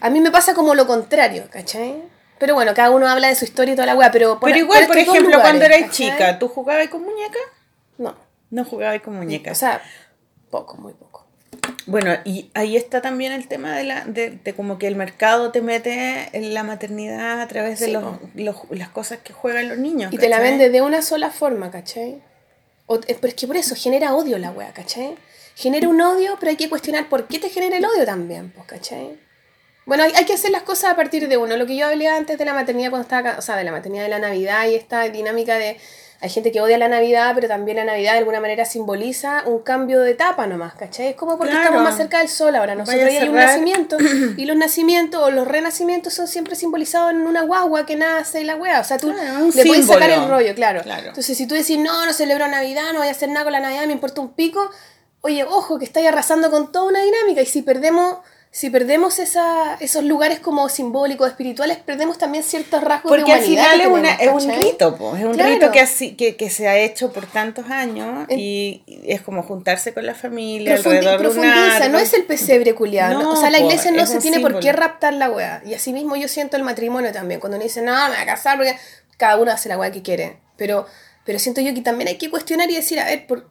A 0.00 0.10
mí 0.10 0.20
me 0.20 0.30
pasa 0.30 0.54
como 0.54 0.74
lo 0.74 0.86
contrario, 0.86 1.44
¿cachai? 1.50 1.94
Pero 2.38 2.54
bueno, 2.54 2.74
cada 2.74 2.90
uno 2.90 3.08
habla 3.08 3.28
de 3.28 3.34
su 3.36 3.44
historia 3.44 3.72
y 3.72 3.76
toda 3.76 3.86
la 3.86 3.94
weá, 3.96 4.10
pero... 4.10 4.38
Pero 4.40 4.56
igual, 4.58 4.86
por 4.86 4.98
ejemplo, 4.98 5.40
cuando 5.40 5.64
eras 5.64 5.80
¿cachai? 5.82 5.90
chica, 6.10 6.38
¿tú 6.38 6.48
jugabas 6.48 6.88
con 6.88 7.02
muñecas? 7.02 7.42
No, 7.98 8.14
No 8.50 8.64
jugabas 8.64 9.00
con 9.02 9.16
muñecas. 9.16 9.56
o 9.56 9.60
sea, 9.60 9.82
poco, 10.56 10.76
muy 10.76 10.92
poco. 10.92 11.24
Bueno, 11.86 12.10
y 12.24 12.50
ahí 12.54 12.76
está 12.76 13.02
también 13.02 13.32
el 13.32 13.46
tema 13.46 13.76
de, 13.76 13.84
la, 13.84 14.04
de, 14.06 14.30
de 14.30 14.54
como 14.54 14.78
que 14.78 14.86
el 14.86 14.96
mercado 14.96 15.50
te 15.50 15.60
mete 15.60 16.28
en 16.32 16.54
la 16.54 16.62
maternidad 16.62 17.40
a 17.40 17.46
través 17.48 17.78
de 17.80 17.86
Sí, 17.86 17.92
los, 17.92 18.04
los- 18.34 18.56
las 18.70 18.88
cosas 18.88 19.18
que 19.24 19.32
juegan 19.32 19.68
los 19.68 19.78
niños. 19.78 20.12
Y 20.12 20.18
te 20.18 20.28
la 20.28 20.38
vende 20.40 20.70
de 20.70 20.80
una 20.80 21.02
sola 21.02 21.30
forma, 21.30 21.70
¿cachai? 21.70 22.22
O- 22.86 22.96
eh, 22.96 23.16
pero 23.20 23.28
es 23.28 23.34
que 23.34 23.46
por 23.46 23.56
eso 23.56 23.74
genera 23.74 24.14
odio 24.14 24.38
la 24.38 24.50
wea, 24.50 24.72
¿cachai? 24.72 25.14
Genera 25.56 25.88
un 25.88 26.00
odio, 26.00 26.36
pero 26.40 26.50
hay 26.50 26.56
que 26.56 26.68
cuestionar 26.70 27.08
por 27.08 27.26
qué 27.28 27.38
te 27.38 27.48
genera 27.50 27.76
el 27.76 27.84
odio 27.84 28.04
también, 28.06 28.50
pues, 28.54 28.66
¿cachai? 28.66 29.18
Bueno, 29.86 30.02
hay, 30.04 30.12
hay 30.16 30.24
que 30.24 30.32
hacer 30.34 30.50
las 30.50 30.62
cosas 30.62 30.92
a 30.92 30.96
partir 30.96 31.28
de 31.28 31.36
uno. 31.36 31.56
Lo 31.58 31.66
que 31.66 31.76
yo 31.76 31.86
hablé 31.86 32.08
antes 32.08 32.38
de 32.38 32.44
la 32.46 32.54
maternidad 32.54 32.88
cuando 32.90 33.04
estaba 33.08 33.38
o 33.38 33.42
sea, 33.42 33.56
de 33.56 33.64
la 33.64 33.72
maternidad 33.72 34.04
de 34.04 34.08
la 34.08 34.18
Navidad 34.18 34.66
y 34.66 34.74
esta 34.74 35.02
dinámica 35.10 35.56
de 35.58 35.76
hay 36.24 36.30
gente 36.30 36.50
que 36.52 36.60
odia 36.62 36.78
la 36.78 36.88
Navidad, 36.88 37.32
pero 37.34 37.48
también 37.48 37.76
la 37.76 37.84
Navidad 37.84 38.12
de 38.12 38.18
alguna 38.20 38.40
manera 38.40 38.64
simboliza 38.64 39.42
un 39.44 39.58
cambio 39.60 40.00
de 40.00 40.12
etapa 40.12 40.46
nomás, 40.46 40.72
¿cachai? 40.74 41.08
Es 41.08 41.16
como 41.16 41.36
porque 41.36 41.50
Claro. 41.52 41.66
estamos 41.66 41.82
más 41.84 41.96
cerca 41.98 42.18
del 42.20 42.28
sol 42.30 42.56
ahora. 42.56 42.74
Nosotros 42.74 43.12
ya 43.12 43.20
hay 43.20 43.28
un 43.28 43.34
nacimiento 43.34 43.98
y 44.38 44.46
los 44.46 44.56
nacimientos 44.56 45.22
o 45.22 45.30
los 45.30 45.46
renacimientos 45.46 46.14
son 46.14 46.26
siempre 46.26 46.56
simbolizados 46.56 47.10
en 47.10 47.18
una 47.26 47.42
guagua 47.42 47.84
que 47.84 47.96
nace 47.96 48.40
y 48.40 48.44
la 48.44 48.56
wea. 48.56 48.80
O 48.80 48.84
sea, 48.84 48.96
tú 48.96 49.12
Claro, 49.12 49.50
le 49.54 49.66
puedes 49.66 49.86
sacar 49.86 50.10
el 50.10 50.26
rollo, 50.28 50.54
claro. 50.54 50.80
Claro. 50.82 51.08
Entonces, 51.08 51.36
si 51.36 51.46
tú 51.46 51.54
decís, 51.54 51.78
no, 51.78 52.06
no 52.06 52.12
celebro 52.14 52.48
Navidad, 52.48 52.92
no 52.94 53.00
voy 53.00 53.08
a 53.08 53.10
hacer 53.10 53.28
nada 53.28 53.44
con 53.44 53.52
la 53.52 53.60
Navidad, 53.60 53.84
me 53.86 53.92
importa 53.92 54.22
un 54.22 54.32
pico, 54.32 54.70
oye, 55.20 55.44
ojo, 55.44 55.78
que 55.78 55.84
estáis 55.84 56.08
arrasando 56.08 56.50
con 56.50 56.72
toda 56.72 56.86
una 56.86 57.02
dinámica 57.02 57.42
y 57.42 57.46
si 57.46 57.60
perdemos... 57.60 58.16
Si 58.56 58.70
perdemos 58.70 59.18
esa, 59.18 59.74
esos 59.80 60.04
lugares 60.04 60.38
como 60.38 60.68
simbólicos, 60.68 61.26
espirituales, 61.26 61.76
perdemos 61.78 62.18
también 62.18 62.44
ciertos 62.44 62.84
rasgos 62.84 63.10
Porque 63.10 63.24
de 63.24 63.32
al 63.32 63.38
humanidad 63.40 63.64
final 63.64 63.76
que 63.78 63.82
es, 63.82 63.90
una, 63.90 64.14
es 64.38 64.44
un 64.44 64.62
rito, 64.62 64.96
po, 64.96 65.16
es 65.16 65.24
un 65.24 65.32
Claro. 65.32 65.50
rito 65.54 65.72
que, 65.72 65.80
así, 65.80 66.14
que, 66.14 66.36
que 66.36 66.50
se 66.50 66.68
ha 66.68 66.78
hecho 66.78 67.12
por 67.12 67.26
tantos 67.26 67.68
años 67.68 68.26
En- 68.28 68.38
y 68.38 68.84
es 69.06 69.22
como 69.22 69.42
juntarse 69.42 69.92
con 69.92 70.06
la 70.06 70.14
familia 70.14 70.74
alrededor 70.76 71.02
de 71.04 71.10
un 71.16 71.18
profundiza, 71.34 71.76
árbol. 71.78 71.92
no 71.92 71.98
es 71.98 72.14
el 72.14 72.26
pesebre 72.26 72.76
culiado. 72.76 73.20
No, 73.24 73.32
o 73.32 73.36
sea, 73.36 73.50
la 73.50 73.58
po, 73.58 73.64
iglesia 73.64 73.90
no 73.90 74.06
se 74.06 74.20
tiene 74.20 74.38
por 74.38 74.60
qué 74.60 74.70
raptar 74.72 75.14
la 75.14 75.30
wea. 75.32 75.60
Y 75.66 75.74
así 75.74 75.92
mismo 75.92 76.14
yo 76.14 76.28
siento 76.28 76.56
el 76.56 76.62
matrimonio 76.62 77.10
también. 77.10 77.40
Cuando 77.40 77.56
uno 77.56 77.64
dice, 77.64 77.82
no, 77.82 77.92
me 78.04 78.10
voy 78.14 78.22
a 78.22 78.24
casar 78.26 78.56
porque 78.56 78.76
cada 79.16 79.36
uno 79.36 79.50
hace 79.50 79.68
la 79.68 79.76
wea 79.78 79.90
que 79.90 80.02
quiere. 80.02 80.36
Pero, 80.56 80.86
pero 81.24 81.40
siento 81.40 81.60
yo 81.60 81.74
que 81.74 81.80
también 81.80 82.06
hay 82.06 82.18
que 82.18 82.30
cuestionar 82.30 82.70
y 82.70 82.76
decir, 82.76 83.00
a 83.00 83.06
ver, 83.06 83.26
por, 83.26 83.48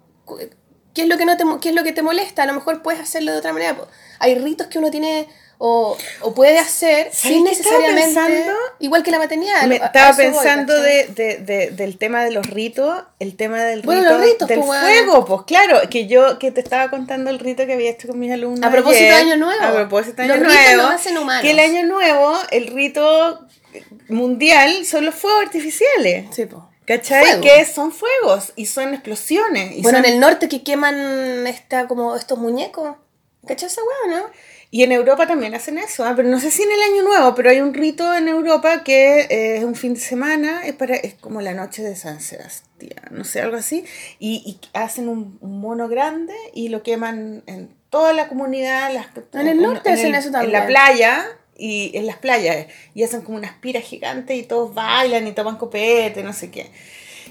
¿qué, 0.94 1.04
es 1.04 1.08
lo 1.08 1.18
que 1.18 1.26
no 1.26 1.38
te, 1.38 1.44
¿qué 1.62 1.70
es 1.70 1.76
lo 1.76 1.84
que 1.84 1.92
te 1.92 2.02
molesta? 2.02 2.44
A 2.44 2.46
lo 2.46 2.54
mejor 2.54 2.82
puedes 2.82 3.02
hacerlo 3.02 3.32
de 3.32 3.38
otra 3.40 3.54
manera. 3.54 3.76
Hay 4.20 4.36
ritos 4.36 4.68
que 4.68 4.80
uno 4.80 4.90
tiene 4.92 5.28
o, 5.60 5.96
o 6.22 6.34
puede 6.34 6.58
hacer 6.60 7.06
¿Sabes 7.14 7.18
sin 7.38 7.44
necesariamente... 7.46 8.02
pensando? 8.02 8.52
Igual 8.80 9.02
que 9.04 9.12
la 9.12 9.20
maternidad. 9.20 9.64
Me 9.66 9.76
estaba 9.78 10.12
voy, 10.12 10.26
pensando 10.26 10.74
de, 10.82 11.08
de- 11.08 11.38
de- 11.38 11.72
del 11.72 11.98
tema 11.98 12.24
de 12.26 12.32
los 12.32 12.48
ritos, 12.50 13.04
el 13.20 13.38
tema 13.38 13.64
del 13.64 13.82
Bueno, 13.82 14.02
rito 14.02 14.14
los 14.18 14.22
ritos, 14.26 14.48
del 14.50 14.60
pues, 14.60 14.80
fuego, 14.82 15.26
pues 15.26 15.42
claro, 15.48 15.80
que 15.90 16.08
yo 16.08 16.38
que 16.38 16.52
te 16.52 16.60
estaba 16.60 16.90
contando 16.90 17.30
el 17.30 17.40
rito 17.40 17.66
que 17.66 17.74
había 17.74 17.92
hecho 17.92 18.10
con 18.10 18.20
mis 18.20 18.32
alumnos. 18.34 18.62
A 18.64 18.72
propósito 18.72 19.06
ayer, 19.06 19.14
de 19.26 19.32
Año 19.32 19.38
Nuevo. 19.38 19.64
A 19.64 19.72
propósito 19.74 20.22
de 20.22 20.28
Los 20.28 20.38
Año 20.38 20.46
ritos 20.50 20.64
Nuevo. 20.66 20.82
nos 20.84 20.96
hacen 20.96 21.18
humanos. 21.18 21.42
Que 21.44 21.52
el 21.52 21.60
Año 21.60 21.84
Nuevo, 21.86 22.38
el 22.52 22.68
rito 22.68 23.48
mundial 24.10 24.86
son 24.86 25.06
los 25.06 25.16
fuegos 25.16 25.44
artificiales. 25.44 26.26
Sí, 26.32 26.46
po. 26.46 26.70
¿Cachai? 26.86 27.24
Fuego. 27.26 27.42
Que 27.42 27.66
son 27.66 27.92
fuegos 27.92 28.52
y 28.56 28.66
son 28.66 28.94
explosiones. 28.94 29.78
Y, 29.78 29.82
Bueno, 29.82 30.00
son- 30.00 30.06
en 30.06 30.14
el 30.14 30.20
norte 30.20 30.50
que 30.50 30.64
queman 30.64 31.46
esta, 31.48 31.88
como 31.88 32.16
estos 32.16 32.38
muñecos. 32.38 32.96
¿Cachai 33.48 33.68
esa 33.68 33.82
weá, 33.82 34.20
no? 34.20 34.26
y 34.72 34.82
en 34.82 34.92
Europa 34.92 35.28
también 35.28 35.54
hacen 35.54 35.78
eso, 35.78 36.04
ah, 36.04 36.14
pero 36.16 36.28
no 36.30 36.40
sé 36.40 36.50
si 36.50 36.64
en 36.64 36.72
el 36.72 36.82
Año 36.82 37.04
Nuevo, 37.04 37.36
pero 37.36 37.52
hay 37.52 37.62
un 37.62 37.76
rito 37.76 38.16
en 38.16 38.28
Europa 38.28 38.84
que 38.84 39.20
eh, 39.30 39.58
es 39.58 39.64
un 39.64 39.76
fin 39.76 39.94
de 39.94 40.00
semana, 40.00 40.66
es, 40.66 40.74
para, 40.74 40.96
es 40.96 41.14
como 41.14 41.42
la 41.42 41.54
noche 41.54 41.84
de 41.84 41.96
San 41.96 42.20
Sebastián, 42.20 43.04
no 43.12 43.24
sé, 43.24 43.42
algo 43.42 43.56
así, 43.58 43.86
y, 44.18 44.42
y 44.48 44.60
hacen 44.76 45.10
un, 45.10 45.38
un 45.42 45.62
mono 45.62 45.88
grande 45.90 46.34
y 46.56 46.70
lo 46.70 46.82
queman 46.82 47.44
en 47.46 47.70
toda 47.92 48.14
la 48.14 48.28
comunidad. 48.28 48.92
Las, 48.92 49.06
En 49.34 49.48
el 49.48 49.62
norte 49.62 49.92
hacen 49.92 50.08
el- 50.08 50.16
eso 50.16 50.30
En 50.30 50.34
también. 50.34 50.54
la 50.54 50.66
playa. 50.66 51.24
Y 51.58 51.92
en 51.98 52.08
las 52.08 52.18
playas, 52.18 52.66
y 52.96 53.04
hacen 53.04 53.22
como 53.22 53.38
unas 53.38 53.54
piras 53.54 53.84
gigantes 53.84 54.36
y 54.38 54.44
todos 54.44 54.74
bailan 54.74 55.28
y 55.28 55.34
toman 55.34 55.58
copete, 55.58 56.24
no 56.24 56.34
sé 56.34 56.50
qué. 56.50 56.72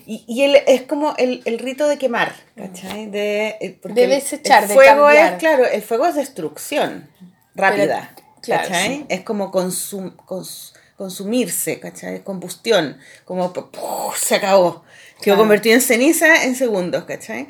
Y, 0.07 0.25
y 0.29 0.43
el- 0.43 0.57
es 0.67 0.83
como 0.83 1.15
el, 1.19 1.43
el 1.45 1.59
rito 1.59 1.87
de 1.89 1.99
quemar, 1.99 2.35
¿cachai? 2.57 3.07
De, 3.07 3.57
eh, 3.61 3.79
De 3.85 4.07
desechar, 4.07 4.63
el 4.63 4.69
de 4.69 4.75
fuego 4.75 5.05
cambiar. 5.07 5.33
es, 5.35 5.39
claro, 5.39 5.67
el 5.67 5.83
fuego 5.83 6.07
es 6.07 6.15
destrucción 6.15 7.09
rápida, 7.55 8.15
claro, 8.41 8.69
¿cachai? 8.69 8.89
sí. 8.99 9.07
Es 9.09 9.21
como 9.23 9.51
consum- 9.53 10.17
cons- 10.25 10.73
consumirse, 10.97 11.79
¿cachai? 11.81 12.23
Combustión, 12.25 12.99
como 13.25 13.53
¡puf! 13.53 14.17
se 14.19 14.37
acabó, 14.37 14.83
quedó 15.17 15.35
Claro. 15.35 15.39
convertido 15.41 15.75
en 15.75 15.81
ceniza 15.83 16.45
en 16.45 16.55
segundos, 16.57 17.05
¿cachai? 17.05 17.49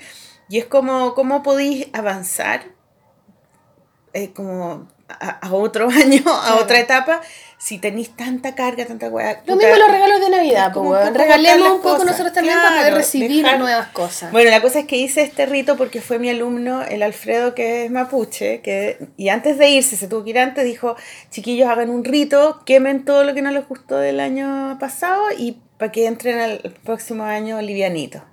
Y 0.49 0.59
es 0.59 0.65
como, 0.67 1.15
¿cómo 1.15 1.43
podéis 1.43 1.87
avanzar? 1.93 2.65
Eh, 4.15 4.33
como 4.35 4.89
a, 5.21 5.39
a 5.47 5.53
otro 5.53 5.89
año, 5.91 6.23
a 6.27 6.57
otra 6.57 6.79
etapa, 6.81 7.21
si 7.59 7.79
tenéis 7.79 8.17
tanta 8.17 8.55
carga, 8.57 8.85
tanta 8.87 9.09
weá. 9.09 9.41
Lo 9.47 9.55
mismo 9.57 9.77
los 9.77 9.89
regalos 9.91 10.21
de 10.21 10.31
Navidad, 10.31 10.73
pues, 10.73 10.83
un 10.85 10.91
weón. 10.93 11.07
poco 11.09 11.19
Regalemos 11.19 11.71
un 11.71 11.77
poco 11.77 11.91
cosas. 11.91 12.07
nosotros 12.07 12.33
también 12.33 12.57
para 12.57 12.69
poder 12.71 12.83
Claro, 12.87 12.97
recibir 12.97 13.45
dejar- 13.45 13.59
nuevas 13.61 13.87
cosas. 13.89 14.33
Bueno, 14.33 14.51
la 14.51 14.61
cosa 14.61 14.81
es 14.81 14.87
que 14.87 14.97
hice 14.97 15.23
este 15.23 15.47
rito 15.47 15.77
porque 15.77 16.01
fue 16.01 16.19
mi 16.19 16.29
alumno, 16.29 16.83
el 16.83 17.03
Alfredo, 17.05 17.55
que 17.55 17.85
es 17.85 17.91
mapuche, 17.93 18.61
que, 18.63 18.99
y 19.17 19.29
antes 19.29 19.59
de 19.59 19.69
irse, 19.71 19.97
se 19.97 20.09
tuvo 20.09 20.25
que 20.25 20.31
ir 20.31 20.39
antes, 20.41 20.65
dijo, 20.65 20.97
chiquillos, 21.31 21.69
hagan 21.69 21.91
un 21.91 22.05
rito, 22.05 22.63
quemen 22.67 23.05
todo 23.05 23.23
lo 23.23 23.33
que 23.35 23.43
no 23.43 23.53
les 23.53 23.69
gustó 23.69 23.97
del 23.97 24.19
año 24.19 24.77
pasado 24.81 25.23
y 25.39 25.59
para 25.79 25.93
que 25.93 26.07
entren 26.07 26.41
al 26.41 26.59
próximo 26.85 27.23
año 27.25 27.61
livianito. 27.63 28.25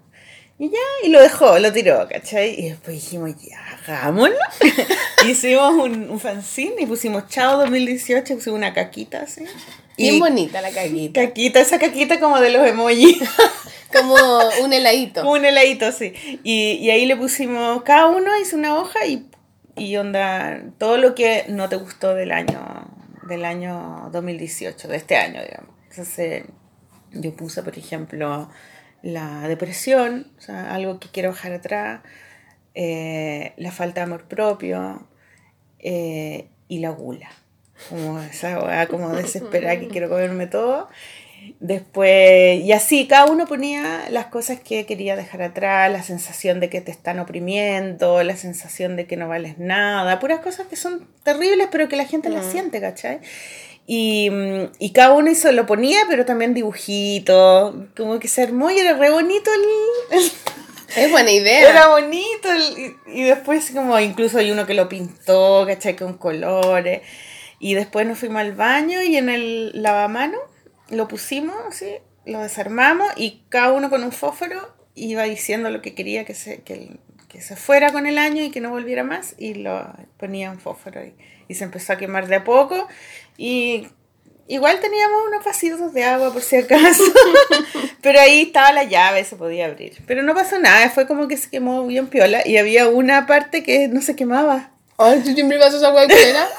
Y 0.57 0.69
ya, 0.71 0.77
y 1.03 1.09
lo 1.09 1.21
dejó, 1.21 1.57
lo 1.59 1.71
tiró, 1.71 2.05
¿cachai? 2.11 2.53
Y 2.59 2.69
después 2.69 2.93
dijimos, 2.95 3.31
ya, 3.41 3.59
hagámoslo. 3.89 4.35
Hicimos 5.27 5.73
un, 5.73 6.09
un 6.09 6.19
fanzine 6.19 6.75
y 6.81 6.85
pusimos 6.85 7.27
Chao 7.27 7.57
2018, 7.57 8.35
pusimos 8.35 8.57
una 8.57 8.73
caquita 8.73 9.21
así. 9.21 9.43
Bien 9.97 10.15
Y 10.15 10.19
bonita 10.19 10.61
la 10.61 10.71
caguita. 10.71 11.21
caquita, 11.21 11.59
esa 11.59 11.77
caquita 11.77 12.19
como 12.19 12.39
de 12.39 12.49
los 12.51 12.65
emojis. 12.67 13.17
Como 13.91 14.13
un 14.63 14.71
heladito. 14.71 15.21
Como 15.21 15.33
un 15.33 15.45
heladito, 15.45 15.91
sí. 15.91 16.13
Y, 16.43 16.73
y 16.73 16.91
ahí 16.91 17.07
le 17.07 17.17
pusimos, 17.17 17.81
cada 17.81 18.05
uno 18.05 18.29
hizo 18.39 18.55
una 18.55 18.75
hoja 18.77 19.07
y, 19.07 19.27
y 19.75 19.97
onda, 19.97 20.61
todo 20.77 20.97
lo 20.97 21.15
que 21.15 21.45
no 21.47 21.69
te 21.69 21.75
gustó 21.75 22.13
del 22.13 22.31
año, 22.31 22.87
del 23.23 23.43
año 23.45 24.09
2018, 24.11 24.87
de 24.89 24.95
este 24.95 25.15
año, 25.17 25.41
digamos. 25.41 25.73
Entonces, 25.89 26.43
yo 27.13 27.35
puse, 27.35 27.63
por 27.63 27.75
ejemplo, 27.79 28.51
la 29.01 29.47
depresión, 29.47 30.31
o 30.37 30.41
sea, 30.41 30.73
algo 30.75 30.99
que 30.99 31.09
quiero 31.09 31.31
dejar 31.31 31.53
atrás, 31.53 32.01
eh, 32.81 33.51
la 33.57 33.71
falta 33.73 33.99
de 33.99 34.05
amor 34.05 34.23
propio 34.23 35.05
eh, 35.79 36.47
y 36.69 36.79
la 36.79 36.91
gula. 36.91 37.29
Como 37.89 38.21
esa 38.21 38.87
como 38.87 39.09
desesperada 39.15 39.77
que 39.79 39.89
quiero 39.89 40.07
comerme 40.07 40.47
todo. 40.47 40.87
Después, 41.59 42.61
y 42.63 42.71
así, 42.71 43.05
cada 43.07 43.25
uno 43.31 43.45
ponía 43.47 44.09
las 44.09 44.27
cosas 44.27 44.59
que 44.59 44.85
quería 44.85 45.15
dejar 45.17 45.41
atrás, 45.41 45.91
la 45.91 46.03
sensación 46.03 46.59
de 46.59 46.69
que 46.69 46.79
te 46.81 46.91
están 46.91 47.19
oprimiendo, 47.19 48.23
la 48.23 48.35
sensación 48.37 48.95
de 48.95 49.07
que 49.07 49.17
no 49.17 49.27
vales 49.27 49.57
nada, 49.57 50.19
puras 50.19 50.39
cosas 50.39 50.67
que 50.67 50.75
son 50.75 51.07
terribles, 51.23 51.67
pero 51.71 51.87
que 51.89 51.95
la 51.97 52.05
gente 52.05 52.29
las 52.29 52.45
siente, 52.45 52.79
¿cachai? 52.81 53.19
Y, 53.87 54.29
mm, 54.29 54.71
y 54.79 54.91
cada 54.91 55.13
uno 55.13 55.31
hizo, 55.31 55.51
lo 55.51 55.65
ponía, 55.65 55.99
pero 56.09 56.25
también 56.25 56.53
dibujitos, 56.53 57.73
como 57.95 58.19
que 58.19 58.27
se 58.27 58.43
armó 58.43 58.69
y 58.71 58.77
era 58.79 58.93
re 58.97 59.09
bonito 59.09 59.49
el, 59.53 60.19
el- 60.19 60.31
Es 60.95 61.11
buena 61.11 61.31
idea. 61.31 61.69
era 61.69 61.87
bonito 61.87 62.49
y, 62.55 62.95
y 63.07 63.23
después 63.23 63.71
como 63.71 63.99
incluso 63.99 64.39
hay 64.39 64.51
uno 64.51 64.65
que 64.65 64.73
lo 64.73 64.89
pintó, 64.89 65.65
¿cachai? 65.67 65.95
Con 65.95 66.17
colores. 66.17 67.01
Y 67.59 67.73
después 67.73 68.07
nos 68.07 68.17
fuimos 68.17 68.41
al 68.41 68.53
baño 68.53 69.01
y 69.01 69.17
en 69.17 69.29
el 69.29 69.71
lavamano 69.81 70.37
lo 70.89 71.07
pusimos 71.07 71.55
así, 71.67 71.97
lo 72.25 72.39
desarmamos 72.41 73.11
y 73.15 73.43
cada 73.49 73.73
uno 73.73 73.89
con 73.89 74.03
un 74.03 74.11
fósforo 74.11 74.75
iba 74.95 75.23
diciendo 75.23 75.69
lo 75.69 75.81
que 75.81 75.93
quería 75.93 76.25
que 76.25 76.33
se, 76.33 76.61
que, 76.61 76.97
que 77.27 77.41
se 77.41 77.55
fuera 77.55 77.91
con 77.91 78.07
el 78.07 78.17
año 78.17 78.43
y 78.43 78.49
que 78.49 78.61
no 78.61 78.69
volviera 78.69 79.03
más 79.03 79.35
y 79.37 79.55
lo 79.55 79.93
ponía 80.17 80.51
un 80.51 80.59
fósforo 80.59 81.05
y, 81.05 81.13
y 81.47 81.55
se 81.55 81.63
empezó 81.65 81.93
a 81.93 81.97
quemar 81.97 82.27
de 82.27 82.37
a 82.37 82.43
poco 82.43 82.87
y 83.37 83.87
igual 84.49 84.81
teníamos 84.81 85.21
unos 85.27 85.45
vasitos 85.45 85.93
de 85.93 86.03
agua 86.03 86.33
por 86.33 86.41
si 86.41 86.57
acaso 86.57 87.03
pero 88.01 88.19
ahí 88.19 88.41
estaba 88.41 88.73
la 88.73 88.83
llave 88.83 89.23
se 89.23 89.37
podía 89.37 89.67
abrir 89.67 90.01
pero 90.05 90.23
no 90.23 90.33
pasó 90.33 90.59
nada 90.59 90.89
fue 90.89 91.07
como 91.07 91.29
que 91.29 91.37
se 91.37 91.49
quemó 91.49 91.87
bien 91.87 92.07
piola 92.07 92.45
y 92.45 92.57
había 92.57 92.89
una 92.89 93.25
parte 93.25 93.63
que 93.63 93.87
no 93.87 94.01
se 94.01 94.17
quemaba 94.17 94.71
Ay, 95.01 95.21
tú 95.23 95.31
siempre 95.33 95.57
vas 95.57 95.73
a 95.73 95.77
esa 95.77 95.93
hueá, 95.93 96.07
¿cuál 96.07 96.19
era? 96.19 96.49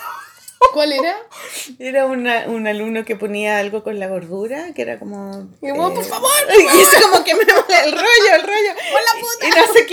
¿Cuál 0.73 0.93
era? 0.93 1.17
Era 1.79 2.07
una, 2.07 2.45
un 2.47 2.67
alumno 2.67 3.05
que 3.05 3.17
ponía 3.17 3.59
algo 3.59 3.83
con 3.83 3.99
la 3.99 4.09
gordura, 4.09 4.73
que 4.75 4.81
era 4.81 4.99
como... 4.99 5.49
Y 5.61 5.69
eh, 5.69 5.75
por 5.75 6.05
favor. 6.05 6.31
Y 6.75 6.81
eso 6.81 7.11
como 7.11 7.23
que 7.23 7.35
me 7.35 7.43
el 7.85 7.93
rollo, 7.93 8.35
el 8.35 8.43
rollo. 8.43 8.80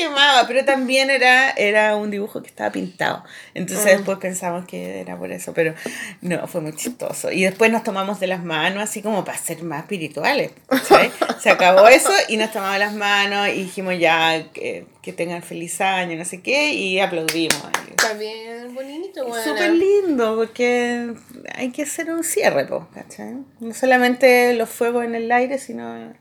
Quemaba, 0.08 0.48
pero 0.48 0.64
también 0.66 1.10
era, 1.10 1.52
era 1.52 1.96
un 1.96 2.10
dibujo 2.12 2.42
que 2.42 2.48
estaba 2.48 2.72
pintado. 2.72 3.24
Entonces 3.54 3.86
Ah. 3.86 3.90
después 3.98 4.18
pensamos 4.20 4.66
que 4.66 5.02
era 5.02 5.18
por 5.18 5.32
eso, 5.32 5.54
pero 5.54 5.74
no, 6.22 6.48
fue 6.48 6.62
muy 6.62 6.76
chistoso. 6.76 7.32
Y 7.32 7.44
después 7.44 7.72
nos 7.72 7.84
tomamos 7.84 8.20
de 8.20 8.28
las 8.28 8.44
manos 8.44 8.84
así 8.84 9.02
como 9.02 9.24
para 9.26 9.38
ser 9.38 9.64
más 9.64 9.82
espirituales. 9.82 10.52
¿sabes? 10.84 11.12
Se 11.42 11.50
acabó 11.50 11.88
eso 11.88 12.12
y 12.28 12.38
nos 12.38 12.52
tomamos 12.52 12.80
las 12.80 12.94
manos 12.94 13.50
y 13.50 13.64
dijimos 13.64 13.98
ya 14.00 14.52
que, 14.54 14.86
que 15.02 15.14
tengan 15.14 15.44
feliz 15.44 15.80
año, 15.82 16.18
no 16.18 16.26
sé 16.26 16.42
qué, 16.42 16.74
y 16.74 17.00
aplaudimos. 17.00 17.58
Bien 18.18 18.74
bonito, 18.74 19.22
Es 19.24 19.28
buena. 19.28 19.44
súper 19.44 19.72
lindo 19.72 20.36
porque 20.38 21.14
hay 21.54 21.72
que 21.72 21.84
hacer 21.84 22.10
un 22.10 22.24
cierre, 22.24 22.66
po, 22.66 22.88
¿cachai? 22.94 23.36
No 23.60 23.74
solamente 23.74 24.54
los 24.54 24.70
fuegos 24.70 25.04
en 25.04 25.16
el 25.16 25.30
aire, 25.32 25.58
sino 25.60 26.14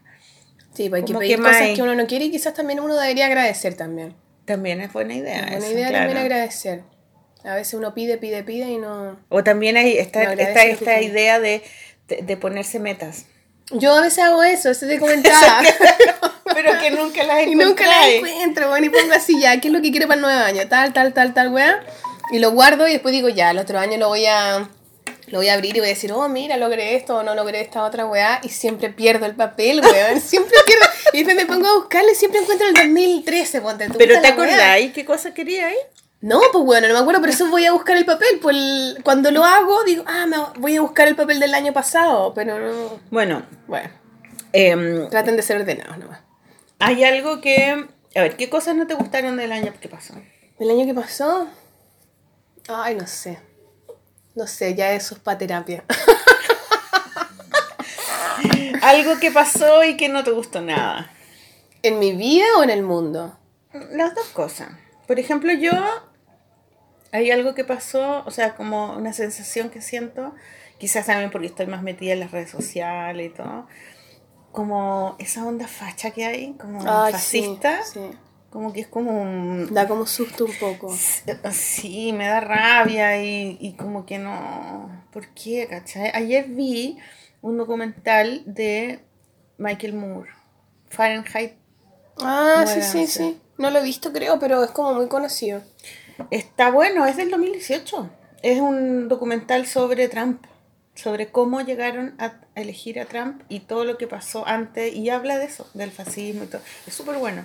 Sí, 0.77 0.91
pues 0.91 1.03
hay 1.03 1.07
que 1.07 1.19
pedir 1.19 1.41
cosas 1.41 1.71
que 1.75 1.83
uno 1.83 1.95
no 1.95 2.07
quiere 2.07 2.27
y 2.27 2.31
quizás 2.31 2.53
también 2.53 2.81
uno 2.81 2.95
debería 2.97 3.27
agradecer 3.27 3.75
también. 3.75 4.15
también 4.45 4.83
es 4.83 4.93
buena 4.93 5.15
idea. 5.15 5.41
Es 5.41 5.51
buena 5.51 5.67
eso, 5.67 5.75
idea 5.75 5.89
claro. 5.89 6.05
también 6.05 6.25
agradecer. 6.25 6.83
A 7.45 7.55
veces 7.55 7.75
uno 7.75 7.95
pide, 7.95 8.19
pide, 8.19 8.43
pide 8.43 8.69
y 8.69 8.77
no... 8.77 9.19
O 9.31 9.43
también 9.43 9.77
hay 9.77 9.97
esta, 9.97 10.25
No 10.25 10.33
esta, 10.33 10.65
esta 10.65 11.01
idea 11.01 11.41
de, 11.41 11.63
de, 12.09 12.23
de 12.23 12.37
ponerse 12.37 12.79
metas. 12.79 13.27
Yo 13.71 13.95
a 13.95 14.03
veces 14.03 14.25
hago 14.25 14.43
eso, 14.43 14.71
eso 14.71 14.87
te 14.87 14.99
comentaba. 14.99 15.63
Pero 16.55 16.79
que 16.79 16.91
nunca 16.91 17.25
las 17.25 17.43
y 17.47 17.55
nunca 17.55 17.87
la 17.87 18.09
encontráis. 18.09 18.17
encuentro, 18.17 18.69
bueno, 18.69 18.87
y 18.87 18.91
pongo 18.91 19.13
así 19.15 19.41
ya, 19.41 19.59
¿qué 19.61 19.69
es 19.69 19.75
lo 19.75 19.81
que 19.81 19.91
quiero 19.91 20.07
para 20.07 20.17
el 20.17 20.23
nuevo 20.23 20.45
año? 20.45 20.69
Tal, 20.69 20.93
tal, 20.93 21.15
tal, 21.15 21.35
tal, 21.35 21.53
weá. 21.53 21.83
Y 22.33 22.39
lo 22.39 22.51
guardo 22.53 22.87
y 22.87 22.93
después 22.93 23.13
digo, 23.13 23.29
ya, 23.29 23.51
el 23.51 23.59
otro 23.59 23.79
año 23.79 23.97
lo 23.97 24.09
voy 24.09 24.27
a... 24.27 24.69
Lo 25.29 25.39
voy 25.39 25.49
a 25.49 25.55
abrir 25.55 25.77
y 25.77 25.81
voy 25.81 25.89
a 25.89 25.93
decir, 25.93 26.13
oh, 26.13 26.29
mira, 26.29 26.57
logré 26.57 26.95
esto 26.95 27.17
o 27.17 27.23
no 27.23 27.35
logré 27.35 27.61
esta 27.61 27.85
otra 27.85 28.07
weá. 28.07 28.41
Y 28.45 28.49
siempre 28.51 28.91
pierdo 28.91 29.27
el 29.27 29.35
papel, 29.35 29.81
weón. 29.81 30.21
Siempre 30.23 30.57
pierdo. 30.67 30.85
Y 31.13 31.19
después 31.25 31.37
me 31.37 31.47
pongo 31.47 31.67
a 31.67 31.75
buscarlo 31.77 32.11
y 32.13 32.15
siempre 32.15 32.41
encuentro 32.41 32.67
el 32.69 32.75
2013, 32.75 33.61
ponte 33.61 33.89
tú. 33.89 33.95
Pero 33.99 34.21
¿te 34.21 34.27
acordáis 34.29 34.93
qué 34.93 35.05
cosa 35.05 35.33
queríais? 35.35 35.77
No, 36.21 36.41
pues 36.53 36.65
bueno, 36.65 36.89
no 36.89 36.95
me 36.95 37.01
acuerdo, 37.01 37.21
pero 37.21 37.33
eso 37.33 37.49
voy 37.49 37.65
a 37.67 37.73
buscar 37.73 37.97
el 37.97 38.05
papel. 38.05 38.39
Pues 38.41 38.57
el- 38.57 38.99
cuando 39.05 39.31
lo 39.31 39.45
hago, 39.45 39.85
digo, 39.85 40.05
ah, 40.07 40.27
me 40.27 40.37
voy 40.61 40.77
a 40.77 40.81
buscar 40.81 41.09
el 41.09 41.15
papel 41.17 41.39
del 41.41 41.55
año 41.55 41.73
pasado, 41.73 42.33
pero 42.35 42.59
no. 42.59 43.01
Bueno, 43.11 43.45
Bueno, 43.67 43.89
em, 44.53 45.09
traten 45.11 45.37
de 45.37 45.43
ser 45.43 45.61
ordenados 45.61 45.99
nomás. 45.99 46.21
hay 46.79 47.05
algo 47.05 47.41
que... 47.41 47.87
A 48.15 48.21
ver, 48.23 48.37
¿qué 48.37 48.49
cosas 48.49 48.75
no 48.77 48.87
te 48.87 48.95
gustaron 48.95 49.37
del 49.37 49.53
año 49.53 49.73
que 49.81 49.89
pasó? 49.89 50.15
¿El 50.59 50.71
año 50.71 50.87
que 50.87 50.95
pasó? 50.95 51.47
Ay, 52.69 52.95
no 52.95 53.07
sé. 53.07 53.39
No 54.37 54.47
sé, 54.47 54.75
ya 54.75 54.93
eso 54.93 55.15
es 55.15 55.21
para 55.21 55.39
terapia. 55.39 55.83
Algo 58.83 59.19
que 59.19 59.31
pasó 59.31 59.83
y 59.83 59.97
que 59.97 60.11
no 60.11 60.23
te 60.25 60.31
gustó 60.31 60.61
nada. 60.61 61.11
¿En 61.83 61.99
mi 61.99 62.13
vida 62.13 62.45
o 62.59 62.63
en 62.63 62.69
el 62.69 62.83
mundo? 62.83 63.39
Las 63.73 64.15
dos 64.15 64.29
cosas. 64.29 64.69
Por 65.07 65.19
ejemplo, 65.19 65.51
yo 65.53 65.73
hay 67.13 67.31
algo 67.31 67.55
que 67.55 67.65
pasó, 67.65 68.23
o 68.27 68.31
sea, 68.31 68.55
como 68.55 68.95
una 68.95 69.15
sensación 69.15 69.71
que 69.71 69.81
siento, 69.81 70.35
quizás 70.79 71.07
también 71.07 71.31
porque 71.31 71.47
estoy 71.47 71.67
más 71.67 71.83
metida 71.83 72.13
en 72.13 72.21
las 72.21 72.31
redes 72.31 72.51
sociales 72.51 73.31
y 73.31 73.35
todo, 73.35 73.67
como 74.53 75.17
esa 75.19 75.47
onda 75.47 75.67
facha 75.67 76.11
que 76.11 76.27
hay, 76.27 76.53
como 76.55 76.81
Ay, 76.87 77.13
fascista, 77.13 77.83
Sí, 77.85 78.01
sí. 78.01 78.19
Como 78.57 78.73
que 78.73 78.81
es 78.81 78.87
como 78.87 79.21
un... 79.21 79.69
Da 79.75 79.87
como 79.87 80.07
susto 80.07 80.47
un 80.47 80.53
poco. 80.59 80.91
Sí, 81.53 82.15
me 82.15 82.27
da 82.27 82.41
rabia 82.41 83.23
y, 83.23 83.59
y 83.61 83.75
como 83.75 84.07
que 84.07 84.19
no... 84.19 85.05
¿Por 85.13 85.29
qué, 85.35 85.67
cachai? 85.69 86.11
Ayer 86.15 86.47
vi 86.49 86.97
un 87.43 87.59
documental 87.59 88.45
de 88.47 89.01
Michael 89.59 89.93
Moore, 89.93 90.31
Fahrenheit 90.89 91.53
Ah, 92.19 92.65
sí, 92.67 92.81
sí. 92.81 93.07
sí. 93.07 93.39
No 93.59 93.69
lo 93.69 93.81
he 93.81 93.83
visto, 93.83 94.11
creo, 94.11 94.39
pero 94.39 94.65
es 94.65 94.71
como 94.71 94.95
muy 94.95 95.09
conocido. 95.09 95.61
Está 96.31 96.71
bueno, 96.71 97.05
es 97.05 97.19
del 97.19 97.31
2018. 97.31 98.09
Es 98.43 98.59
un 98.59 99.09
documental 99.09 99.67
sobre 99.67 100.09
Trump, 100.09 100.43
sobre 100.95 101.31
cómo 101.31 101.61
llegaron 101.61 102.15
a 102.19 102.41
elegir 102.55 103.01
a 103.01 103.05
Trump 103.05 103.43
y 103.51 103.61
todo 103.61 103.85
lo 103.85 103.99
que 103.99 104.07
pasó 104.07 104.49
antes, 104.49 104.95
y 104.95 105.11
habla 105.11 105.37
de 105.37 105.45
eso, 105.45 105.69
del 105.75 105.91
fascismo 105.91 106.45
y 106.45 106.47
todo. 106.47 106.63
Es 106.87 106.95
súper 106.95 107.19
bueno. 107.19 107.45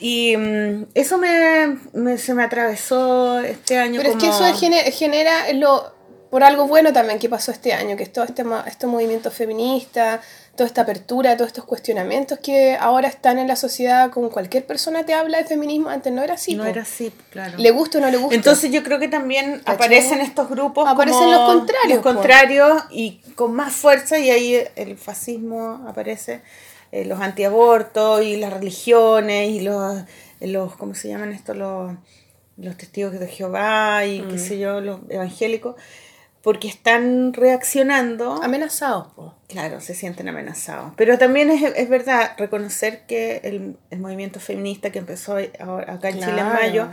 Y 0.00 0.36
mm, 0.36 0.86
eso 0.94 1.18
me, 1.18 1.76
me- 1.92 2.18
se 2.18 2.34
me 2.34 2.42
atravesó 2.44 3.40
este 3.40 3.78
año. 3.78 4.00
Pero 4.00 4.12
es 4.14 4.16
que 4.16 4.28
eso 4.28 4.44
gene- 4.54 4.90
genera 4.92 5.52
lo 5.52 5.98
por 6.30 6.44
algo 6.44 6.68
bueno 6.68 6.92
también 6.92 7.18
que 7.18 7.28
pasó 7.28 7.50
este 7.50 7.72
año, 7.72 7.96
que 7.96 8.04
es 8.04 8.12
todo 8.12 8.24
este, 8.24 8.44
ma- 8.44 8.64
este 8.68 8.86
movimiento 8.86 9.32
feminista, 9.32 10.20
toda 10.54 10.68
esta 10.68 10.82
apertura, 10.82 11.36
todos 11.36 11.48
estos 11.48 11.64
cuestionamientos 11.64 12.38
que 12.38 12.76
ahora 12.78 13.08
están 13.08 13.40
en 13.40 13.48
la 13.48 13.56
sociedad, 13.56 14.10
con 14.10 14.28
cualquier 14.30 14.64
persona 14.64 15.04
te 15.04 15.12
habla 15.12 15.38
de 15.38 15.44
feminismo, 15.44 15.88
antes 15.88 16.12
no 16.12 16.22
era 16.22 16.34
así. 16.34 16.54
No 16.54 16.62
po. 16.62 16.68
era 16.68 16.82
así, 16.82 17.12
claro. 17.30 17.58
Le 17.58 17.70
gusta 17.72 17.98
o 17.98 18.00
no 18.00 18.10
le 18.12 18.16
gusta. 18.16 18.36
Entonces 18.36 18.70
yo 18.70 18.84
creo 18.84 19.00
que 19.00 19.08
también 19.08 19.60
aparecen 19.64 20.20
estos 20.20 20.48
grupos 20.48 20.88
Aparecen 20.88 21.18
como 21.20 21.32
los 21.32 21.40
contrarios, 21.56 21.88
los 21.88 21.98
po. 21.98 22.02
contrarios 22.14 22.82
y 22.90 23.16
con 23.34 23.52
más 23.52 23.72
fuerza 23.72 24.16
y 24.20 24.30
ahí 24.30 24.62
el 24.76 24.96
fascismo 24.96 25.84
aparece, 25.88 26.42
eh, 26.92 27.04
los 27.04 27.20
antiabortos 27.20 28.22
y 28.22 28.36
las 28.36 28.52
religiones 28.52 29.50
y 29.50 29.60
los, 29.60 30.02
los 30.40 30.76
¿cómo 30.76 30.94
se 30.94 31.08
llaman 31.08 31.32
esto? 31.32 31.54
Los, 31.54 31.92
los 32.56 32.76
testigos 32.76 33.12
de 33.18 33.26
Jehová 33.26 34.04
y 34.06 34.20
Mm. 34.22 34.28
qué 34.28 34.38
sé 34.38 34.58
yo, 34.58 34.80
los 34.80 35.00
evangélicos, 35.08 35.76
porque 36.42 36.68
están 36.68 37.32
reaccionando. 37.32 38.42
Amenazados, 38.42 39.08
po. 39.14 39.34
Claro, 39.48 39.80
se 39.80 39.94
sienten 39.94 40.28
amenazados. 40.28 40.92
Pero 40.96 41.18
también 41.18 41.50
es, 41.50 41.62
es 41.76 41.88
verdad 41.88 42.32
reconocer 42.38 43.04
que 43.06 43.40
el, 43.44 43.76
el 43.90 43.98
movimiento 43.98 44.40
feminista 44.40 44.90
que 44.90 44.98
empezó 45.00 45.36
ahora- 45.58 45.94
acá 45.94 46.08
en 46.08 46.20
Chile 46.20 46.40
en 46.40 46.46
mayo 46.48 46.88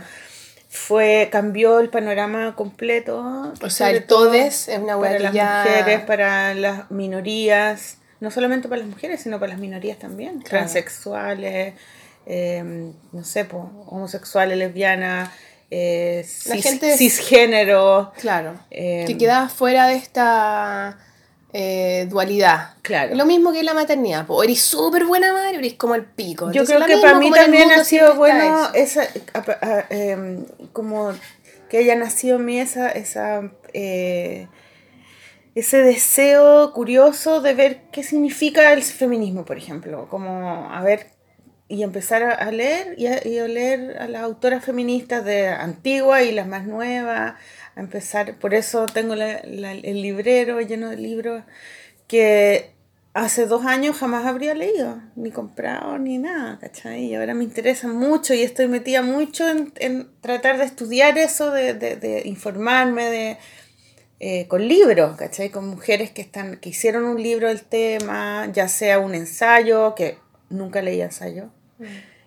fue 0.68 1.28
cambió 1.32 1.80
el 1.80 1.88
panorama 1.88 2.54
completo. 2.54 3.52
O 3.62 3.70
sea, 3.70 3.90
el 3.90 4.04
todes 4.04 4.68
es 4.68 4.78
una 4.78 4.98
para 4.98 5.18
las 5.18 5.32
mujeres, 5.32 6.00
para 6.02 6.54
las 6.54 6.90
minorías, 6.90 7.96
no 8.20 8.30
solamente 8.30 8.68
para 8.68 8.80
las 8.80 8.88
mujeres, 8.90 9.20
sino 9.20 9.38
para 9.38 9.52
las 9.52 9.60
minorías 9.60 9.98
también, 9.98 10.40
Claro. 10.40 10.48
transexuales, 10.48 11.74
eh, 12.26 12.90
no 13.12 13.24
sé, 13.24 13.44
po, 13.44 13.70
homosexuales, 13.86 14.56
lesbianas, 14.58 15.30
eh, 15.70 16.26
La 16.46 16.56
gente 16.56 16.96
cisgénero. 16.96 18.12
Claro. 18.20 18.54
Eh, 18.70 19.04
que 19.06 19.18
quedas 19.18 19.52
fuera 19.52 19.86
de 19.86 19.94
esta 19.96 20.98
eh, 21.52 22.06
dualidad. 22.10 22.74
Claro. 22.82 23.14
Lo 23.14 23.24
mismo 23.24 23.52
que 23.52 23.62
la 23.62 23.72
maternidad. 23.74 24.26
po. 24.26 24.42
Eres 24.42 24.60
súper 24.60 25.06
buena 25.06 25.32
madre 25.32 25.56
eres 25.58 25.74
como 25.74 25.94
el 25.94 26.04
pico. 26.04 26.46
Yo 26.52 26.60
Entonces, 26.62 26.76
creo 26.76 26.86
que 26.86 26.94
mismo, 26.96 27.06
para 27.06 27.18
mí 27.18 27.30
también 27.30 27.70
ha 27.72 27.84
sido 27.84 28.14
bueno 28.16 28.68
esa, 28.74 29.02
a- 29.32 29.66
a- 29.66 29.84
em, 29.88 30.44
como 30.74 31.12
que 31.70 31.78
haya 31.78 31.96
nacido 31.96 32.36
en 32.36 32.44
mí 32.44 32.60
esa, 32.60 32.90
esa 32.90 33.50
ese 35.60 35.78
deseo 35.82 36.72
curioso 36.72 37.40
de 37.40 37.54
ver 37.54 37.82
qué 37.92 38.02
significa 38.02 38.72
el 38.72 38.82
feminismo, 38.82 39.44
por 39.44 39.56
ejemplo, 39.56 40.08
como 40.08 40.70
a 40.70 40.82
ver 40.82 41.06
y 41.68 41.82
empezar 41.82 42.22
a, 42.22 42.50
leer 42.50 42.94
y 42.98 43.06
a, 43.06 43.46
leer 43.46 43.98
a 44.00 44.08
las 44.08 44.22
autoras 44.22 44.64
feministas 44.64 45.24
de 45.24 45.48
antigua 45.48 46.22
y 46.22 46.32
las 46.32 46.46
más 46.46 46.66
nuevas, 46.66 47.34
a 47.76 47.80
empezar, 47.80 48.38
por 48.38 48.54
eso 48.54 48.86
tengo 48.86 49.14
la- 49.14 49.36
el 49.38 50.02
librero 50.02 50.60
lleno 50.62 50.88
de 50.90 50.96
libros 50.96 51.44
que 52.06 52.70
hace 53.14 53.46
dos 53.46 53.66
años 53.66 53.96
jamás 53.98 54.24
habría 54.26 54.54
leído, 54.54 55.00
ni 55.16 55.30
comprado, 55.30 55.98
ni 55.98 56.18
nada, 56.18 56.58
¿cachai? 56.60 57.04
Y 57.06 57.14
ahora 57.14 57.34
me 57.34 57.44
interesa 57.44 57.88
mucho 57.88 58.32
y 58.34 58.42
estoy 58.42 58.68
metida 58.68 59.02
mucho 59.02 59.48
en, 59.48 59.72
en 59.76 60.08
tratar 60.20 60.58
de 60.58 60.64
estudiar 60.64 61.18
eso, 61.18 61.50
de, 61.50 61.74
de- 61.74 61.96
de 61.96 62.22
informarme, 62.26 63.10
de, 63.10 63.36
eh, 64.20 64.46
con 64.48 64.66
libros, 64.66 65.16
¿cachai? 65.16 65.50
Con 65.50 65.68
mujeres 65.68 66.10
que, 66.10 66.22
están, 66.22 66.56
que 66.56 66.70
hicieron 66.70 67.04
un 67.04 67.22
libro 67.22 67.48
del 67.48 67.62
tema, 67.62 68.48
ya 68.52 68.68
sea 68.68 68.98
un 68.98 69.14
ensayo, 69.14 69.94
que 69.94 70.18
nunca 70.50 70.82
leía 70.82 71.04
ensayo, 71.04 71.50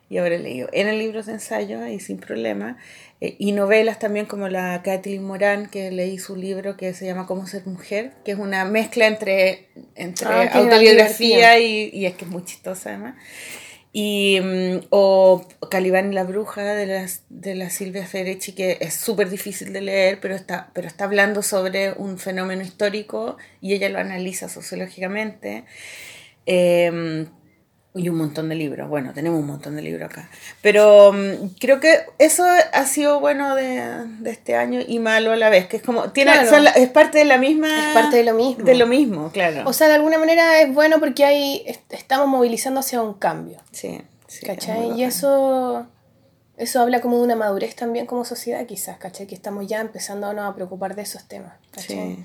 y 0.10 0.18
ahora 0.18 0.36
he 0.36 0.40
leído 0.40 0.70
en 0.72 0.88
el 0.88 1.00
libro 1.00 1.22
de 1.22 1.34
ensayo 1.34 1.86
y 1.88 2.00
sin 2.00 2.18
problema, 2.18 2.78
eh, 3.20 3.36
y 3.40 3.52
novelas 3.52 4.00
también 4.00 4.26
como 4.26 4.48
la 4.48 4.82
Kathleen 4.84 5.24
Moran, 5.24 5.70
que 5.70 5.92
leí 5.92 6.18
su 6.18 6.36
libro 6.38 6.78
que 6.78 6.94
se 6.94 7.06
llama 7.06 7.28
Cómo 7.28 7.46
ser 7.46 7.66
mujer, 7.68 8.14
que 8.24 8.32
es 8.32 8.38
una 8.38 8.64
mezcla 8.64 9.08
entre, 9.08 9.68
entre 9.96 10.28
Ah, 10.30 10.50
autobiografía 10.54 11.60
y, 11.60 11.90
y 11.94 12.06
es 12.06 12.16
que 12.16 12.24
es 12.26 12.32
muy 12.32 12.46
chistosa 12.46 12.92
además. 12.92 13.16
Y, 13.94 14.40
mm, 14.42 14.88
o 14.90 15.46
Calibán 15.70 16.12
y 16.12 16.16
la 16.16 16.24
bruja 16.24 16.64
de 16.64 16.86
la, 16.86 17.08
de 17.30 17.56
la 17.56 17.70
Silvia 17.70 18.06
Federici, 18.06 18.54
que 18.54 18.78
es 18.80 18.94
súper 18.94 19.30
difícil 19.30 19.74
de 19.74 19.82
leer, 19.82 20.20
pero 20.22 20.36
está, 20.36 20.72
pero 20.74 20.88
está 20.88 21.06
hablando 21.06 21.42
sobre 21.42 21.94
un 21.94 22.18
fenómeno 22.18 22.62
histórico 22.62 23.38
y 23.60 23.74
ella 23.74 23.90
lo 23.90 24.00
analiza 24.00 24.48
sociológicamente. 24.48 25.66
Eh, 26.46 27.28
y 27.94 28.08
un 28.08 28.16
montón 28.18 28.48
de 28.48 28.56
libros. 28.56 28.88
Bueno, 28.90 29.12
tenemos 29.14 29.40
un 29.40 29.48
montón 29.48 29.76
de 29.76 29.82
libros 29.82 30.10
acá. 30.10 30.30
Pero 30.62 31.12
mm, 31.12 31.56
creo 31.60 31.80
que 31.82 32.00
eso 32.20 32.46
ha 32.46 32.86
sido 32.86 33.20
bueno 33.20 33.54
de, 33.56 33.82
de 34.20 34.32
este 34.32 34.56
año 34.56 34.80
y 34.88 35.00
malo 35.00 35.32
a 35.34 35.36
la 35.36 35.50
vez, 35.50 35.68
que 35.68 35.78
es 35.78 35.84
como, 35.84 36.10
tiene, 36.12 36.32
Claro. 36.32 36.50
son 36.50 36.64
la- 36.64 36.72
es 36.72 36.90
parte 36.90 37.18
de 37.18 37.26
la 37.26 37.38
misma... 37.38 37.90
Es 37.90 37.94
parte 37.94 38.16
de 38.18 38.24
lo 38.24 38.34
mismo. 38.34 38.64
De 38.64 38.76
lo 38.76 38.88
mismo, 38.88 39.30
claro. 39.32 39.64
O 39.66 39.74
sea, 39.74 39.88
de 39.90 39.96
alguna 39.96 40.18
manera 40.18 40.62
es 40.62 40.74
bueno 40.74 41.00
porque 41.00 41.26
hay, 41.26 41.64
est- 41.66 41.92
estamos 41.94 42.28
movilizando 42.30 42.80
hacia 42.80 43.02
un 43.02 43.14
cambio. 43.16 43.60
sí, 43.72 44.02
sí. 44.28 44.40
es 44.44 44.48
¿Cachai? 44.48 44.80
muy 44.92 45.02
Y 45.02 45.04
eso, 45.04 45.86
eso 46.56 46.80
habla 46.80 47.02
como 47.02 47.18
de 47.18 47.24
una 47.24 47.36
madurez 47.36 47.76
también 47.76 48.06
como 48.06 48.24
sociedad, 48.24 48.66
quizás, 48.66 48.98
¿cachai? 49.00 49.28
Que 49.28 49.36
estamos 49.36 49.68
ya 49.68 49.82
empezándonos 49.82 50.50
a 50.50 50.56
preocupar 50.56 50.96
de 50.96 51.02
esos 51.02 51.28
temas. 51.28 51.54
¿cachai? 51.72 52.16
Sí. 52.16 52.24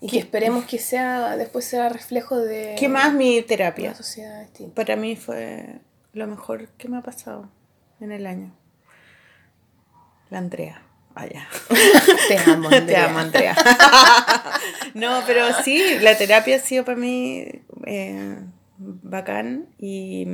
Y 0.00 0.08
que 0.08 0.18
esperemos 0.18 0.64
que 0.66 0.78
sea 0.78 1.36
después 1.36 1.64
sea 1.64 1.88
reflejo 1.88 2.36
de 2.36 2.76
¿Qué 2.78 2.88
más 2.88 3.12
mi 3.14 3.40
terapia? 3.42 3.94
sociedad 3.94 4.42
distinta. 4.42 4.74
Para 4.74 4.96
mí 4.96 5.16
fue 5.16 5.80
lo 6.12 6.26
mejor 6.26 6.68
que 6.76 6.88
me 6.88 6.98
ha 6.98 7.02
pasado 7.02 7.48
en 8.00 8.12
el 8.12 8.26
año. 8.26 8.54
La 10.30 10.38
Andrea. 10.38 10.82
Vaya. 11.14 11.48
Te 12.28 12.38
amo, 12.50 12.68
Te 12.68 12.76
Andrea. 12.76 13.04
amo, 13.06 13.18
Andrea. 13.20 13.56
no, 14.94 15.22
pero 15.26 15.46
sí, 15.64 15.98
la 16.02 16.16
terapia 16.18 16.56
ha 16.56 16.58
sido 16.58 16.84
para 16.84 16.98
mí 16.98 17.46
eh, 17.86 18.36
bacán 18.76 19.66
y, 19.78 20.26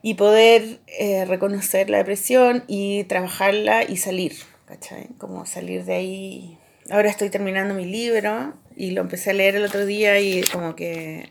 y 0.00 0.14
poder 0.14 0.80
eh, 0.86 1.26
reconocer 1.26 1.90
la 1.90 1.98
depresión 1.98 2.64
y 2.66 3.04
trabajarla 3.04 3.84
y 3.84 3.98
salir, 3.98 4.32
¿cachai? 4.64 5.08
Como 5.18 5.44
salir 5.44 5.84
de 5.84 5.94
ahí. 5.94 6.58
Ahora 6.90 7.08
estoy 7.08 7.30
terminando 7.30 7.74
mi 7.74 7.86
libro 7.86 8.54
y 8.76 8.90
lo 8.90 9.02
empecé 9.02 9.30
a 9.30 9.32
leer 9.34 9.56
el 9.56 9.64
otro 9.64 9.86
día 9.86 10.18
y 10.20 10.42
como 10.42 10.74
que 10.74 11.30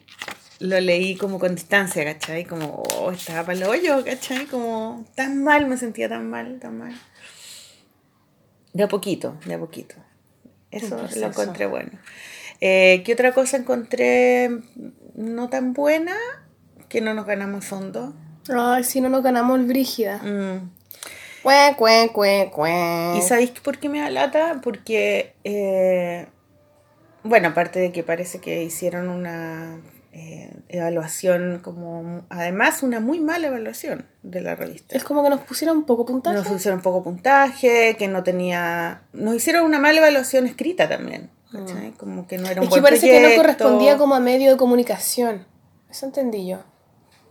lo 0.59 0.79
leí 0.79 1.15
como 1.15 1.39
con 1.39 1.55
distancia, 1.55 2.05
¿cachai? 2.05 2.45
Como, 2.45 2.83
oh, 2.83 3.11
estaba 3.11 3.45
para 3.45 3.57
el 3.57 3.63
hoyo, 3.63 4.03
¿cachai? 4.05 4.45
Como 4.45 5.05
tan 5.15 5.43
mal, 5.43 5.67
me 5.67 5.77
sentía 5.77 6.07
tan 6.07 6.29
mal, 6.29 6.59
tan 6.59 6.77
mal. 6.77 6.93
De 8.73 8.83
a 8.83 8.87
poquito, 8.87 9.37
de 9.45 9.55
a 9.55 9.59
poquito. 9.59 9.95
Eso 10.71 10.97
lo 11.17 11.27
encontré 11.27 11.65
bueno. 11.65 11.91
Eh, 12.61 13.01
¿Qué 13.05 13.13
otra 13.13 13.33
cosa 13.33 13.57
encontré 13.57 14.49
no 15.15 15.49
tan 15.49 15.73
buena? 15.73 16.15
Que 16.87 17.01
no 17.01 17.13
nos 17.13 17.25
ganamos 17.25 17.65
fondo. 17.65 18.13
Ay, 18.49 18.83
si 18.83 19.01
no 19.01 19.09
nos 19.09 19.23
ganamos 19.23 19.59
el 19.59 19.65
Brígida. 19.65 20.17
Mm. 20.19 20.78
Cue, 21.43 21.75
cue, 21.77 22.11
cue, 22.13 22.51
cue. 22.53 23.13
¿Y 23.17 23.21
sabéis 23.21 23.51
por 23.51 23.77
qué 23.77 23.89
me 23.89 23.99
da 23.99 24.09
lata? 24.09 24.59
Porque, 24.63 25.35
eh, 25.43 26.27
bueno, 27.23 27.49
aparte 27.49 27.79
de 27.79 27.91
que 27.91 28.03
parece 28.03 28.39
que 28.39 28.63
hicieron 28.63 29.09
una 29.09 29.79
eh, 30.11 30.51
evaluación 30.67 31.59
como, 31.63 32.25
además 32.29 32.83
una 32.83 32.99
muy 32.99 33.19
mala 33.19 33.47
evaluación 33.47 34.05
de 34.23 34.41
la 34.41 34.55
revista. 34.55 34.95
Es 34.95 35.03
como 35.03 35.23
que 35.23 35.29
nos 35.29 35.41
pusieron 35.41 35.77
un 35.77 35.85
poco 35.85 36.05
puntaje. 36.05 36.37
Nos 36.37 36.51
hicieron 36.51 36.81
poco 36.81 37.03
puntaje, 37.03 37.95
que 37.97 38.07
no 38.07 38.23
tenía... 38.23 39.03
Nos 39.13 39.35
hicieron 39.35 39.65
una 39.65 39.79
mala 39.79 39.99
evaluación 39.99 40.45
escrita 40.45 40.89
también. 40.89 41.29
¿cachai? 41.51 41.91
Como 41.91 42.27
que 42.27 42.37
no 42.37 42.47
era 42.47 42.61
un 42.61 42.67
es 42.67 42.73
que 42.73 42.79
buen 42.79 42.83
parece 42.83 43.07
que 43.07 43.29
no 43.29 43.35
correspondía 43.35 43.97
como 43.97 44.15
a 44.15 44.19
medio 44.19 44.51
de 44.51 44.57
comunicación. 44.57 45.45
Eso 45.89 46.05
entendí 46.05 46.47
yo. 46.47 46.59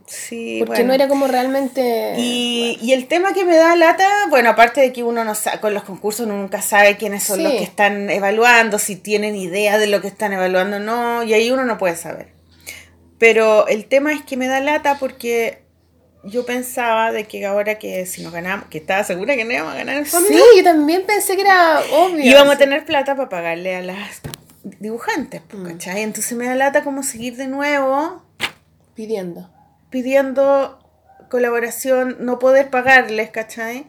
Sí, 0.08 0.56
Porque 0.60 0.80
bueno. 0.82 0.88
no 0.88 0.94
era 0.94 1.06
como 1.08 1.26
realmente... 1.26 2.14
Y, 2.18 2.78
y 2.80 2.92
el 2.92 3.06
tema 3.08 3.32
que 3.34 3.44
me 3.44 3.56
da 3.56 3.76
lata, 3.76 4.08
bueno, 4.30 4.50
aparte 4.50 4.80
de 4.80 4.92
que 4.92 5.02
uno 5.02 5.22
no 5.24 5.34
sabe, 5.34 5.60
con 5.60 5.74
los 5.74 5.84
concursos 5.84 6.26
uno 6.26 6.36
nunca 6.36 6.62
sabe 6.62 6.96
quiénes 6.96 7.22
son 7.24 7.36
Sí. 7.36 7.42
los 7.42 7.52
que 7.52 7.62
están 7.64 8.08
evaluando, 8.10 8.78
si 8.78 8.96
tienen 8.96 9.36
idea 9.36 9.78
de 9.78 9.86
lo 9.86 10.00
que 10.00 10.08
están 10.08 10.32
evaluando 10.32 10.78
o 10.78 10.80
no, 10.80 11.22
y 11.22 11.34
ahí 11.34 11.50
uno 11.50 11.64
no 11.64 11.76
puede 11.78 11.96
saber. 11.96 12.28
Pero 13.18 13.66
el 13.68 13.84
tema 13.86 14.12
es 14.12 14.22
que 14.22 14.36
me 14.36 14.46
da 14.46 14.60
lata 14.60 14.96
porque 14.98 15.62
yo 16.24 16.46
pensaba 16.46 17.12
de 17.12 17.24
que 17.24 17.44
ahora 17.46 17.78
que 17.78 18.06
si 18.06 18.22
nos 18.22 18.32
ganamos, 18.32 18.66
que 18.68 18.78
estaba 18.78 19.04
segura 19.04 19.36
que 19.36 19.44
no 19.44 19.52
íbamos 19.52 19.74
a 19.74 19.76
ganar 19.76 19.96
el 19.96 20.06
fondo, 20.06 20.28
Sí, 20.28 20.38
yo 20.56 20.64
también 20.64 21.04
pensé 21.06 21.36
que 21.36 21.42
era 21.42 21.80
obvio. 21.92 22.24
íbamos 22.24 22.54
a 22.54 22.58
tener 22.58 22.84
plata 22.84 23.14
para 23.14 23.28
pagarle 23.28 23.76
a 23.76 23.82
las 23.82 24.20
dibujantes, 24.80 25.42
pues, 25.48 25.62
Mm. 25.62 25.66
¿cachai? 25.66 26.02
Entonces 26.02 26.36
me 26.36 26.46
da 26.46 26.54
lata 26.54 26.82
como 26.84 27.02
seguir 27.02 27.36
de 27.36 27.46
nuevo 27.46 28.22
Pidiendo. 28.94 29.48
Pidiendo 29.90 30.78
colaboración, 31.30 32.16
no 32.20 32.38
poder 32.38 32.70
pagarles, 32.70 33.30
¿cachai? 33.30 33.86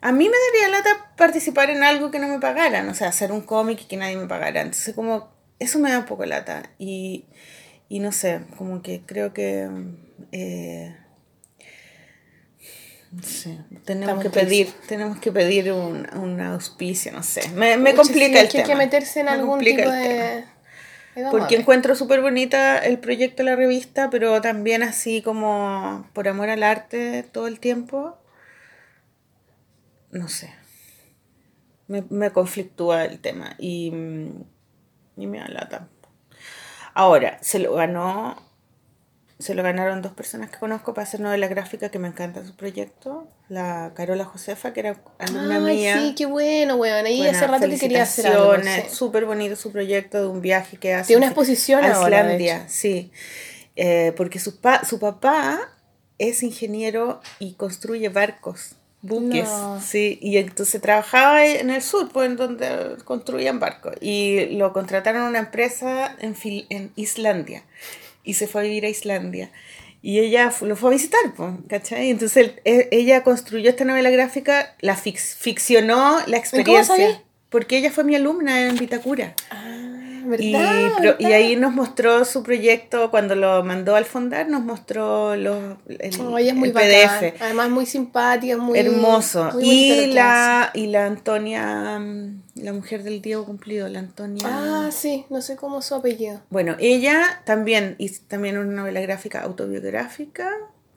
A 0.00 0.12
mí 0.12 0.28
me 0.28 0.36
daría 0.60 0.76
lata 0.76 1.12
participar 1.16 1.70
en 1.70 1.82
algo 1.82 2.10
que 2.10 2.18
no 2.18 2.28
me 2.28 2.38
pagaran, 2.38 2.88
o 2.90 2.94
sea, 2.94 3.08
hacer 3.08 3.32
un 3.32 3.40
cómic 3.40 3.80
y 3.82 3.84
que 3.86 3.96
nadie 3.96 4.16
me 4.16 4.26
pagara. 4.26 4.60
Entonces, 4.60 4.94
como, 4.94 5.32
eso 5.58 5.78
me 5.78 5.90
da 5.90 6.00
un 6.00 6.04
poco 6.04 6.26
lata. 6.26 6.62
Y, 6.78 7.24
y 7.88 8.00
no 8.00 8.12
sé, 8.12 8.40
como 8.58 8.82
que 8.82 9.02
creo 9.06 9.32
que... 9.32 9.66
eh, 10.32 10.94
no 13.12 13.22
sé, 13.22 13.60
tenemos 13.84 14.16
Estamos 14.18 14.24
que 14.24 14.30
pedir, 14.30 14.72
tenemos 14.88 15.18
que 15.20 15.30
pedir 15.32 15.72
un, 15.72 16.06
un 16.18 16.40
auspicio, 16.40 17.12
no 17.12 17.22
sé. 17.22 17.48
Me, 17.50 17.76
me 17.76 17.94
complica 17.94 18.40
sí, 18.40 18.44
el 18.44 18.48
que 18.48 18.58
tema. 18.58 18.64
Hay 18.64 18.68
que 18.68 18.74
meterse 18.74 19.20
en 19.20 19.26
Me 19.26 19.32
algún 19.32 19.60
tipo 19.60 19.88
de... 19.88 20.44
Porque 21.30 21.56
encuentro 21.56 21.94
súper 21.94 22.20
bonita 22.20 22.78
el 22.78 22.98
proyecto 22.98 23.42
de 23.42 23.50
la 23.50 23.56
revista, 23.56 24.10
pero 24.10 24.40
también 24.40 24.82
así 24.82 25.22
como 25.22 26.08
por 26.12 26.26
amor 26.26 26.48
al 26.48 26.62
arte 26.62 27.22
todo 27.22 27.46
el 27.46 27.60
tiempo. 27.60 28.18
No 30.10 30.28
sé. 30.28 30.52
Me, 31.86 32.04
me 32.10 32.30
conflictúa 32.30 33.04
el 33.04 33.20
tema 33.20 33.54
y, 33.58 33.90
mm, 33.90 34.44
y 35.18 35.26
me 35.26 35.38
da 35.38 35.48
lata. 35.48 35.88
Ahora, 36.94 37.38
se 37.42 37.58
lo 37.58 37.74
ganó 37.74 38.36
se 39.38 39.54
lo 39.54 39.62
ganaron 39.62 40.00
dos 40.00 40.12
personas 40.12 40.48
que 40.50 40.58
conozco 40.58 40.94
para 40.94 41.06
hacer 41.06 41.20
novela 41.20 41.48
gráfica 41.48 41.88
que 41.90 41.98
me 41.98 42.08
encanta 42.08 42.44
su 42.46 42.54
proyecto. 42.54 43.26
La 43.48 43.92
Carola 43.94 44.24
Josefa, 44.24 44.72
que 44.72 44.80
era 44.80 44.96
alumna 45.18 45.56
Ay, 45.66 45.76
mía. 45.76 45.98
sí, 46.00 46.14
qué 46.16 46.26
bueno, 46.26 46.76
weón. 46.76 47.04
Ahí 47.04 47.18
Bueno, 47.18 47.36
hace 47.36 47.46
rato 47.46 47.68
que 47.68 47.78
quería 47.78 48.04
hacer 48.04 48.28
algo. 48.28 48.54
sí. 48.62 48.82
Súper 48.90 49.24
bonito 49.26 49.56
su 49.56 49.72
proyecto 49.72 50.20
de 50.20 50.26
un 50.28 50.40
viaje 50.40 50.76
que 50.76 50.94
hace. 50.94 51.08
Tiene 51.08 51.18
una 51.18 51.26
exposición 51.26 51.84
a 51.84 51.88
de 51.88 52.04
Islandia, 52.04 52.64
sí. 52.68 53.10
Eh, 53.76 54.12
porque 54.16 54.38
su, 54.38 54.60
pa- 54.60 54.84
su 54.84 54.98
papá 55.00 55.58
es 56.18 56.42
ingeniero 56.44 57.20
y 57.40 57.54
construye 57.54 58.08
barcos, 58.08 58.76
buques, 59.02 59.48
No. 59.48 59.80
sí. 59.80 60.16
Y 60.22 60.38
entonces 60.38 60.80
trabajaba 60.80 61.44
en 61.44 61.70
el 61.70 61.82
sur, 61.82 62.08
pues 62.12 62.30
en 62.30 62.36
donde 62.36 62.96
construían 63.04 63.58
barcos. 63.58 63.94
Y 64.00 64.46
lo 64.56 64.72
contrataron 64.72 65.22
a 65.22 65.28
una 65.28 65.40
empresa 65.40 66.14
en, 66.20 66.36
Fil- 66.36 66.66
en 66.70 66.92
Islandia. 66.94 67.64
Y 68.24 68.34
se 68.34 68.46
fue 68.48 68.62
a 68.62 68.64
vivir 68.64 68.84
a 68.84 68.88
Islandia. 68.88 69.50
Y 70.02 70.18
ella 70.18 70.52
lo 70.62 70.76
fue 70.76 70.90
a 70.90 70.92
visitar, 70.92 71.20
pues, 71.36 71.52
¿cachai? 71.68 72.10
Entonces 72.10 72.36
él- 72.36 72.60
e- 72.64 72.88
ella 72.90 73.22
construyó 73.22 73.70
esta 73.70 73.84
novela 73.84 74.10
gráfica, 74.10 74.74
la 74.80 74.96
fix- 74.96 75.36
ficcionó 75.38 76.18
la 76.26 76.36
experiencia. 76.36 76.84
sabí? 76.96 77.16
Porque 77.48 77.76
ella 77.78 77.90
fue 77.90 78.04
mi 78.04 78.14
alumna 78.16 78.66
en 78.66 78.76
Vitacura. 78.76 79.34
Ah, 79.50 79.93
Y, 80.38 80.54
ahí 81.26 81.56
nos 81.56 81.72
mostró 81.72 82.24
su 82.24 82.42
proyecto, 82.42 83.10
cuando 83.10 83.34
lo 83.34 83.62
mandó 83.64 83.96
al 83.96 84.04
fondar, 84.04 84.48
nos 84.48 84.62
mostró 84.62 85.36
los, 85.36 85.76
el, 85.88 86.20
Oh, 86.20 86.38
ella 86.38 86.50
es 86.50 86.56
muy 86.56 86.68
el 86.68 86.74
bacán. 86.74 87.20
PDF. 87.20 87.42
Además, 87.42 87.70
muy 87.70 87.86
simpática, 87.86 88.56
muy. 88.56 88.78
Hermoso. 88.78 89.50
muy 89.52 89.64
y, 89.64 90.06
la, 90.12 90.70
y 90.74 90.86
la 90.86 91.06
Antonia, 91.06 91.98
mm, 91.98 92.42
la 92.56 92.72
mujer 92.72 93.02
del 93.02 93.20
Diego 93.20 93.44
Cumplido, 93.44 93.88
la 93.88 93.98
Antonia. 93.98 94.42
Ah, 94.46 94.90
sí, 94.90 95.26
no 95.30 95.40
sé 95.42 95.56
cómo 95.56 95.80
es 95.80 95.86
su 95.86 95.94
apellido. 95.94 96.40
Bueno, 96.50 96.76
ella 96.78 97.42
también 97.44 97.96
hizo 97.98 98.22
también 98.28 98.58
una 98.58 98.72
novela 98.72 99.00
gráfica 99.00 99.42
autobiográfica, 99.42 100.50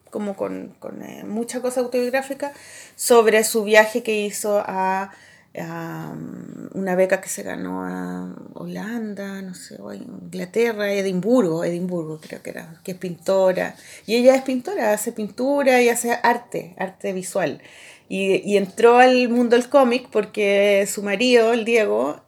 como 0.10 0.36
con, 0.36 0.76
con 0.80 1.02
eh, 1.04 1.24
mucha 1.26 1.62
cosa 1.62 1.82
autobiográfica, 1.82 2.54
sobre 2.96 3.44
su 3.44 3.64
viaje 3.64 4.04
que 4.04 4.22
hizo 4.22 4.64
a, 4.66 5.12
um, 5.56 6.70
una 6.74 6.96
beca 6.96 7.22
que 7.22 7.30
se 7.30 7.44
ganó 7.44 7.84
a 7.84 8.36
Holanda, 8.54 9.42
no 9.42 9.54
sé, 9.54 9.78
o 9.80 9.94
Inglaterra, 9.94 10.92
Edimburgo, 10.92 11.64
Edimburgo 11.64 12.20
creo 12.20 12.42
que 12.42 12.52
era, 12.52 12.80
que 12.84 12.92
es 12.92 12.98
pintora. 12.98 13.76
Y 14.06 14.16
ella 14.16 14.36
es 14.36 14.44
pintora, 14.44 14.94
hace 14.94 15.12
pintura 15.12 15.82
y 15.82 15.90
hace 15.90 16.18
arte, 16.24 16.76
arte 16.78 17.14
visual. 17.14 17.62
Y, 18.10 18.42
y 18.50 18.58
entró 18.58 18.98
al 18.98 19.30
mundo 19.30 19.56
del 19.56 19.70
cómic 19.70 20.08
porque 20.12 20.88
su 20.92 21.04
marido, 21.04 21.54
el 21.54 21.66
Diego, 21.66 22.22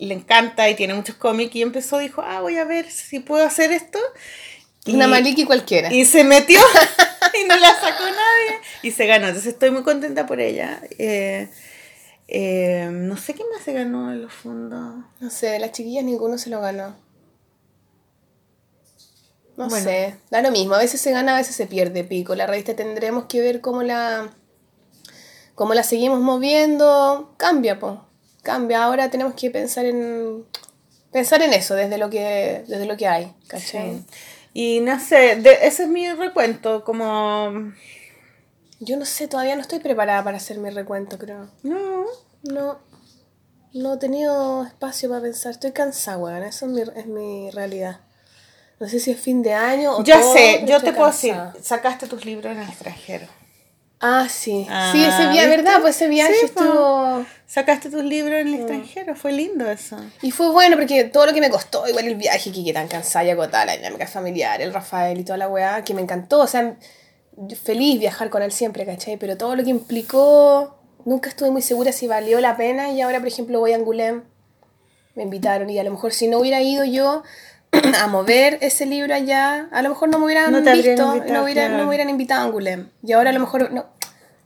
le 0.00 0.14
encanta 0.14 0.68
y 0.68 0.74
tiene 0.74 0.94
muchos 0.94 1.16
cómics 1.16 1.54
y 1.54 1.62
empezó, 1.62 1.98
dijo, 1.98 2.22
ah, 2.22 2.40
voy 2.40 2.56
a 2.56 2.64
ver 2.64 2.90
si 2.90 3.20
puedo 3.20 3.44
hacer 3.44 3.70
esto. 3.70 3.98
Y, 4.86 4.94
Una 4.94 5.06
maliki 5.06 5.44
cualquiera. 5.44 5.92
y 5.92 6.06
se 6.06 6.24
metió 6.24 6.58
y 7.40 7.46
no 7.46 7.56
la 7.56 7.74
sacó 7.74 8.04
nadie 8.04 8.58
y 8.82 8.90
se 8.92 9.06
ganó. 9.06 9.28
Entonces 9.28 9.52
estoy 9.52 9.70
muy 9.70 9.82
contenta 9.82 10.26
por 10.26 10.40
ella. 10.40 10.80
Eh, 10.98 11.48
eh, 12.30 12.88
no 12.92 13.16
sé 13.16 13.34
qué 13.34 13.42
más 13.52 13.62
se 13.62 13.72
ganó 13.72 14.10
en 14.12 14.22
los 14.22 14.32
fondos. 14.32 15.04
No 15.20 15.30
sé, 15.30 15.48
de 15.48 15.58
las 15.58 15.72
chiquillas 15.72 16.04
ninguno 16.04 16.38
se 16.38 16.50
lo 16.50 16.60
ganó. 16.60 16.96
No 19.56 19.68
Bueno. 19.68 19.84
sé, 19.84 20.16
da 20.30 20.40
lo 20.40 20.50
mismo, 20.50 20.74
a 20.74 20.78
veces 20.78 21.00
se 21.00 21.10
gana, 21.12 21.34
a 21.34 21.38
veces 21.38 21.54
se 21.54 21.66
pierde 21.66 22.02
pico. 22.04 22.34
La 22.34 22.46
revista 22.46 22.74
tendremos 22.74 23.24
que 23.26 23.40
ver 23.40 23.60
cómo 23.60 23.82
la 23.82 24.30
cómo 25.54 25.74
la 25.74 25.82
seguimos 25.82 26.20
moviendo, 26.20 27.34
cambia, 27.36 27.78
po. 27.78 28.06
Cambia, 28.42 28.82
ahora 28.84 29.10
tenemos 29.10 29.34
que 29.34 29.50
pensar 29.50 29.84
en 29.84 30.46
pensar 31.12 31.42
en 31.42 31.52
eso 31.52 31.74
desde 31.74 31.98
lo 31.98 32.08
que 32.08 32.64
desde 32.66 32.86
lo 32.86 32.96
que 32.96 33.06
hay, 33.06 33.34
¿cachai? 33.48 34.02
Y 34.54 34.80
no 34.80 34.98
sé, 34.98 35.36
de- 35.36 35.58
ese 35.66 35.82
es 35.84 35.88
mi 35.88 36.10
recuento, 36.12 36.82
como... 36.84 37.72
Yo 38.80 38.96
no 38.96 39.04
sé, 39.04 39.28
todavía 39.28 39.54
no 39.56 39.60
estoy 39.62 39.78
preparada 39.78 40.24
para 40.24 40.38
hacer 40.38 40.58
mi 40.58 40.70
recuento, 40.70 41.18
creo. 41.18 41.48
No, 41.62 42.04
No, 42.42 42.78
no 43.74 43.94
he 43.94 43.96
tenido 43.98 44.64
espacio 44.64 45.08
para 45.10 45.20
pensar. 45.22 45.52
Estoy 45.52 45.72
cansada, 45.72 46.16
weón. 46.18 46.42
Eso 46.42 46.66
es 46.66 46.72
mi, 46.72 46.80
es 46.82 47.06
mi 47.06 47.50
realidad. 47.50 48.00
No 48.80 48.88
sé 48.88 48.98
si 48.98 49.10
es 49.10 49.20
fin 49.20 49.42
de 49.42 49.52
año 49.52 49.98
o 49.98 50.02
ya 50.04 50.18
todo, 50.18 50.32
sé, 50.32 50.64
yo 50.66 50.80
te 50.80 50.92
puedo 50.94 51.08
decir, 51.10 51.34
sacaste 51.62 52.06
tus 52.06 52.24
libros 52.24 52.50
en 52.52 52.60
el 52.62 52.68
extranjero. 52.68 53.26
Ah, 54.00 54.26
sí. 54.30 54.66
Ah, 54.70 54.88
sí, 54.92 55.04
ese 55.04 55.28
viaje. 55.28 55.48
¿verdad? 55.48 55.80
Pues 55.82 55.96
ese 55.96 56.08
viaje 56.08 56.32
Sí, 56.32 56.46
po. 56.54 56.62
estuvo... 56.62 57.26
Sacaste 57.46 57.90
tus 57.90 58.02
libros 58.02 58.38
Mm. 58.38 58.40
en 58.40 58.46
el 58.48 58.54
extranjero, 58.54 59.14
fue 59.14 59.32
lindo 59.32 59.70
eso. 59.70 59.98
Y 60.22 60.30
fue 60.30 60.50
bueno 60.50 60.76
porque 60.78 61.04
todo 61.04 61.26
lo 61.26 61.34
que 61.34 61.40
me 61.42 61.50
costó, 61.50 61.86
igual 61.86 62.06
el 62.06 62.14
viaje, 62.14 62.50
que 62.50 62.72
tan 62.72 62.88
cansada 62.88 63.26
y 63.26 63.30
agotada, 63.30 63.66
la 63.66 63.76
dinámica 63.76 64.06
familiar, 64.06 64.62
el 64.62 64.72
Rafael 64.72 65.18
y 65.20 65.24
toda 65.24 65.36
la 65.36 65.48
weá, 65.48 65.84
que 65.84 65.92
me 65.92 66.00
encantó. 66.00 66.40
O 66.40 66.46
sea, 66.46 66.74
feliz 67.62 67.98
viajar 68.00 68.30
con 68.30 68.42
él 68.42 68.52
siempre, 68.52 68.84
¿cachai? 68.86 69.16
Pero 69.16 69.36
todo 69.36 69.56
lo 69.56 69.64
que 69.64 69.70
implicó, 69.70 70.76
nunca 71.04 71.28
estuve 71.28 71.50
muy 71.50 71.62
segura 71.62 71.92
si 71.92 72.06
valió 72.06 72.40
la 72.40 72.56
pena. 72.56 72.90
Y 72.90 73.00
ahora, 73.00 73.18
por 73.18 73.28
ejemplo, 73.28 73.58
voy 73.60 73.72
a 73.72 73.76
Angulem, 73.76 74.22
me 75.14 75.22
invitaron 75.24 75.68
y 75.70 75.78
a 75.78 75.84
lo 75.84 75.90
mejor 75.90 76.12
si 76.12 76.28
no 76.28 76.38
hubiera 76.38 76.60
ido 76.60 76.84
yo 76.84 77.22
a 78.00 78.06
mover 78.08 78.58
ese 78.60 78.86
libro 78.86 79.14
allá, 79.14 79.68
a 79.72 79.82
lo 79.82 79.88
mejor 79.90 80.08
no 80.08 80.18
me 80.18 80.26
hubieran 80.26 80.50
No 80.52 80.58
visto, 80.60 80.72
invitado, 80.74 81.14
no, 81.16 81.44
hubiera- 81.44 81.62
claro. 81.66 81.76
no 81.76 81.82
me 81.84 81.88
hubieran 81.88 82.10
invitado 82.10 82.42
a 82.42 82.44
Angulem. 82.44 82.88
Y 83.02 83.12
ahora 83.12 83.30
a 83.30 83.32
lo 83.32 83.40
mejor, 83.40 83.70
no. 83.72 83.86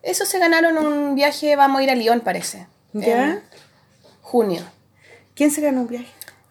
Eso 0.02 0.26
se 0.26 0.38
ganaron 0.38 0.76
un 0.78 1.14
viaje, 1.14 1.56
vamos 1.56 1.80
a 1.80 1.82
ir 1.82 1.90
a 1.90 1.94
Lyon, 1.94 2.20
parece. 2.20 2.66
¿Ya? 2.92 3.24
En 3.32 3.42
junio. 4.20 4.62
¿Quién 5.34 5.50
se 5.50 5.60
ganó 5.60 5.80
un 5.82 5.88
viaje? 5.88 6.06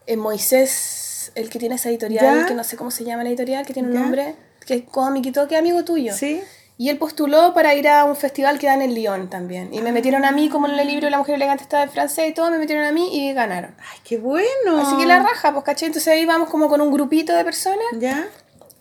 Eh, 0.07 0.18
Moisés, 0.18 1.32
el 1.36 1.49
que 1.49 1.60
tiene 1.60 1.76
esa 1.76 1.90
editorial, 1.90 2.41
¿Ya? 2.41 2.45
que 2.48 2.53
no 2.56 2.64
sé 2.64 2.76
cómo 2.76 2.91
se 2.91 3.03
llama 3.06 3.24
la 3.24 3.30
editorial, 3.30 3.65
que 3.65 3.74
tiene 3.74 3.88
un 3.90 3.94
¿Ya? 3.94 3.99
nombre, 4.02 4.36
que 4.65 4.76
es 4.76 4.84
cómic 4.84 5.26
y 5.26 5.31
todo, 5.31 5.48
que 5.48 5.56
es 5.56 5.60
amigo 5.60 5.84
tuyo. 5.84 6.14
Sí. 6.14 6.41
Y 6.77 6.90
él 6.90 6.98
postuló 6.98 7.53
para 7.53 7.76
ir 7.76 7.88
a 7.88 8.03
un 8.06 8.15
festival 8.15 8.57
que 8.57 8.68
dan 8.68 8.81
en 8.81 8.95
Lyon 8.95 9.30
también. 9.30 9.73
Y 9.73 9.81
me 9.81 9.91
metieron 9.91 10.26
a 10.26 10.31
mí, 10.31 10.49
como 10.49 10.68
en 10.68 10.77
el 10.77 10.88
libro 10.88 11.10
La 11.10 11.19
mujer 11.19 11.35
elegante 11.35 11.64
estaba 11.64 11.84
en 11.84 11.90
francés 11.90 12.30
y 12.30 12.34
todo, 12.34 12.49
me 12.49 12.57
metieron 12.57 12.84
a 12.85 12.91
mí 12.91 13.10
y 13.11 13.34
ganaron. 13.34 13.76
Ay, 13.80 13.99
qué 14.03 14.18
bueno. 14.18 14.80
Así 14.81 14.98
que 14.98 15.06
la 15.06 15.19
raja, 15.19 15.53
pues, 15.53 15.64
¿cachai? 15.64 15.88
Entonces 15.88 16.11
ahí 16.11 16.26
vamos 16.26 16.49
como 16.49 16.68
con 16.68 16.81
un 16.81 16.91
grupito 16.91 17.35
de 17.35 17.44
personas. 17.44 17.85
¿Ya? 17.99 18.27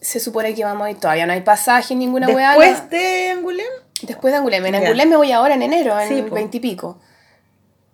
Se 0.00 0.18
supone 0.20 0.54
que 0.54 0.64
vamos 0.64 0.86
a 0.86 0.90
ir, 0.90 0.98
todavía 0.98 1.26
no 1.26 1.32
hay 1.32 1.42
pasaje, 1.42 1.94
ninguna 1.94 2.28
weá. 2.28 2.56
Después 2.56 2.90
de 2.90 3.30
Angulem. 3.30 3.66
Después 4.02 4.32
de 4.32 4.38
Angulem. 4.38 4.66
En 4.66 4.72
Ya. 4.72 4.78
Angulem 4.80 5.08
me 5.10 5.16
voy 5.16 5.32
ahora 5.32 5.54
en 5.54 5.62
enero, 5.62 5.98
en 6.00 6.08
Sí. 6.08 6.22
20 6.22 6.60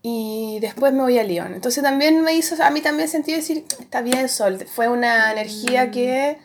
y 0.03 0.59
después 0.61 0.93
me 0.93 1.03
voy 1.03 1.19
a 1.19 1.25
Lyon. 1.25 1.55
Entonces 1.55 1.83
también 1.83 2.23
me 2.23 2.33
hizo, 2.35 2.63
a 2.63 2.71
mí 2.71 2.81
también 2.81 3.09
sentí 3.09 3.33
decir, 3.33 3.65
está 3.81 4.01
bien, 4.01 4.29
Sol. 4.29 4.65
Fue 4.67 4.89
una 4.89 5.33
energía 5.33 5.91
que, 5.91 6.39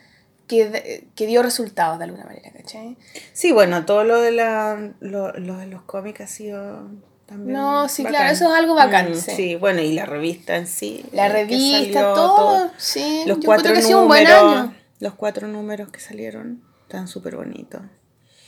que, 0.47 1.07
que 1.15 1.27
dio 1.27 1.41
resultados 1.43 1.97
de 1.99 2.05
alguna 2.05 2.25
manera, 2.25 2.51
¿cachai? 2.51 2.97
Sí, 3.33 3.51
bueno, 3.51 3.85
todo 3.85 4.03
lo 4.03 4.19
de, 4.21 4.31
la, 4.31 4.91
lo, 4.99 5.31
lo 5.33 5.57
de 5.57 5.67
los 5.67 5.81
cómics 5.83 6.21
ha 6.21 6.27
sido 6.27 6.87
también. 7.25 7.53
No, 7.57 7.87
sí, 7.89 8.03
bacán. 8.03 8.15
claro, 8.19 8.33
eso 8.33 8.45
es 8.51 8.59
algo 8.59 8.75
bacán, 8.75 9.11
Mm, 9.11 9.15
sí. 9.15 9.31
sí. 9.35 9.55
bueno, 9.55 9.81
y 9.81 9.93
la 9.93 10.05
revista 10.05 10.55
en 10.57 10.67
sí. 10.67 11.05
La 11.13 11.27
eh, 11.27 11.29
que 11.29 11.33
revista, 11.33 11.99
salió, 12.01 12.13
todo, 12.13 12.71
sí. 12.77 13.23
Los 13.25 13.39
yo 13.39 13.45
cuatro 13.45 13.73
que 13.73 13.79
ha 13.79 13.81
sido 13.81 14.01
un 14.01 14.07
buen 14.07 14.23
números. 14.23 14.57
año. 14.57 14.75
Los 14.99 15.13
cuatro 15.15 15.47
números 15.47 15.89
que 15.91 15.99
salieron 15.99 16.61
están 16.83 17.07
súper 17.07 17.35
bonitos. 17.35 17.81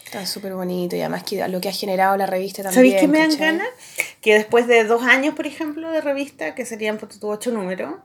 Está 0.06 0.26
súper 0.26 0.54
bonito 0.54 0.96
y 0.96 1.02
además 1.02 1.24
que 1.24 1.46
lo 1.48 1.60
que 1.60 1.68
ha 1.68 1.74
generado 1.74 2.16
la 2.16 2.28
revista 2.28 2.62
también. 2.64 2.76
¿Sabéis 2.76 2.96
qué 3.02 3.08
me 3.08 3.18
dan 3.20 3.38
ganas? 3.38 3.68
Que 4.22 4.36
después 4.36 4.68
de 4.68 4.84
dos 4.84 5.02
años, 5.04 5.34
por 5.34 5.48
ejemplo, 5.48 5.92
de 5.92 6.00
revista, 6.00 6.54
que 6.56 6.64
serían 6.66 6.98
por 6.98 7.10
tu 7.10 7.28
ocho 7.28 7.52
números, 7.52 7.96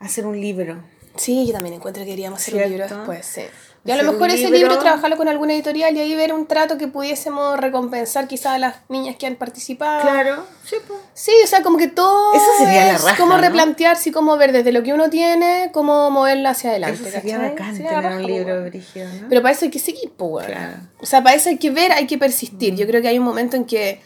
hacer 0.00 0.26
un 0.26 0.40
libro. 0.40 0.82
Sí, 1.16 1.46
yo 1.46 1.52
también 1.52 1.74
encuentro 1.74 2.02
que 2.04 2.10
queríamos 2.10 2.40
hacer 2.40 2.54
un 2.54 2.70
libro 2.70 2.88
después, 2.88 3.26
sí. 3.26 3.42
Y 3.84 3.90
a 3.90 4.00
lo 4.00 4.12
mejor 4.12 4.30
ese 4.30 4.48
libro. 4.48 4.78
trabajarlo 4.78 5.16
con 5.16 5.26
alguna 5.28 5.54
editorial 5.54 5.96
y 5.96 6.00
ahí 6.00 6.14
ver 6.14 6.32
un 6.32 6.46
trato 6.46 6.78
que 6.78 6.86
pudiésemos 6.86 7.58
recompensar 7.58 8.28
quizás 8.28 8.52
a 8.52 8.58
las 8.58 8.76
niñas 8.88 9.16
que 9.16 9.26
han 9.26 9.34
participado. 9.34 10.02
Claro, 10.02 10.46
sí, 10.64 10.76
pues. 10.86 11.00
Sí, 11.14 11.32
o 11.42 11.46
sea, 11.48 11.64
como 11.64 11.78
que 11.78 11.88
todo 11.88 12.32
Eso 12.32 12.44
sería 12.58 12.86
la 12.86 12.92
es 12.92 13.02
raja, 13.02 13.16
como 13.16 13.36
¿no? 13.36 13.42
replantearse 13.42 14.10
y 14.10 14.12
cómo 14.12 14.36
ver 14.36 14.52
desde 14.52 14.70
lo 14.70 14.84
que 14.84 14.92
uno 14.92 15.10
tiene, 15.10 15.70
cómo 15.72 16.10
moverlo 16.10 16.48
hacia 16.48 16.70
adelante. 16.70 17.02
Eso 17.02 17.10
sería 17.10 17.38
bacán 17.38 17.74
Sería 17.74 17.92
la 17.92 18.02
tener 18.02 18.18
un 18.18 18.26
libro 18.26 18.64
brígido, 18.64 19.08
¿no? 19.20 19.28
Pero 19.28 19.42
para 19.42 19.52
eso 19.52 19.64
hay 19.64 19.70
que 19.72 19.80
seguir, 19.80 20.12
pues. 20.16 20.46
Claro. 20.46 20.76
O 21.00 21.06
sea, 21.06 21.24
para 21.24 21.34
eso 21.34 21.48
hay 21.48 21.58
que 21.58 21.70
ver, 21.72 21.90
hay 21.90 22.06
que 22.06 22.18
persistir. 22.18 22.76
Yo 22.76 22.86
creo 22.86 23.02
que 23.02 23.08
hay 23.08 23.18
un 23.18 23.24
momento 23.24 23.56
en 23.56 23.64
que 23.64 24.00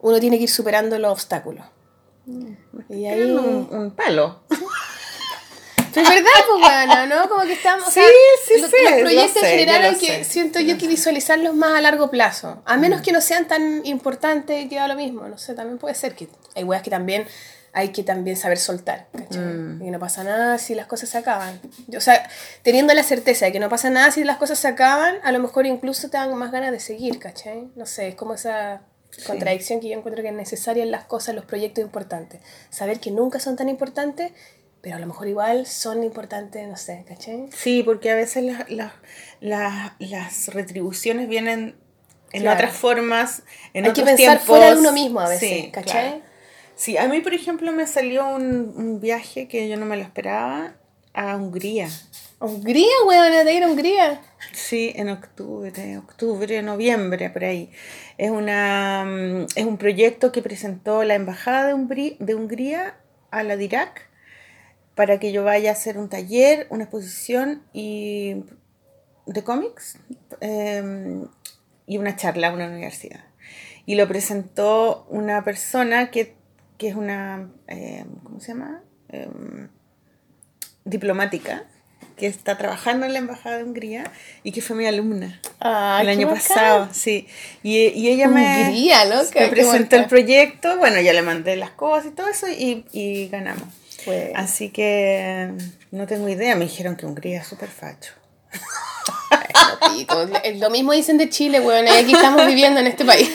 uno 0.00 0.20
tiene 0.20 0.38
que 0.38 0.44
ir 0.44 0.50
superando 0.50 0.98
los 0.98 1.12
obstáculos. 1.12 1.66
Y 2.88 3.04
ahí... 3.04 3.30
Un 3.30 3.92
palo. 3.94 4.40
Es 5.98 6.08
verdad, 6.08 6.30
pues 6.46 6.60
bueno, 6.60 7.06
¿no? 7.06 7.28
Como 7.28 7.42
que 7.42 7.52
estamos. 7.52 7.88
o 7.88 7.90
sea, 7.90 8.04
Sí, 8.04 8.54
sí, 8.54 8.60
los, 8.60 8.70
sí, 8.70 8.76
los 8.82 8.92
lo 8.92 9.00
proyectos 9.00 9.42
sé, 9.42 9.52
en 9.52 9.58
general 9.58 9.84
hay 9.84 9.96
que, 9.96 10.06
sé. 10.06 10.24
siento 10.24 10.60
yo 10.60 10.78
que 10.78 10.86
visualizarlos 10.86 11.54
más 11.54 11.74
a 11.74 11.80
largo 11.80 12.10
plazo. 12.10 12.62
A 12.64 12.76
menos 12.76 13.02
que 13.02 13.12
no 13.12 13.20
sean 13.20 13.48
tan 13.48 13.84
importantes 13.84 14.64
y 14.64 14.68
que 14.68 14.76
da 14.76 14.88
lo 14.88 14.94
mismo. 14.96 15.28
No 15.28 15.38
sé, 15.38 15.54
también 15.54 15.78
puede 15.78 15.94
ser 15.94 16.14
que 16.14 16.28
hay 16.54 16.64
weas 16.64 16.82
que 16.82 16.90
también 16.90 17.26
hay 17.72 17.88
que 17.90 18.02
también 18.02 18.36
saber 18.36 18.58
soltar. 18.58 19.06
¿cachai? 19.12 19.42
Mm. 19.42 19.82
Y 19.86 19.90
no 19.90 19.98
pasa 19.98 20.24
nada 20.24 20.58
si 20.58 20.74
las 20.74 20.86
cosas 20.86 21.08
se 21.10 21.18
acaban. 21.18 21.60
O 21.96 22.00
sea, 22.00 22.28
teniendo 22.62 22.94
la 22.94 23.02
certeza 23.02 23.46
de 23.46 23.52
que 23.52 23.60
no 23.60 23.68
pasa 23.68 23.90
nada 23.90 24.10
si 24.10 24.24
las 24.24 24.36
cosas 24.38 24.58
se 24.58 24.68
acaban, 24.68 25.16
a 25.22 25.32
lo 25.32 25.38
mejor 25.38 25.66
incluso 25.66 26.08
te 26.08 26.16
dan 26.16 26.34
más 26.34 26.50
ganas 26.50 26.72
de 26.72 26.80
seguir, 26.80 27.18
¿cachai? 27.18 27.70
No 27.76 27.86
sé, 27.86 28.08
es 28.08 28.14
como 28.14 28.34
esa 28.34 28.82
contradicción 29.26 29.80
que 29.80 29.88
yo 29.88 29.96
encuentro 29.96 30.22
que 30.22 30.28
es 30.28 30.34
necesaria 30.34 30.82
en 30.82 30.90
las 30.90 31.04
cosas, 31.04 31.34
los 31.34 31.44
proyectos 31.44 31.82
importantes. 31.82 32.40
Saber 32.70 33.00
que 33.00 33.10
nunca 33.10 33.40
son 33.40 33.56
tan 33.56 33.68
importantes 33.68 34.32
pero 34.80 34.96
a 34.96 34.98
lo 34.98 35.06
mejor 35.06 35.28
igual 35.28 35.66
son 35.66 36.02
importantes, 36.04 36.66
no 36.68 36.76
sé, 36.76 37.04
¿cachai? 37.08 37.48
Sí, 37.54 37.82
porque 37.82 38.10
a 38.10 38.14
veces 38.14 38.44
las, 38.44 38.70
las, 38.70 38.92
las, 39.40 39.92
las 39.98 40.48
retribuciones 40.48 41.28
vienen 41.28 41.74
en 42.32 42.42
Claro. 42.42 42.56
otras 42.58 42.76
formas, 42.76 43.42
en 43.74 43.86
Hay 43.86 43.92
que 43.92 44.02
pensar 44.02 44.16
tiempos. 44.38 44.44
fuera 44.46 44.74
de 44.74 44.80
uno 44.80 44.92
mismo 44.92 45.20
a 45.20 45.28
veces, 45.28 45.48
Sí, 45.48 45.70
¿cachai? 45.72 46.08
claro. 46.10 46.22
Sí, 46.76 46.96
a 46.96 47.08
mí, 47.08 47.20
por 47.20 47.34
ejemplo, 47.34 47.72
me 47.72 47.86
salió 47.86 48.28
un, 48.28 48.72
un 48.76 49.00
viaje 49.00 49.48
que 49.48 49.68
yo 49.68 49.76
no 49.76 49.84
me 49.86 49.96
lo 49.96 50.02
esperaba 50.02 50.74
a 51.12 51.36
Hungría. 51.36 51.88
Hungría, 52.38 52.86
weón, 53.04 53.44
de 53.44 53.52
ir 53.52 53.64
a 53.64 53.66
Hungría. 53.68 54.20
Sí, 54.52 54.92
en 54.94 55.08
octubre, 55.08 55.98
octubre, 55.98 56.62
noviembre, 56.62 57.30
por 57.30 57.42
ahí. 57.44 57.70
Es, 58.16 58.30
una, 58.30 59.04
mm, 59.04 59.46
es 59.56 59.64
un 59.64 59.76
proyecto 59.76 60.30
que 60.30 60.40
presentó 60.40 61.02
la 61.02 61.14
Embajada 61.16 61.66
de, 61.66 61.74
Hungría, 61.74 62.14
de 62.20 62.34
Hungría 62.36 62.96
a 63.32 63.42
la 63.42 63.56
DIRAC 63.56 64.07
para 64.98 65.20
que 65.20 65.30
yo 65.30 65.44
vaya 65.44 65.70
a 65.70 65.74
hacer 65.74 65.96
un 65.96 66.08
taller, 66.08 66.66
una 66.70 66.82
exposición 66.82 67.62
y 67.72 68.42
de 69.26 69.44
cómics 69.44 69.96
eh, 70.40 71.22
y 71.86 71.98
una 71.98 72.16
charla 72.16 72.48
a 72.48 72.52
una 72.52 72.66
universidad. 72.66 73.20
Y 73.86 73.94
lo 73.94 74.08
presentó 74.08 75.06
una 75.08 75.44
persona 75.44 76.10
que, 76.10 76.34
que 76.78 76.88
es 76.88 76.96
una, 76.96 77.48
eh, 77.68 78.06
¿cómo 78.24 78.40
se 78.40 78.48
llama? 78.48 78.82
Em, 79.10 79.68
diplomática, 80.84 81.62
que 82.16 82.26
está 82.26 82.58
trabajando 82.58 83.06
en 83.06 83.12
la 83.12 83.20
Embajada 83.20 83.58
de 83.58 83.62
Hungría 83.62 84.02
y 84.42 84.50
que 84.50 84.62
fue 84.62 84.74
mi 84.74 84.86
alumna 84.86 85.40
Ah, 85.60 86.00
el 86.02 86.08
año 86.08 86.26
bacán. 86.26 86.42
pasado, 86.42 86.88
sí. 86.90 87.28
Y, 87.62 87.76
y 87.90 88.08
ella 88.08 88.26
me, 88.26 88.62
Hungría, 88.64 89.04
loca, 89.04 89.30
me 89.42 89.46
qué 89.46 89.46
presentó 89.46 89.94
el 89.94 90.06
proyecto, 90.06 90.76
bueno, 90.76 91.00
ya 91.00 91.12
le 91.12 91.22
mandé 91.22 91.54
las 91.54 91.70
cosas 91.70 92.06
y 92.06 92.10
todo 92.16 92.26
eso 92.28 92.48
y, 92.48 92.84
y 92.90 93.28
ganamos. 93.28 93.68
Pues, 94.08 94.30
Así 94.34 94.70
que 94.70 95.52
no 95.90 96.06
tengo 96.06 96.30
idea, 96.30 96.56
me 96.56 96.64
dijeron 96.64 96.96
que 96.96 97.04
Hungría 97.04 97.42
es 97.42 97.46
súper 97.46 97.68
facho. 97.68 98.14
Lo 100.54 100.70
mismo 100.70 100.92
dicen 100.92 101.18
de 101.18 101.28
Chile, 101.28 101.60
weón, 101.60 101.86
y 101.86 101.90
aquí 101.90 102.14
estamos 102.14 102.46
viviendo 102.46 102.80
en 102.80 102.86
este 102.86 103.04
país. 103.04 103.30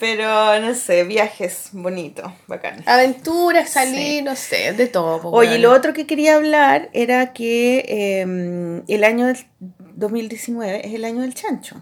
Pero 0.00 0.58
no 0.58 0.74
sé, 0.74 1.04
viajes 1.04 1.68
bonitos, 1.70 2.32
bacán. 2.48 2.82
Aventuras, 2.86 3.70
salir, 3.70 4.24
no 4.24 4.34
sé, 4.34 4.72
de 4.72 4.88
todo. 4.88 5.22
po, 5.22 5.30
Oye, 5.30 5.60
lo 5.60 5.70
otro 5.70 5.92
que 5.92 6.04
quería 6.04 6.34
hablar 6.34 6.90
era 6.92 7.32
que 7.32 7.84
eh, 7.86 8.82
el 8.88 9.04
año 9.04 9.26
del 9.26 9.36
2019 9.60 10.84
es 10.84 10.94
el 10.94 11.04
año 11.04 11.20
del 11.20 11.32
chancho. 11.34 11.80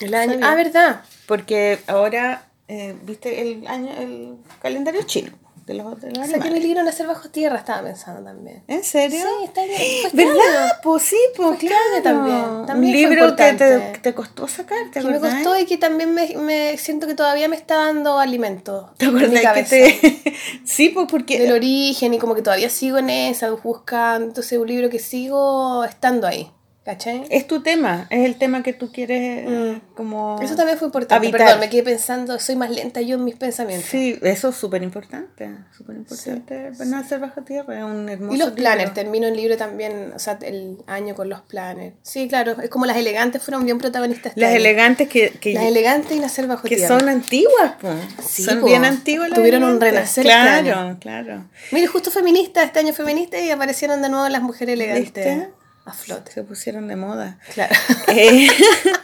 El 0.00 0.14
año-. 0.14 0.40
Ah, 0.42 0.56
¿verdad? 0.56 1.02
Porque 1.26 1.78
ahora, 1.86 2.48
eh, 2.66 2.96
viste, 3.04 3.40
el 3.40 3.68
año, 3.68 3.92
el 4.00 4.38
calendario 4.60 5.02
chino 5.04 5.41
de 5.72 5.82
los, 5.82 6.02
los 6.02 6.18
O 6.18 6.24
sea, 6.24 6.26
que 6.26 6.34
animales. 6.34 6.62
libro 6.62 6.82
Nacer 6.82 7.06
Bajo 7.06 7.28
Tierra 7.28 7.58
estaba 7.58 7.82
pensando 7.82 8.22
también. 8.22 8.62
¿En 8.68 8.84
serio? 8.84 9.20
Sí, 9.20 9.44
está 9.44 9.64
bien. 9.64 9.80
Este 9.80 10.16
¿Verdad? 10.16 10.80
Pues 10.82 11.02
sí, 11.02 11.18
pues 11.36 11.58
claro. 11.58 12.02
también. 12.02 12.66
También 12.66 12.94
Un 12.94 13.10
libro 13.10 13.36
que 13.36 13.52
te, 13.54 13.98
te 14.00 14.14
costó 14.14 14.48
sacar, 14.48 14.78
¿te 14.92 15.00
Que 15.00 15.06
me 15.06 15.18
costó 15.18 15.58
y 15.58 15.64
que 15.64 15.78
también 15.78 16.14
me, 16.14 16.36
me 16.36 16.76
siento 16.78 17.06
que 17.06 17.14
todavía 17.14 17.48
me 17.48 17.56
está 17.56 17.76
dando 17.76 18.18
alimento. 18.18 18.92
¿Te 18.96 19.06
acordás 19.06 19.54
que 19.54 19.62
te... 19.64 20.34
sí, 20.64 20.90
pues 20.90 21.06
porque... 21.10 21.38
Del 21.38 21.52
origen 21.52 22.14
y 22.14 22.18
como 22.18 22.34
que 22.34 22.42
todavía 22.42 22.68
sigo 22.68 22.98
en 22.98 23.10
esa, 23.10 23.50
buscando. 23.50 24.28
Entonces, 24.28 24.58
un 24.58 24.66
libro 24.66 24.90
que 24.90 24.98
sigo 24.98 25.84
estando 25.84 26.26
ahí. 26.26 26.50
¿Cachai? 26.84 27.24
Es 27.30 27.46
tu 27.46 27.62
tema, 27.62 28.08
es 28.10 28.24
el 28.26 28.34
tema 28.34 28.64
que 28.64 28.72
tú 28.72 28.90
quieres 28.90 29.48
Mm. 29.48 29.94
como... 29.94 30.40
Eso 30.42 30.56
también 30.56 30.76
fue 30.78 30.86
importante. 30.88 31.14
habitar. 31.14 31.40
Perdón, 31.40 31.60
me 31.60 31.70
quedé 31.70 31.84
pensando, 31.84 32.36
soy 32.40 32.56
más 32.56 32.70
lenta 32.70 33.00
yo 33.00 33.14
en 33.14 33.24
mis 33.24 33.36
pensamientos. 33.36 33.88
Sí, 33.88 34.18
eso 34.20 34.48
es 34.48 34.56
súper 34.56 34.82
importante, 34.82 35.48
súper 35.76 35.94
importante. 35.94 36.72
No 36.84 36.96
hacer 36.96 37.20
bajo 37.20 37.42
tierra, 37.42 37.78
es 37.78 37.84
un 37.84 38.08
hermoso 38.08 38.34
Y 38.34 38.38
los 38.38 38.48
libro. 38.48 38.54
planners, 38.56 38.94
termino 38.94 39.28
el 39.28 39.36
libro 39.36 39.56
también, 39.56 40.12
o 40.12 40.18
sea, 40.18 40.38
el 40.42 40.78
año 40.88 41.14
con 41.14 41.28
los 41.28 41.42
planners. 41.42 41.94
Sí, 42.02 42.26
claro, 42.26 42.56
es 42.60 42.68
como 42.68 42.84
las 42.86 42.96
elegantes 42.96 43.40
fueron 43.44 43.64
bien 43.64 43.78
protagonistas. 43.78 44.32
Las 44.34 44.52
elegantes 44.52 45.08
que, 45.08 45.30
que, 45.30 45.54
Las 45.54 45.64
elegantes 45.66 46.10
y 46.10 46.18
nacer 46.18 46.48
bajo 46.48 46.64
que 46.66 46.74
tierra. 46.74 46.98
son 46.98 47.08
antiguas, 47.08 47.74
pues. 47.80 47.94
Sí, 48.26 48.42
son 48.42 48.58
po. 48.58 48.66
bien 48.66 48.84
antiguas 48.84 49.30
las 49.30 49.38
Tuvieron 49.38 49.62
un 49.62 49.80
renacer 49.80 50.26
este 50.26 50.32
Claro, 50.32 50.96
claro. 50.98 51.44
Mire, 51.70 51.86
justo 51.86 52.10
feminista, 52.10 52.64
este 52.64 52.80
año 52.80 52.92
feminista 52.92 53.38
y 53.38 53.50
aparecieron 53.50 54.02
de 54.02 54.08
nuevo 54.08 54.28
las 54.28 54.42
mujeres 54.42 54.72
elegantes 54.74 55.04
¿Viste? 55.04 55.50
A 55.84 55.92
flote. 55.92 56.30
Se 56.32 56.42
pusieron 56.44 56.86
de 56.88 56.96
moda. 56.96 57.38
Claro. 57.54 57.74
Eh, 58.14 58.46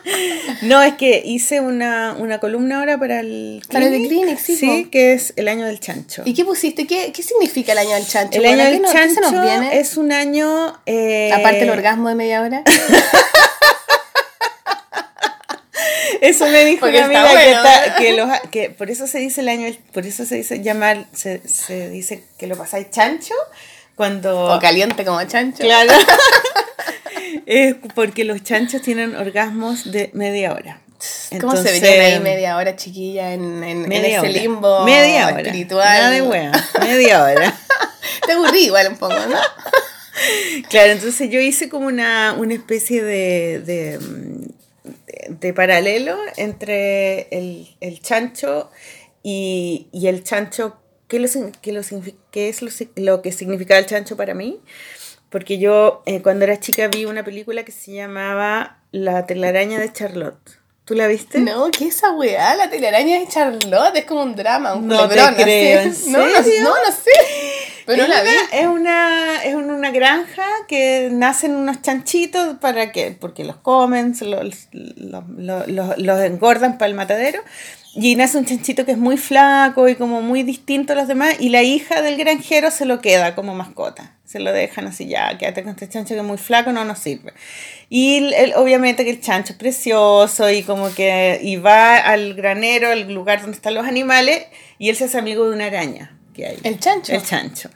no, 0.62 0.82
es 0.82 0.94
que 0.94 1.22
hice 1.24 1.60
una, 1.60 2.14
una 2.18 2.38
columna 2.40 2.78
ahora 2.80 2.98
para 2.98 3.20
el 3.20 3.62
Para 3.72 3.86
el 3.86 3.92
de 3.92 4.08
Clinic, 4.08 4.38
sí, 4.38 4.82
po. 4.84 4.90
que 4.90 5.12
es 5.14 5.32
el 5.36 5.48
año 5.48 5.64
del 5.64 5.80
chancho. 5.80 6.22
¿Y 6.26 6.34
qué 6.34 6.44
pusiste? 6.44 6.86
¿Qué, 6.86 7.10
qué 7.12 7.22
significa 7.22 7.72
el 7.72 7.78
año 7.78 7.94
del 7.94 8.06
chancho? 8.06 8.38
el 8.38 8.44
año 8.44 8.56
¿qué 8.58 8.64
del 8.64 8.82
no- 8.82 8.88
nos 8.88 8.92
chancho 8.92 9.42
viene? 9.42 9.78
es 9.78 9.96
un 9.96 10.12
año... 10.12 10.78
eh, 10.84 11.32
Aparte 11.32 11.62
el 11.62 11.70
orgasmo 11.70 12.08
de 12.10 12.14
media 12.16 12.42
hora. 12.42 12.62
Eso 16.20 16.46
me 16.48 16.64
dijo 16.64 16.80
Porque 16.80 16.98
una 16.98 17.06
amiga 17.22 17.94
que, 17.96 18.04
que, 18.04 18.12
los- 18.16 18.40
que 18.50 18.70
por 18.70 18.90
eso 18.90 19.06
se 19.06 19.18
dice 19.18 19.40
el 19.40 19.48
año, 19.48 19.72
por 19.92 20.04
eso 20.04 20.24
se 20.24 20.34
dice 20.34 20.60
llamar, 20.62 21.06
se, 21.14 21.46
se 21.46 21.88
dice 21.90 22.24
que 22.38 22.46
lo 22.48 22.56
pasáis 22.56 22.90
chancho 22.90 23.34
cuando... 23.94 24.54
O 24.54 24.58
caliente 24.58 25.04
como 25.04 25.22
chancho. 25.24 25.62
Claro. 25.62 25.92
Es 27.46 27.76
porque 27.94 28.24
los 28.24 28.42
chanchos 28.42 28.82
tienen 28.82 29.14
orgasmos 29.16 29.90
de 29.90 30.10
media 30.14 30.52
hora. 30.52 30.80
¿Cómo 31.40 31.54
se 31.56 31.70
veían 31.80 32.00
ahí 32.00 32.20
media 32.20 32.56
hora, 32.56 32.74
chiquilla, 32.74 33.32
en, 33.32 33.62
en, 33.62 33.82
en 33.84 33.88
media 33.88 34.08
ese 34.08 34.18
hora. 34.20 34.28
limbo 34.30 34.84
media 34.84 35.26
hora. 35.28 35.40
espiritual? 35.42 35.84
Nada 35.86 36.10
de 36.10 36.22
wea, 36.22 36.52
media 36.80 37.22
hora. 37.22 37.58
Te 38.26 38.32
aburrí 38.32 38.64
igual 38.64 38.88
un 38.88 38.96
poco, 38.96 39.14
¿no? 39.14 39.38
Claro, 40.68 40.92
entonces 40.92 41.30
yo 41.30 41.40
hice 41.40 41.68
como 41.68 41.86
una, 41.86 42.34
una 42.36 42.54
especie 42.54 43.02
de, 43.02 43.60
de, 43.60 43.98
mm, 44.00 44.42
de- 45.06 45.36
de 45.40 45.52
paralelo 45.54 46.16
entre 46.36 47.28
el, 47.30 47.68
el 47.80 48.00
chancho 48.02 48.70
y, 49.22 49.86
y 49.92 50.08
el 50.08 50.24
chancho, 50.24 50.76
¿qué, 51.06 51.20
lo, 51.20 51.28
sign- 51.28 51.52
qué 51.62 51.72
lo 51.72 51.82
signifi- 51.82 52.16
qué 52.32 52.48
es 52.48 52.60
lo, 52.62 52.70
lo 52.96 53.22
que 53.22 53.30
significaba 53.30 53.78
el 53.78 53.86
chancho 53.86 54.16
para 54.16 54.34
mí? 54.34 54.60
Porque 55.30 55.58
yo 55.58 56.02
eh, 56.06 56.22
cuando 56.22 56.44
era 56.44 56.58
chica 56.58 56.88
vi 56.88 57.04
una 57.04 57.22
película 57.24 57.64
que 57.64 57.72
se 57.72 57.92
llamaba 57.92 58.78
La 58.92 59.26
telaraña 59.26 59.78
de 59.78 59.92
Charlotte. 59.92 60.58
¿Tú 60.84 60.94
la 60.94 61.06
viste? 61.06 61.38
No, 61.40 61.70
¿qué 61.70 61.88
es 61.88 61.96
esa 61.96 62.12
weá? 62.12 62.56
La 62.56 62.70
telaraña 62.70 63.18
de 63.20 63.28
Charlotte 63.28 63.94
es 63.94 64.04
como 64.06 64.22
un 64.22 64.34
drama, 64.34 64.74
un 64.74 64.88
No 64.88 65.06
te 65.06 65.16
culebrón, 65.16 65.34
creo, 65.34 65.80
¿en 65.82 65.94
No, 66.12 66.18
no, 66.20 66.26
no, 66.26 66.70
no 66.70 66.92
sé. 66.92 67.10
Pero 67.84 68.06
no 68.06 68.14
es 68.14 68.18
la 68.18 68.22
vi. 68.22 68.30
una- 68.30 68.58
Es 68.60 68.66
una, 68.66 69.44
es 69.44 69.54
una 69.54 69.90
granja 69.90 70.46
que 70.66 71.10
nacen 71.12 71.54
unos 71.54 71.82
chanchitos 71.82 72.56
para 72.58 72.90
que, 72.90 73.10
porque 73.18 73.44
los 73.44 73.56
comen, 73.56 74.14
los, 74.22 74.68
los- 74.72 75.24
los- 75.68 75.98
los 75.98 76.20
engordan 76.22 76.78
para 76.78 76.88
el 76.88 76.94
matadero. 76.94 77.42
Y 77.94 78.14
nace 78.16 78.38
un 78.38 78.44
chanchito 78.44 78.84
que 78.84 78.92
es 78.92 78.98
muy 78.98 79.16
flaco 79.16 79.88
y 79.88 79.96
como 79.96 80.20
muy 80.22 80.42
distinto 80.42 80.92
a 80.92 80.96
los 80.96 81.08
demás. 81.08 81.36
Y 81.40 81.48
la 81.48 81.62
hija 81.62 82.02
del 82.02 82.16
granjero 82.16 82.70
se 82.70 82.84
lo 82.84 83.00
queda 83.00 83.34
como 83.34 83.54
mascota. 83.54 84.14
Se 84.24 84.38
lo 84.40 84.52
dejan 84.52 84.86
así, 84.86 85.06
ya, 85.08 85.36
quédate 85.38 85.62
con 85.62 85.70
este 85.72 85.88
chancho 85.88 86.14
que 86.14 86.20
es 86.20 86.26
muy 86.26 86.36
flaco, 86.36 86.70
no 86.70 86.84
nos 86.84 86.98
sirve. 86.98 87.32
Y 87.88 88.18
el- 88.18 88.34
el- 88.34 88.54
obviamente 88.56 89.04
que 89.04 89.10
el 89.10 89.20
chancho 89.20 89.54
es 89.54 89.58
precioso 89.58 90.50
y 90.50 90.62
como 90.62 90.94
que 90.94 91.40
y 91.42 91.56
va 91.56 91.96
al 91.96 92.34
granero, 92.34 92.90
al 92.90 93.10
lugar 93.12 93.40
donde 93.40 93.56
están 93.56 93.74
los 93.74 93.86
animales, 93.86 94.42
y 94.78 94.90
él 94.90 94.96
se 94.96 95.04
hace 95.04 95.18
amigo 95.18 95.48
de 95.48 95.54
una 95.56 95.66
araña 95.66 96.14
que 96.34 96.46
hay. 96.46 96.58
¿El 96.62 96.78
chancho? 96.78 97.12
El 97.14 97.22
chancho. 97.22 97.70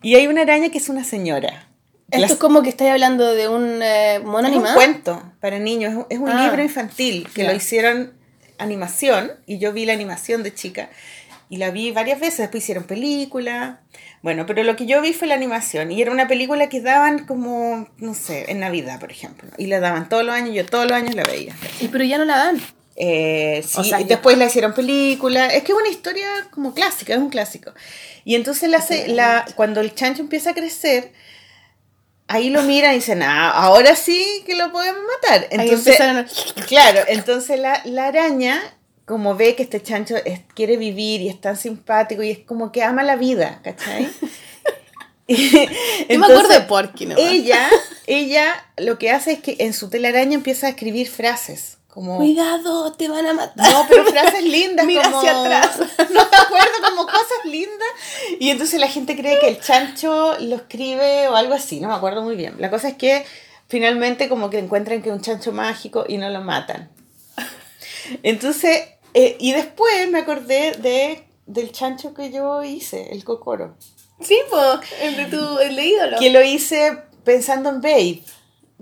Y 0.00 0.14
hay 0.14 0.28
una 0.28 0.42
araña 0.42 0.68
que 0.70 0.78
es 0.78 0.88
una 0.88 1.02
señora. 1.02 1.68
Esto 2.08 2.20
Las- 2.20 2.30
es 2.30 2.36
como 2.38 2.62
que 2.62 2.68
estáis 2.68 2.92
hablando 2.92 3.34
de 3.34 3.48
un 3.48 3.80
eh, 3.82 4.20
mono 4.22 4.38
es 4.46 4.54
un 4.54 4.58
animado. 4.58 4.76
cuento 4.76 5.32
para 5.40 5.58
niños, 5.58 5.90
es 5.90 5.96
un, 5.98 6.06
es 6.08 6.18
un 6.20 6.28
Ah. 6.28 6.44
libro 6.46 6.62
infantil 6.62 7.28
que 7.34 7.42
lo 7.42 7.52
hicieron 7.52 8.12
animación 8.58 9.32
y 9.46 9.58
yo 9.58 9.72
vi 9.72 9.86
la 9.86 9.92
animación 9.92 10.42
de 10.42 10.54
chica 10.54 10.90
y 11.48 11.58
la 11.58 11.70
vi 11.70 11.92
varias 11.92 12.18
veces, 12.18 12.38
después 12.38 12.64
hicieron 12.64 12.84
película. 12.84 13.80
Bueno, 14.22 14.46
pero 14.46 14.64
lo 14.64 14.74
que 14.74 14.86
yo 14.86 15.00
vi 15.00 15.12
fue 15.12 15.28
la 15.28 15.34
animación 15.34 15.92
y 15.92 16.02
era 16.02 16.10
una 16.10 16.26
película 16.26 16.68
que 16.68 16.80
daban 16.80 17.26
como, 17.26 17.88
no 17.98 18.14
sé, 18.14 18.50
en 18.50 18.60
Navidad, 18.60 18.98
por 18.98 19.12
ejemplo. 19.12 19.48
Y 19.56 19.66
la 19.66 19.78
daban 19.78 20.08
todos 20.08 20.24
los 20.24 20.34
años, 20.34 20.54
yo 20.54 20.66
todos 20.66 20.84
los 20.86 20.92
años 20.92 21.14
la 21.14 21.22
veía. 21.22 21.54
Y 21.80 21.88
pero 21.88 22.02
ya 22.04 22.18
no 22.18 22.24
la 22.24 22.36
dan. 22.36 22.60
Eh, 22.96 23.62
sí, 23.64 23.78
O 23.78 23.84
sea, 23.84 24.00
y 24.00 24.04
después 24.04 24.36
la 24.38 24.46
hicieron 24.46 24.74
película. 24.74 25.46
Es 25.46 25.62
que 25.62 25.72
es 25.72 25.78
una 25.78 25.88
historia 25.88 26.26
como 26.50 26.74
clásica, 26.74 27.12
es 27.12 27.20
un 27.20 27.28
clásico. 27.28 27.72
Y 28.24 28.34
entonces 28.34 28.68
la, 28.68 28.84
la, 29.06 29.46
cuando 29.54 29.80
el 29.80 29.94
chancho 29.94 30.22
empieza 30.22 30.50
a 30.50 30.54
crecer, 30.54 31.12
ahí 32.28 32.50
lo 32.50 32.62
miran 32.62 32.92
y 32.92 32.96
dicen, 32.96 33.22
ah, 33.22 33.50
ahora 33.50 33.94
sí 33.96 34.42
que 34.46 34.54
lo 34.56 34.72
podemos 34.72 35.00
matar. 35.22 35.46
Entonces, 35.50 36.00
a- 36.00 36.26
claro, 36.66 37.00
entonces 37.08 37.58
la, 37.60 37.80
la 37.84 38.06
araña, 38.06 38.60
como 39.04 39.34
ve 39.36 39.54
que 39.54 39.62
este 39.62 39.82
chancho 39.82 40.16
es- 40.24 40.40
quiere 40.54 40.76
vivir 40.76 41.20
y 41.20 41.28
es 41.28 41.40
tan 41.40 41.56
simpático 41.56 42.22
y 42.22 42.30
es 42.30 42.38
como 42.40 42.72
que 42.72 42.82
ama 42.82 43.02
la 43.02 43.16
vida, 43.16 43.60
¿cachai? 43.62 44.08
Yo 45.28 46.18
me 46.18 46.26
acuerdo 46.26 46.48
de 46.48 46.60
Porky, 46.62 47.06
¿no? 47.06 47.16
Ella, 47.18 47.68
ella 48.06 48.64
lo 48.76 48.96
que 48.98 49.10
hace 49.10 49.32
es 49.32 49.40
que 49.40 49.56
en 49.58 49.72
su 49.72 49.90
telaraña 49.90 50.34
empieza 50.34 50.66
a 50.66 50.70
escribir 50.70 51.08
frases, 51.08 51.75
como... 51.96 52.18
Cuidado, 52.18 52.92
te 52.92 53.08
van 53.08 53.26
a 53.26 53.32
matar. 53.32 53.72
No, 53.72 53.86
pero 53.88 54.04
frases 54.04 54.44
lindas 54.44 54.84
Mira 54.86 55.04
como... 55.04 55.18
hacia 55.18 55.40
atrás. 55.40 55.78
No 56.10 56.26
te 56.26 56.36
acuerdo, 56.36 56.74
como 56.90 57.06
cosas 57.06 57.44
lindas. 57.46 57.88
Y 58.38 58.50
entonces 58.50 58.78
la 58.78 58.88
gente 58.88 59.16
cree 59.16 59.40
que 59.40 59.48
el 59.48 59.58
chancho 59.60 60.36
lo 60.38 60.56
escribe 60.56 61.26
o 61.28 61.36
algo 61.36 61.54
así, 61.54 61.80
no 61.80 61.88
me 61.88 61.94
acuerdo 61.94 62.20
muy 62.20 62.36
bien. 62.36 62.56
La 62.58 62.68
cosa 62.68 62.88
es 62.88 62.96
que 62.98 63.24
finalmente 63.66 64.28
como 64.28 64.50
que 64.50 64.58
encuentran 64.58 65.00
que 65.00 65.08
es 65.08 65.14
un 65.14 65.22
chancho 65.22 65.52
mágico 65.52 66.04
y 66.06 66.18
no 66.18 66.28
lo 66.28 66.42
matan. 66.42 66.90
Entonces, 68.22 68.88
eh, 69.14 69.38
y 69.40 69.52
después 69.52 70.10
me 70.10 70.18
acordé 70.18 70.72
de, 70.72 71.26
del 71.46 71.72
chancho 71.72 72.12
que 72.12 72.30
yo 72.30 72.62
hice, 72.62 73.08
el 73.10 73.24
cocoro. 73.24 73.74
Sí, 74.20 74.38
pues, 74.50 74.80
el 75.00 75.16
de 75.16 75.24
tu, 75.24 75.58
el 75.60 75.74
de 75.74 75.86
ídolo. 75.86 76.18
Que 76.18 76.28
lo 76.28 76.42
hice 76.42 76.98
pensando 77.24 77.70
en 77.70 77.80
Babe. 77.80 78.22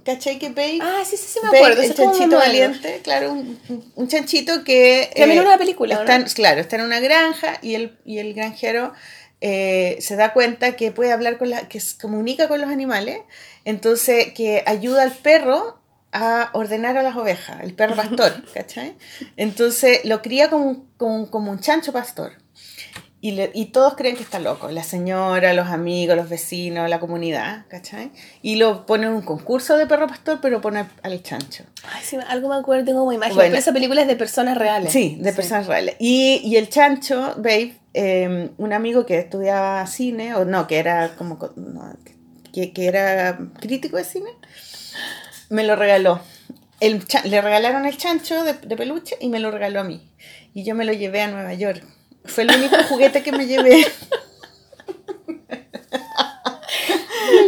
¿Cachai 0.04 0.38
que 0.38 0.50
Babe? 0.50 0.78
Ah, 0.82 1.02
sí, 1.04 1.16
sí, 1.16 1.26
sí, 1.28 1.38
me 1.42 1.56
acuerdo. 1.56 1.80
el 1.82 1.94
chanchito 1.94 2.36
valiente, 2.36 3.00
claro, 3.02 3.32
un, 3.32 4.08
chanchito 4.08 4.62
que... 4.62 5.10
También 5.16 5.40
era 5.40 5.48
una 5.48 5.58
película, 5.58 5.94
está, 5.94 6.18
¿no? 6.18 6.26
Claro, 6.26 6.60
está 6.60 6.76
en 6.76 6.82
una 6.82 7.00
granja 7.00 7.58
y 7.62 7.74
el, 7.74 7.98
y 8.04 8.18
el 8.18 8.34
granjero 8.34 8.92
eh, 9.40 9.96
se 10.00 10.16
da 10.16 10.32
cuenta 10.32 10.76
que 10.76 10.92
puede 10.92 11.12
hablar 11.12 11.38
con 11.38 11.50
la... 11.50 11.68
que 11.68 11.80
se 11.80 11.96
comunica 11.98 12.48
con 12.48 12.60
los 12.60 12.70
animales, 12.70 13.20
entonces 13.64 14.32
que 14.34 14.62
ayuda 14.66 15.02
al 15.02 15.12
perro 15.12 15.78
a 16.12 16.50
ordenar 16.52 16.96
a 16.96 17.02
las 17.02 17.16
ovejas, 17.16 17.62
el 17.62 17.74
perro 17.74 17.96
pastor, 17.96 18.44
¿cachai? 18.54 18.94
Entonces 19.36 20.04
lo 20.04 20.22
cría 20.22 20.48
como 20.48 20.86
como, 20.96 21.30
como 21.30 21.50
un 21.50 21.60
chancho 21.60 21.92
pastor. 21.92 22.43
Y, 23.26 23.30
le- 23.30 23.50
y 23.54 23.66
todos 23.66 23.94
creen 23.94 24.16
que 24.16 24.22
está 24.22 24.38
loco, 24.38 24.70
la 24.70 24.82
señora, 24.84 25.54
los 25.54 25.68
amigos, 25.68 26.14
los 26.14 26.28
vecinos, 26.28 26.90
la 26.90 27.00
comunidad, 27.00 27.64
¿cachai? 27.68 28.10
Y 28.42 28.56
lo 28.56 28.84
ponen 28.84 29.08
en 29.08 29.14
un 29.14 29.22
concurso 29.22 29.78
de 29.78 29.86
perro 29.86 30.06
pastor, 30.06 30.40
pero 30.42 30.60
pone 30.60 30.84
al- 31.02 31.22
chancho. 31.22 31.64
Ay, 31.90 32.02
sí, 32.04 32.18
algo 32.28 32.50
me 32.50 32.56
acuerdo, 32.56 32.84
tengo 32.84 32.98
como 33.00 33.12
imagen. 33.12 33.34
Bueno. 33.34 33.48
Pero 33.48 33.58
esa 33.58 33.72
película 33.72 34.02
es 34.02 34.08
de 34.08 34.16
personas 34.16 34.58
reales. 34.58 34.92
Sí, 34.92 35.16
de 35.18 35.32
personas 35.32 35.66
reales. 35.66 35.96
Y, 35.98 36.42
y 36.44 36.56
el 36.56 36.68
chancho, 36.68 37.32
Babe, 37.38 37.74
eh, 37.94 38.50
un 38.58 38.72
amigo 38.74 39.06
que 39.06 39.18
estudiaba 39.20 39.86
cine, 39.86 40.34
o 40.34 40.44
no, 40.44 40.66
que 40.66 40.76
era 40.78 41.16
como, 41.16 41.38
co- 41.38 41.54
no, 41.56 41.96
que, 42.52 42.74
que 42.74 42.86
era 42.88 43.38
crítico 43.58 43.96
de 43.96 44.04
cine, 44.04 44.28
me 45.48 45.62
lo 45.64 45.76
regaló. 45.76 46.20
El 46.80 47.02
le 47.24 47.40
regalaron 47.40 47.86
el 47.86 47.96
chancho 47.96 48.44
de, 48.44 48.52
de 48.52 48.76
peluche 48.76 49.16
y 49.18 49.30
me 49.30 49.40
lo 49.40 49.50
regaló 49.50 49.80
a 49.80 49.84
mí. 49.84 50.10
Y 50.52 50.64
yo 50.64 50.74
me 50.74 50.84
lo 50.84 50.92
llevé 50.92 51.22
a 51.22 51.28
Nueva 51.28 51.54
York. 51.54 51.82
Fue 52.24 52.44
el 52.44 52.50
único 52.56 52.76
juguete 52.88 53.22
que 53.22 53.32
me 53.32 53.46
llevé. 53.46 53.86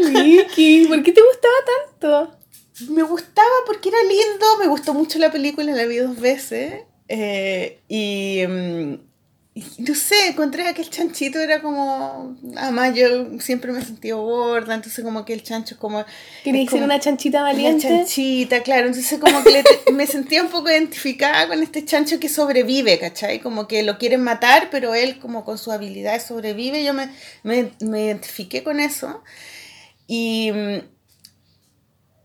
Vicky, 0.09 0.86
¿por 0.86 1.03
qué 1.03 1.12
te 1.12 1.20
gustaba 1.23 1.55
tanto? 2.01 2.36
Me 2.93 3.03
gustaba 3.03 3.48
porque 3.66 3.89
era 3.89 4.03
lindo, 4.03 4.47
me 4.59 4.66
gustó 4.66 4.93
mucho 4.94 5.19
la 5.19 5.32
película, 5.32 5.73
la 5.73 5.86
vi 5.86 5.97
dos 5.97 6.19
veces. 6.20 6.82
eh, 7.09 7.81
y, 7.89 8.43
mm, 8.47 8.93
y 8.94 9.06
no 9.78 9.95
sé, 9.95 10.28
encontré 10.28 10.74
que 10.74 10.83
el 10.83 10.91
chanchito 10.91 11.41
era 11.41 11.62
como. 11.62 12.37
Además, 12.57 12.95
yo 12.95 13.41
siempre 13.41 13.73
me 13.73 13.78
he 13.81 13.83
sentido 13.85 14.20
gorda, 14.23 14.74
entonces, 14.74 15.03
como 15.03 15.24
que 15.24 15.33
el 15.33 15.43
chancho 15.43 15.74
es 15.74 15.81
como. 15.81 16.05
Quería 16.45 16.62
es 16.65 16.70
ser 16.70 16.83
una 16.83 17.01
chanchita 17.01 17.39
Una 17.39 17.53
valiente. 17.53 17.89
chanchita, 17.89 18.62
claro. 18.62 18.89
Entonces, 18.89 19.19
como 19.19 19.43
que 19.43 19.51
le- 19.53 19.93
me 19.93 20.07
sentía 20.07 20.43
un 20.43 20.49
poco 20.51 20.69
identificada 20.70 21.49
con 21.49 21.62
este 21.62 21.85
chancho 21.87 22.20
que 22.20 22.28
sobrevive, 22.28 22.99
¿cachai? 22.99 23.41
Como 23.41 23.66
que 23.66 23.83
lo 23.83 23.97
quieren 23.97 24.23
matar, 24.23 24.69
pero 24.70 24.95
él, 24.95 25.19
como 25.19 25.43
con 25.45 25.57
sus 25.57 25.73
habilidades, 25.73 26.24
sobrevive. 26.24 26.85
Yo 26.85 26.93
me, 26.93 27.09
me, 27.43 27.70
me 27.81 28.05
identifiqué 28.05 28.62
con 28.62 28.78
eso. 28.78 29.23
Y. 30.07 30.51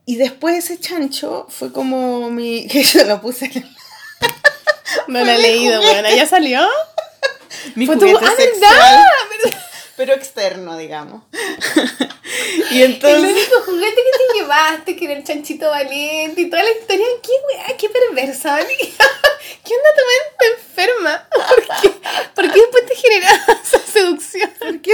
Y 0.06 0.16
después 0.18 0.58
ese 0.58 0.78
chancho 0.80 1.46
fue 1.50 1.72
como 1.72 2.30
mi. 2.30 2.68
que 2.72 2.84
yo 2.84 3.06
lo 3.06 3.22
puse 3.22 3.46
en 3.46 3.66
No 5.08 5.24
la 5.24 5.36
he 5.36 5.42
leído, 5.42 5.82
bueno, 5.82 6.10
¿ya 6.14 6.26
salió? 6.28 6.60
Mi 7.76 7.86
Fue 7.86 7.96
tu- 7.98 8.02
juguete 8.08 8.26
¡Ah, 8.26 8.36
sexual, 8.36 9.04
verdad! 9.44 9.60
pero 9.98 10.14
externo, 10.14 10.78
digamos. 10.78 11.24
y 12.72 12.82
El 12.82 12.94
entonces. 12.94 13.32
único 13.32 13.62
juguete 13.66 13.96
que 13.96 14.12
te 14.34 14.40
llevaste, 14.40 14.96
que 14.96 15.06
era 15.06 15.14
el 15.16 15.24
chanchito 15.24 15.70
valiente 15.70 16.42
y 16.42 16.50
toda 16.50 16.64
la 16.64 16.72
historia, 16.72 17.06
qué 17.22 17.32
weá, 17.48 17.78
qué 17.78 17.90
perversa, 17.90 18.52
Vani. 18.52 18.76
¿Qué 19.64 19.74
onda 19.76 19.90
tu 19.96 20.04
mente 20.12 20.62
enferma? 20.62 21.28
¿Por 21.30 21.82
qué, 21.82 21.90
¿Por 22.36 22.52
qué 22.52 22.60
después 22.62 22.86
te 22.88 22.96
generaba 22.96 23.60
esa 23.64 23.80
seducción? 23.80 24.52
porque 24.60 24.92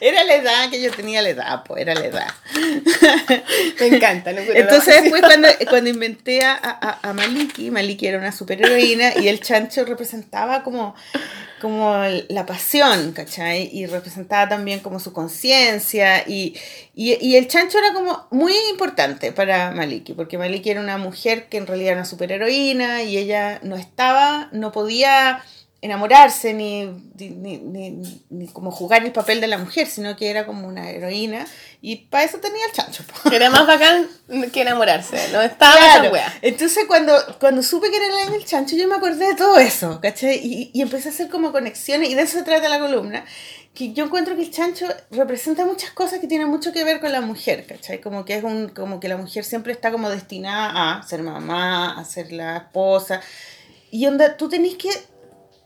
Era 0.00 0.24
la 0.24 0.30
edad 0.42 0.70
que 0.70 0.80
yo 0.80 0.90
tenía 0.90 1.22
la 1.22 1.30
edad, 1.30 1.62
pues 1.64 1.82
era 1.82 1.94
la 1.94 2.06
edad. 2.06 2.28
Me 3.80 3.86
encanta, 3.86 4.30
Entonces 4.30 5.02
después 5.02 5.22
cuando, 5.22 5.48
cuando 5.68 5.90
inventé 5.90 6.44
a, 6.44 6.58
a, 6.62 6.98
a 7.02 7.12
Maliki, 7.12 7.70
Maliki 7.70 8.06
era 8.06 8.18
una 8.18 8.32
superheroína 8.32 9.18
y 9.18 9.28
el 9.28 9.40
chancho 9.40 9.84
representaba 9.84 10.62
como, 10.62 10.94
como 11.60 12.04
la 12.28 12.44
pasión, 12.44 13.12
¿cachai? 13.12 13.70
Y 13.72 13.86
representaba 13.86 14.48
también 14.48 14.80
como 14.80 15.00
su 15.00 15.12
conciencia 15.12 16.24
y, 16.26 16.56
y, 16.94 17.16
y 17.24 17.36
el 17.36 17.48
chancho 17.48 17.78
era 17.78 17.92
como 17.92 18.26
muy 18.30 18.52
importante 18.70 19.32
para 19.32 19.70
Maliki, 19.70 20.12
porque 20.12 20.38
Maliki 20.38 20.70
era 20.70 20.80
una 20.80 20.98
mujer 20.98 21.48
que 21.48 21.58
en 21.58 21.66
realidad 21.66 21.92
era 21.92 22.00
una 22.00 22.04
superheroína 22.04 23.02
y 23.04 23.16
ella 23.16 23.60
no 23.62 23.76
estaba, 23.76 24.48
no 24.52 24.72
podía 24.72 25.42
enamorarse 25.82 26.54
ni, 26.54 26.86
ni, 27.18 27.58
ni, 27.58 28.22
ni 28.30 28.46
como 28.48 28.70
jugar 28.70 29.04
el 29.04 29.10
papel 29.10 29.40
de 29.40 29.48
la 29.48 29.58
mujer, 29.58 29.88
sino 29.88 30.14
que 30.16 30.30
era 30.30 30.46
como 30.46 30.68
una 30.68 30.88
heroína 30.88 31.44
y 31.80 31.96
para 31.96 32.22
eso 32.22 32.38
tenía 32.38 32.64
el 32.66 32.72
chancho. 32.72 33.02
Era 33.32 33.50
más 33.50 33.66
bacán 33.66 34.06
que 34.52 34.62
enamorarse, 34.62 35.16
no 35.32 35.42
estaba 35.42 35.74
Claro. 35.74 36.12
weá. 36.12 36.32
Entonces 36.40 36.84
cuando, 36.86 37.12
cuando 37.40 37.64
supe 37.64 37.90
que 37.90 37.96
era 37.96 38.34
el 38.36 38.44
chancho, 38.44 38.76
yo 38.76 38.86
me 38.86 38.94
acordé 38.94 39.26
de 39.26 39.34
todo 39.34 39.58
eso, 39.58 40.00
¿cachai? 40.00 40.38
Y, 40.38 40.70
y 40.72 40.82
empecé 40.82 41.08
a 41.08 41.12
hacer 41.12 41.28
como 41.28 41.50
conexiones, 41.50 42.08
y 42.10 42.14
de 42.14 42.22
eso 42.22 42.38
se 42.38 42.44
trata 42.44 42.68
la 42.68 42.78
columna, 42.78 43.24
que 43.74 43.92
yo 43.92 44.04
encuentro 44.04 44.36
que 44.36 44.42
el 44.42 44.52
chancho 44.52 44.86
representa 45.10 45.64
muchas 45.64 45.90
cosas 45.90 46.20
que 46.20 46.28
tienen 46.28 46.46
mucho 46.46 46.72
que 46.72 46.84
ver 46.84 47.00
con 47.00 47.10
la 47.10 47.20
mujer, 47.22 47.66
¿cachai? 47.66 48.00
Como 48.00 48.24
que 48.24 48.36
es 48.36 48.44
un, 48.44 48.68
como 48.68 49.00
que 49.00 49.08
la 49.08 49.16
mujer 49.16 49.42
siempre 49.44 49.72
está 49.72 49.90
como 49.90 50.10
destinada 50.10 50.98
a 50.98 51.02
ser 51.02 51.24
mamá, 51.24 51.98
a 51.98 52.04
ser 52.04 52.30
la 52.30 52.58
esposa, 52.58 53.20
y 53.90 54.06
onda, 54.06 54.36
tú 54.36 54.48
tenés 54.48 54.76
que 54.76 54.88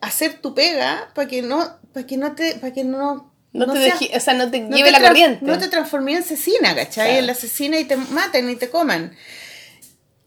hacer 0.00 0.34
tu 0.40 0.54
pega 0.54 1.10
para 1.14 1.26
que 1.28 1.42
no, 1.42 1.78
para 1.92 2.06
que 2.06 2.16
no 2.16 2.34
te, 2.34 2.54
para 2.56 2.72
que 2.72 2.84
no 2.84 3.32
No, 3.52 3.72
te 3.72 3.78
seas- 3.78 4.00
deje- 4.00 4.16
o 4.16 4.20
sea, 4.20 4.34
no 4.34 4.50
te 4.50 4.60
no 4.60 4.76
lleve 4.76 4.92
te 4.92 5.00
la 5.00 5.08
corriente. 5.08 5.44
No 5.44 5.58
te 5.58 5.68
transformé 5.68 6.12
en 6.12 6.18
asesina, 6.18 6.74
¿cachai? 6.74 7.06
Claro. 7.06 7.18
En 7.20 7.26
la 7.26 7.32
asesina 7.32 7.78
y 7.78 7.84
te 7.84 7.96
maten 7.96 8.48
y 8.50 8.56
te 8.56 8.68
coman. 8.70 9.12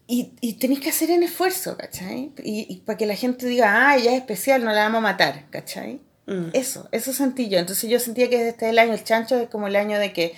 Y, 0.06 0.32
y 0.40 0.54
tenés 0.54 0.80
que 0.80 0.90
hacer 0.90 1.10
un 1.12 1.22
esfuerzo, 1.22 1.76
¿cachai? 1.76 2.32
Y, 2.42 2.66
y 2.68 2.76
para 2.78 2.98
que 2.98 3.06
la 3.06 3.14
gente 3.14 3.46
diga, 3.46 3.88
ah, 3.90 3.96
ella 3.96 4.10
es 4.12 4.18
especial, 4.18 4.64
no 4.64 4.72
la 4.72 4.82
vamos 4.82 4.98
a 4.98 5.02
matar, 5.02 5.44
¿cachai? 5.50 6.00
Mm. 6.26 6.48
Eso, 6.52 6.88
eso 6.90 7.12
sentí 7.12 7.48
yo. 7.48 7.58
Entonces 7.60 7.88
yo 7.88 8.00
sentía 8.00 8.28
que 8.28 8.42
desde 8.42 8.70
el 8.70 8.78
año, 8.80 8.92
el 8.92 9.04
chancho 9.04 9.36
es 9.38 9.48
como 9.48 9.68
el 9.68 9.76
año 9.76 10.00
de 10.00 10.12
que, 10.12 10.34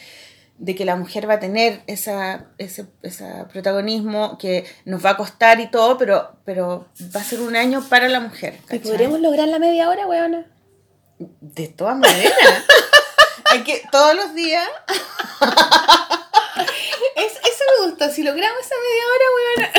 de 0.59 0.75
que 0.75 0.85
la 0.85 0.97
mujer 0.97 1.29
va 1.29 1.35
a 1.35 1.41
tener 1.41 1.83
esa, 1.87 2.47
ese, 2.59 2.87
ese 3.03 3.25
protagonismo 3.53 4.39
que 4.39 4.65
nos 4.85 5.05
va 5.05 5.11
a 5.11 5.17
costar 5.17 5.61
y 5.61 5.71
todo, 5.71 5.99
pero, 5.99 6.37
pero 6.45 6.87
va 7.15 7.21
a 7.21 7.25
ser 7.25 7.41
un 7.41 7.57
año 7.57 7.83
para 7.89 8.09
la 8.09 8.21
mujer. 8.21 8.59
¿Y 8.71 8.79
podremos 8.79 9.21
lograr 9.21 9.49
la 9.49 9.59
media 9.59 9.89
hora, 9.89 10.07
weona? 10.07 10.47
De 11.19 11.69
todas 11.69 11.97
maneras. 11.97 12.33
Hay 13.51 13.65
que 13.65 13.83
todos 13.91 14.15
los 14.15 14.35
días 14.35 14.67
Es, 17.17 17.33
eso 17.33 17.65
me 17.81 17.87
gustó, 17.89 18.09
si 18.11 18.23
logramos 18.23 18.61
esa 18.61 18.75
media 18.89 19.05
hora, 19.13 19.25
weona. 19.37 19.71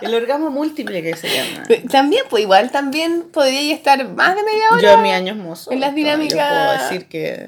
El 0.02 0.14
orgasmo 0.14 0.50
múltiple 0.50 1.02
que 1.02 1.16
se 1.16 1.28
llama. 1.28 1.64
También, 1.90 2.24
pues 2.28 2.42
igual 2.42 2.70
también 2.70 3.22
podría 3.32 3.74
estar 3.74 4.06
más 4.08 4.34
de 4.36 4.42
media 4.42 4.70
hora. 4.72 4.82
Yo 4.82 4.90
en 4.92 5.02
mi 5.02 5.12
año 5.12 5.32
hermoso. 5.32 5.70
En 5.72 5.80
las 5.80 5.90
Yo 5.90 5.96
dinámicas- 5.96 6.48
puedo 6.48 6.72
decir 6.84 7.08
que. 7.08 7.46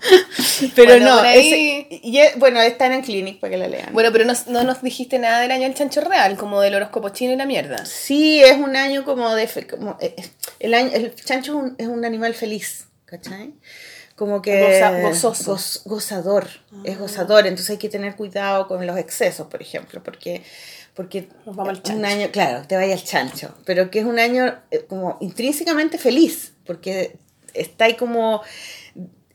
Pero 0.74 0.92
Bueno, 0.92 1.06
no, 1.16 1.20
ahí- 1.20 1.86
ese- 1.88 2.00
y 2.02 2.18
bueno, 2.38 2.60
están 2.60 2.92
en 2.92 3.02
Clinic 3.02 3.40
para 3.40 3.50
que 3.52 3.56
la 3.58 3.68
lean. 3.68 3.92
Bueno, 3.92 4.10
pero 4.12 4.24
no, 4.24 4.32
no 4.48 4.64
nos 4.64 4.82
dijiste 4.82 5.18
nada 5.18 5.40
del 5.40 5.50
año 5.50 5.62
del 5.64 5.74
chancho 5.74 6.00
real, 6.00 6.36
como 6.36 6.60
del 6.60 6.74
horóscopo 6.74 7.08
chino 7.10 7.32
y 7.32 7.36
la 7.36 7.46
mierda. 7.46 7.84
Sí, 7.86 8.40
es 8.42 8.56
un 8.56 8.76
año 8.76 9.04
como 9.04 9.34
de. 9.34 9.48
Como, 9.68 9.96
eh, 10.00 10.14
eh, 10.16 10.24
el, 10.60 10.74
año, 10.74 10.90
el 10.92 11.14
chancho 11.14 11.52
es 11.52 11.56
un, 11.64 11.74
es 11.78 11.86
un 11.88 12.04
animal 12.04 12.34
feliz, 12.34 12.86
¿cachai? 13.04 13.52
Como 14.16 14.42
que. 14.42 14.60
Goza- 14.80 15.00
gozoso. 15.02 15.52
goz- 15.56 15.82
gozador. 15.84 16.48
Es 16.84 16.98
gozador, 16.98 17.46
entonces 17.46 17.70
hay 17.70 17.78
que 17.78 17.88
tener 17.88 18.16
cuidado 18.16 18.68
con 18.68 18.86
los 18.86 18.96
excesos, 18.98 19.46
por 19.48 19.62
ejemplo, 19.62 20.02
porque. 20.02 20.42
Porque 20.94 21.28
Nos 21.46 21.54
vamos 21.56 21.80
un 21.88 22.04
año, 22.04 22.28
claro, 22.32 22.66
te 22.66 22.74
vaya 22.76 22.92
al 22.94 23.02
chancho, 23.02 23.54
pero 23.64 23.90
que 23.90 24.00
es 24.00 24.04
un 24.04 24.18
año 24.18 24.58
eh, 24.70 24.84
como 24.88 25.16
intrínsecamente 25.20 25.96
feliz, 25.98 26.52
porque 26.66 27.16
está 27.54 27.84
ahí 27.86 27.94
como, 27.94 28.42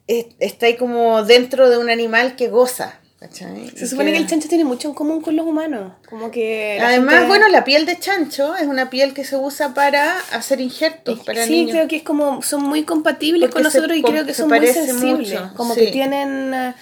es- 0.07 0.27
está 0.39 0.65
ahí 0.67 0.75
como 0.77 1.23
dentro 1.23 1.69
de 1.69 1.77
un 1.77 1.89
animal 1.89 2.35
que 2.35 2.47
goza, 2.49 2.99
¿cachai? 3.19 3.69
Se 3.75 3.87
supone 3.87 4.11
que 4.11 4.17
el 4.19 4.27
chancho 4.27 4.47
tiene 4.47 4.63
mucho 4.65 4.87
en 4.89 4.93
común 4.93 5.21
con 5.21 5.35
los 5.35 5.45
humanos. 5.45 5.93
Como 6.09 6.29
que. 6.31 6.79
Además, 6.81 7.15
gente- 7.15 7.27
bueno, 7.27 7.47
la 7.49 7.63
piel 7.63 7.85
de 7.85 7.97
chancho 7.99 8.55
es 8.55 8.67
una 8.67 8.89
piel 8.89 9.13
que 9.13 9.23
se 9.23 9.35
usa 9.37 9.73
para 9.73 10.19
hacer 10.31 10.61
injertos 10.61 11.19
para 11.21 11.45
sí, 11.45 11.51
niños. 11.51 11.71
creo 11.71 11.87
que 11.87 11.95
es 11.97 12.03
como. 12.03 12.41
Son 12.41 12.61
muy 12.63 12.83
compatibles 12.83 13.49
Porque 13.49 13.53
con 13.53 13.63
nosotros 13.63 13.97
y 13.97 14.01
creo 14.03 14.25
que 14.25 14.33
son 14.33 14.49
muy 14.49 14.67
sensibles. 14.67 15.39
mucho, 15.41 15.53
Como 15.55 15.73
sí. 15.73 15.81
que 15.85 15.91
tienen. 15.91 16.53
eh, 16.53 16.73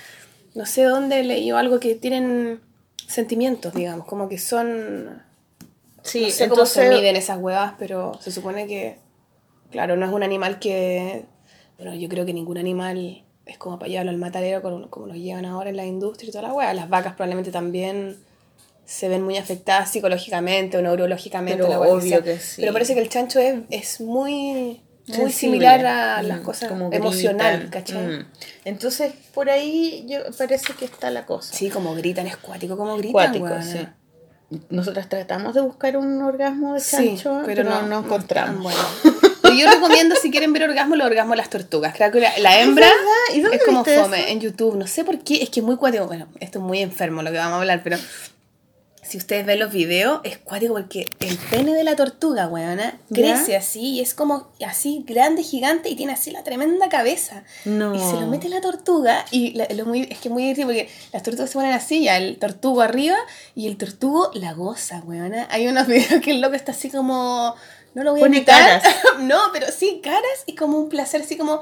No 0.56 0.66
sé 0.68 0.84
dónde 0.84 1.24
leí 1.24 1.50
algo 1.50 1.80
que 1.80 1.96
tienen 1.96 2.60
sentimientos, 3.08 3.74
digamos, 3.74 4.06
como 4.06 4.30
que 4.30 4.38
son... 4.38 5.24
Sí, 6.04 6.22
no 6.26 6.30
sé 6.30 6.48
cómo 6.50 6.66
se 6.66 6.82
entonces- 6.82 6.90
miden 7.02 7.16
esas 7.16 7.38
huevas, 7.40 7.74
pero 7.80 8.20
se 8.22 8.32
supone 8.32 8.68
que, 8.68 8.98
claro, 9.72 9.96
no 9.96 10.06
es 10.06 10.12
un 10.12 10.22
animal 10.22 10.60
que... 10.60 11.26
Bueno, 11.78 11.96
yo 11.96 12.08
creo 12.10 12.26
que 12.26 12.34
ningún 12.34 12.58
animal 12.58 13.24
es 13.46 13.58
como 13.58 13.78
para 13.78 13.90
llevarlo 13.90 14.12
al 14.12 14.18
matadero 14.18 14.62
como, 14.62 14.90
como 14.90 15.08
los 15.08 15.18
llevan 15.18 15.46
ahora 15.46 15.70
en 15.70 15.78
la 15.78 15.86
industria 15.86 16.30
y 16.30 16.32
toda 16.32 16.48
la 16.48 16.54
hueá. 16.54 16.74
Las 16.74 16.90
vacas 16.90 17.14
probablemente 17.14 17.52
también 17.52 18.18
se 18.86 19.10
ven 19.10 19.24
muy 19.24 19.38
afectadas 19.38 19.92
psicológicamente 19.92 20.78
o 20.78 20.82
neurológicamente. 20.82 21.64
Pero 21.64 21.70
la 21.70 21.80
obvio 21.80 22.24
que 22.24 22.38
sí. 22.40 22.62
Pero 22.62 22.74
parece 22.74 22.94
que 22.94 23.02
el 23.02 23.10
chancho 23.10 23.40
es, 23.40 23.60
es 23.70 24.02
muy, 24.02 24.82
muy 25.08 25.32
similar 25.32 25.86
a 25.86 26.22
las 26.22 26.42
Mm, 26.42 26.44
cosas 26.44 26.70
como 26.70 26.90
emocional. 26.92 27.70
¿cachai? 27.70 28.08
Mm. 28.08 28.26
Entonces, 28.66 29.14
por 29.34 29.50
ahí 29.50 30.06
yo, 30.08 30.20
parece 30.38 30.74
que 30.74 30.86
está 30.86 31.12
la 31.12 31.26
cosa. 31.26 31.54
Sí, 31.54 31.70
como 31.70 31.96
gritan, 31.96 32.28
es 32.28 32.38
cuático, 32.38 32.78
como 32.78 32.96
gritan, 32.98 33.12
Cuático, 33.40 33.62
sí. 33.62 33.88
Nosotras 34.70 35.10
tratamos 35.10 35.56
de 35.56 35.62
buscar 35.62 35.98
un 35.98 36.22
orgasmo 36.22 36.76
de 36.76 36.80
Sí, 36.80 36.96
chancho, 37.18 37.42
pero 37.46 37.64
no, 37.64 37.82
no, 37.88 38.00
encontramos. 38.00 38.74
Pero 39.02 39.16
yo 39.54 39.70
recomiendo, 39.70 40.16
si 40.16 40.32
quieren 40.32 40.54
ver 40.54 40.64
orgasmo, 40.64 40.96
los 40.96 41.08
orgasmos 41.08 41.32
de 41.34 41.38
las 41.38 41.50
tortugas. 41.50 41.94
Creo 41.96 42.12
que 42.12 42.20
la, 42.20 42.38
la 42.40 42.62
hembra 42.62 42.88
verdad? 42.88 43.36
¿Y 43.36 43.42
dónde 43.42 43.58
es 43.58 43.64
como 43.66 43.84
fome 43.86 44.20
eso? 44.22 44.28
en 44.30 44.40
YouTube. 44.40 44.76
No 44.76 44.88
sé 44.88 45.04
por 45.04 45.20
qué, 45.20 45.42
es 45.44 45.50
que 45.50 45.60
es 45.62 45.66
muy 45.66 45.78
cuático. 45.78 46.06
Bueno, 46.08 46.28
esto 46.40 46.60
es 46.60 46.66
muy 46.66 46.80
enfermo 46.80 47.22
lo 47.22 47.32
que 47.32 47.38
vamos 47.38 47.54
a 47.54 47.58
hablar, 47.60 47.82
pero 47.84 47.98
si 49.06 49.18
ustedes 49.18 49.46
ven 49.46 49.60
los 49.60 49.72
videos, 49.72 50.22
es 50.24 50.38
cuático 50.38 50.74
porque 50.74 51.06
el 51.20 51.38
pene 51.38 51.74
de 51.76 51.84
la 51.84 51.96
tortuga, 51.96 52.48
weona, 52.48 52.98
¿Ya? 53.10 53.16
crece 53.36 53.56
así 53.58 53.82
y 53.82 54.00
es 54.00 54.14
como 54.16 54.48
así 54.66 55.04
grande, 55.06 55.44
gigante 55.44 55.90
y 55.90 55.96
tiene 55.96 56.14
así 56.14 56.32
la 56.32 56.44
tremenda 56.44 56.88
cabeza. 56.88 57.44
No. 57.66 57.94
Y 57.94 58.00
se 58.00 58.14
lo 58.20 58.28
mete 58.28 58.48
la 58.48 58.62
tortuga 58.62 59.26
y 59.30 59.52
la- 59.56 59.68
lo 59.76 59.86
muy, 59.86 60.04
es 60.10 60.18
que 60.20 60.30
es 60.30 60.32
muy 60.32 60.44
divertido 60.44 60.68
porque 60.70 60.90
las 61.12 61.22
tortugas 61.22 61.50
se 61.50 61.54
ponen 61.56 61.74
así, 61.74 62.06
ya 62.06 62.18
el 62.18 62.38
tortugo 62.40 62.82
arriba 62.82 63.18
y 63.56 63.68
el 63.68 63.76
tortugo 63.78 64.32
la 64.36 64.54
goza, 64.54 65.02
weona. 65.06 65.48
Hay 65.52 65.68
unos 65.68 65.86
videos 65.88 66.22
que 66.22 66.32
el 66.32 66.42
loco 66.42 66.56
está 66.56 66.72
así 66.72 66.90
como... 66.90 67.56
No 67.94 68.04
lo 68.04 68.12
voy 68.12 68.22
a 68.22 68.24
Pone 68.24 68.38
imitar. 68.38 68.82
caras. 68.82 68.96
no, 69.20 69.40
pero 69.52 69.68
sí, 69.72 70.02
caras 70.04 70.44
y 70.46 70.56
como 70.56 70.78
un 70.80 70.90
placer 70.90 71.22
así 71.22 71.38
como... 71.38 71.62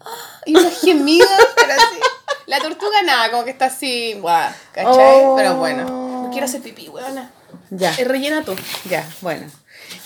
ah, 0.00 0.40
y 0.46 0.54
unos 0.56 0.80
gemidos, 0.80 1.28
pero 1.56 1.72
así. 1.72 1.98
La 2.46 2.60
tortuga 2.60 3.02
nada, 3.04 3.30
como 3.30 3.44
que 3.44 3.50
está 3.50 3.66
así, 3.66 4.14
guau, 4.20 4.52
¿cachai? 4.72 5.22
Oh. 5.24 5.34
Pero 5.36 5.56
bueno, 5.56 5.84
no 6.24 6.28
quiero 6.30 6.44
hacer 6.46 6.60
pipí, 6.60 6.88
weona. 6.88 7.30
Ya, 7.70 7.94
Eh, 7.98 8.04
rellena 8.04 8.42
tú. 8.44 8.54
ya, 8.88 9.08
bueno. 9.20 9.50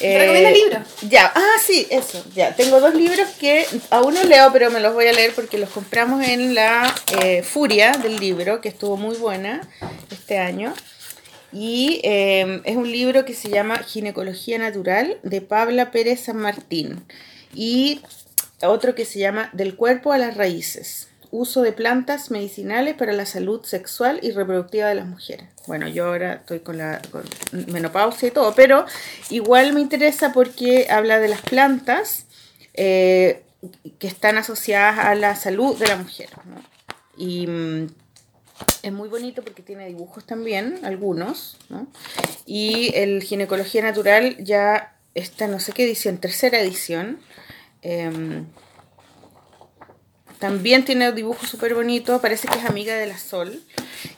Recomienda 0.00 0.50
libros. 0.50 0.82
Ya, 1.02 1.32
ah, 1.34 1.54
sí, 1.64 1.86
eso, 1.90 2.24
ya. 2.34 2.54
Tengo 2.54 2.78
dos 2.80 2.94
libros 2.94 3.28
que 3.40 3.66
aún 3.90 4.14
no 4.14 4.22
leo, 4.24 4.52
pero 4.52 4.70
me 4.70 4.80
los 4.80 4.94
voy 4.94 5.08
a 5.08 5.12
leer 5.12 5.34
porque 5.34 5.58
los 5.58 5.70
compramos 5.70 6.24
en 6.26 6.54
la 6.54 6.94
eh, 7.20 7.42
Furia 7.42 7.92
del 7.92 8.16
libro, 8.18 8.60
que 8.60 8.68
estuvo 8.68 8.96
muy 8.96 9.16
buena 9.16 9.60
este 10.10 10.38
año. 10.38 10.72
Y 11.52 12.00
eh, 12.04 12.60
es 12.64 12.76
un 12.76 12.90
libro 12.90 13.24
que 13.24 13.34
se 13.34 13.48
llama 13.48 13.78
Ginecología 13.78 14.58
Natural 14.58 15.18
de 15.22 15.40
Pabla 15.40 15.90
Pérez 15.90 16.20
San 16.20 16.36
Martín. 16.36 17.04
Y 17.54 18.02
otro 18.66 18.94
que 18.94 19.04
se 19.04 19.18
llama 19.18 19.50
Del 19.52 19.76
cuerpo 19.76 20.12
a 20.12 20.18
las 20.18 20.36
raíces. 20.36 21.08
Uso 21.30 21.62
de 21.62 21.72
plantas 21.72 22.30
medicinales 22.30 22.94
para 22.94 23.12
la 23.12 23.26
salud 23.26 23.62
sexual 23.64 24.18
y 24.22 24.30
reproductiva 24.30 24.88
de 24.88 24.94
las 24.94 25.06
mujeres. 25.06 25.46
Bueno, 25.66 25.86
yo 25.86 26.06
ahora 26.06 26.34
estoy 26.34 26.60
con 26.60 26.78
la 26.78 27.02
menopausia 27.66 28.28
y 28.28 28.30
todo, 28.30 28.54
pero 28.54 28.86
igual 29.28 29.74
me 29.74 29.80
interesa 29.80 30.32
porque 30.32 30.86
habla 30.88 31.18
de 31.18 31.28
las 31.28 31.42
plantas 31.42 32.24
eh, 32.72 33.42
que 33.98 34.06
están 34.06 34.38
asociadas 34.38 34.98
a 34.98 35.14
la 35.14 35.36
salud 35.36 35.76
de 35.78 35.88
la 35.88 35.96
mujer. 35.96 36.30
Y 37.18 37.46
mm, 37.46 37.88
es 38.82 38.92
muy 38.92 39.08
bonito 39.08 39.42
porque 39.42 39.62
tiene 39.62 39.86
dibujos 39.86 40.24
también, 40.24 40.80
algunos, 40.84 41.56
¿no? 41.68 41.86
Y 42.46 42.92
el 42.94 43.22
Ginecología 43.22 43.82
Natural 43.82 44.36
ya 44.38 44.96
está, 45.14 45.46
no 45.46 45.60
sé 45.60 45.72
qué 45.72 45.84
edición, 45.84 46.18
tercera 46.18 46.60
edición. 46.60 47.20
Em, 47.82 48.46
también 50.38 50.84
tiene 50.84 51.10
dibujos 51.12 51.48
súper 51.48 51.74
bonitos, 51.74 52.20
parece 52.20 52.46
que 52.46 52.58
es 52.58 52.64
amiga 52.64 52.94
de 52.94 53.06
la 53.06 53.18
Sol. 53.18 53.60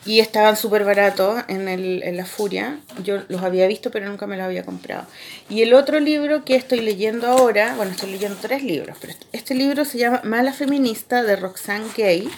Y 0.05 0.19
estaban 0.19 0.55
súper 0.55 0.83
baratos 0.83 1.43
en, 1.47 1.67
en 1.67 2.17
la 2.17 2.25
Furia. 2.25 2.79
Yo 3.03 3.23
los 3.27 3.41
había 3.41 3.65
visto, 3.67 3.89
pero 3.89 4.07
nunca 4.07 4.27
me 4.27 4.37
los 4.37 4.45
había 4.45 4.63
comprado. 4.63 5.07
Y 5.49 5.63
el 5.63 5.73
otro 5.73 5.99
libro 5.99 6.45
que 6.45 6.55
estoy 6.55 6.81
leyendo 6.81 7.27
ahora, 7.27 7.75
bueno, 7.75 7.91
estoy 7.91 8.11
leyendo 8.11 8.37
tres 8.39 8.63
libros, 8.63 8.97
pero 9.01 9.13
este 9.31 9.55
libro 9.55 9.83
se 9.83 9.97
llama 9.97 10.21
Mala 10.23 10.53
Feminista 10.53 11.23
de 11.23 11.35
Roxane 11.35 11.87
Gay. 11.97 12.29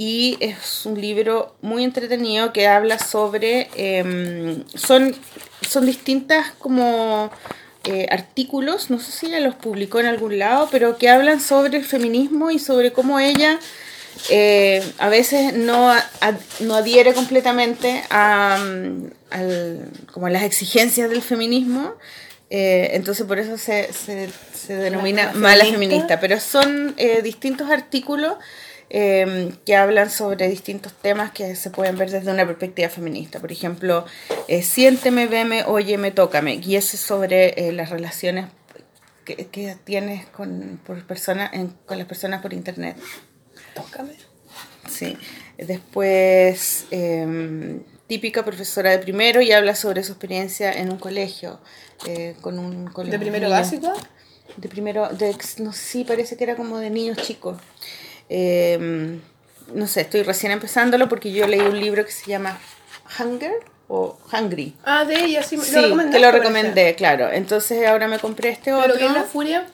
Y 0.00 0.36
es 0.38 0.86
un 0.86 1.00
libro 1.00 1.56
muy 1.60 1.82
entretenido 1.82 2.52
que 2.52 2.68
habla 2.68 3.00
sobre. 3.00 3.68
em, 3.74 4.62
son, 4.76 5.12
son 5.68 5.86
distintas 5.86 6.52
como 6.60 7.32
eh, 7.82 8.06
artículos, 8.08 8.90
no 8.90 9.00
sé 9.00 9.10
si 9.10 9.26
ella 9.26 9.40
los 9.40 9.56
publicó 9.56 9.98
en 9.98 10.06
algún 10.06 10.38
lado, 10.38 10.68
pero 10.70 10.98
que 10.98 11.08
hablan 11.08 11.40
sobre 11.40 11.78
el 11.78 11.84
feminismo 11.84 12.52
y 12.52 12.60
sobre 12.60 12.92
cómo 12.92 13.18
ella 13.18 13.58
eh, 14.30 14.84
a 14.98 15.08
veces 15.08 15.54
no, 15.54 15.90
a- 15.90 16.06
no 16.60 16.74
adhiere 16.76 17.12
completamente 17.12 18.04
a, 18.10 18.56
mm, 18.64 19.10
al- 19.30 19.90
como 20.12 20.26
a 20.26 20.30
las 20.30 20.44
exigencias 20.44 21.10
del 21.10 21.22
feminismo. 21.22 21.94
eh, 22.50 22.90
entonces 22.92 23.26
por 23.26 23.38
eso 23.40 23.58
se, 23.58 23.92
se, 23.92 24.30
se 24.54 24.74
denomina 24.76 25.32
mala 25.34 25.38
mala 25.40 25.64
feminista. 25.64 26.20
pero 26.20 26.38
son 26.38 26.94
distintos 27.24 27.68
artículos 27.68 28.34
eh, 28.90 29.52
que 29.66 29.76
hablan 29.76 30.10
sobre 30.10 30.48
distintos 30.48 30.92
temas 30.94 31.30
que 31.32 31.54
se 31.56 31.70
pueden 31.70 31.96
ver 31.98 32.10
desde 32.10 32.30
una 32.30 32.46
perspectiva 32.46 32.88
feminista. 32.88 33.38
Por 33.40 33.52
ejemplo, 33.52 34.04
eh, 34.48 34.62
siénteme, 34.62 35.26
veme, 35.26 35.64
óyeme, 35.64 36.10
tócame. 36.10 36.54
Y 36.62 36.76
eso 36.76 36.96
es 36.96 37.02
sobre 37.02 37.68
eh, 37.68 37.72
las 37.72 37.90
relaciones 37.90 38.46
que, 39.24 39.36
que 39.48 39.76
tienes 39.84 40.26
con, 40.26 40.80
por 40.86 41.06
persona, 41.06 41.50
en- 41.52 41.74
con 41.86 41.98
las 41.98 42.06
personas 42.06 42.40
por 42.42 42.52
internet. 42.52 42.96
Tócame. 43.74 44.12
Sí. 44.88 45.16
Después, 45.58 46.86
eh, 46.90 47.80
típica 48.06 48.44
profesora 48.44 48.90
de 48.90 48.98
primero 48.98 49.40
y 49.42 49.52
habla 49.52 49.74
sobre 49.74 50.02
su 50.02 50.12
experiencia 50.12 50.72
en 50.72 50.90
un 50.90 50.98
colegio. 50.98 51.60
eh, 52.06 52.36
con 52.40 52.58
un, 52.58 52.86
con 52.86 53.10
¿De 53.10 53.18
primero 53.18 53.50
básico? 53.50 53.92
De 54.56 54.68
primero, 54.68 55.08
de, 55.10 55.36
no 55.58 55.72
sí, 55.72 56.04
parece 56.04 56.36
que 56.36 56.44
era 56.44 56.56
como 56.56 56.78
de 56.78 56.90
niños 56.90 57.18
chicos. 57.18 57.58
Eh, 58.28 59.18
no 59.74 59.86
sé, 59.86 60.02
estoy 60.02 60.22
recién 60.22 60.52
empezándolo 60.52 61.08
porque 61.08 61.30
yo 61.32 61.46
leí 61.46 61.60
un 61.60 61.78
libro 61.78 62.04
que 62.04 62.12
se 62.12 62.30
llama 62.30 62.58
Hunger 63.18 63.52
o 63.88 64.18
Hungry. 64.32 64.74
Ah, 64.84 65.04
de 65.04 65.24
ella, 65.24 65.42
sí, 65.42 65.58
Sí, 65.58 65.74
lo 65.76 66.10
te 66.10 66.18
lo 66.18 66.30
recomendé, 66.30 66.94
claro. 66.94 67.30
Entonces 67.30 67.86
ahora 67.86 68.08
me 68.08 68.18
compré 68.18 68.50
este 68.50 68.70
Pero 68.72 68.94
otro. 68.94 69.06
es 69.06 69.12
la 69.12 69.24
furia. 69.24 69.66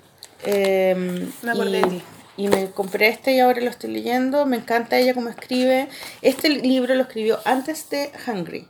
Eh, 0.44 0.94
Me 1.43 1.51
acordé 1.51 2.02
y, 2.36 2.48
me 2.48 2.70
compré 2.70 3.09
este 3.09 3.32
y 3.32 3.40
ahora 3.40 3.60
lo 3.60 3.70
estoy 3.70 3.90
leyendo. 3.93 4.47
Me 4.47 4.56
encanta 4.56 4.98
ella 4.98 5.14
cómo 5.14 5.28
escribe. 5.28 5.89
Este 6.22 6.48
libro 6.48 6.94
lo 6.94 7.02
escribió 7.02 7.40
antes 7.44 7.89
de 7.90 8.10
Hungry. 8.26 8.68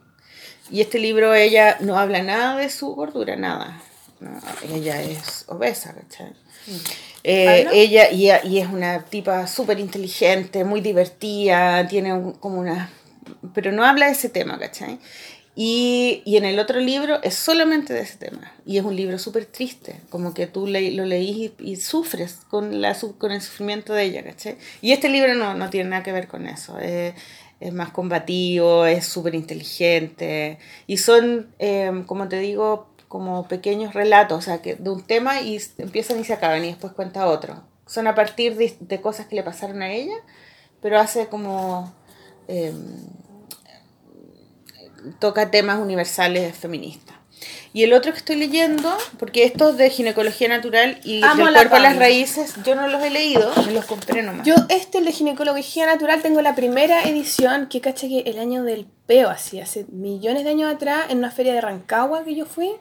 Y 0.70 0.80
este 0.80 0.98
libro 0.98 1.34
ella 1.34 1.76
no 1.80 1.98
habla 1.98 2.22
nada 2.22 2.56
de 2.56 2.70
su 2.70 2.94
gordura, 2.94 3.36
nada. 3.36 3.82
No, 4.20 4.40
ella 4.72 5.02
es 5.02 5.44
obesa, 5.48 5.94
¿cachai? 5.94 6.32
Eh, 7.24 7.66
ella 7.72 8.10
y, 8.12 8.28
y 8.48 8.58
es 8.58 8.68
una 8.68 9.04
tipa 9.06 9.46
súper 9.46 9.78
inteligente, 9.80 10.62
muy 10.64 10.80
divertida, 10.82 11.86
tiene 11.88 12.12
un- 12.12 12.32
como 12.34 12.60
una... 12.60 12.90
Pero 13.54 13.72
no 13.72 13.84
habla 13.84 14.06
de 14.06 14.12
ese 14.12 14.28
tema, 14.28 14.58
¿cachai? 14.58 14.98
Y, 15.56 16.20
y 16.26 16.36
en 16.36 16.44
el 16.44 16.58
otro 16.58 16.80
libro 16.80 17.22
es 17.22 17.34
solamente 17.34 17.94
de 17.94 18.00
ese 18.00 18.16
tema. 18.18 18.52
Y 18.66 18.76
es 18.78 18.84
un 18.84 18.96
libro 18.96 19.18
súper 19.18 19.46
triste, 19.46 20.00
como 20.10 20.34
que 20.34 20.46
tú 20.46 20.66
le- 20.66 20.90
lo 20.92 21.04
leís 21.06 21.52
y, 21.60 21.70
y 21.72 21.76
sufres 21.76 22.40
con, 22.50 22.80
la, 22.82 22.94
con 23.18 23.30
el 23.32 23.40
sufrimiento 23.40 23.94
de 23.94 24.02
ella, 24.04 24.24
¿cachai? 24.24 24.56
Y 24.82 24.92
este 24.92 25.08
libro 25.08 25.34
no, 25.34 25.54
no 25.54 25.70
tiene 25.70 25.90
nada 25.90 26.02
que 26.02 26.12
ver 26.12 26.26
con 26.28 26.46
eso. 26.46 26.78
Es, 26.78 27.14
es 27.60 27.72
más 27.72 27.90
combativo, 27.90 28.84
es 28.84 29.06
súper 29.06 29.34
inteligente. 29.34 30.58
Y 30.86 30.96
son, 30.98 31.46
eh, 31.58 32.02
como 32.06 32.28
te 32.28 32.38
digo, 32.40 32.88
como 33.14 33.46
pequeños 33.46 33.94
relatos, 33.94 34.36
o 34.36 34.42
sea, 34.42 34.60
que 34.60 34.74
de 34.74 34.90
un 34.90 35.06
tema 35.06 35.40
y 35.40 35.62
empiezan 35.78 36.18
y 36.18 36.24
se 36.24 36.32
acaban 36.32 36.64
y 36.64 36.66
después 36.66 36.94
cuenta 36.94 37.28
otro. 37.28 37.62
Son 37.86 38.08
a 38.08 38.16
partir 38.16 38.56
de, 38.56 38.76
de 38.80 39.00
cosas 39.00 39.26
que 39.26 39.36
le 39.36 39.44
pasaron 39.44 39.82
a 39.82 39.92
ella, 39.92 40.16
pero 40.82 40.98
hace 40.98 41.28
como... 41.28 41.94
eh, 42.48 42.74
toca 45.20 45.52
temas 45.52 45.78
universales 45.78 46.56
feministas. 46.56 47.14
Y 47.72 47.84
el 47.84 47.92
otro 47.92 48.10
que 48.10 48.18
estoy 48.18 48.34
leyendo, 48.34 48.92
porque 49.16 49.44
estos 49.44 49.76
de 49.76 49.90
ginecología 49.90 50.48
natural 50.48 50.98
y 51.04 51.22
Amo 51.22 51.44
del 51.44 51.54
la 51.54 51.60
cuerpo 51.60 51.76
a 51.76 51.80
las 51.80 51.96
raíces, 51.96 52.56
yo 52.64 52.74
no 52.74 52.88
los 52.88 53.00
he 53.00 53.10
leído, 53.10 53.52
me 53.64 53.70
los 53.70 53.84
compré 53.84 54.22
nomás. 54.22 54.44
Yo, 54.44 54.56
este, 54.70 54.98
el 54.98 55.04
de 55.04 55.12
ginecología 55.12 55.86
natural, 55.86 56.20
tengo 56.20 56.42
la 56.42 56.56
primera 56.56 57.04
edición 57.04 57.68
que 57.68 57.80
caché 57.80 58.08
que 58.08 58.28
el 58.28 58.40
año 58.40 58.64
del 58.64 58.88
peo, 59.06 59.30
así, 59.30 59.60
hace 59.60 59.86
millones 59.92 60.42
de 60.42 60.50
años 60.50 60.74
atrás, 60.74 61.06
en 61.10 61.18
una 61.18 61.30
feria 61.30 61.54
de 61.54 61.60
Rancagua 61.60 62.24
que 62.24 62.34
yo 62.34 62.44
fui, 62.44 62.72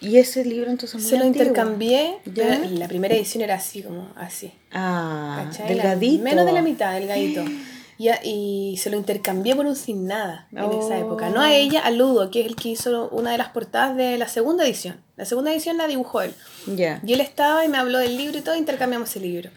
y 0.00 0.16
ese 0.16 0.44
libro 0.44 0.70
entonces 0.70 0.96
es 0.96 1.02
muy 1.02 1.10
se 1.10 1.16
lo 1.18 1.24
antiguo. 1.24 1.46
intercambié, 1.48 2.18
¿Ya? 2.34 2.64
y 2.64 2.76
la 2.78 2.88
primera 2.88 3.14
edición 3.14 3.42
era 3.42 3.54
así, 3.56 3.82
como 3.82 4.08
así. 4.16 4.52
Ah, 4.72 5.44
¿cachai? 5.46 5.68
La- 5.68 5.74
delgadito. 5.74 6.22
menos 6.24 6.46
de 6.46 6.52
la 6.52 6.62
mitad, 6.62 6.92
delgadito. 6.94 7.44
Y, 8.02 8.08
y 8.24 8.76
se 8.78 8.88
lo 8.88 8.96
intercambié 8.96 9.54
por 9.54 9.66
un 9.66 9.76
sin 9.76 10.06
nada 10.06 10.48
en 10.52 10.60
Oh. 10.64 10.80
esa 10.82 10.96
época. 10.98 11.28
No 11.28 11.42
a 11.42 11.52
ella, 11.54 11.80
a 11.80 11.90
Ludo, 11.90 12.30
que 12.30 12.40
es 12.40 12.46
el 12.46 12.56
que 12.56 12.70
hizo 12.70 13.10
una 13.10 13.30
de 13.32 13.36
las 13.36 13.50
portadas 13.50 13.94
de 13.94 14.16
la 14.16 14.26
segunda 14.26 14.64
edición. 14.64 14.98
La 15.16 15.26
segunda 15.26 15.52
edición 15.52 15.76
la 15.76 15.86
dibujó 15.86 16.22
él. 16.22 16.32
Ya. 16.66 17.02
Y 17.06 17.12
él 17.12 17.20
estaba 17.20 17.62
y 17.62 17.68
me 17.68 17.76
habló 17.76 17.98
del 17.98 18.16
libro 18.16 18.38
y 18.38 18.40
todo, 18.40 18.56
intercambiamos 18.56 19.14
el 19.16 19.22
libro. 19.24 19.50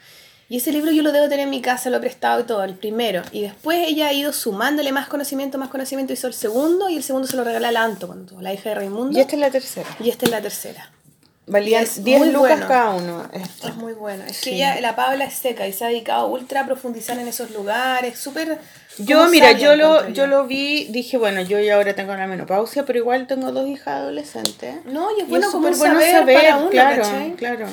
Y 0.49 0.57
ese 0.57 0.71
libro 0.71 0.91
yo 0.91 1.01
lo 1.03 1.11
debo 1.11 1.25
tener 1.29 1.41
en 1.45 1.49
mi 1.49 1.61
casa, 1.61 1.89
lo 1.89 1.97
he 1.97 1.99
prestado 1.99 2.41
y 2.41 2.43
todo, 2.43 2.63
el 2.63 2.75
primero. 2.75 3.21
Y 3.31 3.41
después 3.41 3.87
ella 3.87 4.07
ha 4.07 4.13
ido 4.13 4.33
sumándole 4.33 4.91
más 4.91 5.07
conocimiento, 5.07 5.57
más 5.57 5.69
conocimiento, 5.69 6.13
hizo 6.13 6.27
el 6.27 6.33
segundo 6.33 6.89
y 6.89 6.97
el 6.97 7.03
segundo 7.03 7.27
se 7.27 7.35
lo 7.37 7.43
regalé 7.43 7.67
a 7.67 7.71
la 7.71 7.83
Anto, 7.83 8.07
cuando 8.07 8.39
la 8.41 8.53
hija 8.53 8.69
de 8.69 8.75
Raimundo. 8.75 9.17
Y 9.17 9.21
esta 9.21 9.35
es 9.35 9.39
la 9.39 9.49
tercera. 9.49 9.89
Y 9.99 10.09
esta 10.09 10.25
es 10.25 10.31
la 10.31 10.41
tercera. 10.41 10.91
Valían 11.45 11.83
Es 11.83 12.03
10 12.03 12.19
muy 12.19 12.29
lucas 12.31 12.51
bueno. 12.51 12.67
cada 12.67 12.89
uno. 12.91 13.29
esto. 13.33 13.67
Es 13.67 13.75
muy 13.75 13.93
bueno. 13.93 14.23
Es 14.25 14.37
Sí. 14.37 14.51
que 14.51 14.55
ella, 14.57 14.79
la 14.79 14.95
Paula 14.95 15.25
es 15.25 15.33
seca 15.33 15.67
y 15.67 15.73
se 15.73 15.83
ha 15.83 15.87
dedicado 15.89 16.27
ultra 16.27 16.61
a 16.61 16.65
profundizar 16.65 17.17
en 17.19 17.27
esos 17.27 17.51
lugares, 17.51 18.17
súper... 18.19 18.59
Yo, 18.99 19.27
mira, 19.29 19.53
yo 19.53 19.75
lo, 19.75 20.09
yo 20.09 20.27
lo 20.27 20.45
vi, 20.45 20.85
dije, 20.85 21.17
bueno, 21.17 21.41
yo 21.41 21.59
ya 21.59 21.75
ahora 21.75 21.95
tengo 21.95 22.13
la 22.15 22.27
menopausia, 22.27 22.85
pero 22.85 22.99
igual 22.99 23.25
tengo 23.27 23.51
dos 23.51 23.67
hijas 23.67 23.87
adolescentes. 23.95 24.75
No, 24.85 25.09
y 25.17 25.21
es 25.21 25.27
Y 25.27 25.29
bueno 25.29 25.47
es 25.47 25.51
como 25.51 25.73
súper 25.73 25.91
saber, 26.11 26.33
para 26.35 26.57
uno, 26.57 26.69
claro, 26.69 27.01
¿cachai? 27.01 27.31
claro. 27.33 27.65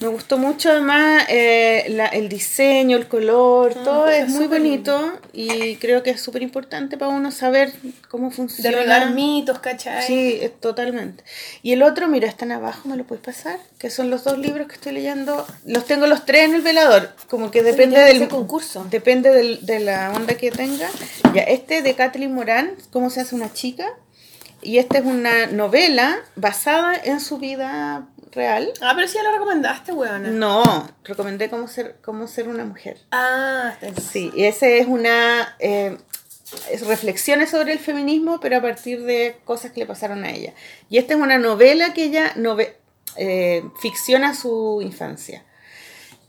Me 0.00 0.08
gustó 0.08 0.38
mucho 0.38 0.70
además 0.70 1.24
eh, 1.28 1.84
la- 1.90 2.06
el 2.06 2.30
diseño, 2.30 2.96
el 2.96 3.06
color, 3.06 3.74
todo 3.74 4.04
pues, 4.04 4.16
es 4.22 4.24
es 4.28 4.30
muy 4.30 4.46
bonito 4.46 5.12
y 5.34 5.76
creo 5.76 6.02
que 6.02 6.08
es 6.08 6.22
súper 6.22 6.40
importante 6.42 6.96
para 6.96 7.10
uno 7.12 7.30
saber 7.30 7.70
cómo 8.08 8.30
funciona. 8.30 8.70
Derribar 8.70 9.10
mitos, 9.10 9.58
¿cachai? 9.58 10.06
Sí, 10.06 10.38
es 10.40 10.58
totalmente. 10.58 11.22
Y 11.62 11.72
el 11.72 11.82
otro, 11.82 12.08
mira, 12.08 12.28
están 12.28 12.50
abajo, 12.50 12.88
¿me 12.88 12.96
lo 12.96 13.04
puedes 13.04 13.22
pasar? 13.22 13.58
Que 13.78 13.90
son 13.90 14.08
los 14.08 14.24
dos 14.24 14.38
libros 14.38 14.68
que 14.68 14.74
estoy 14.76 14.92
leyendo. 14.92 15.46
Los 15.66 15.84
tengo 15.84 16.06
los 16.06 16.24
tres 16.24 16.44
en 16.46 16.54
el 16.54 16.62
velador, 16.62 17.10
como 17.28 17.50
que 17.50 17.62
depende 17.62 18.00
del 18.00 18.26
concurso. 18.28 18.86
Depende 18.90 19.30
del- 19.30 19.66
de 19.66 19.80
la 19.80 20.12
onda 20.16 20.34
que 20.34 20.49
tenga. 20.50 20.88
Ya, 21.34 21.42
este 21.42 21.82
de 21.82 21.94
Kathleen 21.94 22.34
Moran, 22.34 22.74
¿Cómo 22.92 23.10
se 23.10 23.20
hace 23.20 23.34
una 23.34 23.52
chica? 23.52 23.86
Y 24.62 24.78
esta 24.78 24.98
es 24.98 25.04
una 25.06 25.46
novela 25.46 26.18
basada 26.36 26.94
en 26.96 27.20
su 27.20 27.38
vida 27.38 28.08
real. 28.32 28.70
Ah, 28.82 28.92
pero 28.94 29.08
sí 29.08 29.14
ya 29.16 29.22
lo 29.22 29.32
recomendaste, 29.32 29.92
weona. 29.92 30.28
No, 30.30 30.62
recomendé 31.04 31.48
cómo 31.48 31.66
ser, 31.66 31.96
cómo 32.04 32.26
ser 32.28 32.46
una 32.48 32.64
mujer. 32.64 32.98
Ah, 33.10 33.74
está. 33.80 34.00
Sí, 34.00 34.30
y 34.34 34.44
ese 34.44 34.78
es 34.78 34.86
una 34.86 35.56
eh, 35.60 35.96
es 36.70 36.86
reflexiones 36.86 37.50
sobre 37.50 37.72
el 37.72 37.78
feminismo, 37.78 38.38
pero 38.40 38.58
a 38.58 38.60
partir 38.60 39.02
de 39.04 39.36
cosas 39.44 39.72
que 39.72 39.80
le 39.80 39.86
pasaron 39.86 40.24
a 40.24 40.30
ella. 40.30 40.52
Y 40.90 40.98
esta 40.98 41.14
es 41.14 41.20
una 41.20 41.38
novela 41.38 41.94
que 41.94 42.04
ella 42.04 42.34
nove- 42.36 42.74
eh, 43.16 43.64
ficciona 43.80 44.34
su 44.34 44.80
infancia, 44.82 45.44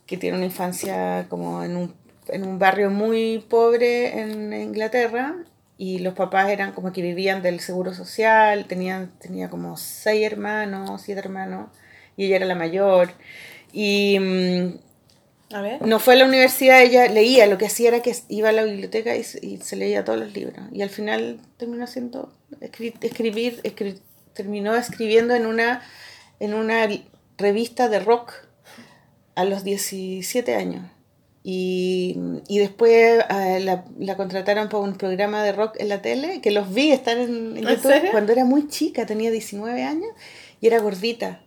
que 0.05 0.17
tiene 0.17 0.37
una 0.37 0.45
infancia 0.45 1.25
como 1.29 1.63
en 1.63 1.75
un, 1.75 1.95
en 2.31 2.43
un 2.47 2.59
barrio 2.59 2.89
muy 2.89 3.39
pobre 3.49 4.19
en 4.19 4.53
Inglaterra. 4.53 5.35
Y 5.77 5.97
los 5.99 6.13
papás 6.13 6.49
eran 6.51 6.73
como 6.73 6.93
que 6.93 7.01
vivían 7.01 7.41
del 7.41 7.59
seguro 7.59 7.93
social, 7.95 8.65
tenían, 8.65 9.11
tenía 9.19 9.49
como 9.49 9.77
seis 9.77 10.23
hermanos, 10.27 11.01
siete 11.01 11.19
hermanos, 11.21 11.69
y 12.15 12.25
ella 12.25 12.35
era 12.35 12.45
la 12.45 12.53
mayor. 12.53 13.13
Y 13.73 14.19
mm, 14.19 15.55
A 15.55 15.61
ver. 15.61 15.81
no 15.81 15.99
fue 15.99 16.13
a 16.13 16.17
la 16.17 16.25
universidad, 16.25 16.83
ella 16.83 17.07
leía, 17.07 17.47
lo 17.47 17.57
que 17.57 17.65
hacía 17.65 17.87
era 17.87 18.01
que 18.03 18.15
iba 18.29 18.49
a 18.49 18.51
la 18.51 18.63
biblioteca 18.63 19.15
y, 19.15 19.23
se- 19.23 19.43
y 19.43 19.57
se 19.57 19.75
leía 19.75 20.03
todos 20.05 20.19
los 20.19 20.33
libros. 20.33 20.59
Y 20.71 20.83
al 20.83 20.91
final 20.91 21.39
terminó 21.57 21.83
haciendo, 21.85 22.31
escri- 22.59 22.93
escribir, 23.01 23.59
escri- 23.63 23.99
terminó 24.33 24.75
escribiendo 24.75 25.33
en 25.33 25.47
una, 25.47 25.81
en 26.39 26.53
una 26.53 26.87
revista 27.39 27.89
de 27.89 27.99
rock 28.01 28.33
a 29.33 29.45
los 29.45 29.63
17 29.63 30.53
años. 30.55 30.85
Y, 31.43 32.17
y 32.47 32.59
después 32.59 33.23
eh, 33.29 33.59
la, 33.61 33.85
la 33.97 34.15
contrataron 34.15 34.69
para 34.69 34.83
un 34.83 34.95
programa 34.95 35.43
de 35.43 35.51
rock 35.53 35.75
en 35.79 35.89
la 35.89 36.01
tele, 36.01 36.39
que 36.41 36.51
los 36.51 36.71
vi 36.73 36.91
estar 36.91 37.17
en, 37.17 37.57
en 37.57 37.57
¿En 37.57 37.63
YouTube 37.67 38.11
cuando 38.11 38.31
era 38.31 38.45
muy 38.45 38.67
chica, 38.67 39.05
tenía 39.05 39.31
19 39.31 39.83
años 39.83 40.09
y 40.59 40.67
era 40.67 40.79
gordita. 40.79 41.41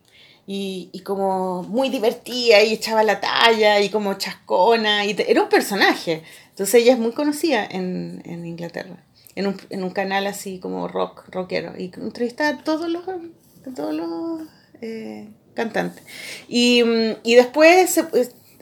Y, 0.46 0.90
y 0.92 1.00
como 1.00 1.62
muy 1.62 1.88
divertida 1.88 2.62
y 2.62 2.74
echaba 2.74 3.02
la 3.02 3.18
talla 3.20 3.80
y 3.80 3.88
como 3.88 4.14
chascona. 4.14 5.06
Y 5.06 5.14
te- 5.14 5.30
era 5.30 5.42
un 5.42 5.48
personaje. 5.48 6.22
Entonces 6.50 6.74
ella 6.82 6.92
es 6.92 6.98
muy 6.98 7.12
conocida 7.12 7.64
en, 7.64 8.20
en 8.26 8.44
Inglaterra, 8.44 9.02
en 9.36 9.46
un, 9.46 9.56
en 9.70 9.82
un 9.84 9.90
canal 9.90 10.26
así 10.26 10.58
como 10.58 10.86
rock, 10.88 11.24
rockero. 11.30 11.72
Y 11.78 11.90
entrevistaba 11.96 12.58
a 12.58 12.62
todos 12.64 12.90
los, 12.90 13.08
a 13.08 13.74
todos 13.74 13.94
los 13.94 14.42
eh, 14.82 15.28
cantantes. 15.54 16.02
Y, 16.48 16.82
y 17.22 17.34
después 17.36 17.88
se, 17.90 18.04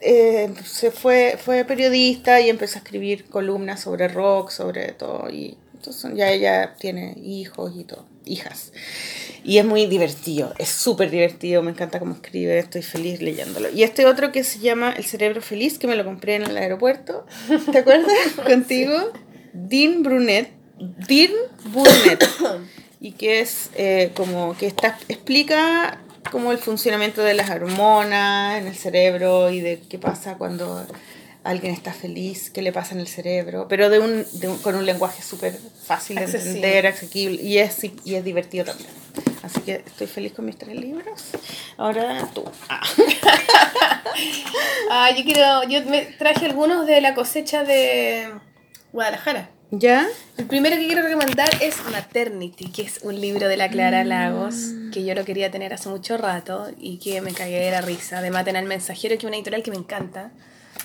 eh, 0.02 0.52
se 0.64 0.90
fue, 0.90 1.38
fue 1.42 1.64
periodista 1.64 2.40
y 2.40 2.50
empezó 2.50 2.78
a 2.78 2.82
escribir 2.82 3.24
columnas 3.26 3.80
sobre 3.80 4.08
rock, 4.08 4.50
sobre 4.50 4.92
todo. 4.92 5.30
Y 5.30 5.56
entonces 5.74 6.12
ya 6.14 6.30
ella 6.30 6.74
tiene 6.78 7.16
hijos 7.22 7.72
y 7.76 7.84
todo, 7.84 8.04
hijas. 8.24 8.72
Y 9.44 9.58
es 9.58 9.64
muy 9.64 9.86
divertido, 9.86 10.54
es 10.58 10.68
súper 10.68 11.10
divertido, 11.10 11.62
me 11.62 11.70
encanta 11.70 11.98
cómo 11.98 12.14
escribe, 12.14 12.58
estoy 12.58 12.82
feliz 12.82 13.20
leyéndolo. 13.20 13.70
Y 13.70 13.82
este 13.82 14.06
otro 14.06 14.30
que 14.30 14.44
se 14.44 14.60
llama 14.60 14.92
El 14.92 15.04
cerebro 15.04 15.40
feliz, 15.40 15.78
que 15.78 15.86
me 15.86 15.96
lo 15.96 16.04
compré 16.04 16.36
en 16.36 16.42
el 16.42 16.56
aeropuerto, 16.56 17.26
¿te 17.70 17.78
acuerdas? 17.78 18.12
Contigo, 18.46 19.12
Dean 19.52 20.02
Brunet, 20.02 20.50
Dean 20.78 21.32
Burnett, 21.64 22.24
y 23.00 23.12
que 23.12 23.40
es 23.40 23.70
eh, 23.74 24.12
como 24.14 24.56
que 24.56 24.66
está, 24.66 24.98
explica 25.08 25.98
como 26.30 26.52
el 26.52 26.58
funcionamiento 26.58 27.22
de 27.22 27.34
las 27.34 27.50
hormonas 27.50 28.58
en 28.58 28.66
el 28.68 28.76
cerebro 28.76 29.50
y 29.50 29.60
de 29.60 29.80
qué 29.88 29.98
pasa 29.98 30.36
cuando 30.38 30.86
alguien 31.44 31.72
está 31.74 31.92
feliz, 31.92 32.50
qué 32.50 32.62
le 32.62 32.72
pasa 32.72 32.94
en 32.94 33.00
el 33.00 33.08
cerebro, 33.08 33.66
pero 33.68 33.90
de 33.90 33.98
un, 33.98 34.24
de 34.32 34.48
un- 34.48 34.58
con 34.58 34.74
un 34.76 34.86
lenguaje 34.86 35.22
súper 35.22 35.58
fácil 35.84 36.16
de 36.16 36.22
Accesible. 36.24 36.50
entender, 36.56 36.86
asequible, 36.86 37.42
y 37.42 37.58
es, 37.58 37.76
y 38.04 38.14
es 38.14 38.24
divertido 38.24 38.64
también. 38.66 38.90
Así 39.42 39.60
que 39.62 39.82
estoy 39.84 40.06
feliz 40.06 40.32
con 40.32 40.44
mis 40.44 40.56
tres 40.56 40.76
libros. 40.76 41.20
Ahora 41.76 42.28
tú. 42.32 42.44
Ah. 42.68 42.80
Ah, 44.90 45.10
yo 45.16 45.24
quiero. 45.24 45.62
Yo 45.68 45.82
me 45.88 46.02
traje 46.02 46.44
algunos 46.46 46.86
de 46.86 47.00
la 47.00 47.14
cosecha 47.14 47.64
de 47.64 48.28
Guadalajara. 48.92 49.48
¿Ya? 49.74 50.06
El 50.36 50.44
primero 50.46 50.76
que 50.76 50.86
quiero 50.86 51.02
recomendar 51.02 51.48
es 51.62 51.76
Maternity, 51.90 52.66
que 52.70 52.82
es 52.82 53.00
un 53.02 53.18
libro 53.18 53.48
de 53.48 53.56
la 53.56 53.70
Clara 53.70 54.04
Lagos, 54.04 54.54
que 54.92 55.02
yo 55.02 55.14
lo 55.14 55.24
quería 55.24 55.50
tener 55.50 55.72
hace 55.72 55.88
mucho 55.88 56.18
rato 56.18 56.70
y 56.78 56.98
que 56.98 57.22
me 57.22 57.32
cagué 57.32 57.58
de 57.60 57.70
la 57.70 57.80
risa. 57.80 58.20
De 58.20 58.30
Maten 58.30 58.56
al 58.56 58.66
Mensajero, 58.66 59.14
que 59.14 59.20
es 59.20 59.24
una 59.24 59.36
editorial 59.36 59.62
que 59.62 59.70
me 59.70 59.78
encanta. 59.78 60.30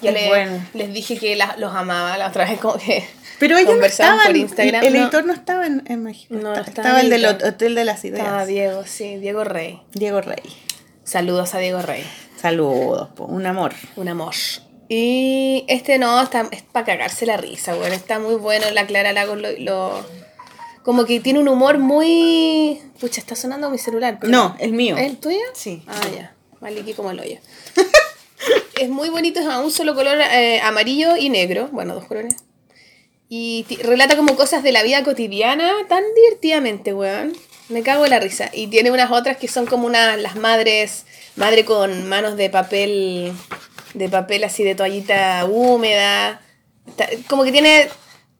Ya 0.01 0.11
Es 0.11 0.21
le- 0.21 0.27
bueno. 0.29 0.65
les 0.73 0.93
dije 0.93 1.17
que 1.17 1.35
la- 1.35 1.55
los 1.57 1.75
amaba 1.75 2.17
la 2.17 2.27
otra 2.29 2.45
vez, 2.49 2.59
como 2.59 2.77
que. 2.77 3.03
Pero 3.39 3.57
ella 3.57 3.71
no 3.73 4.23
por 4.25 4.35
Instagram. 4.37 4.83
El 4.85 4.93
No, 4.93 4.99
editor 5.01 5.25
no 5.25 5.33
estaba 5.33 5.67
en, 5.67 5.83
en 5.87 6.03
México. 6.03 6.35
No, 6.35 6.53
estaba, 6.55 7.01
el 7.01 7.11
el 7.11 7.21
del. 7.21 7.25
Hotel 7.43 7.75
de 7.75 7.83
las 7.85 8.05
Ideas. 8.05 8.21
Estaba 8.25 8.45
Diego, 8.45 8.83
sí, 8.85 9.17
Diego 9.17 9.43
Rey. 9.43 9.81
Diego 9.93 10.21
Rey. 10.21 10.41
Saludos 11.03 11.53
a 11.55 11.59
Diego 11.59 11.81
Rey. 11.81 12.03
Saludos, 12.41 13.09
un 13.17 13.45
amor. 13.45 13.73
Un 13.97 14.07
amor. 14.09 14.33
Y 14.89 15.65
este 15.67 15.97
no, 15.97 16.21
está, 16.21 16.47
es 16.51 16.61
para 16.63 16.85
cagarse 16.85 17.25
la 17.25 17.37
risa, 17.37 17.75
bueno, 17.75 17.93
está 17.93 18.19
muy 18.19 18.35
bueno. 18.35 18.65
La 18.71 18.87
Clara 18.87 19.11
Lagos 19.13 19.37
lo, 19.39 19.51
lo- 19.59 20.05
Como 20.83 21.05
que 21.05 21.19
tiene 21.19 21.39
un 21.39 21.47
humor 21.49 21.77
muy. 21.77 22.81
Pucha, 22.99 23.19
está 23.19 23.35
sonando 23.35 23.69
mi 23.69 23.77
celular. 23.77 24.17
pero- 24.19 24.31
No, 24.31 24.55
el 24.59 24.71
mío. 24.71 24.95
¿Es 24.97 25.05
el 25.07 25.17
tuyo? 25.17 25.39
Sí. 25.53 25.83
Ah, 25.87 25.99
ya. 26.15 26.33
Vale, 26.61 26.79
aquí 26.81 26.93
como 26.93 27.11
el 27.11 27.19
hoyo. 27.19 27.37
es 28.79 28.89
muy 28.89 29.09
bonito, 29.09 29.39
es 29.41 29.45
a 29.45 29.59
un 29.59 29.71
solo 29.71 29.93
color 29.95 30.17
eh, 30.31 30.61
amarillo 30.61 31.17
y 31.17 31.29
negro. 31.29 31.67
Bueno, 31.71 31.93
dos 31.93 32.05
colores. 32.05 32.35
Y 33.29 33.65
relata 33.83 34.15
como 34.15 34.37
cosas 34.37 34.63
de 34.63 34.71
la 34.71 34.83
vida 34.83 35.03
cotidiana 35.03 35.69
tan 35.89 36.03
divertidamente, 36.15 36.93
weón. 36.93 37.33
Me 37.67 37.83
cago 37.83 38.05
en 38.05 38.11
la 38.11 38.21
risa. 38.21 38.49
Y 38.53 38.67
tiene 38.67 38.89
unas 38.91 39.11
otras 39.11 39.35
que 39.35 39.49
son 39.49 39.65
como 39.65 39.85
unas, 39.85 40.17
las 40.21 40.37
madres, 40.37 41.05
madre 41.35 41.65
con 41.65 42.07
manos 42.07 42.37
de 42.37 42.49
papel, 42.49 43.33
de 43.93 44.09
papel 44.09 44.43
así 44.43 44.63
de 44.63 44.75
toallita 44.75 45.45
húmeda. 45.45 46.41
Como 47.27 47.43
que 47.43 47.51
tiene, 47.51 47.89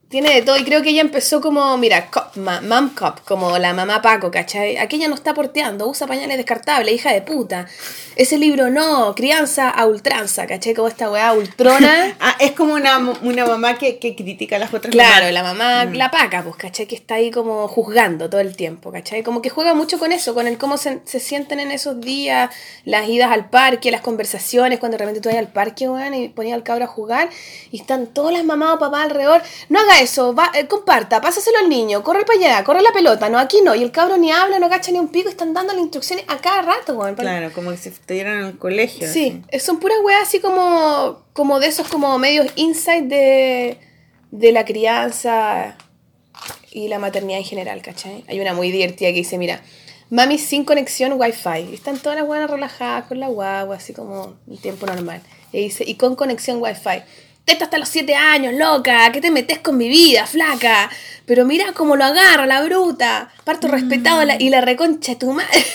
tiene 0.10 0.34
de 0.34 0.42
todo. 0.42 0.58
Y 0.58 0.64
creo 0.64 0.82
que 0.82 0.90
ella 0.90 1.02
empezó 1.02 1.42
como, 1.42 1.76
mira, 1.78 2.10
cop, 2.10 2.36
ma- 2.38 2.62
mom 2.62 2.90
cop, 2.96 3.20
como 3.26 3.58
la 3.58 3.74
mamá 3.74 4.02
Paco, 4.02 4.32
¿cachai? 4.32 4.78
Aquella 4.78 5.08
no 5.08 5.16
está 5.16 5.34
porteando, 5.34 5.88
usa 5.88 6.08
pañales 6.08 6.38
descartables, 6.38 6.94
hija 6.96 7.12
de 7.12 7.22
puta. 7.22 7.68
Ese 8.16 8.38
libro 8.38 8.70
no, 8.70 9.14
crianza 9.16 9.70
a 9.70 9.86
ultranza, 9.86 10.48
¿cachai? 10.48 10.74
Como 10.74 10.88
esta 10.88 11.10
weá 11.12 11.34
ultrona. 11.34 12.16
Ah, 12.20 12.36
es 12.40 12.52
como 12.54 12.74
una, 12.74 12.98
una 13.22 13.46
mamá 13.46 13.78
que, 13.78 14.00
que 14.00 14.16
critica 14.16 14.56
a 14.56 14.60
las 14.60 14.74
otras 14.74 14.92
Claro, 14.92 15.26
mamás. 15.26 15.34
la 15.34 15.44
mamá, 15.44 15.86
la 15.86 16.10
paca, 16.12 16.42
pues, 16.44 16.56
¿cachai? 16.56 16.88
Que 16.88 16.96
está 16.96 17.16
ahí 17.16 17.30
como 17.32 17.68
juzgando 17.68 18.30
todo 18.30 18.42
el 18.42 18.56
tiempo, 18.56 18.92
¿cachai? 18.92 19.24
Como 19.24 19.42
que 19.42 19.50
juega 19.50 19.74
mucho 19.74 20.00
con 20.00 20.12
eso, 20.12 20.34
con 20.34 20.48
el 20.48 20.58
cómo 20.58 20.78
se, 20.78 21.00
se 21.06 21.20
sienten 21.20 21.60
en 21.60 21.72
esos 21.72 22.02
días, 22.02 22.50
las 22.86 23.08
idas 23.08 23.32
al 23.32 23.50
parque, 23.50 23.92
las 23.92 24.02
conversaciones, 24.02 24.80
cuando 24.80 24.98
de 24.98 25.04
repente 25.06 25.22
tú 25.22 25.30
vas 25.30 25.38
al 25.38 25.48
parque, 25.50 25.88
weón, 25.88 26.14
y 26.16 26.30
ponías 26.30 26.56
al 26.56 26.64
cabro 26.64 26.86
a 26.86 26.88
jugar, 26.88 27.30
y 27.72 27.80
están 27.80 28.08
todas 28.08 28.34
las 28.34 28.44
mamás 28.44 28.74
o 28.76 28.80
papás 28.80 29.04
alrededor, 29.04 29.42
no 29.70 29.86
haga 29.98 30.04
eso, 30.04 30.34
va, 30.34 30.52
eh, 30.54 30.68
comparta, 30.68 31.22
pásaselo 31.22 31.58
al 31.60 31.70
niño, 31.70 32.04
corre 32.04 32.26
para 32.26 32.40
allá, 32.40 32.64
corre 32.64 32.82
la 32.82 32.92
pelota, 32.92 33.30
no, 33.30 33.40
aquí 33.40 33.62
no, 33.64 33.76
y 33.76 33.84
el 33.84 33.92
cabro 33.92 34.18
ni 34.18 34.32
habla, 34.32 34.60
no 34.60 34.70
cacha 34.70 34.92
ni 34.92 35.00
un 35.00 35.10
pico, 35.10 35.30
están 35.30 35.54
dando 35.54 35.74
las 35.74 35.82
instrucciones 35.82 36.26
a 36.28 36.38
cada 36.38 36.62
rato, 36.62 36.94
weón. 36.94 37.16
Claro, 37.16 37.52
como 37.54 37.72
que 37.72 37.78
si 37.78 37.90
estuvieran 37.90 38.40
en 38.40 38.46
el 38.48 38.58
colegio. 38.58 39.08
Sí, 39.12 39.42
son 39.60 39.80
puras 39.80 39.98
weas 40.04 40.24
así 40.24 40.40
como, 40.40 41.24
como 41.34 41.60
de 41.60 41.68
esos 41.68 41.88
como 41.88 42.18
medios 42.18 42.48
insight 42.56 43.06
de, 43.06 43.78
de 44.32 44.52
la 44.52 44.66
crianza 44.66 45.78
y 46.72 46.88
la 46.88 47.00
maternidad 47.00 47.40
en 47.40 47.46
general, 47.46 47.82
¿cachai? 47.82 48.24
Hay 48.28 48.40
una 48.40 48.54
muy 48.54 48.72
divertida 48.72 49.10
que 49.10 49.16
dice, 49.16 49.38
mira, 49.38 49.62
mami 50.10 50.38
sin 50.38 50.64
conexión 50.64 51.14
wifi. 51.20 51.74
Están 51.74 51.98
todas 51.98 52.18
las 52.18 52.28
buenas 52.28 52.50
relajadas 52.50 53.06
con 53.06 53.20
la 53.20 53.28
guagua, 53.28 53.78
así 53.78 53.94
como 53.94 54.36
en 54.50 54.58
tiempo 54.58 54.86
normal. 54.86 55.22
Y 55.52 55.62
dice, 55.62 55.84
y 55.88 55.96
con 55.96 56.16
conexión 56.16 56.62
wifi. 56.62 57.04
Teta 57.48 57.64
hasta 57.64 57.78
los 57.78 57.88
siete 57.88 58.14
años, 58.14 58.54
loca, 58.56 59.10
¿qué 59.14 59.22
te 59.22 59.32
metes 59.32 59.60
con 59.60 59.78
mi 59.78 59.88
vida, 59.88 60.28
flaca? 60.28 60.90
Pero 61.26 61.46
mira 61.46 61.72
cómo 61.72 61.96
lo 61.96 62.04
agarra 62.04 62.46
la 62.46 62.62
bruta. 62.62 63.30
Parto 63.46 63.70
respetado 63.70 64.26
la- 64.26 64.36
y 64.38 64.50
la 64.50 64.60
reconcha 64.60 65.18
tu 65.18 65.32
madre. 65.32 65.66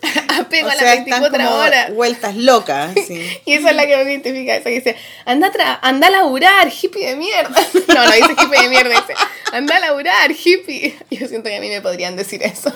Apego 0.38 0.68
O 0.68 0.70
a 0.70 0.74
las 0.74 0.78
sea, 0.78 0.94
están 0.94 1.20
24 1.20 1.44
como 1.46 1.56
horas. 1.56 1.94
vueltas 1.94 2.36
locas. 2.36 2.92
sí. 3.08 3.20
Y 3.44 3.54
esa 3.54 3.70
es 3.70 3.76
la 3.76 3.86
que 3.88 3.96
me 3.96 4.02
identifica, 4.04 4.54
esa 4.54 4.64
que 4.70 4.76
dice, 4.76 4.96
anda 5.24 5.50
anda 5.82 6.06
a 6.06 6.10
laburar, 6.10 6.68
hippie 6.70 7.08
de 7.08 7.16
mierda. 7.16 7.60
No, 7.88 8.04
no 8.04 8.12
dice 8.12 8.30
hippie 8.40 8.62
de 8.62 8.68
mierda, 8.68 8.90
dice, 8.90 9.14
anda 9.52 9.76
a 9.78 9.80
laburar, 9.80 10.30
hippie. 10.30 10.96
Yo 11.10 11.26
siento 11.26 11.48
que 11.50 11.56
a 11.56 11.60
mí 11.60 11.68
me 11.68 11.80
podrían 11.82 12.14
decir 12.14 12.40
eso. 12.44 12.72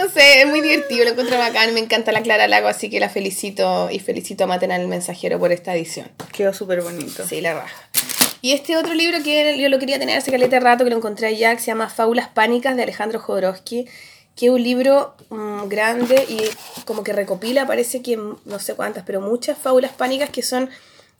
No 0.00 0.08
sé, 0.08 0.40
es 0.40 0.46
muy 0.46 0.62
divertido, 0.62 1.04
lo 1.04 1.10
encuentro 1.10 1.36
bacán, 1.36 1.74
me 1.74 1.80
encanta 1.80 2.10
la 2.10 2.22
Clara 2.22 2.48
Lago, 2.48 2.68
así 2.68 2.88
que 2.88 2.98
la 3.00 3.10
felicito 3.10 3.90
y 3.90 3.98
felicito 3.98 4.44
a 4.44 4.46
Matena 4.46 4.76
el 4.76 4.88
Mensajero 4.88 5.38
por 5.38 5.52
esta 5.52 5.74
edición. 5.76 6.10
Quedó 6.32 6.54
súper 6.54 6.80
bonito. 6.80 7.28
Sí, 7.28 7.42
la 7.42 7.52
raja. 7.52 7.90
Y 8.40 8.52
este 8.52 8.78
otro 8.78 8.94
libro 8.94 9.22
que 9.22 9.58
yo 9.60 9.68
lo 9.68 9.78
quería 9.78 9.98
tener 9.98 10.16
hace 10.16 10.30
caleta 10.30 10.56
de 10.56 10.60
rato, 10.60 10.84
que 10.84 10.90
lo 10.90 10.96
encontré 10.96 11.26
allá, 11.26 11.54
que 11.54 11.60
se 11.60 11.66
llama 11.66 11.90
Fábulas 11.90 12.28
Pánicas 12.28 12.76
de 12.76 12.84
Alejandro 12.84 13.20
Jodorowsky, 13.20 13.88
que 14.36 14.46
es 14.46 14.50
un 14.50 14.62
libro 14.62 15.16
mm, 15.28 15.68
grande 15.68 16.24
y 16.26 16.38
como 16.86 17.04
que 17.04 17.12
recopila, 17.12 17.66
parece 17.66 18.00
que 18.00 18.16
mm, 18.16 18.38
no 18.46 18.58
sé 18.58 18.72
cuántas, 18.76 19.04
pero 19.04 19.20
muchas 19.20 19.58
fábulas 19.58 19.92
pánicas 19.92 20.30
que 20.30 20.42
son 20.42 20.70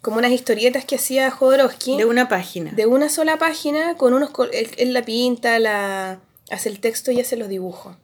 como 0.01 0.16
unas 0.16 0.32
historietas 0.32 0.86
que 0.86 0.97
hacía 0.97 1.31
Jodorowsky 1.31 1.98
De 1.98 2.07
una 2.07 2.31
página. 2.31 2.70
de 2.70 2.86
una 2.86 3.11
sola 3.11 3.36
página 3.36 3.98
con 3.98 4.15
unos 4.15 4.31
él, 4.55 4.70
él 4.78 4.94
la 4.94 5.02
pinta, 5.02 5.59
la 5.59 6.19
hace 6.51 6.70
el 6.70 6.81
texto 6.81 7.11
y 7.11 7.20
hace 7.20 7.36
los 7.36 7.51
dibujos. 7.51 7.94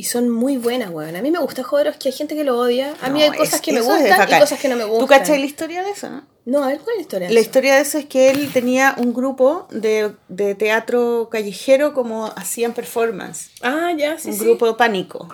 Y 0.00 0.04
son 0.04 0.30
muy 0.30 0.58
buenas, 0.58 0.90
weón. 0.90 1.16
A 1.16 1.22
mí 1.22 1.30
me 1.32 1.40
gusta 1.40 1.64
Jodorowsky, 1.64 2.08
hay 2.10 2.14
gente 2.14 2.36
que 2.36 2.44
lo 2.44 2.56
odia. 2.56 2.94
A 3.02 3.10
mí 3.10 3.18
No, 3.18 3.24
hay 3.32 3.36
cosas 3.36 3.54
es- 3.54 3.60
que 3.62 3.72
me 3.72 3.80
es 3.80 3.84
gustan 3.84 4.28
y 4.30 4.38
cosas 4.38 4.60
que 4.60 4.68
no 4.68 4.76
me 4.76 4.84
gustan. 4.84 5.00
¿Tú 5.00 5.06
cachai 5.08 5.38
la 5.40 5.44
historia 5.46 5.82
de 5.82 5.90
eso, 5.90 6.08
no? 6.08 6.22
No, 6.46 6.62
a 6.62 6.68
ver, 6.68 6.78
¿cuál 6.78 6.90
es 6.92 6.96
la 6.98 7.02
historia? 7.02 7.28
de 7.28 7.34
La 7.34 7.40
eso? 7.40 7.48
historia 7.48 7.74
de 7.74 7.80
eso 7.80 7.98
es 7.98 8.06
que 8.06 8.30
él 8.30 8.48
tenía 8.52 8.94
un 8.96 9.12
grupo 9.12 9.66
de, 9.72 10.14
de 10.28 10.54
teatro 10.54 11.28
callejero 11.32 11.94
como 11.94 12.26
hacían 12.36 12.74
performance. 12.74 13.50
Ah, 13.60 13.90
ya, 13.98 14.18
sí, 14.18 14.28
un 14.28 14.34
sí. 14.38 14.40
grupo 14.44 14.66
de 14.68 14.74
pánico. 14.74 15.28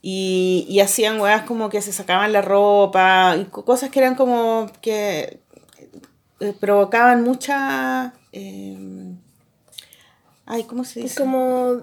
Y, 0.00 0.64
y 0.68 0.78
hacían 0.78 1.20
weas 1.20 1.42
como 1.42 1.68
que 1.68 1.82
se 1.82 1.92
sacaban 1.92 2.32
la 2.32 2.40
ropa 2.40 3.36
y 3.36 3.46
co- 3.46 3.64
cosas 3.64 3.90
que 3.90 3.98
eran 3.98 4.14
como 4.14 4.70
que 4.80 5.40
eh, 6.38 6.54
provocaban 6.60 7.24
mucha... 7.24 8.14
eh, 8.32 9.12
ay, 10.46 10.64
¿cómo 10.64 10.84
se 10.84 11.00
Es 11.00 11.04
dice? 11.06 11.16
como, 11.20 11.82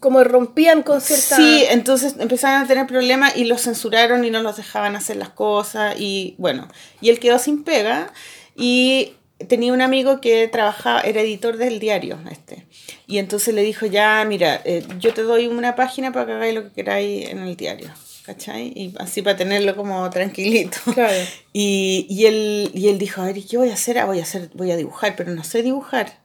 como 0.00 0.24
rompían 0.24 0.82
con 0.82 1.00
cierta... 1.00 1.36
Sí, 1.36 1.64
entonces 1.70 2.16
empezaron 2.18 2.62
a 2.62 2.66
tener 2.66 2.86
problemas 2.86 3.36
y 3.36 3.44
los 3.44 3.62
censuraron 3.62 4.24
y 4.24 4.30
no 4.30 4.42
los 4.42 4.56
dejaban 4.56 4.96
hacer 4.96 5.16
las 5.16 5.30
cosas 5.30 5.96
y 5.98 6.34
bueno, 6.38 6.68
y 7.00 7.10
él 7.10 7.20
quedó 7.20 7.38
sin 7.38 7.64
pega 7.64 8.12
y 8.56 9.14
tenía 9.48 9.72
un 9.72 9.82
amigo 9.82 10.20
que 10.20 10.48
trabajaba, 10.48 11.00
era 11.00 11.20
editor 11.20 11.56
del 11.56 11.80
diario 11.80 12.18
este, 12.30 12.66
y 13.06 13.18
entonces 13.18 13.54
le 13.54 13.62
dijo 13.62 13.86
ya, 13.86 14.24
mira, 14.24 14.60
eh, 14.64 14.84
yo 14.98 15.12
te 15.12 15.22
doy 15.22 15.46
una 15.46 15.74
página 15.74 16.12
para 16.12 16.26
que 16.26 16.32
hagáis 16.32 16.54
lo 16.54 16.64
que 16.64 16.70
queráis 16.70 17.28
en 17.28 17.38
el 17.38 17.56
diario, 17.56 17.90
¿cachai? 18.24 18.72
Y 18.74 18.94
así 18.98 19.22
para 19.22 19.36
tenerlo 19.36 19.76
como 19.76 20.08
tranquilito. 20.10 20.78
Claro. 20.92 21.14
Y, 21.56 22.06
y, 22.10 22.26
él, 22.26 22.72
y 22.74 22.88
él 22.88 22.98
dijo, 22.98 23.22
a 23.22 23.26
ver, 23.26 23.38
¿y 23.38 23.44
qué 23.44 23.56
voy 23.56 23.70
a 23.70 23.74
hacer? 23.74 23.96
Ah, 23.98 24.06
voy 24.06 24.18
a 24.18 24.24
hacer, 24.24 24.50
voy 24.54 24.72
a 24.72 24.76
dibujar, 24.76 25.14
pero 25.14 25.30
no 25.30 25.44
sé 25.44 25.62
dibujar. 25.62 26.18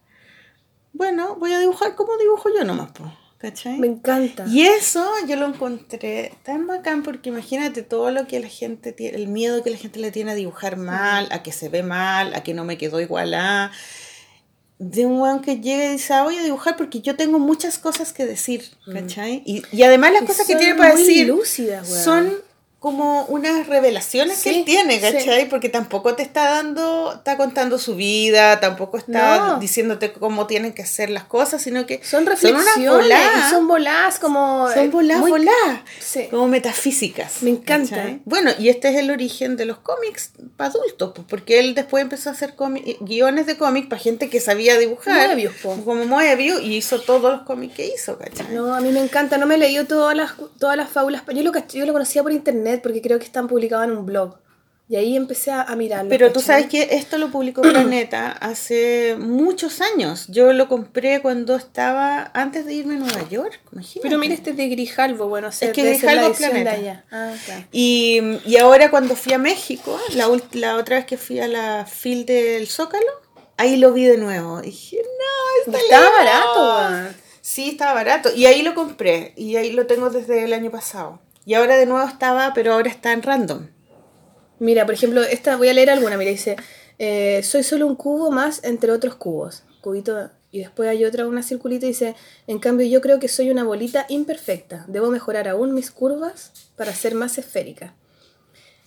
Bueno, 0.91 1.35
voy 1.35 1.53
a 1.53 1.59
dibujar 1.59 1.93
como 1.93 2.17
dibujo 2.17 2.49
yo 2.49 2.63
nomás, 2.63 2.91
po, 2.91 3.13
¿cachai? 3.39 3.79
Me 3.79 3.87
encanta. 3.87 4.45
Y 4.47 4.61
eso 4.61 5.09
yo 5.27 5.35
lo 5.35 5.47
encontré 5.47 6.33
tan 6.43 6.67
bacán 6.67 7.03
porque 7.03 7.29
imagínate 7.29 7.81
todo 7.81 8.11
lo 8.11 8.27
que 8.27 8.39
la 8.39 8.49
gente 8.49 8.91
tiene, 8.91 9.17
el 9.17 9.27
miedo 9.27 9.63
que 9.63 9.71
la 9.71 9.77
gente 9.77 9.99
le 9.99 10.11
tiene 10.11 10.31
a 10.31 10.35
dibujar 10.35 10.77
mal, 10.77 11.27
a 11.31 11.41
que 11.41 11.51
se 11.51 11.69
ve 11.69 11.81
mal, 11.81 12.35
a 12.35 12.43
que 12.43 12.53
no 12.53 12.65
me 12.65 12.77
quedó 12.77 13.01
igual 13.01 13.33
a... 13.33 13.71
De 14.77 15.05
un 15.05 15.19
weón 15.19 15.41
que 15.41 15.57
llega 15.59 15.89
y 15.89 15.91
dice, 15.93 16.13
ah, 16.13 16.23
voy 16.23 16.37
a 16.37 16.43
dibujar 16.43 16.77
porque 16.77 17.01
yo 17.01 17.17
tengo 17.17 17.37
muchas 17.37 17.77
cosas 17.77 18.13
que 18.13 18.25
decir, 18.25 18.63
¿cachai? 18.89 19.43
Y, 19.45 19.61
y 19.73 19.83
además 19.83 20.13
las 20.13 20.23
Y 20.23 20.25
cosas 20.25 20.47
que 20.47 20.55
tiene 20.55 20.75
para 20.75 20.95
decir 20.95 21.27
lúcidas, 21.27 21.85
son 21.85 22.33
como 22.79 23.25
unas 23.25 23.67
revelaciones 23.67 24.41
que 24.41 24.51
él 24.51 24.63
tiene, 24.65 24.95
sí. 24.95 25.01
¿cachai? 25.01 25.49
Porque 25.49 25.67
tampoco 25.67 26.15
te 26.15 26.23
está 26.23 26.49
dando, 26.49 27.11
está 27.13 27.35
contando 27.35 27.77
su 27.77 27.95
vida, 27.95 28.61
tampoco 28.61 28.97
está 28.97 29.37
No. 29.47 29.59
diciéndote 29.59 30.13
cómo 30.13 30.47
tienen 30.47 30.71
que 30.71 30.83
hacer 30.83 31.09
las 31.09 31.25
cosas, 31.25 31.61
sino 31.61 31.85
que 31.85 31.99
Son 32.05 32.25
reflexiones 32.25 32.65
voladas. 32.89 33.47
y 33.47 33.49
son 33.51 33.67
voladas 33.67 34.19
como... 34.19 34.69
Son 34.73 34.85
eh, 34.85 34.87
voladas, 34.87 35.19
muy- 35.21 35.31
voladas, 35.31 35.81
Sí. 35.99 36.27
como 36.31 36.47
metafísicas. 36.47 37.43
Me 37.43 37.49
encanta. 37.49 37.97
¿cachai? 37.97 38.21
Bueno, 38.23 38.51
y 38.57 38.69
este 38.69 38.87
es 38.89 38.95
el 38.95 39.11
origen 39.11 39.57
de 39.57 39.65
los 39.65 39.79
cómics 39.79 40.31
para 40.55 40.69
adultos, 40.69 41.11
pues, 41.13 41.27
porque 41.29 41.59
él 41.59 41.75
después 41.75 42.01
empezó 42.01 42.29
a 42.29 42.31
hacer 42.31 42.55
cómi- 42.55 42.95
guiones 43.01 43.45
de 43.45 43.57
cómics 43.57 43.87
para 43.89 44.01
gente 44.01 44.29
que 44.29 44.39
sabía 44.39 44.77
dibujar, 44.77 45.27
Moebius, 45.27 45.53
como 45.83 46.05
Moebius, 46.05 46.61
y 46.61 46.77
hizo 46.77 47.01
todos 47.01 47.29
los 47.33 47.41
cómics 47.41 47.75
que 47.75 47.87
hizo, 47.93 48.17
¿cachai? 48.17 48.47
No, 48.53 48.73
a 48.73 48.79
mí 48.79 48.89
me 48.93 49.01
encanta, 49.01 49.37
no 49.37 49.45
me 49.47 49.55
he 49.55 49.57
leído 49.57 49.85
todas 49.85 50.15
las, 50.15 50.31
todas 50.57 50.77
las 50.77 50.89
fábulas. 50.89 51.23
Yo 51.27 51.43
lo, 51.43 51.51
yo 51.67 51.85
lo 51.85 51.91
conocía 51.91 52.23
por 52.23 52.31
internet 52.31 52.68
porque 52.77 53.01
creo 53.01 53.17
que 53.17 53.25
están 53.25 53.47
publicados 53.47 53.85
en 53.85 53.97
un 53.97 54.05
blog. 54.05 54.37
Y 54.87 54.95
ahí 54.95 55.15
empecé 55.15 55.51
a, 55.51 55.67
mirarlo. 55.75 56.09
Pero 56.09 56.31
tú 56.31 56.39
sabes 56.39 56.65
que 56.65 56.89
esto 56.93 57.19
lo 57.19 57.29
publicó 57.29 57.61
Planeta 57.61 58.31
hace 58.41 59.15
muchos 59.19 59.81
años. 59.81 60.25
Yo 60.29 60.51
lo 60.51 60.67
compré 60.67 61.21
cuando 61.21 61.55
estaba 61.55 62.31
antes 62.33 62.65
de 62.65 62.73
irme 62.73 62.95
a 62.95 62.97
Nueva 62.97 63.29
York. 63.29 63.59
Imagínate. 63.71 63.99
Pero 64.01 64.17
mira 64.17 64.33
este 64.33 64.49
es 64.49 64.57
de 64.57 64.67
Grijalvo, 64.67 65.27
bueno, 65.27 65.49
Es 65.49 65.59
que 65.59 65.83
Grijalvo 65.83 66.31
es 66.31 66.37
Planeta. 66.39 66.71
allá. 66.71 67.05
Ah, 67.11 67.33
claro. 67.45 67.65
Y, 67.71 68.19
y 68.47 68.57
ahora 68.57 68.89
cuando 68.89 69.15
fui 69.15 69.33
a 69.33 69.37
México, 69.37 69.99
la, 70.15 70.27
la 70.53 70.77
otra 70.77 70.95
vez 70.95 71.05
que 71.05 71.17
fui 71.17 71.39
a 71.39 71.47
la 71.47 71.85
FIL 71.85 72.25
del 72.25 72.65
Zócalo, 72.67 73.11
ahí 73.57 73.77
lo 73.77 73.93
vi 73.93 74.05
de 74.05 74.17
nuevo. 74.17 74.59
Dije, 74.59 74.97
no, 74.97 75.71
está 75.71 75.83
Estaba 75.83 76.05
lejos". 76.05 76.17
barato, 76.17 76.93
weón. 76.95 77.15
Sí, 77.41 77.69
estaba 77.69 77.93
barato. 77.93 78.29
Y 78.35 78.47
ahí 78.47 78.63
lo 78.63 78.73
compré. 78.73 79.33
Y 79.35 79.55
ahí 79.55 79.71
lo 79.71 79.85
tengo 79.85 80.09
desde 80.09 80.45
el 80.45 80.53
año 80.53 80.71
pasado. 80.71 81.19
Y 81.49 81.55
ahora 81.55 81.77
de 81.77 81.87
nuevo 81.87 82.07
estaba, 82.07 82.53
pero 82.53 82.73
ahora 82.73 82.91
está 82.91 83.11
en 83.11 83.23
random. 83.23 83.69
Mira, 84.59 84.85
por 84.85 84.93
ejemplo, 84.93 85.23
esta 85.23 85.57
voy 85.57 85.69
a 85.69 85.73
leer 85.73 85.89
alguna. 85.89 86.15
Mira, 86.15 86.29
dice: 86.29 86.55
eh, 86.99 87.41
Soy 87.41 87.63
solo 87.63 87.87
un 87.87 87.95
cubo 87.95 88.29
más 88.29 88.63
entre 88.63 88.91
otros 88.91 89.15
cubos. 89.15 89.63
Cubito. 89.81 90.29
Y 90.51 90.59
después 90.59 90.87
hay 90.87 91.05
otra, 91.05 91.27
una 91.27 91.41
circulita, 91.41 91.87
dice: 91.87 92.15
En 92.45 92.59
cambio, 92.59 92.85
yo 92.85 93.01
creo 93.01 93.19
que 93.19 93.27
soy 93.27 93.49
una 93.49 93.63
bolita 93.63 94.05
imperfecta. 94.09 94.85
Debo 94.87 95.09
mejorar 95.09 95.47
aún 95.47 95.73
mis 95.73 95.89
curvas 95.89 96.51
para 96.75 96.93
ser 96.93 97.15
más 97.15 97.39
esférica. 97.39 97.95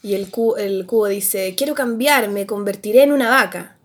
Y 0.05 0.15
el, 0.15 0.29
el 0.59 0.87
cubo 0.87 1.09
dice: 1.09 1.57
Quiero 1.57 1.75
cambiar, 1.75 2.29
me 2.29 2.47
convertiré 2.47 3.03
en 3.03 3.11
una 3.11 3.29
vaca. 3.29 3.77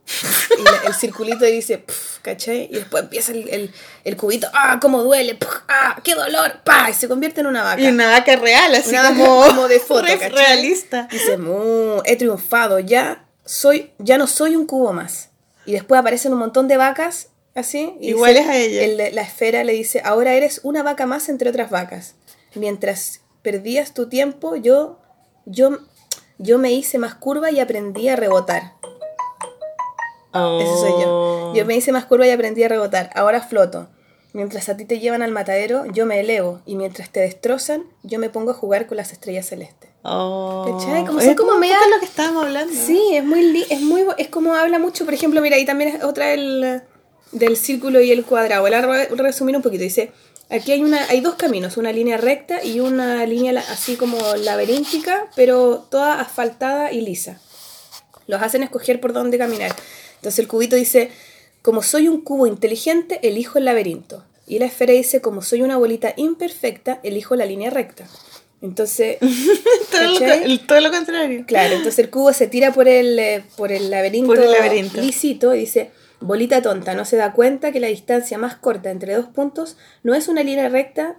Y 0.57 0.63
la- 0.63 0.81
el 0.88 0.93
circulito 0.93 1.43
dice: 1.45 1.79
"Puf", 1.79 2.19
¿cachai? 2.21 2.69
Y 2.71 2.75
después 2.75 3.03
empieza 3.03 3.31
el, 3.34 3.47
el, 3.49 3.73
el 4.03 4.15
cubito: 4.17 4.47
¡Ah, 4.53 4.79
cómo 4.81 5.03
duele! 5.03 5.35
Puf, 5.35 5.49
¡Ah, 5.67 5.99
qué 6.03 6.15
dolor! 6.15 6.61
¡Pah! 6.63 6.89
Y 6.89 6.93
se 6.93 7.07
convierte 7.07 7.41
en 7.41 7.47
una 7.47 7.63
vaca. 7.63 7.81
Y 7.81 7.88
una 7.88 8.09
vaca 8.09 8.35
real, 8.38 8.73
así 8.75 8.89
Una 8.91 9.03
vaca 9.03 9.15
como, 9.17 9.41
como 9.47 9.67
de 9.67 9.79
foto, 9.79 10.03
¿cachai? 10.07 10.29
realista. 10.29 11.07
Dice, 11.11 11.38
"Mu, 11.38 12.01
he 12.05 12.15
triunfado, 12.15 12.79
ya 12.79 13.25
soy, 13.45 13.91
ya 13.99 14.17
no 14.17 14.27
soy 14.27 14.55
un 14.55 14.65
cubo 14.65 14.93
más. 14.93 15.29
Y 15.65 15.73
después 15.73 15.99
aparecen 15.99 16.31
un 16.34 16.39
montón 16.39 16.67
de 16.69 16.77
vacas, 16.77 17.27
así. 17.53 17.95
y 17.99 18.09
Iguales 18.09 18.43
dice- 18.45 18.51
a 18.51 18.57
ella. 18.57 18.84
el 19.07 19.15
la 19.15 19.21
esfera 19.21 19.63
le 19.65 19.73
dice, 19.73 20.01
ahora 20.05 20.34
eres 20.34 20.61
una 20.63 20.84
vaca 20.84 21.05
más 21.05 21.27
entre 21.27 21.49
otras 21.49 21.69
vacas. 21.69 22.15
Mientras 22.55 23.19
perdías 23.41 23.93
tu 23.93 24.07
tiempo, 24.07 24.55
yo, 24.55 24.99
yo, 25.45 25.79
yo 26.38 26.57
me 26.57 26.71
hice 26.71 26.97
más 26.97 27.15
curva 27.15 27.51
y 27.51 27.59
aprendí 27.59 28.07
a 28.09 28.15
rebotar. 28.15 28.73
Ese 30.33 30.73
soy 30.79 30.91
Oh. 31.05 31.53
yo. 31.53 31.53
Yo 31.55 31.65
me 31.65 31.75
hice 31.75 31.91
más 31.91 32.05
curva 32.05 32.27
y 32.27 32.31
aprendí 32.31 32.63
a 32.63 32.67
rebotar. 32.67 33.09
Ahora 33.15 33.41
floto. 33.41 33.87
Mientras 34.33 34.69
a 34.69 34.77
ti 34.77 34.85
te 34.85 34.99
llevan 34.99 35.23
al 35.23 35.31
matadero, 35.31 35.85
yo 35.93 36.05
me 36.05 36.19
elevo. 36.19 36.61
Y 36.65 36.75
mientras 36.75 37.09
te 37.09 37.21
destrozan, 37.21 37.83
yo 38.03 38.19
me 38.19 38.29
pongo 38.29 38.51
a 38.51 38.53
jugar 38.53 38.85
con 38.85 38.97
las 38.97 39.11
estrellas 39.11 39.47
celestes. 39.47 39.89
Oh. 40.03 40.77
¿Cachai? 40.79 41.05
Como 41.05 41.19
Es 41.21 41.35
como 41.35 41.57
media- 41.57 41.77
lo 41.91 41.99
que 41.99 42.05
estábamos 42.05 42.45
hablando. 42.45 42.71
Sí, 42.73 43.01
es 43.15 43.23
muy, 43.23 43.41
li- 43.41 43.65
es 43.69 43.81
muy, 43.81 44.05
es 44.17 44.27
como 44.27 44.53
habla 44.53 44.77
mucho, 44.79 45.05
por 45.05 45.13
ejemplo, 45.13 45.41
mira, 45.41 45.55
ahí 45.55 45.65
también 45.65 45.95
es 45.95 46.03
otra 46.03 46.27
del, 46.27 46.81
del 47.31 47.57
círculo 47.57 47.99
y 48.01 48.11
el 48.11 48.25
cuadrado. 48.25 48.61
Voy 48.61 48.73
a 48.73 48.81
re- 48.81 49.07
resumir 49.15 49.55
un 49.55 49.61
poquito. 49.63 49.83
Dice, 49.83 50.11
aquí 50.49 50.71
hay 50.71 50.83
una, 50.83 51.03
hay 51.09 51.21
dos 51.21 51.35
caminos, 51.35 51.77
una 51.77 51.91
línea 51.91 52.17
recta 52.17 52.63
y 52.63 52.79
una 52.79 53.25
línea 53.25 53.53
la- 53.53 53.61
así 53.61 53.95
como 53.95 54.17
laberíntica, 54.35 55.27
pero 55.35 55.85
toda 55.89 56.19
asfaltada 56.21 56.91
y 56.91 57.01
lisa. 57.01 57.39
Los 58.27 58.41
hacen 58.41 58.61
escoger 58.61 58.99
por 59.01 59.13
dónde 59.13 59.37
caminar. 59.37 59.71
Entonces 60.18 60.39
el 60.39 60.48
cubito 60.48 60.76
dice, 60.76 61.10
como 61.61 61.81
soy 61.81 62.07
un 62.07 62.22
cubo 62.22 62.45
inteligente, 62.48 63.19
elijo 63.23 63.57
el 63.57 63.65
laberinto. 63.65 64.23
Y 64.45 64.60
la 64.60 64.65
esfera 64.65 64.94
dice, 64.94 65.22
como 65.22 65.41
soy 65.41 65.61
una 65.61 65.77
bolita 65.77 66.14
imperfecta, 66.15 66.99
elijo 67.03 67.35
la 67.35 67.45
línea 67.45 67.69
recta. 67.69 68.07
Entonces, 68.61 69.18
todo, 69.91 70.19
lo, 70.19 70.26
el- 70.26 70.60
todo 70.65 70.81
lo 70.81 70.89
contrario. 70.91 71.44
Claro, 71.45 71.76
entonces 71.76 71.99
el 71.99 72.10
cubo 72.10 72.34
se 72.34 72.48
tira 72.48 72.73
por 72.73 72.88
el, 72.88 73.19
eh, 73.19 73.44
por 73.56 73.72
el 73.72 73.89
laberinto, 73.91 74.27
Por 74.34 74.39
el 74.44 74.52
laberinto. 74.52 75.02
lisito 75.02 75.53
y 75.53 75.60
dice, 75.60 75.91
Bolita 76.19 76.61
tonta 76.64 76.95
no 76.95 77.06
se 77.06 77.15
da 77.18 77.34
cuenta 77.34 77.72
que 77.72 77.80
la 77.80 77.88
distancia 77.88 78.38
más 78.39 78.56
corta 78.56 78.89
entre 78.89 79.14
dos 79.14 79.27
puntos 79.27 79.77
no 80.02 80.15
es 80.15 80.27
una 80.27 80.41
línea 80.44 80.68
recta, 80.69 81.18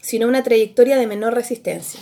sino 0.00 0.28
una 0.28 0.44
trayectoria 0.44 0.96
de 0.96 1.08
menor 1.08 1.34
resistencia. 1.34 1.98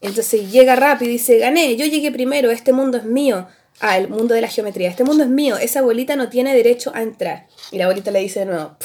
Entonces 0.00 0.50
llega 0.50 0.74
rápido 0.74 1.10
y 1.10 1.14
dice, 1.14 1.38
gané, 1.38 1.76
yo 1.76 1.86
llegué 1.86 2.10
primero, 2.10 2.50
este 2.50 2.72
mundo 2.72 2.98
es 2.98 3.04
mío. 3.04 3.46
El 3.82 4.08
mundo 4.08 4.34
de 4.34 4.40
la 4.40 4.48
geometría, 4.48 4.88
este 4.88 5.04
mundo 5.04 5.24
es 5.24 5.28
mío, 5.30 5.56
esa 5.56 5.82
bolita 5.82 6.14
no 6.16 6.28
tiene 6.28 6.54
derecho 6.54 6.92
a 6.94 7.02
entrar. 7.02 7.48
Y 7.72 7.78
la 7.78 7.86
bolita 7.88 8.10
le 8.10 8.20
dice 8.20 8.40
de 8.40 8.46
nuevo. 8.46 8.76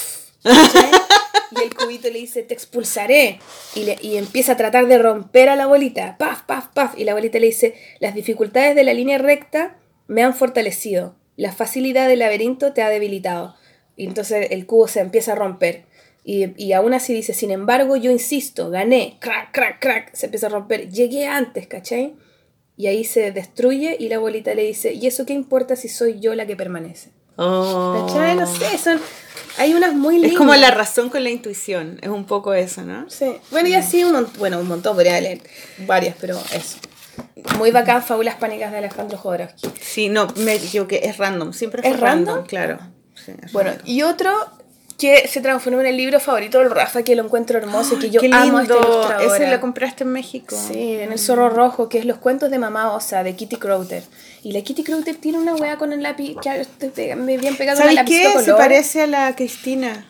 Y 0.43 1.63
el 1.63 1.73
cubito 1.75 2.09
le 2.09 2.19
dice, 2.19 2.43
te 2.43 2.53
expulsaré. 2.53 3.39
Y, 3.75 3.83
le- 3.83 3.97
y 4.01 4.17
empieza 4.17 4.53
a 4.53 4.57
tratar 4.57 4.87
de 4.87 4.97
romper 4.97 5.49
a 5.49 5.55
la 5.55 5.65
bolita. 5.67 6.17
Paf, 6.17 6.41
paf, 6.43 6.67
paf. 6.73 6.97
Y 6.97 7.03
la 7.05 7.13
bolita 7.13 7.39
le 7.39 7.45
dice, 7.47 7.75
las 7.99 8.13
dificultades 8.15 8.75
de 8.75 8.83
la 8.83 8.93
línea 8.93 9.17
recta 9.17 9.77
me 10.07 10.23
han 10.23 10.33
fortalecido. 10.33 11.15
La 11.37 11.51
facilidad 11.53 12.07
del 12.07 12.19
laberinto 12.19 12.73
te 12.73 12.81
ha 12.81 12.89
debilitado. 12.89 13.55
Y 13.95 14.05
entonces 14.07 14.47
el 14.51 14.65
cubo 14.65 14.87
se 14.87 14.99
empieza 14.99 15.33
a 15.33 15.35
romper. 15.35 15.85
Y, 16.23 16.47
y 16.61 16.73
aún 16.73 16.93
así 16.93 17.13
dice, 17.13 17.33
sin 17.33 17.51
embargo, 17.51 17.95
yo 17.95 18.11
insisto, 18.11 18.69
gané. 18.69 19.17
Crack, 19.21 19.51
crack, 19.53 19.79
crack. 19.79 20.13
Se 20.13 20.25
empieza 20.25 20.47
a 20.47 20.49
romper. 20.49 20.89
Llegué 20.89 21.27
antes, 21.27 21.67
¿cachai? 21.67 22.15
Y 22.77 22.87
ahí 22.87 23.03
se 23.03 23.31
destruye 23.31 23.97
y 23.99 24.07
la 24.07 24.19
bolita 24.19 24.53
le 24.53 24.63
dice, 24.63 24.93
¿y 24.93 25.07
eso 25.07 25.25
qué 25.25 25.33
importa 25.33 25.75
si 25.75 25.89
soy 25.89 26.19
yo 26.19 26.35
la 26.35 26.45
que 26.45 26.55
permanece? 26.55 27.09
Oh. 27.35 28.07
No 28.35 28.47
sé, 28.47 28.77
son... 28.77 28.99
Hay 29.57 29.73
unas 29.73 29.93
muy 29.95 30.15
lindas. 30.15 30.33
Es 30.33 30.37
como 30.37 30.53
la 30.55 30.69
razón 30.69 31.09
con 31.09 31.23
la 31.23 31.31
intuición. 31.31 31.97
Es 32.03 32.09
un 32.09 32.25
poco 32.25 32.53
eso, 32.53 32.83
¿no? 32.83 33.09
Sí. 33.09 33.35
Bueno, 33.49 33.67
y 33.67 33.73
así 33.73 34.03
un, 34.03 34.27
bueno, 34.37 34.59
un 34.59 34.67
montón, 34.67 34.95
podría 34.95 35.19
leer 35.19 35.41
varias, 35.87 36.15
pero 36.21 36.39
eso. 36.53 36.77
Muy 37.57 37.71
bacán, 37.71 38.03
Fábulas 38.03 38.35
Pánicas 38.35 38.71
de 38.71 38.77
Alejandro 38.77 39.17
Jodorowsky. 39.17 39.69
Sí, 39.81 40.09
no, 40.09 40.27
me 40.37 40.55
equivoqué. 40.55 41.01
Es 41.07 41.17
random. 41.17 41.53
Siempre 41.53 41.81
¿Es 41.81 41.95
fue 41.95 41.97
random? 42.07 42.27
random? 42.35 42.47
Claro. 42.47 42.79
Sí, 43.15 43.31
es 43.43 43.51
Bueno, 43.51 43.71
random. 43.71 43.87
y 43.87 44.03
otro 44.03 44.31
que 44.97 45.27
se 45.27 45.41
transformó 45.41 45.79
en 45.81 45.87
el 45.87 45.97
libro 45.97 46.19
favorito 46.19 46.57
del 46.57 46.71
Rafa, 46.71 47.03
que 47.03 47.15
lo 47.15 47.23
encuentro 47.23 47.59
hermoso 47.59 47.95
y 47.95 47.99
que 47.99 48.09
yo 48.09 48.19
amo 48.31 48.61
ilustradora. 48.61 49.23
Ese 49.23 49.49
lo 49.51 49.61
compraste 49.61 50.03
en 50.03 50.11
México. 50.11 50.55
Sí, 50.55 50.95
en 50.95 51.11
el 51.11 51.19
Zorro 51.19 51.49
Rojo, 51.49 51.87
que 51.87 51.99
es 51.99 52.05
Los 52.05 52.17
cuentos 52.17 52.49
de 52.49 52.57
Mamá 52.57 52.93
Osa, 52.93 53.21
de 53.23 53.35
Kitty 53.35 53.57
Crowder. 53.57 54.03
Y 54.43 54.53
la 54.53 54.61
Kitty 54.61 54.83
Crowder 54.83 55.15
tiene 55.15 55.37
una 55.37 55.53
weá 55.55 55.77
con 55.77 55.93
el 55.93 56.01
lápiz, 56.01 56.35
que 56.41 57.15
me 57.15 57.37
bien 57.37 57.55
pegado 57.55 57.77
¿Sabes 57.77 57.99
qué? 58.07 58.29
color. 58.31 58.43
Se 58.43 58.53
parece 58.53 59.03
a 59.03 59.07
la 59.07 59.35
Cristina. 59.35 60.07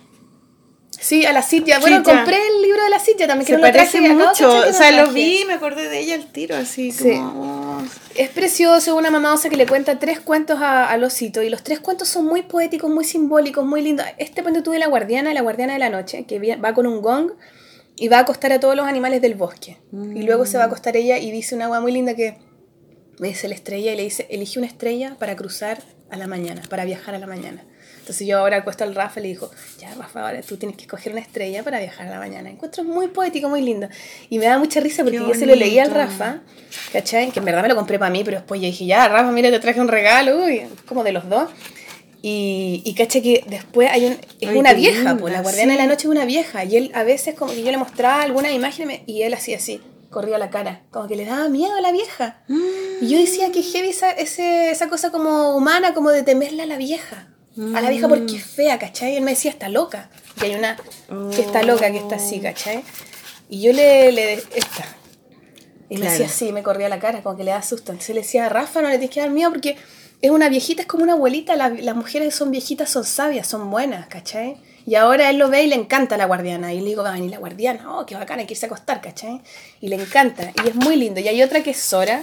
Sí, 0.99 1.25
a 1.25 1.31
la 1.33 1.41
Cintia. 1.43 1.79
Bueno, 1.79 2.01
compré 2.03 2.37
el 2.37 2.61
libro 2.61 2.83
de 2.83 2.89
la 2.89 2.99
Cintia 2.99 3.27
también, 3.27 3.45
que 3.45 3.53
Se 3.53 3.59
no 3.59 3.65
lo 3.65 3.71
traje 3.71 3.97
parece 3.99 4.13
mucho. 4.13 4.49
O 4.69 4.73
sea, 4.73 4.91
lo 4.91 5.11
vi 5.11 5.41
y 5.41 5.45
me 5.45 5.53
acordé 5.53 5.89
de 5.89 5.99
ella 5.99 6.15
al 6.15 6.25
tiro, 6.31 6.55
así 6.55 6.91
Sí. 6.91 7.15
como... 7.15 7.83
Es 8.15 8.29
precioso, 8.29 8.95
una 8.95 9.11
mamá 9.11 9.33
osa 9.33 9.49
que 9.49 9.57
le 9.57 9.67
cuenta 9.67 9.99
tres 9.99 10.19
cuentos 10.19 10.59
a- 10.61 10.97
osito 11.03 11.43
y 11.43 11.49
los 11.49 11.63
tres 11.63 11.79
cuentos 11.79 12.07
son 12.07 12.25
muy 12.25 12.41
poéticos, 12.41 12.89
muy 12.89 13.05
simbólicos, 13.05 13.63
muy 13.65 13.81
lindos. 13.81 14.05
Este 14.17 14.41
cuento 14.41 14.63
tuve 14.63 14.79
la 14.79 14.87
guardiana, 14.87 15.33
la 15.33 15.41
guardiana 15.41 15.73
de 15.73 15.79
la 15.79 15.89
noche, 15.89 16.25
que 16.25 16.39
va 16.57 16.73
con 16.73 16.87
un 16.87 17.01
gong 17.01 17.31
y 17.95 18.07
va 18.07 18.17
a 18.17 18.21
acostar 18.21 18.51
a 18.53 18.59
todos 18.59 18.75
los 18.75 18.87
animales 18.87 19.21
del 19.21 19.35
bosque. 19.35 19.77
Y 19.93 20.23
luego 20.23 20.45
se 20.45 20.57
va 20.57 20.63
a 20.63 20.67
acostar 20.67 20.97
ella 20.97 21.19
y 21.19 21.29
dice 21.31 21.53
una 21.55 21.65
agua 21.65 21.79
muy 21.79 21.91
linda 21.91 22.15
que 22.15 22.37
dice 23.19 23.47
la 23.47 23.55
estrella 23.55 23.93
y 23.93 23.97
le 23.97 24.03
dice, 24.03 24.27
elige 24.29 24.59
una 24.59 24.67
estrella 24.67 25.15
para 25.19 25.35
cruzar 25.35 25.81
a 26.09 26.17
la 26.17 26.27
mañana, 26.27 26.61
para 26.69 26.85
viajar 26.85 27.13
a 27.15 27.19
la 27.19 27.27
mañana. 27.27 27.63
Entonces 28.07 28.25
yo 28.25 28.37
ahora 28.39 28.55
acuesto 28.57 28.85
al 28.85 28.95
Rafa 28.95 29.19
y 29.19 29.23
le 29.23 29.29
digo, 29.29 29.51
ya 29.79 29.93
Rafa, 29.93 30.21
ahora 30.25 30.41
tú 30.41 30.55
tienes 30.55 30.77
que 30.77 30.83
escoger 30.83 31.11
una 31.11 31.19
estrella 31.19 31.61
para 31.61 31.77
viajar 31.79 32.07
a 32.07 32.11
la 32.11 32.19
mañana. 32.19 32.49
Encuentro 32.49 32.85
muy 32.85 33.09
poético, 33.09 33.49
muy 33.49 33.61
lindo. 33.61 33.89
Y 34.29 34.39
me 34.39 34.45
da 34.45 34.57
mucha 34.57 34.79
risa 34.79 35.03
porque 35.03 35.17
yo 35.17 35.33
se 35.33 35.45
lo 35.45 35.55
leí 35.55 35.77
al. 35.77 35.91
Rafa, 35.91 36.39
¿cachai? 36.93 37.31
Que 37.31 37.39
en 37.39 37.45
verdad 37.45 37.63
me 37.63 37.67
lo 37.67 37.75
compré 37.75 37.99
para 37.99 38.09
mí, 38.09 38.23
pero 38.23 38.37
después 38.37 38.61
yo 38.61 38.67
dije, 38.67 38.85
ya 38.85 39.09
Rafa, 39.09 39.29
mira, 39.33 39.51
te 39.51 39.59
traje 39.59 39.81
un 39.81 39.89
regalo, 39.89 40.37
uy, 40.45 40.61
como 40.87 41.03
de 41.03 41.11
los 41.11 41.27
dos. 41.27 41.49
Y, 42.21 42.81
y 42.85 42.93
caché 42.95 43.21
que 43.21 43.43
después 43.47 43.89
hay 43.91 44.05
un, 44.05 44.13
es 44.39 44.49
Ay, 44.49 44.57
una 44.57 44.73
vieja, 44.73 44.95
linda, 44.97 45.17
pues 45.17 45.33
la 45.33 45.41
guardiana 45.41 45.73
sí. 45.73 45.77
de 45.77 45.83
la 45.83 45.87
noche 45.89 46.07
es 46.07 46.11
una 46.11 46.23
vieja. 46.25 46.63
Y 46.63 46.77
él 46.77 46.91
a 46.95 47.03
veces 47.03 47.35
como 47.35 47.51
que 47.51 47.61
yo 47.63 47.71
le 47.71 47.77
mostraba 47.77 48.21
alguna 48.23 48.51
imagen 48.51 49.01
y 49.05 49.21
él 49.23 49.33
hacía 49.33 49.57
así, 49.57 49.81
corría 50.09 50.37
la 50.37 50.49
cara, 50.49 50.81
como 50.91 51.07
que 51.07 51.15
le 51.17 51.25
daba 51.25 51.49
miedo 51.49 51.75
a 51.75 51.81
la 51.81 51.91
vieja. 51.91 52.41
Y 53.01 53.07
yo 53.09 53.19
decía 53.19 53.51
que 53.51 53.61
heavy 53.63 53.89
esa, 53.89 54.11
ese- 54.11 54.71
esa 54.71 54.87
cosa 54.89 55.11
como 55.11 55.55
humana, 55.57 55.93
como 55.93 56.09
de 56.09 56.23
temerla 56.23 56.63
a 56.63 56.67
la 56.67 56.77
vieja. 56.77 57.27
A 57.75 57.81
la 57.81 57.89
vieja 57.89 58.07
porque 58.07 58.35
es 58.37 58.43
fea, 58.45 58.77
¿cachai? 58.77 59.13
Y 59.13 59.17
él 59.17 59.23
me 59.23 59.31
decía, 59.31 59.49
está 59.51 59.67
loca. 59.69 60.09
Y 60.41 60.45
hay 60.45 60.55
una 60.55 60.77
que 61.35 61.41
está 61.41 61.63
loca, 61.63 61.89
que 61.91 61.97
está 61.97 62.15
así, 62.17 62.39
¿cachai? 62.39 62.83
Y 63.49 63.61
yo 63.61 63.73
le... 63.73 64.11
le 64.11 64.33
esta. 64.33 64.85
Y 65.89 65.95
me 65.95 66.01
Claro. 66.01 66.13
hacía 66.13 66.25
así, 66.27 66.51
me 66.51 66.63
corría 66.63 66.89
la 66.89 66.99
cara, 66.99 67.23
como 67.23 67.37
que 67.37 67.43
le 67.43 67.51
da 67.51 67.61
susto. 67.61 67.91
Entonces 67.93 68.13
le 68.13 68.21
decía, 68.21 68.49
Rafa, 68.49 68.81
no 68.81 68.89
le 68.89 68.97
tienes 68.97 69.13
que 69.13 69.21
dar 69.21 69.29
miedo 69.31 69.49
porque 69.51 69.77
es 70.21 70.31
una 70.31 70.49
viejita, 70.49 70.81
es 70.81 70.87
como 70.87 71.03
una 71.03 71.13
abuelita. 71.13 71.55
la- 71.55 71.69
las 71.69 71.95
mujeres 71.95 72.35
son 72.35 72.51
viejitas, 72.51 72.89
son 72.89 73.05
sabias, 73.05 73.47
son 73.47 73.71
buenas, 73.71 74.07
¿cachai? 74.07 74.57
Y 74.85 74.95
ahora 74.95 75.29
él 75.29 75.37
lo 75.37 75.49
ve 75.49 75.63
y 75.63 75.67
le 75.67 75.75
encanta 75.75 76.15
la 76.17 76.25
guardiana. 76.25 76.73
Y 76.73 76.81
le 76.81 76.87
digo, 76.89 77.03
va 77.03 77.09
a 77.09 77.13
venir 77.13 77.31
la 77.31 77.39
guardiana, 77.39 77.97
oh, 77.97 78.05
qué 78.05 78.15
bacana, 78.15 78.41
hay 78.41 78.47
que 78.47 78.53
irse 78.53 78.65
a 78.65 78.67
acostar, 78.67 79.01
¿cachai? 79.01 79.41
Y 79.81 79.87
le 79.87 79.95
encanta. 79.95 80.51
Y 80.63 80.67
es 80.69 80.75
muy 80.75 80.95
lindo. 80.97 81.19
Y 81.21 81.27
hay 81.27 81.41
otra 81.41 81.63
que 81.63 81.71
es 81.71 81.77
Sora, 81.79 82.21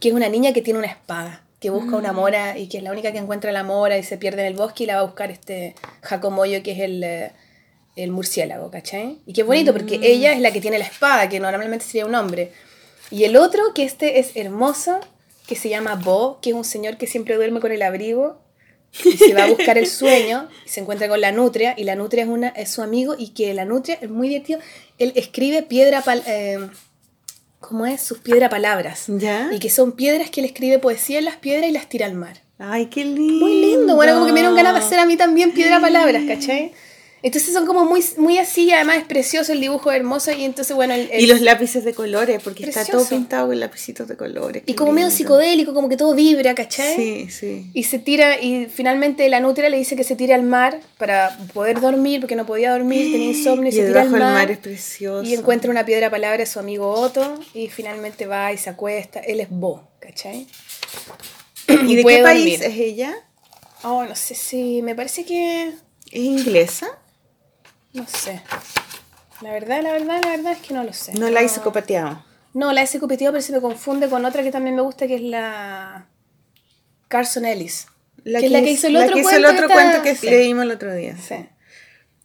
que 0.00 0.08
es 0.08 0.14
una 0.14 0.28
niña 0.28 0.52
que 0.52 0.60
tiene 0.60 0.78
una 0.80 0.88
espada, 0.88 1.42
que 1.64 1.70
busca 1.70 1.96
una 1.96 2.12
mora 2.12 2.58
y 2.58 2.68
que 2.68 2.76
es 2.76 2.82
la 2.82 2.92
única 2.92 3.10
que 3.10 3.16
encuentra 3.16 3.50
la 3.50 3.62
mora 3.62 3.96
y 3.96 4.02
se 4.02 4.18
pierde 4.18 4.42
en 4.42 4.48
el 4.48 4.54
bosque 4.54 4.84
y 4.84 4.86
la 4.86 4.96
va 4.96 5.00
a 5.00 5.04
buscar 5.04 5.30
este 5.30 5.74
Jacomoyo, 6.02 6.62
que 6.62 6.72
es 6.72 6.80
el, 6.80 7.02
eh, 7.02 7.32
el 7.96 8.10
murciélago, 8.10 8.70
¿cachai? 8.70 9.20
Y 9.24 9.32
qué 9.32 9.44
bonito, 9.44 9.72
porque 9.72 9.98
ella 10.02 10.32
es 10.32 10.40
la 10.40 10.52
que 10.52 10.60
tiene 10.60 10.78
la 10.78 10.84
espada, 10.84 11.30
que 11.30 11.40
normalmente 11.40 11.86
sería 11.86 12.04
un 12.04 12.14
hombre. 12.14 12.52
Y 13.10 13.24
el 13.24 13.34
otro, 13.38 13.62
que 13.74 13.84
este 13.84 14.18
es 14.18 14.36
hermoso, 14.36 15.00
que 15.46 15.56
se 15.56 15.70
llama 15.70 15.94
Bo, 15.94 16.38
que 16.42 16.50
es 16.50 16.56
un 16.56 16.64
señor 16.64 16.98
que 16.98 17.06
siempre 17.06 17.34
duerme 17.36 17.60
con 17.60 17.72
el 17.72 17.80
abrigo 17.80 18.38
y 19.02 19.16
se 19.16 19.32
va 19.32 19.44
a 19.44 19.48
buscar 19.48 19.78
el 19.78 19.86
sueño 19.86 20.50
y 20.66 20.68
se 20.68 20.80
encuentra 20.80 21.08
con 21.08 21.20
la 21.22 21.32
nutria 21.32 21.72
y 21.78 21.84
la 21.84 21.94
nutria 21.94 22.24
es, 22.24 22.28
una, 22.28 22.48
es 22.48 22.70
su 22.70 22.82
amigo 22.82 23.14
y 23.18 23.28
que 23.30 23.54
la 23.54 23.64
nutria 23.64 23.96
es 24.02 24.10
muy 24.10 24.28
divertido. 24.28 24.60
Él 24.98 25.12
escribe 25.16 25.62
piedra, 25.62 26.02
pal- 26.02 26.22
eh, 26.26 26.58
¿cómo 27.66 27.86
es? 27.86 28.00
Sus 28.00 28.18
piedra 28.18 28.48
palabras. 28.48 29.04
¿Ya? 29.08 29.50
Y 29.52 29.58
que 29.58 29.70
son 29.70 29.92
piedras 29.92 30.30
que 30.30 30.40
él 30.40 30.46
escribe 30.46 30.78
poesía 30.78 31.18
en 31.18 31.24
las 31.24 31.36
piedras 31.36 31.68
y 31.68 31.72
las 31.72 31.88
tira 31.88 32.06
al 32.06 32.14
mar. 32.14 32.42
Ay, 32.58 32.86
qué 32.86 33.04
lindo. 33.04 33.44
Muy 33.44 33.60
lindo, 33.60 33.96
bueno, 33.96 34.14
como 34.14 34.26
que 34.26 34.32
me 34.32 34.40
dieron 34.40 34.54
ganas 34.54 34.74
de 34.74 34.80
hacer 34.80 34.98
a 34.98 35.06
mí 35.06 35.16
también 35.16 35.52
piedra 35.52 35.80
palabras, 35.80 36.22
¿cachai? 36.26 36.72
Entonces 37.26 37.54
son 37.54 37.64
como 37.64 37.86
muy, 37.86 38.04
muy 38.18 38.36
así 38.36 38.64
y 38.66 38.72
además 38.72 38.98
es 38.98 39.04
precioso 39.04 39.52
el 39.52 39.60
dibujo 39.62 39.90
hermoso 39.90 40.30
y 40.30 40.44
entonces 40.44 40.76
bueno 40.76 40.92
el, 40.92 41.08
el- 41.10 41.22
Y 41.22 41.26
los 41.26 41.40
lápices 41.40 41.82
de 41.82 41.94
colores, 41.94 42.38
porque 42.44 42.64
está 42.68 42.84
todo 42.84 43.08
pintado 43.08 43.46
con 43.48 43.58
lapicitos 43.58 44.06
de 44.08 44.14
colores. 44.16 44.62
y 44.66 44.74
como 44.74 44.92
medio 44.92 45.10
psicodélico, 45.10 45.72
como 45.72 45.88
que 45.88 45.96
todo 45.96 46.14
vibra, 46.14 46.54
¿cachai? 46.54 46.94
Sí, 46.94 47.30
sí. 47.30 47.70
Y 47.72 47.84
se 47.84 47.98
tira, 47.98 48.38
y 48.38 48.66
finalmente 48.66 49.26
la 49.30 49.40
nutria 49.40 49.70
le 49.70 49.78
dice 49.78 49.96
que 49.96 50.04
se 50.04 50.16
tire 50.16 50.34
al 50.34 50.42
mar 50.42 50.78
para 50.98 51.34
poder 51.54 51.80
dormir, 51.80 52.20
porque 52.20 52.36
no 52.36 52.44
podía 52.44 52.72
dormir, 52.72 53.10
tenía 53.10 53.28
insomnio, 53.30 53.64
y, 53.64 53.68
Y 53.68 53.72
se 53.72 53.86
tira 53.86 54.02
al 54.02 54.08
debajo 54.10 54.10
mar. 54.18 54.20
del 54.28 54.34
mar 54.34 54.50
es 54.50 54.58
precioso. 54.58 55.26
y 55.26 55.32
encuentra 55.32 55.70
una 55.70 55.86
piedra 55.86 56.10
palabra 56.10 56.36
de 56.36 56.46
su 56.46 56.58
amigo 56.60 56.90
Otto, 56.90 57.40
y 57.54 57.68
finalmente 57.68 58.26
va 58.26 58.52
y 58.52 58.58
se 58.58 58.68
acuesta. 58.68 59.20
Él 59.20 59.40
es 59.40 59.48
Bo, 59.48 59.88
¿cachai? 59.98 60.46
¿Y 61.86 61.96
de 61.96 62.02
puede 62.02 62.18
qué 62.18 62.22
país 62.22 62.60
es 62.60 62.76
ella? 62.76 63.14
Oh, 63.82 64.04
no 64.04 64.14
sé 64.14 64.34
si, 64.34 64.82
me 64.82 64.94
parece 64.94 65.24
que, 65.24 65.68
¿Es 66.10 66.20
inglesa? 66.20 66.88
No 67.94 68.06
sé. 68.06 68.42
La 69.40 69.52
verdad, 69.52 69.82
la 69.82 69.92
verdad, 69.92 70.20
la 70.22 70.30
verdad 70.30 70.52
es 70.52 70.58
que 70.58 70.74
no 70.74 70.84
lo 70.84 70.92
sé. 70.92 71.14
No 71.14 71.28
la 71.30 71.42
hizo 71.42 71.62
copateado. 71.62 72.22
No, 72.52 72.72
la 72.72 72.82
S 72.82 73.00
competitiva, 73.00 73.32
pero 73.32 73.42
se 73.42 73.52
me 73.52 73.60
confunde 73.60 74.08
con 74.08 74.24
otra 74.24 74.42
que 74.42 74.52
también 74.52 74.76
me 74.76 74.82
gusta, 74.82 75.06
que 75.08 75.16
es 75.16 75.22
la 75.22 76.06
Carson 77.08 77.44
Ellis. 77.44 77.86
La 78.22 78.38
que 78.40 78.46
es 78.46 78.52
la 78.52 78.62
que 78.62 78.70
hizo 78.70 78.86
el 78.86 78.92
la 78.94 79.00
otro 79.00 79.14
que 79.14 79.20
hizo 79.20 79.30
cuento 79.30 79.48
el 79.48 79.54
otro 79.56 79.68
cuento 79.68 80.02
que 80.02 80.14
Sí. 80.14 80.30
leímos 80.30 80.64
el 80.64 80.70
otro 80.70 80.94
día. 80.94 81.16
Sí. 81.16 81.46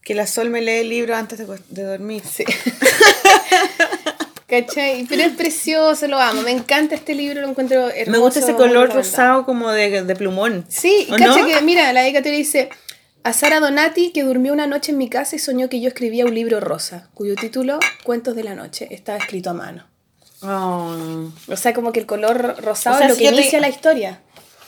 Que 0.04 0.14
la 0.16 0.28
Sol 0.28 0.50
me 0.50 0.62
lee 0.62 0.80
el 0.82 0.90
libro 0.90 1.16
antes 1.16 1.40
de, 1.40 1.84
dormir. 1.84 2.24
Sí. 2.30 2.46
¿Cachai? 4.48 5.06
Pero 5.08 5.22
es 5.24 5.34
precioso, 5.34 6.08
lo 6.08 6.20
amo. 6.20 6.42
Me 6.42 6.52
encanta 6.52 6.96
este 6.96 7.14
libro, 7.14 7.42
lo 7.42 7.50
encuentro 7.50 7.90
hermoso. 7.90 8.12
Me 8.12 8.18
gusta 8.18 8.40
ese 8.40 8.56
color 8.56 8.92
rosado 8.92 9.46
como 9.46 9.70
de, 9.72 10.04
de 10.04 10.16
plumón. 10.16 10.66
Sí, 10.70 11.06
y 11.08 11.14
¿O 11.14 11.18
cacha 11.18 11.42
no? 11.42 11.46
que, 11.46 11.62
mira, 11.62 11.92
la 11.94 12.02
dedicatoria 12.02 12.38
dice: 12.38 12.70
A 13.30 13.34
Sara 13.34 13.60
Donati, 13.60 14.10
que 14.10 14.24
durmió 14.24 14.52
una 14.54 14.66
noche 14.66 14.92
en 14.92 14.98
mi 14.98 15.08
casa 15.08 15.36
y 15.36 15.40
soñó 15.40 15.70
que 15.70 15.80
yo 15.80 15.88
escribía 15.88 16.26
un 16.26 16.34
libro 16.34 16.60
rosa, 16.60 17.10
cuyo 17.14 17.36
título, 17.36 17.78
Cuentos 18.04 18.36
de 18.36 18.44
la 18.44 18.56
Noche, 18.56 18.88
estaba 18.90 19.20
escrito 19.20 19.52
a 19.52 19.54
mano. 19.54 19.86
Oh. 20.42 21.30
O 21.48 21.56
sea, 21.56 21.76
como 21.76 21.92
que 21.92 22.00
el 22.00 22.08
color 22.08 22.56
rosado 22.64 22.96
O 22.96 22.98
sea, 22.98 23.06
es 23.06 23.12
lo 23.12 23.16
si 23.16 23.20
que 23.20 23.26
yo 23.26 23.36
te- 23.36 23.42
inicia 23.42 23.60
la 23.60 23.70
historia. 23.70 24.20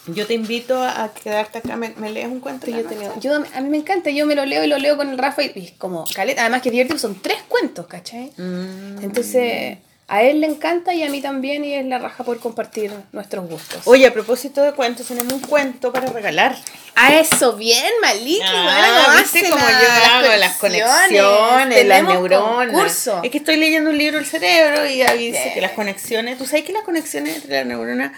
Yo 0.06 0.28
te 0.28 0.36
invito 0.36 0.80
a 0.80 1.12
quedarte 1.12 1.58
acá. 1.58 1.76
¿Me, 1.76 1.90
me 1.98 2.12
lees 2.12 2.28
un 2.28 2.40
cuento? 2.40 2.68
Yo, 2.70 2.84
te 2.86 2.96
leo. 2.96 3.12
Yo- 3.20 3.44
a 3.52 3.62
mí 3.62 3.70
me 3.70 3.78
encanta, 3.78 4.12
yo 4.12 4.28
me 4.28 4.36
lo 4.36 4.46
leo 4.46 4.64
y 4.64 4.68
lo 4.68 4.78
leo 4.78 4.96
con 4.96 5.10
el 5.10 5.18
Rafa 5.18 5.42
y, 5.42 5.52
y 5.56 5.72
como 5.80 6.06
caleta. 6.14 6.42
Además 6.42 6.62
que 6.62 6.70
es 6.70 6.74
divertido, 6.74 7.00
son 7.00 7.20
tres 7.20 7.40
cuentos, 7.50 7.88
¿cachai? 7.88 8.32
Mm. 8.38 9.02
Entonces, 9.04 9.80
a 10.12 10.24
él 10.24 10.42
le 10.42 10.48
encanta 10.48 10.94
y 10.94 11.04
a 11.04 11.10
mí 11.10 11.22
también 11.22 11.64
y 11.64 11.74
es 11.74 11.86
la 11.86 11.98
raja 11.98 12.26
por 12.26 12.38
compartir 12.42 12.92
nuestros 13.14 13.50
gustos. 13.50 13.82
Oye, 13.86 14.06
a 14.06 14.12
propósito 14.12 14.62
de 14.62 14.74
cuentos, 14.74 15.08
tenemos 15.08 15.32
un 15.32 15.40
cuento 15.40 15.94
para 15.94 16.08
regalar. 16.08 16.58
A 16.96 17.16
eso, 17.16 17.56
bien, 17.56 17.90
Maliki. 18.02 18.42
Ah, 18.44 19.16
¿viste 19.18 19.50
como 19.50 19.64
yo 19.66 20.12
hago 20.12 20.36
las 20.36 20.58
conexiones, 20.58 21.88
las 21.88 22.04
neuronas? 22.04 22.74
concurso. 22.74 23.22
Es 23.24 23.32
que 23.32 23.38
estoy 23.38 23.56
leyendo 23.56 23.90
un 23.90 23.98
libro 23.98 24.18
del 24.18 24.26
cerebro 24.26 24.86
y 24.86 25.02
ahí 25.02 25.32
dice 25.32 25.52
que 25.54 25.62
las 25.62 25.72
conexiones, 25.72 26.38
tú 26.38 26.46
sabes 26.46 26.66
que 26.66 26.74
las 26.74 26.84
conexiones 26.84 27.38
entre 27.38 27.60
las 27.60 27.66
neuronas 27.66 28.12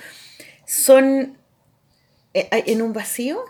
son 0.66 1.38
eh, 2.34 2.48
en 2.52 2.82
un 2.82 2.94
vacío. 2.94 3.46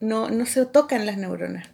no, 0.00 0.28
no 0.28 0.44
se 0.44 0.66
tocan 0.66 1.06
las 1.06 1.16
neuronas. 1.16 1.68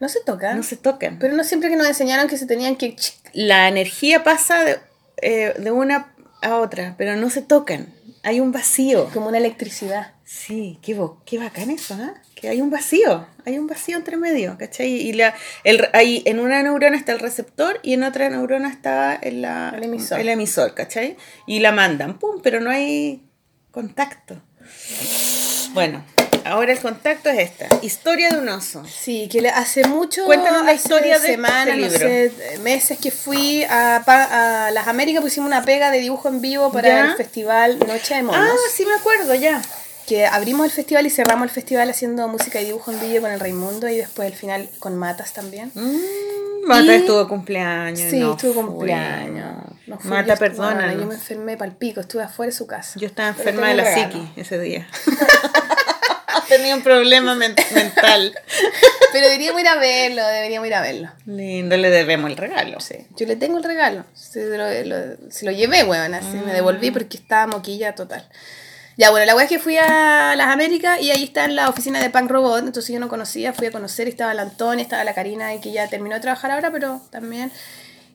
No 0.00 0.10
se 0.10 0.20
toca. 0.20 0.52
No 0.52 0.62
se 0.62 0.76
tocan. 0.76 1.18
Pero 1.18 1.34
no 1.34 1.44
siempre 1.44 1.70
que 1.70 1.76
nos 1.76 1.86
enseñaron 1.86 2.28
que 2.28 2.36
se 2.36 2.44
tenían 2.44 2.76
que... 2.76 2.94
La 3.32 3.68
energía 3.68 4.22
pasa 4.22 4.62
de, 4.62 4.78
eh, 5.22 5.54
de 5.58 5.70
una 5.70 6.14
a 6.42 6.56
otra, 6.56 6.94
pero 6.98 7.16
no 7.16 7.30
se 7.30 7.42
tocan. 7.42 7.92
Hay 8.22 8.40
un 8.40 8.52
vacío. 8.52 9.10
Como 9.12 9.28
una 9.28 9.38
electricidad. 9.38 10.12
Sí, 10.24 10.78
qué, 10.82 10.98
qué 11.26 11.38
bacán 11.38 11.70
eso, 11.70 11.94
¿ah? 11.94 12.14
Que 12.34 12.48
hay 12.48 12.60
un 12.62 12.70
vacío, 12.70 13.26
hay 13.44 13.58
un 13.58 13.66
vacío 13.66 13.96
entre 13.96 14.16
medio, 14.16 14.56
¿cachai? 14.58 14.88
Y 14.90 15.12
la, 15.12 15.34
el, 15.64 15.86
hay, 15.92 16.22
en 16.26 16.40
una 16.40 16.62
neurona 16.62 16.96
está 16.96 17.12
el 17.12 17.18
receptor 17.20 17.78
y 17.82 17.92
en 17.94 18.02
otra 18.02 18.28
neurona 18.30 18.68
está 18.70 19.14
el, 19.14 19.42
la- 19.42 19.72
El 19.76 19.84
emisor. 19.84 20.18
el 20.20 20.28
emisor, 20.28 20.74
¿cachai? 20.74 21.16
Y 21.46 21.60
la 21.60 21.72
mandan, 21.72 22.18
pum, 22.18 22.40
pero 22.42 22.60
no 22.60 22.70
hay 22.70 23.22
contacto. 23.70 24.40
Bueno, 25.72 26.04
ahora 26.44 26.72
el 26.72 26.78
contacto 26.80 27.28
es 27.30 27.38
esta. 27.50 27.68
Historia 27.82 28.30
de 28.30 28.38
un 28.38 28.48
oso. 28.48 28.82
Sí, 28.86 29.28
que 29.30 29.46
hace 29.48 29.84
mucho, 29.88 30.24
Cuéntanos 30.24 30.64
la 30.64 30.72
hace 30.72 30.76
historia 30.82 31.18
de 31.18 31.26
semanas, 31.26 31.68
este 31.68 31.80
no 31.80 31.86
libro. 31.86 31.98
sé, 31.98 32.58
meses 32.62 32.98
que 32.98 33.10
fui 33.10 33.64
a, 33.68 34.70
Las 34.72 34.86
Américas, 34.88 35.22
pusimos 35.22 35.46
una 35.48 35.64
pega 35.64 35.90
de 35.90 35.98
dibujo 35.98 36.28
en 36.28 36.40
vivo 36.40 36.70
para 36.72 36.88
¿Ya? 36.88 37.00
el 37.10 37.16
festival 37.16 37.78
Noche 37.80 38.14
de 38.16 38.22
Monos. 38.22 38.48
Ah, 38.50 38.56
sí 38.72 38.84
me 38.86 38.94
acuerdo, 38.94 39.34
ya. 39.34 39.60
Que 40.06 40.26
abrimos 40.26 40.66
el 40.66 40.70
festival 40.72 41.06
y 41.06 41.10
cerramos 41.10 41.44
el 41.44 41.50
festival 41.50 41.88
haciendo 41.88 42.28
música 42.28 42.60
y 42.60 42.66
dibujo 42.66 42.92
en 42.92 43.00
vivo 43.00 43.22
con 43.22 43.30
el 43.32 43.40
Raimundo 43.40 43.88
y 43.88 43.96
después 43.96 44.30
el 44.30 44.36
final 44.36 44.68
con 44.78 44.96
Matas 44.98 45.32
también. 45.32 45.70
Mm, 45.74 46.66
Mata 46.66 46.82
Y- 46.84 46.90
estuvo 46.96 47.26
cumpleaños. 47.28 48.10
Sí, 48.10 48.20
no 48.20 48.36
tuvo 48.36 48.52
fue. 48.54 48.64
cumpleaños. 48.64 49.56
No 49.86 49.98
fui, 49.98 50.10
Mata, 50.10 50.36
perdónanos. 50.36 50.96
yo 51.00 51.06
me 51.06 51.14
enfermé 51.14 51.56
pal 51.56 51.72
pico, 51.76 52.00
estuve 52.00 52.22
afuera 52.22 52.50
de 52.50 52.56
su 52.56 52.66
casa. 52.66 52.98
Yo 52.98 53.06
estaba 53.06 53.28
enferma 53.30 53.68
de 53.68 53.74
la 53.74 53.94
psiqui 53.94 54.30
ese 54.36 54.58
día. 54.58 54.86
Tenía 56.48 56.74
un 56.74 56.82
problema 56.82 57.34
men- 57.34 57.54
mental. 57.74 58.34
Pero 59.12 59.26
deberíamos 59.28 59.60
ir 59.60 59.68
a 59.68 59.76
verlo, 59.76 60.26
deberíamos 60.26 60.66
ir 60.68 60.74
a 60.74 60.80
verlo. 60.80 61.10
Lindo, 61.26 61.76
le 61.76 61.90
debemos 61.90 62.30
el 62.30 62.36
regalo. 62.36 62.80
Sí, 62.80 63.06
yo 63.16 63.26
le 63.26 63.36
tengo 63.36 63.58
el 63.58 63.64
regalo. 63.64 64.04
Se 64.14 64.44
lo, 64.46 64.66
lo- 64.84 65.30
se 65.30 65.44
lo 65.44 65.52
llevé, 65.52 65.84
weón, 65.84 66.14
así 66.14 66.36
me 66.44 66.52
devolví 66.52 66.90
porque 66.90 67.16
estaba 67.16 67.46
moquilla 67.46 67.94
total. 67.94 68.28
Ya, 68.96 69.10
bueno, 69.10 69.26
la 69.26 69.34
weá 69.34 69.44
es 69.44 69.50
que 69.50 69.58
fui 69.58 69.76
a 69.76 70.36
las 70.36 70.46
Américas 70.48 71.00
y 71.00 71.10
ahí 71.10 71.24
está 71.24 71.44
en 71.46 71.56
la 71.56 71.68
oficina 71.68 72.00
de 72.00 72.10
Punk 72.10 72.30
Robot, 72.30 72.60
entonces 72.64 72.92
yo 72.92 73.00
no 73.00 73.08
conocía, 73.08 73.52
fui 73.52 73.66
a 73.66 73.72
conocer, 73.72 74.06
estaba 74.06 74.34
la 74.34 74.42
Antonia, 74.42 74.82
estaba 74.84 75.02
la 75.02 75.14
Karina, 75.14 75.52
y 75.52 75.60
que 75.60 75.72
ya 75.72 75.88
terminó 75.88 76.14
de 76.14 76.20
trabajar 76.20 76.52
ahora, 76.52 76.70
pero 76.70 77.00
también. 77.10 77.50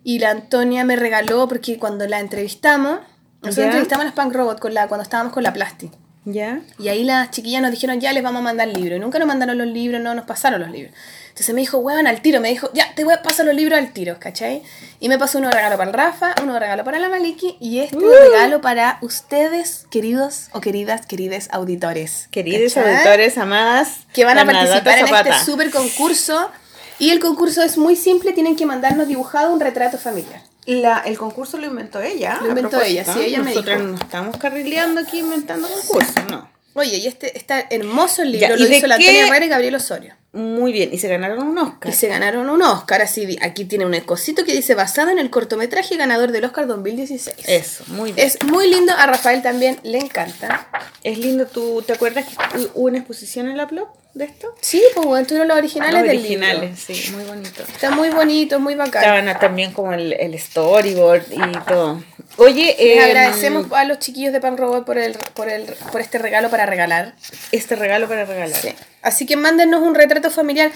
Y 0.06 0.19
la 0.19 0.30
Antonia 0.30 0.85
me 0.85 0.95
regaló, 0.95 1.49
porque 1.49 1.77
cuando 1.77 2.07
la 2.07 2.19
entrevistamos, 2.22 2.99
nosotros 3.41 3.56
Ya. 3.57 3.65
entrevistamos 3.65 4.03
a 4.03 4.06
las 4.06 4.14
Punk 4.15 4.34
Robot 4.34 4.60
con 4.60 4.73
la, 4.73 4.88
cuando 4.88 5.03
estábamos 5.03 5.34
con 5.34 5.43
la 5.43 5.51
Plasti. 5.51 5.91
¿Ya? 6.26 6.62
Y 6.78 6.90
ahí 6.90 7.04
las 7.04 7.32
chiquillas 7.32 7.62
nos 7.62 7.72
dijeron, 7.72 8.00
ya 8.00 8.12
les 8.14 8.22
vamos 8.22 8.41
a 8.41 8.44
mandar 8.44 8.68
libros. 8.68 8.98
Y 8.98 9.00
nunca 9.00 9.20
nos 9.20 9.28
mandaron 9.28 9.58
los 9.58 9.68
libros, 9.68 10.02
no 10.02 10.14
nos 10.14 10.26
pasaron 10.26 10.60
los 10.60 10.70
libros. 10.70 10.94
Entonces 11.30 11.56
me 11.56 11.62
dijo, 11.62 11.78
weón, 11.78 12.06
al 12.08 12.22
tiro. 12.22 12.41
Me 12.41 12.50
dijo, 12.50 12.70
ya, 12.74 12.94
te 12.96 13.06
voy 13.06 13.14
a 13.14 13.22
pasar 13.22 13.46
los 13.46 13.56
libros 13.56 13.80
al 13.80 13.94
tiro, 13.94 14.18
¿cachai? 14.20 14.62
Y 15.00 15.08
me 15.08 15.18
pasó 15.18 15.38
uno 15.38 15.48
de 15.48 15.56
regalo 15.56 15.78
para 15.78 15.90
el 15.90 15.96
Rafa, 15.96 16.36
uno 16.44 16.54
de 16.54 16.60
regalo 16.60 16.84
para 16.84 17.00
la 17.00 17.08
Maliki 17.08 17.56
y 17.62 17.80
este 17.80 17.98
de 17.98 18.20
regalo 18.20 18.60
para 18.60 19.00
ustedes, 19.02 19.86
queridos 19.90 20.50
o 20.52 20.60
queridas, 20.60 21.06
querides 21.06 21.48
auditores. 21.52 22.28
Queridos 22.32 22.74
¿cachai? 22.74 22.96
auditores, 22.96 23.38
amadas. 23.38 24.00
Que 24.14 24.26
van 24.26 24.38
a 24.38 24.46
participar 24.46 25.00
en 25.00 25.06
Zapata. 25.06 25.30
este 25.30 25.46
súper 25.46 25.72
concurso. 25.72 26.52
Y 27.00 27.12
el 27.12 27.22
concurso 27.22 27.64
es 27.64 27.78
muy 27.78 27.96
simple, 27.96 28.34
tienen 28.34 28.58
que 28.58 28.66
mandarnos 28.66 29.08
dibujado 29.08 29.54
un 29.54 29.62
retrato 29.62 29.98
familiar. 29.98 30.41
La, 30.70 31.00
el 31.00 31.18
concurso 31.18 31.58
lo 31.58 31.66
inventó 31.68 32.00
ella. 32.02 32.40
Lo 32.41 32.50
inventó 32.50 32.82
ella, 32.82 33.04
sí, 33.04 33.20
ella 33.22 33.40
me 33.40 33.50
Nosotros 33.54 33.78
dijo. 33.80 33.90
no 33.91 33.96
estamos 33.98 34.38
carrileando 34.38 35.02
aquí 35.02 35.20
inventando 35.20 35.68
concursos, 35.68 36.16
no. 36.30 36.50
Oye, 36.76 36.98
y 36.98 37.08
este 37.08 37.36
está 37.36 37.66
hermoso 37.72 38.22
el 38.22 38.32
libro, 38.34 38.48
Ya, 38.50 38.56
¿y 38.56 38.60
lo 38.60 38.76
hizo 38.76 38.86
la 38.88 38.98
qué- 38.98 39.06
Antonia 39.10 39.28
Herrera 39.28 39.46
y 39.46 39.50
Gabriel 39.50 39.76
Osorio. 39.76 40.16
Muy 40.32 40.72
bien, 40.72 40.91
y 40.94 41.00
se 41.00 41.08
ganaron 41.08 41.40
un 41.48 41.58
Oscar. 41.58 41.91
Y 41.91 41.96
se 41.96 42.08
ganaron 42.08 42.48
un 42.52 42.62
Oscar, 42.62 43.02
así 43.02 43.36
aquí 43.41 43.66
tiene 43.66 43.88
un 43.88 44.00
cosito 44.02 44.46
que 44.46 44.54
dice 44.54 44.76
basado 44.76 45.10
en 45.10 45.18
el 45.18 45.32
cortometraje 45.32 45.98
ganador 45.98 46.32
del 46.32 46.46
Oscar 46.46 46.68
2016. 46.68 47.36
Eso, 47.48 47.84
muy 47.88 48.12
bien. 48.14 48.28
Es 48.28 48.38
muy 48.44 48.70
lindo, 48.70 48.94
a 48.96 49.08
Rafael 49.08 49.41
también 49.41 49.80
le 49.82 49.98
encanta. 49.98 50.68
Es 51.04 51.18
lindo, 51.18 51.48
¿tú 51.48 51.82
te 51.86 51.94
acuerdas 51.94 52.26
que 52.28 52.36
hu- 52.60 52.70
hubo 52.76 52.86
una 52.88 53.00
exposición 53.00 53.48
en 53.50 53.58
la 53.58 53.68
Plop 53.68 53.90
de 54.14 54.26
esto? 54.26 54.53
Sí, 54.61 54.81
pues 54.95 55.06
bueno, 55.06 55.26
tuvieron 55.27 55.48
los 55.48 55.57
originales 55.57 55.94
Los 55.94 56.03
del 56.03 56.18
originales, 56.19 56.61
libro. 56.61 56.76
sí, 57.02 57.11
muy 57.11 57.23
bonito. 57.23 57.64
Está 57.64 57.91
muy 57.91 58.10
bonito, 58.10 58.60
muy 58.60 58.76
bacán. 58.76 59.03
Estaban 59.03 59.40
también 59.40 59.72
como 59.72 59.94
el, 59.94 60.14
el 60.14 60.38
storyboard 60.40 61.23
y 61.31 61.52
todo. 61.68 62.03
Oye, 62.38 62.76
Les 62.80 62.98
em, 62.98 63.03
agradecemos 63.03 63.72
a 63.72 63.84
los 63.86 63.99
chiquillos 63.99 64.34
de 64.34 64.40
Pan 64.40 64.57
Robot 64.57 64.86
por, 64.86 64.98
el, 64.98 65.18
por, 65.34 65.49
el, 65.49 65.64
por 65.91 66.02
este 66.02 66.18
regalo 66.18 66.49
para 66.49 66.65
regalar. 66.65 67.15
este 67.52 67.76
regalo 67.76 68.07
para 68.07 68.26
regalar. 68.26 68.60
Sí. 68.61 68.73
Así 69.02 69.26
que 69.26 69.36
mándenos 69.36 69.81
un 69.81 69.95
retrato 69.95 70.30
familiar 70.30 70.72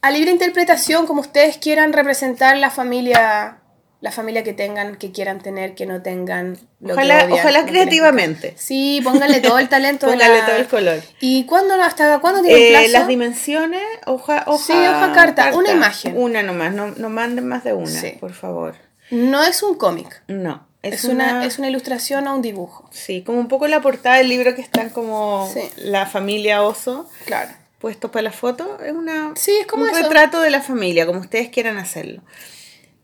a 0.00 0.10
libre 0.10 0.30
interpretación, 0.30 1.06
como 1.06 1.20
ustedes 1.20 1.58
quieran 1.58 1.92
representar 1.92 2.56
la 2.56 2.70
familia, 2.70 3.58
la 4.00 4.12
familia 4.12 4.44
que 4.44 4.52
tengan, 4.52 4.94
que 4.96 5.10
quieran 5.10 5.40
tener, 5.40 5.74
que 5.74 5.84
no 5.86 6.02
tengan. 6.02 6.56
Lo 6.80 6.94
que 6.94 7.02
odian, 7.02 7.32
ojalá 7.32 7.64
que 7.64 7.70
creativamente. 7.72 8.54
Sí, 8.56 9.00
pónganle 9.02 9.40
todo 9.40 9.58
el 9.58 9.68
talento. 9.70 10.06
la- 10.14 10.46
todo 10.46 10.56
el 10.56 10.68
color. 10.68 11.02
¿Y 11.20 11.44
cuándo, 11.46 11.74
hasta 11.82 12.20
cuándo 12.20 12.42
tienen 12.42 12.62
Eh, 12.62 12.70
plazo? 12.70 12.92
las 12.92 13.08
dimensiones, 13.08 13.82
hoja, 14.06 14.44
hoja, 14.46 14.64
Sí, 14.64 14.72
hoja 14.72 15.12
carta, 15.14 15.50
una 15.54 15.72
imagen. 15.72 16.14
Una 16.16 16.42
nomás, 16.44 16.72
no, 16.72 16.88
no 16.92 17.10
manden 17.10 17.48
más 17.48 17.64
de 17.64 17.72
una, 17.74 17.88
Sí. 17.90 18.16
por 18.20 18.32
favor. 18.34 18.76
No 19.10 19.42
es 19.44 19.62
un 19.64 19.74
cómic. 19.74 20.22
No, 20.28 20.64
es, 20.82 20.94
Es, 20.94 21.04
una, 21.04 21.44
es 21.44 21.58
una 21.58 21.68
ilustración 21.68 22.28
o 22.28 22.34
un 22.36 22.42
dibujo. 22.42 22.88
Sí, 22.92 23.22
como 23.24 23.40
un 23.40 23.48
poco 23.48 23.66
la 23.66 23.80
portada 23.80 24.18
del 24.18 24.28
libro 24.28 24.54
que 24.54 24.60
están 24.62 24.90
como 24.90 25.50
Sí. 25.52 25.62
la 25.76 26.06
familia 26.06 26.62
oso 26.62 27.08
Claro. 27.24 27.50
puestos 27.80 28.10
para 28.12 28.22
la 28.22 28.32
foto. 28.32 28.78
Es 28.84 28.92
una, 28.92 29.32
Sí, 29.34 29.52
es 29.60 29.66
como 29.66 29.82
un 29.84 29.90
eso. 29.90 30.02
retrato 30.02 30.40
de 30.40 30.50
la 30.50 30.60
familia, 30.62 31.04
como 31.06 31.18
ustedes 31.18 31.48
quieran 31.48 31.78
hacerlo. 31.78 32.22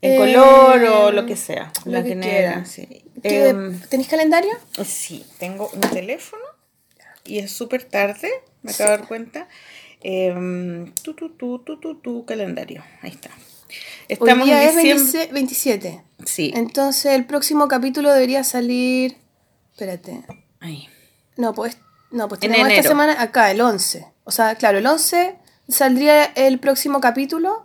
En 0.05 0.13
Eh, 0.13 0.17
color 0.17 0.83
o 0.85 1.13
lo 1.13 1.27
que 1.27 1.37
sea. 1.37 1.73
lo 1.85 2.03
que 2.05 2.19
quieran. 2.19 2.67
sí. 2.67 3.05
¿Qué- 3.23 3.49
Em, 3.49 3.81
¿Tenéis 3.89 4.09
calendario? 4.09 4.53
Sí, 4.85 5.25
tengo 5.39 5.71
un 5.73 5.81
teléfono 5.81 6.43
y 7.25 7.39
es 7.39 7.51
súper 7.53 7.85
tarde, 7.85 8.29
me 8.63 8.73
acabo 8.73 8.91
de 8.91 8.97
dar 8.99 9.09
cuenta. 9.09 9.49
Em, 10.03 10.93
tu, 11.03 11.15
tu, 11.15 11.31
tu, 11.31 11.59
tu, 11.61 11.79
tu, 11.81 11.95
tu, 12.01 12.25
calendario, 12.27 12.85
ahí 13.01 13.11
está. 13.11 13.31
Estamos 14.09 14.45
Hoy 14.45 14.51
día 14.51 14.63
en 14.63 14.69
es 14.69 14.77
diciembre. 14.77 15.29
26 15.31 15.33
27. 15.33 16.05
Sí, 16.27 16.53
Entonces 16.55 17.07
el 17.15 17.25
próximo 17.25 17.67
capítulo 17.69 18.13
debería 18.13 18.45
salir. 18.45 19.17
Espérate. 19.73 20.23
ahí. 20.61 20.87
No, 21.39 21.55
pues, 21.55 21.79
no, 22.11 22.29
pues 22.29 22.43
En 22.43 22.53
tenemos 22.53 22.71
esta 22.73 22.89
semana 22.89 23.21
acá, 23.21 23.51
el 23.51 23.61
11. 23.63 24.07
O 24.25 24.31
sea, 24.31 24.55
claro, 24.57 24.79
el 24.79 24.87
11 24.87 25.37
saldría 25.69 26.25
el 26.27 26.61
próximo 26.61 27.01
capítulo. 27.01 27.64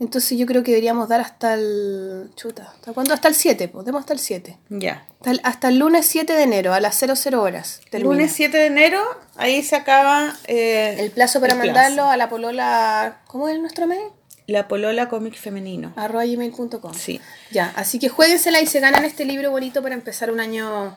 Entonces 0.00 0.38
yo 0.38 0.46
creo 0.46 0.62
que 0.62 0.70
deberíamos 0.72 1.08
dar 1.08 1.20
hasta 1.20 1.54
el. 1.54 2.30
Chuta, 2.34 2.72
¿hasta 2.74 2.92
cuándo? 2.92 3.12
Hasta 3.12 3.28
el 3.28 3.34
7, 3.34 3.68
pues, 3.68 3.84
demos 3.84 4.00
hasta 4.00 4.14
el 4.14 4.18
7. 4.18 4.58
Ya. 4.70 5.06
Hasta 5.18 5.30
el, 5.30 5.40
hasta 5.44 5.68
el 5.68 5.78
lunes 5.78 6.06
7 6.06 6.32
de 6.32 6.42
enero, 6.42 6.72
a 6.72 6.80
las 6.80 6.96
00 6.98 7.40
horas. 7.40 7.82
El 7.92 8.04
lunes 8.04 8.32
7 8.32 8.56
de 8.56 8.66
enero, 8.66 9.00
ahí 9.36 9.62
se 9.62 9.76
acaba 9.76 10.34
eh, 10.46 10.96
El 10.98 11.10
plazo 11.10 11.38
para 11.40 11.52
el 11.52 11.58
plazo. 11.60 11.74
mandarlo 11.74 12.04
a 12.06 12.16
la 12.16 12.30
polola. 12.30 13.20
¿Cómo 13.26 13.48
es 13.48 13.60
nuestro 13.60 13.86
mail? 13.86 14.08
La 14.46 14.66
polola 14.68 15.08
cómic 15.10 15.36
femenino. 15.36 15.92
arroba 15.96 16.24
gmail.com. 16.24 16.94
Sí. 16.94 17.20
Ya, 17.52 17.72
así 17.76 17.98
que 17.98 18.08
jueguensela 18.08 18.60
y 18.60 18.66
se 18.66 18.80
ganan 18.80 19.04
este 19.04 19.24
libro 19.26 19.50
bonito 19.50 19.82
para 19.82 19.94
empezar 19.94 20.30
un 20.32 20.40
año 20.40 20.96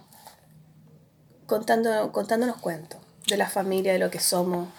contando, 1.45 2.11
contándonos 2.11 2.57
cuentos 2.57 2.99
de 3.27 3.37
la 3.37 3.49
familia, 3.49 3.93
de 3.93 3.99
lo 3.99 4.09
que 4.09 4.19
somos. 4.19 4.69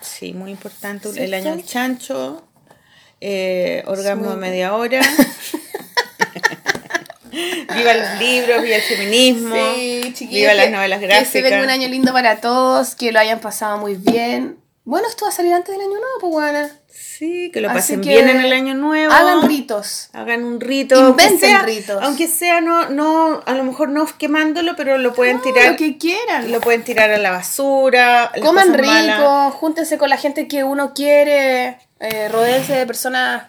Sí, 0.00 0.32
muy 0.32 0.50
importante. 0.50 1.08
El 1.22 1.34
año 1.34 1.50
del 1.56 1.64
chancho, 1.64 2.42
eh, 3.24 3.84
orgasmo 3.86 4.30
a 4.30 4.36
media 4.36 4.74
hora. 4.74 5.00
viva 7.30 7.94
los 7.94 8.18
libros, 8.18 8.62
viva 8.62 8.76
el 8.76 8.82
feminismo. 8.82 9.54
viva 10.28 10.54
las 10.54 10.70
novelas 10.70 11.00
gráficas. 11.00 11.28
Que 11.32 11.38
se 11.38 11.42
venga 11.42 11.62
un 11.62 11.70
año 11.70 11.88
lindo 11.88 12.12
para 12.12 12.40
todos, 12.40 12.94
que 12.94 13.12
lo 13.12 13.18
hayan 13.20 13.40
pasado 13.40 13.78
muy 13.78 13.94
bien. 13.94 14.58
Bueno, 14.84 15.06
esto 15.08 15.24
va 15.24 15.30
a 15.30 15.34
salir 15.34 15.52
antes 15.52 15.72
del 15.72 15.80
año 15.80 15.90
nuevo, 15.98 16.18
pues 16.20 16.32
buena. 16.32 16.70
Sí, 16.88 17.50
que 17.52 17.60
lo 17.60 17.68
Así 17.70 17.76
pasen 17.78 18.00
que 18.00 18.08
bien 18.08 18.28
en 18.28 18.40
el 18.40 18.52
año 18.52 18.74
nuevo. 18.74 19.12
Hagan 19.12 19.48
ritos. 19.48 20.08
Hagan 20.12 20.42
un 20.42 20.60
rito. 20.60 20.98
Inventen 21.10 21.38
sea- 21.38 21.62
ritos. 21.62 22.02
Aunque 22.02 22.26
sea, 22.26 22.60
no, 22.60 22.88
no, 22.90 23.42
a 23.46 23.54
lo 23.54 23.62
mejor 23.62 23.90
no 23.90 24.06
quemándolo, 24.18 24.74
pero 24.76 24.98
lo 24.98 25.14
pueden 25.14 25.36
No, 25.36 25.42
tirar. 25.42 25.70
lo 25.70 25.76
que 25.76 25.98
quieran. 25.98 26.50
Lo 26.50 26.60
pueden 26.60 26.82
tirar 26.82 27.10
a 27.12 27.18
la 27.18 27.30
basura. 27.30 28.32
Coman 28.42 28.74
rico, 28.74 28.86
malas, 28.90 29.54
júntense 29.54 29.98
con 29.98 30.10
la 30.10 30.16
gente 30.16 30.48
que 30.48 30.64
uno 30.64 30.94
quiere, 30.94 31.78
eh, 32.02 32.28
rodeense 32.28 32.74
de 32.74 32.86
personas, 32.86 33.44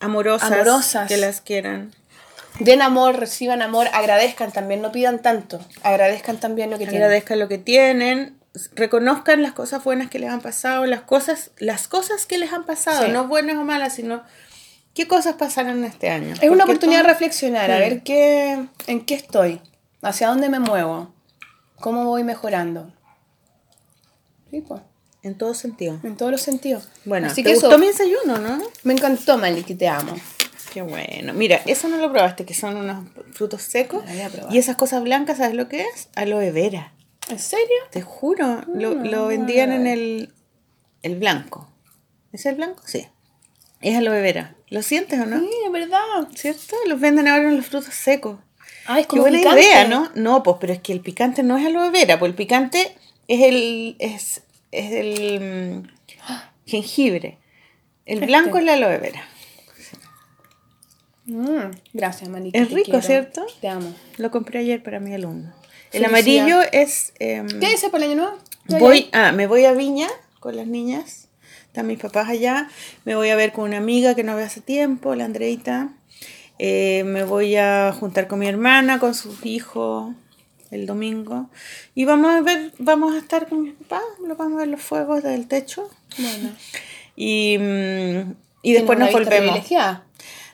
amorosas, 0.00 0.52
Amorosas. 0.52 1.08
Que 1.08 1.16
las 1.16 1.40
quieran. 1.40 1.92
den 2.60 2.80
amor, 2.82 3.18
reciban 3.18 3.60
amor, 3.62 3.88
agradezcan 3.92 4.52
también, 4.52 4.80
no 4.82 4.92
pidan 4.92 5.20
tanto, 5.20 5.60
agradezcan 5.82 6.38
también 6.38 6.70
lo 6.70 6.78
que 6.78 6.84
tienen. 6.86 7.02
Agradezcan 7.02 7.38
lo 7.38 7.48
que 7.48 7.58
tienen. 7.58 8.36
Reconozcan 8.74 9.42
las 9.42 9.52
cosas 9.52 9.84
buenas 9.84 10.08
que 10.08 10.18
les 10.18 10.30
han 10.30 10.40
pasado, 10.40 10.86
las 10.86 11.02
cosas, 11.02 11.50
las 11.58 11.88
cosas 11.88 12.24
que 12.24 12.38
les 12.38 12.52
han 12.54 12.64
pasado, 12.64 13.04
Sí. 13.06 13.12
no 13.12 13.26
buenas 13.28 13.56
o 13.58 13.64
malas, 13.64 13.92
sino 13.94 14.22
qué 14.94 15.06
cosas 15.06 15.34
pasaron 15.34 15.84
este 15.84 16.08
año. 16.08 16.34
Es 16.40 16.48
una 16.48 16.64
oportunidad 16.64 17.02
de 17.02 17.08
reflexionar, 17.08 17.70
a 17.70 17.76
Mm. 17.76 17.80
ver 17.80 18.02
qué, 18.02 18.66
en 18.86 19.04
qué 19.04 19.14
estoy, 19.14 19.60
hacia 20.00 20.28
dónde 20.28 20.48
me 20.48 20.58
muevo, 20.58 21.12
cómo 21.80 22.04
voy 22.06 22.24
mejorando. 22.24 22.90
Sí, 24.50 24.62
pues. 24.62 24.80
En 25.22 25.36
todo 25.36 25.54
sentido. 25.54 25.98
En 26.04 26.16
todos 26.16 26.30
los 26.30 26.40
sentidos. 26.40 26.88
Bueno, 27.04 27.26
Así 27.28 27.42
¿te 27.42 27.48
que 27.50 27.54
gustó 27.54 27.70
eso, 27.70 27.78
mi 27.78 27.86
desayuno, 27.88 28.38
no? 28.38 28.62
me 28.84 28.92
encantó, 28.94 29.38
Maliki, 29.38 29.74
te 29.74 29.88
amo. 29.88 30.14
Qué 30.72 30.82
bueno. 30.82 31.32
Mira, 31.32 31.60
eso 31.66 31.88
no 31.88 31.96
lo 31.96 32.12
probaste, 32.12 32.44
que 32.44 32.54
son 32.54 32.76
unos 32.76 33.08
frutos 33.32 33.62
secos. 33.62 34.04
Y 34.50 34.58
esas 34.58 34.76
cosas 34.76 35.02
blancas, 35.02 35.38
¿sabes 35.38 35.54
lo 35.54 35.68
que 35.68 35.80
es? 35.82 36.08
Aloe 36.14 36.50
vera. 36.52 36.92
¿En 37.28 37.38
serio? 37.38 37.76
Te 37.90 38.02
juro, 38.02 38.62
lo, 38.72 38.94
Mm, 38.94 39.06
lo 39.06 39.26
vendían 39.26 39.72
en 39.72 39.86
el, 39.86 40.32
el 41.02 41.16
blanco. 41.16 41.68
¿Es 42.32 42.46
el 42.46 42.54
blanco? 42.56 42.82
Sí. 42.86 43.08
Es 43.80 43.96
aloe 43.96 44.20
vera. 44.20 44.54
¿Lo 44.68 44.82
sientes 44.82 45.18
o 45.20 45.26
no? 45.26 45.40
Sí, 45.40 45.48
es 45.64 45.72
verdad. 45.72 45.98
¿Cierto? 46.34 46.76
Los 46.86 47.00
venden 47.00 47.26
ahora 47.26 47.48
en 47.48 47.56
los 47.56 47.66
frutos 47.66 47.92
secos. 47.94 48.38
Ah, 48.86 49.00
es 49.00 49.06
Qué 49.06 49.10
como 49.10 49.22
buena 49.22 49.38
picante. 49.38 49.62
idea, 49.62 49.88
¿no? 49.88 50.10
No, 50.14 50.42
pues, 50.42 50.58
pero 50.60 50.72
es 50.72 50.80
que 50.80 50.92
el 50.92 51.00
picante 51.00 51.42
no 51.42 51.56
es 51.56 51.66
aloe 51.66 51.90
vera, 51.90 52.18
pues 52.18 52.30
el 52.30 52.36
picante 52.36 52.96
es 53.28 53.40
el, 53.42 53.96
es, 53.98 54.42
es 54.78 54.92
el 54.92 55.82
mm, 55.82 55.88
jengibre. 56.66 57.38
El 58.04 58.14
Este. 58.18 58.26
blanco 58.26 58.58
es 58.58 58.64
la 58.64 58.74
aloe 58.74 58.98
vera. 58.98 59.22
Mm, 61.26 61.70
gracias, 61.92 62.28
Maliki. 62.30 62.56
Es 62.56 62.70
rico, 62.70 62.84
quiero. 62.92 63.02
¿cierto? 63.02 63.46
Te 63.60 63.68
amo. 63.68 63.92
Lo 64.16 64.30
compré 64.30 64.60
ayer 64.60 64.82
para 64.82 65.00
mi 65.00 65.12
alumno. 65.12 65.52
El 65.92 66.04
Felicidad. 66.04 66.44
amarillo 66.46 66.68
es... 66.72 67.12
em, 67.18 67.48
¿Qué 67.60 67.68
dice 67.70 67.90
para 67.90 68.04
el 68.04 68.12
año 68.12 68.22
nuevo? 68.22 68.38
¿Ya, 68.68 68.78
Voy, 68.78 69.08
ah, 69.12 69.32
me 69.32 69.46
voy 69.46 69.64
a 69.64 69.72
Viña 69.72 70.08
con 70.40 70.56
las 70.56 70.66
niñas. 70.66 71.28
Están 71.66 71.86
mis 71.88 71.98
papás 71.98 72.28
allá. 72.28 72.68
Me 73.04 73.16
voy 73.16 73.30
a 73.30 73.36
ver 73.36 73.52
con 73.52 73.64
una 73.64 73.78
amiga 73.78 74.14
que 74.14 74.22
no 74.24 74.36
veo 74.36 74.46
hace 74.46 74.60
tiempo, 74.60 75.14
la 75.14 75.24
Andreita. 75.24 75.90
Eh, 76.58 77.02
me 77.04 77.24
voy 77.24 77.56
a 77.56 77.92
juntar 77.98 78.28
con 78.28 78.38
mi 78.38 78.46
hermana, 78.46 78.98
con 78.98 79.14
sus 79.14 79.44
hijos 79.44 80.14
el 80.70 80.86
domingo. 80.86 81.48
Y 81.94 82.04
vamos 82.04 82.30
a 82.34 82.40
ver, 82.40 82.72
vamos 82.78 83.14
a 83.14 83.18
estar 83.18 83.48
con 83.48 83.62
mis 83.62 83.74
papás. 83.74 84.02
Lo 84.26 84.36
vamos 84.36 84.54
a 84.54 84.60
ver 84.60 84.68
los 84.68 84.80
fuegos 84.82 85.22
del 85.22 85.46
techo. 85.48 85.88
Bueno. 86.18 86.50
Y, 87.18 87.56
mm, 87.58 88.34
y 88.60 88.72
después 88.74 88.96
una 88.98 89.06
nos 89.06 89.14
volvemos. 89.14 89.58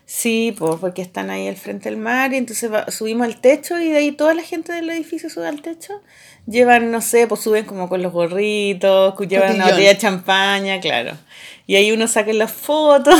Sí, 0.06 0.54
pues 0.56 0.76
porque 0.80 1.02
están 1.02 1.28
ahí 1.30 1.48
al 1.48 1.56
frente 1.56 1.88
del 1.88 1.98
mar 1.98 2.32
y 2.32 2.36
entonces 2.36 2.72
va- 2.72 2.88
subimos 2.90 3.26
al 3.26 3.40
techo 3.40 3.80
y 3.80 3.88
de 3.90 3.96
ahí 3.96 4.12
toda 4.12 4.32
la 4.34 4.42
gente 4.42 4.72
del 4.72 4.88
edificio 4.90 5.28
sube 5.28 5.48
al 5.48 5.60
techo. 5.62 6.02
Llevan, 6.46 6.90
no 6.92 7.00
sé, 7.00 7.26
pues 7.26 7.40
suben 7.40 7.64
como 7.64 7.88
con 7.88 8.00
los 8.02 8.12
gorritos, 8.12 9.14
llevan 9.28 9.54
una 9.54 9.64
Cotillón. 9.64 9.70
botella 9.70 9.88
de 9.88 9.98
champaña, 9.98 10.80
claro. 10.80 11.16
Y 11.66 11.76
ahí 11.76 11.90
uno 11.92 12.06
saca 12.06 12.32
las 12.32 12.52
fotos. 12.52 13.18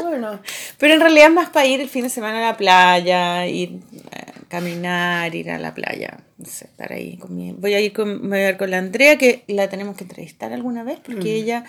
Bueno. 0.00 0.40
Pero 0.78 0.94
en 0.94 1.00
realidad 1.00 1.26
es 1.28 1.32
más 1.34 1.50
para 1.50 1.66
ir 1.66 1.80
el 1.80 1.88
fin 1.88 2.02
de 2.04 2.10
semana 2.10 2.38
a 2.38 2.50
la 2.52 2.56
playa, 2.56 3.46
ir 3.46 3.80
a 4.12 4.29
caminar, 4.50 5.34
ir 5.34 5.50
a 5.50 5.58
la 5.58 5.72
playa. 5.72 6.18
No 6.36 6.44
sé, 6.44 6.66
estar 6.66 6.92
ahí 6.92 7.16
con 7.16 7.34
mi... 7.34 7.52
Voy 7.52 7.72
a 7.72 7.80
ir 7.80 7.92
con, 7.92 8.20
me 8.20 8.36
voy 8.36 8.46
a 8.46 8.50
ir 8.50 8.56
con 8.56 8.70
la 8.70 8.78
Andrea, 8.78 9.16
que 9.16 9.44
la 9.46 9.68
tenemos 9.68 9.96
que 9.96 10.04
entrevistar 10.04 10.52
alguna 10.52 10.82
vez, 10.82 10.98
porque 10.98 11.36
ella 11.36 11.64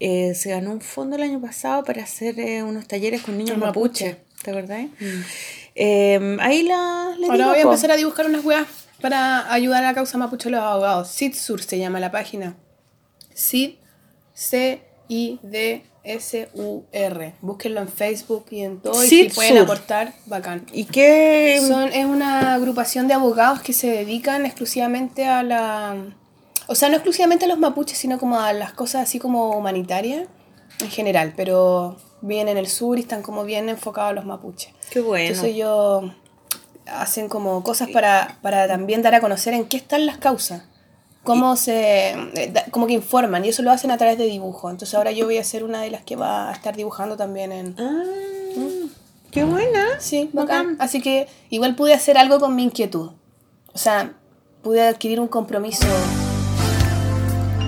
eh, 0.00 0.34
se 0.34 0.50
ganó 0.50 0.72
un 0.72 0.80
fondo 0.80 1.16
el 1.16 1.22
año 1.22 1.40
pasado 1.40 1.84
para 1.84 2.02
hacer 2.02 2.38
eh, 2.40 2.64
unos 2.64 2.88
talleres 2.88 3.22
con 3.22 3.38
niños 3.38 3.56
mapuche. 3.56 4.06
mapuche. 4.10 4.24
¿Te 4.42 4.50
acordás? 4.50 4.86
Eh, 5.76 6.36
ahí 6.40 6.62
la 6.64 7.14
le 7.16 7.26
Ahora 7.26 7.36
digo, 7.36 7.50
voy 7.50 7.58
a 7.58 7.62
empezar 7.62 7.90
a 7.92 7.96
dibujar 7.96 8.26
unas 8.26 8.44
weas 8.44 8.66
para 9.00 9.52
ayudar 9.52 9.84
a 9.84 9.88
la 9.88 9.94
causa 9.94 10.18
mapuche 10.18 10.48
de 10.48 10.56
los 10.56 10.60
abogados. 10.60 11.08
SIDSUR 11.08 11.62
se 11.62 11.78
llama 11.78 12.00
la 12.00 12.10
página. 12.10 12.56
SID, 13.34 13.76
C-I-D-S-U-R. 16.02 17.34
Búsquenlo 17.40 17.80
en 17.80 17.88
Facebook 17.88 18.46
y 18.50 18.62
en 18.62 18.80
todo. 18.80 19.02
Y 19.04 19.08
si 19.08 19.28
pueden 19.28 19.58
aportar, 19.58 20.14
bacán. 20.26 20.66
¿Y 20.72 20.84
qué? 20.84 21.62
Son, 21.66 21.92
es 21.92 22.04
una 22.04 22.54
agrupación 22.54 23.08
de 23.08 23.14
abogados 23.14 23.60
que 23.60 23.72
se 23.72 23.90
dedican 23.90 24.46
exclusivamente 24.46 25.26
a 25.26 25.42
la... 25.42 25.96
O 26.66 26.74
sea, 26.74 26.88
no 26.88 26.96
exclusivamente 26.96 27.44
a 27.46 27.48
los 27.48 27.58
mapuches, 27.58 27.98
sino 27.98 28.18
como 28.18 28.40
a 28.40 28.52
las 28.52 28.72
cosas 28.72 29.02
así 29.02 29.18
como 29.18 29.50
humanitarias 29.50 30.28
en 30.80 30.90
general, 30.90 31.34
pero 31.36 31.96
viven 32.22 32.48
en 32.48 32.56
el 32.56 32.68
sur 32.68 32.98
y 32.98 33.02
están 33.02 33.22
como 33.22 33.44
bien 33.44 33.68
enfocados 33.68 34.10
a 34.10 34.14
los 34.14 34.24
mapuches. 34.24 34.72
Qué 34.90 35.00
bueno. 35.00 35.26
Entonces 35.26 35.54
ellos 35.54 36.12
hacen 36.86 37.28
como 37.28 37.62
cosas 37.62 37.88
para, 37.90 38.38
para 38.42 38.68
también 38.68 39.02
dar 39.02 39.14
a 39.14 39.20
conocer 39.20 39.54
en 39.54 39.64
qué 39.66 39.76
están 39.76 40.06
las 40.06 40.18
causas. 40.18 40.62
Cómo 41.22 41.56
se... 41.56 42.10
eh, 42.12 42.52
como 42.70 42.86
que 42.86 42.94
informan 42.94 43.44
y 43.44 43.50
eso 43.50 43.62
lo 43.62 43.70
hacen 43.70 43.90
a 43.90 43.98
través 43.98 44.16
de 44.18 44.24
dibujo. 44.24 44.70
Entonces 44.70 44.94
ahora 44.94 45.12
yo 45.12 45.26
voy 45.26 45.38
a 45.38 45.44
ser 45.44 45.64
una 45.64 45.82
de 45.82 45.90
las 45.90 46.02
que 46.02 46.16
va 46.16 46.48
a 46.50 46.52
estar 46.52 46.74
dibujando 46.76 47.16
también 47.16 47.52
en... 47.52 47.76
Ah, 47.78 48.02
qué 49.30 49.44
buena. 49.44 49.84
Sí, 49.98 50.30
Bacán. 50.32 50.64
bacán. 50.64 50.76
Así 50.80 51.00
que 51.02 51.28
igual 51.50 51.76
pude 51.76 51.94
hacer 51.94 52.16
algo 52.16 52.40
con 52.40 52.56
mi 52.56 52.64
inquietud. 52.64 53.10
O 53.72 53.78
sea, 53.78 54.12
pude 54.62 54.82
adquirir 54.86 55.20
un 55.20 55.28
compromiso 55.28 55.86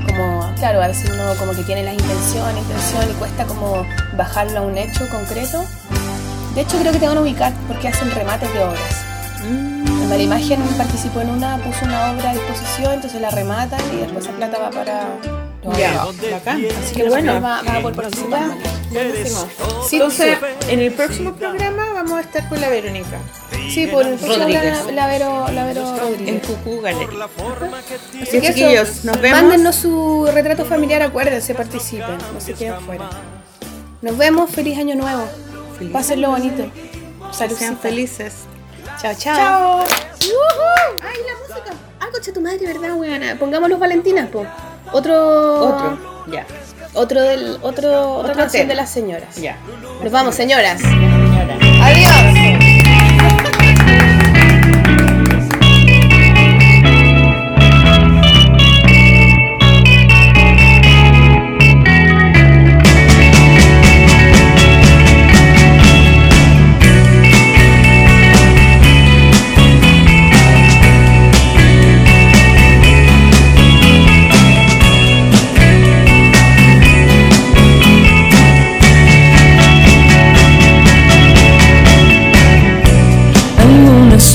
como, 0.06 0.52
claro, 0.56 0.82
a 0.82 0.88
veces 0.88 1.10
uno 1.10 1.34
como 1.38 1.52
que 1.52 1.62
tiene 1.62 1.82
la 1.82 1.92
intención, 1.92 2.56
intención 2.56 3.10
y 3.10 3.14
cuesta 3.14 3.46
como 3.46 3.86
bajarlo 4.16 4.58
a 4.60 4.62
un 4.62 4.76
hecho 4.76 5.08
concreto. 5.10 5.62
De 6.54 6.62
hecho 6.62 6.78
creo 6.78 6.92
que 6.92 6.98
te 6.98 7.06
van 7.06 7.16
a 7.16 7.20
ubicar 7.22 7.52
porque 7.68 7.88
hacen 7.88 8.10
remates 8.10 8.52
de 8.52 8.60
obras. 8.60 9.11
La 10.08 10.18
imagen 10.18 10.60
participó 10.76 11.20
en 11.22 11.30
una, 11.30 11.56
puso 11.58 11.84
una 11.84 12.12
obra 12.12 12.30
a 12.30 12.34
disposición, 12.34 12.92
entonces 12.94 13.20
la 13.20 13.30
rematan 13.30 13.80
y 13.92 13.96
después 13.96 14.24
esa 14.24 14.34
plata 14.36 14.58
va 14.58 14.70
para 14.70 15.08
los 15.64 15.76
Ya, 15.78 15.88
abogados. 16.02 16.16
bacán. 16.30 16.62
Así 16.84 16.94
Que 16.94 17.08
bueno. 17.08 17.34
va, 17.40 17.62
va 17.62 17.76
a 17.76 17.80
poder 17.80 17.96
participar. 17.96 18.50
Buenísimo. 18.90 19.46
Sí, 19.88 19.96
Entonces, 19.96 20.38
en 20.68 20.80
el 20.80 20.92
próximo 20.92 21.32
programa 21.34 21.92
vamos 21.94 22.12
a 22.12 22.20
estar 22.20 22.48
con 22.48 22.60
la 22.60 22.68
Verónica. 22.68 23.18
Sí, 23.70 23.86
por 23.86 24.06
el 24.06 24.14
próximo 24.16 24.48
la, 24.48 24.92
la 24.92 25.06
Vero, 25.06 25.46
la 25.52 25.64
Vero 25.64 25.94
En. 26.18 26.38
Cucú 26.40 26.80
Gallery. 26.82 27.16
Así 28.22 28.40
que 28.40 28.48
chiquillos, 28.48 28.88
eso, 28.88 29.06
nos 29.06 29.20
vemos. 29.20 29.40
Mándennos 29.40 29.74
su 29.76 30.28
retrato 30.32 30.64
familiar, 30.66 31.02
acuérdense, 31.02 31.54
participen, 31.54 32.18
no 32.34 32.40
se 32.40 32.52
queden 32.54 32.80
fuera. 32.82 33.08
Nos 34.02 34.16
vemos, 34.18 34.50
feliz 34.50 34.78
año 34.78 34.94
nuevo. 34.94 35.24
Feliz 35.78 35.92
Pásenlo 35.92 36.30
bonito. 36.30 36.64
Sean 37.32 37.48
Saludcita. 37.50 37.76
felices. 37.76 38.32
Chao, 39.02 39.14
chao. 39.18 39.36
Chao. 39.36 39.84
¡Ay, 41.02 41.18
la 41.26 41.34
música! 41.40 41.74
Ah, 42.00 42.06
coche 42.12 42.32
tu 42.32 42.40
madre, 42.40 42.64
¿verdad, 42.66 42.94
weona? 42.94 43.34
Pongamos 43.36 43.68
los 43.68 43.78
Valentinas, 43.80 44.28
po. 44.28 44.46
Otro. 44.92 45.66
Otro. 45.68 45.98
Ya. 46.30 46.46
Otro 46.94 47.20
del. 47.20 47.58
Otro, 47.62 48.12
otra 48.18 48.30
Otro 48.30 48.34
canción 48.34 48.62
tema. 48.62 48.68
de 48.68 48.74
las 48.76 48.90
señoras. 48.90 49.34
Ya. 49.36 49.56
Nos 50.02 50.12
vamos, 50.12 50.34
señoras. 50.36 50.80
Señora. 50.80 51.58
Adiós. 51.82 52.11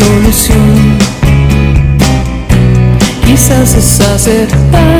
Solución. 0.07 0.97
Quizás 3.25 3.75
es 3.75 3.99
aceptar 3.99 4.99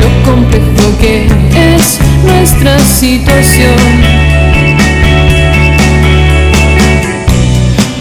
lo 0.00 0.08
complejo 0.30 0.86
que 1.00 1.26
es 1.74 1.98
nuestra 2.24 2.78
situación. 2.78 3.86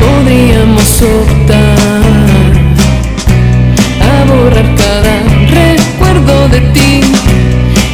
Podríamos 0.04 1.02
optar 1.02 2.52
a 4.10 4.16
borrar 4.30 4.70
cada 4.84 5.16
recuerdo 5.62 6.50
de 6.50 6.62
ti, 6.76 7.02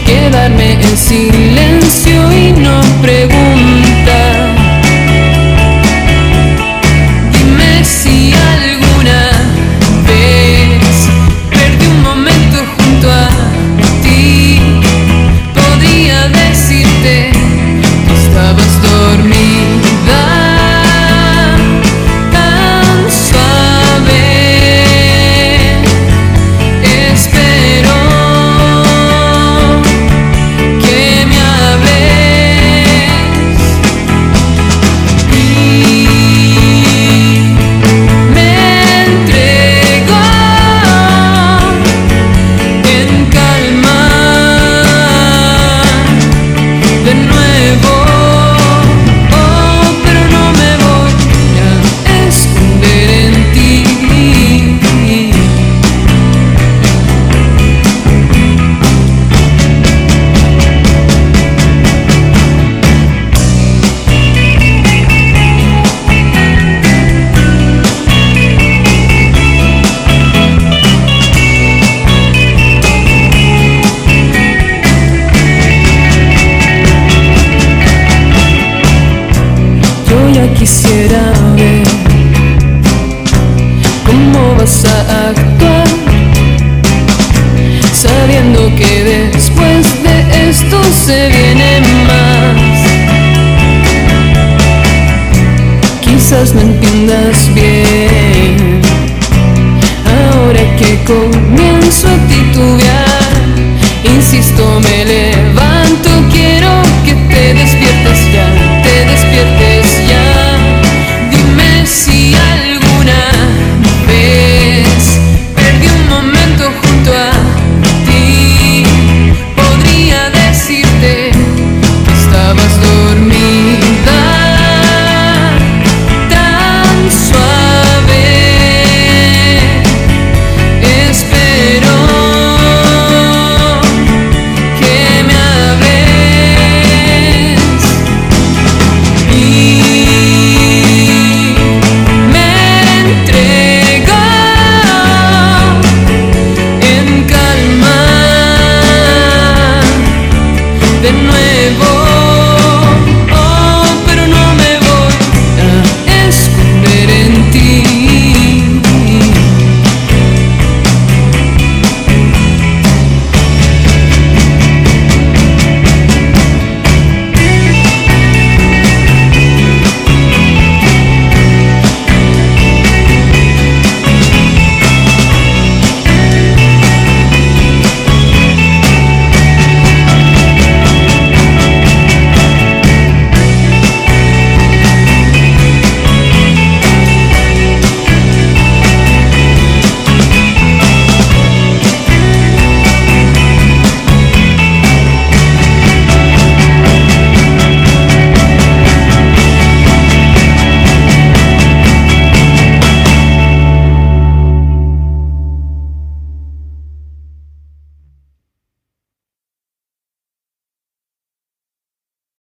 quedarme 0.06 0.74
en 0.74 0.98
silencio 0.98 2.20
y 2.34 2.52
no 2.52 2.82
preguntar. 3.02 3.41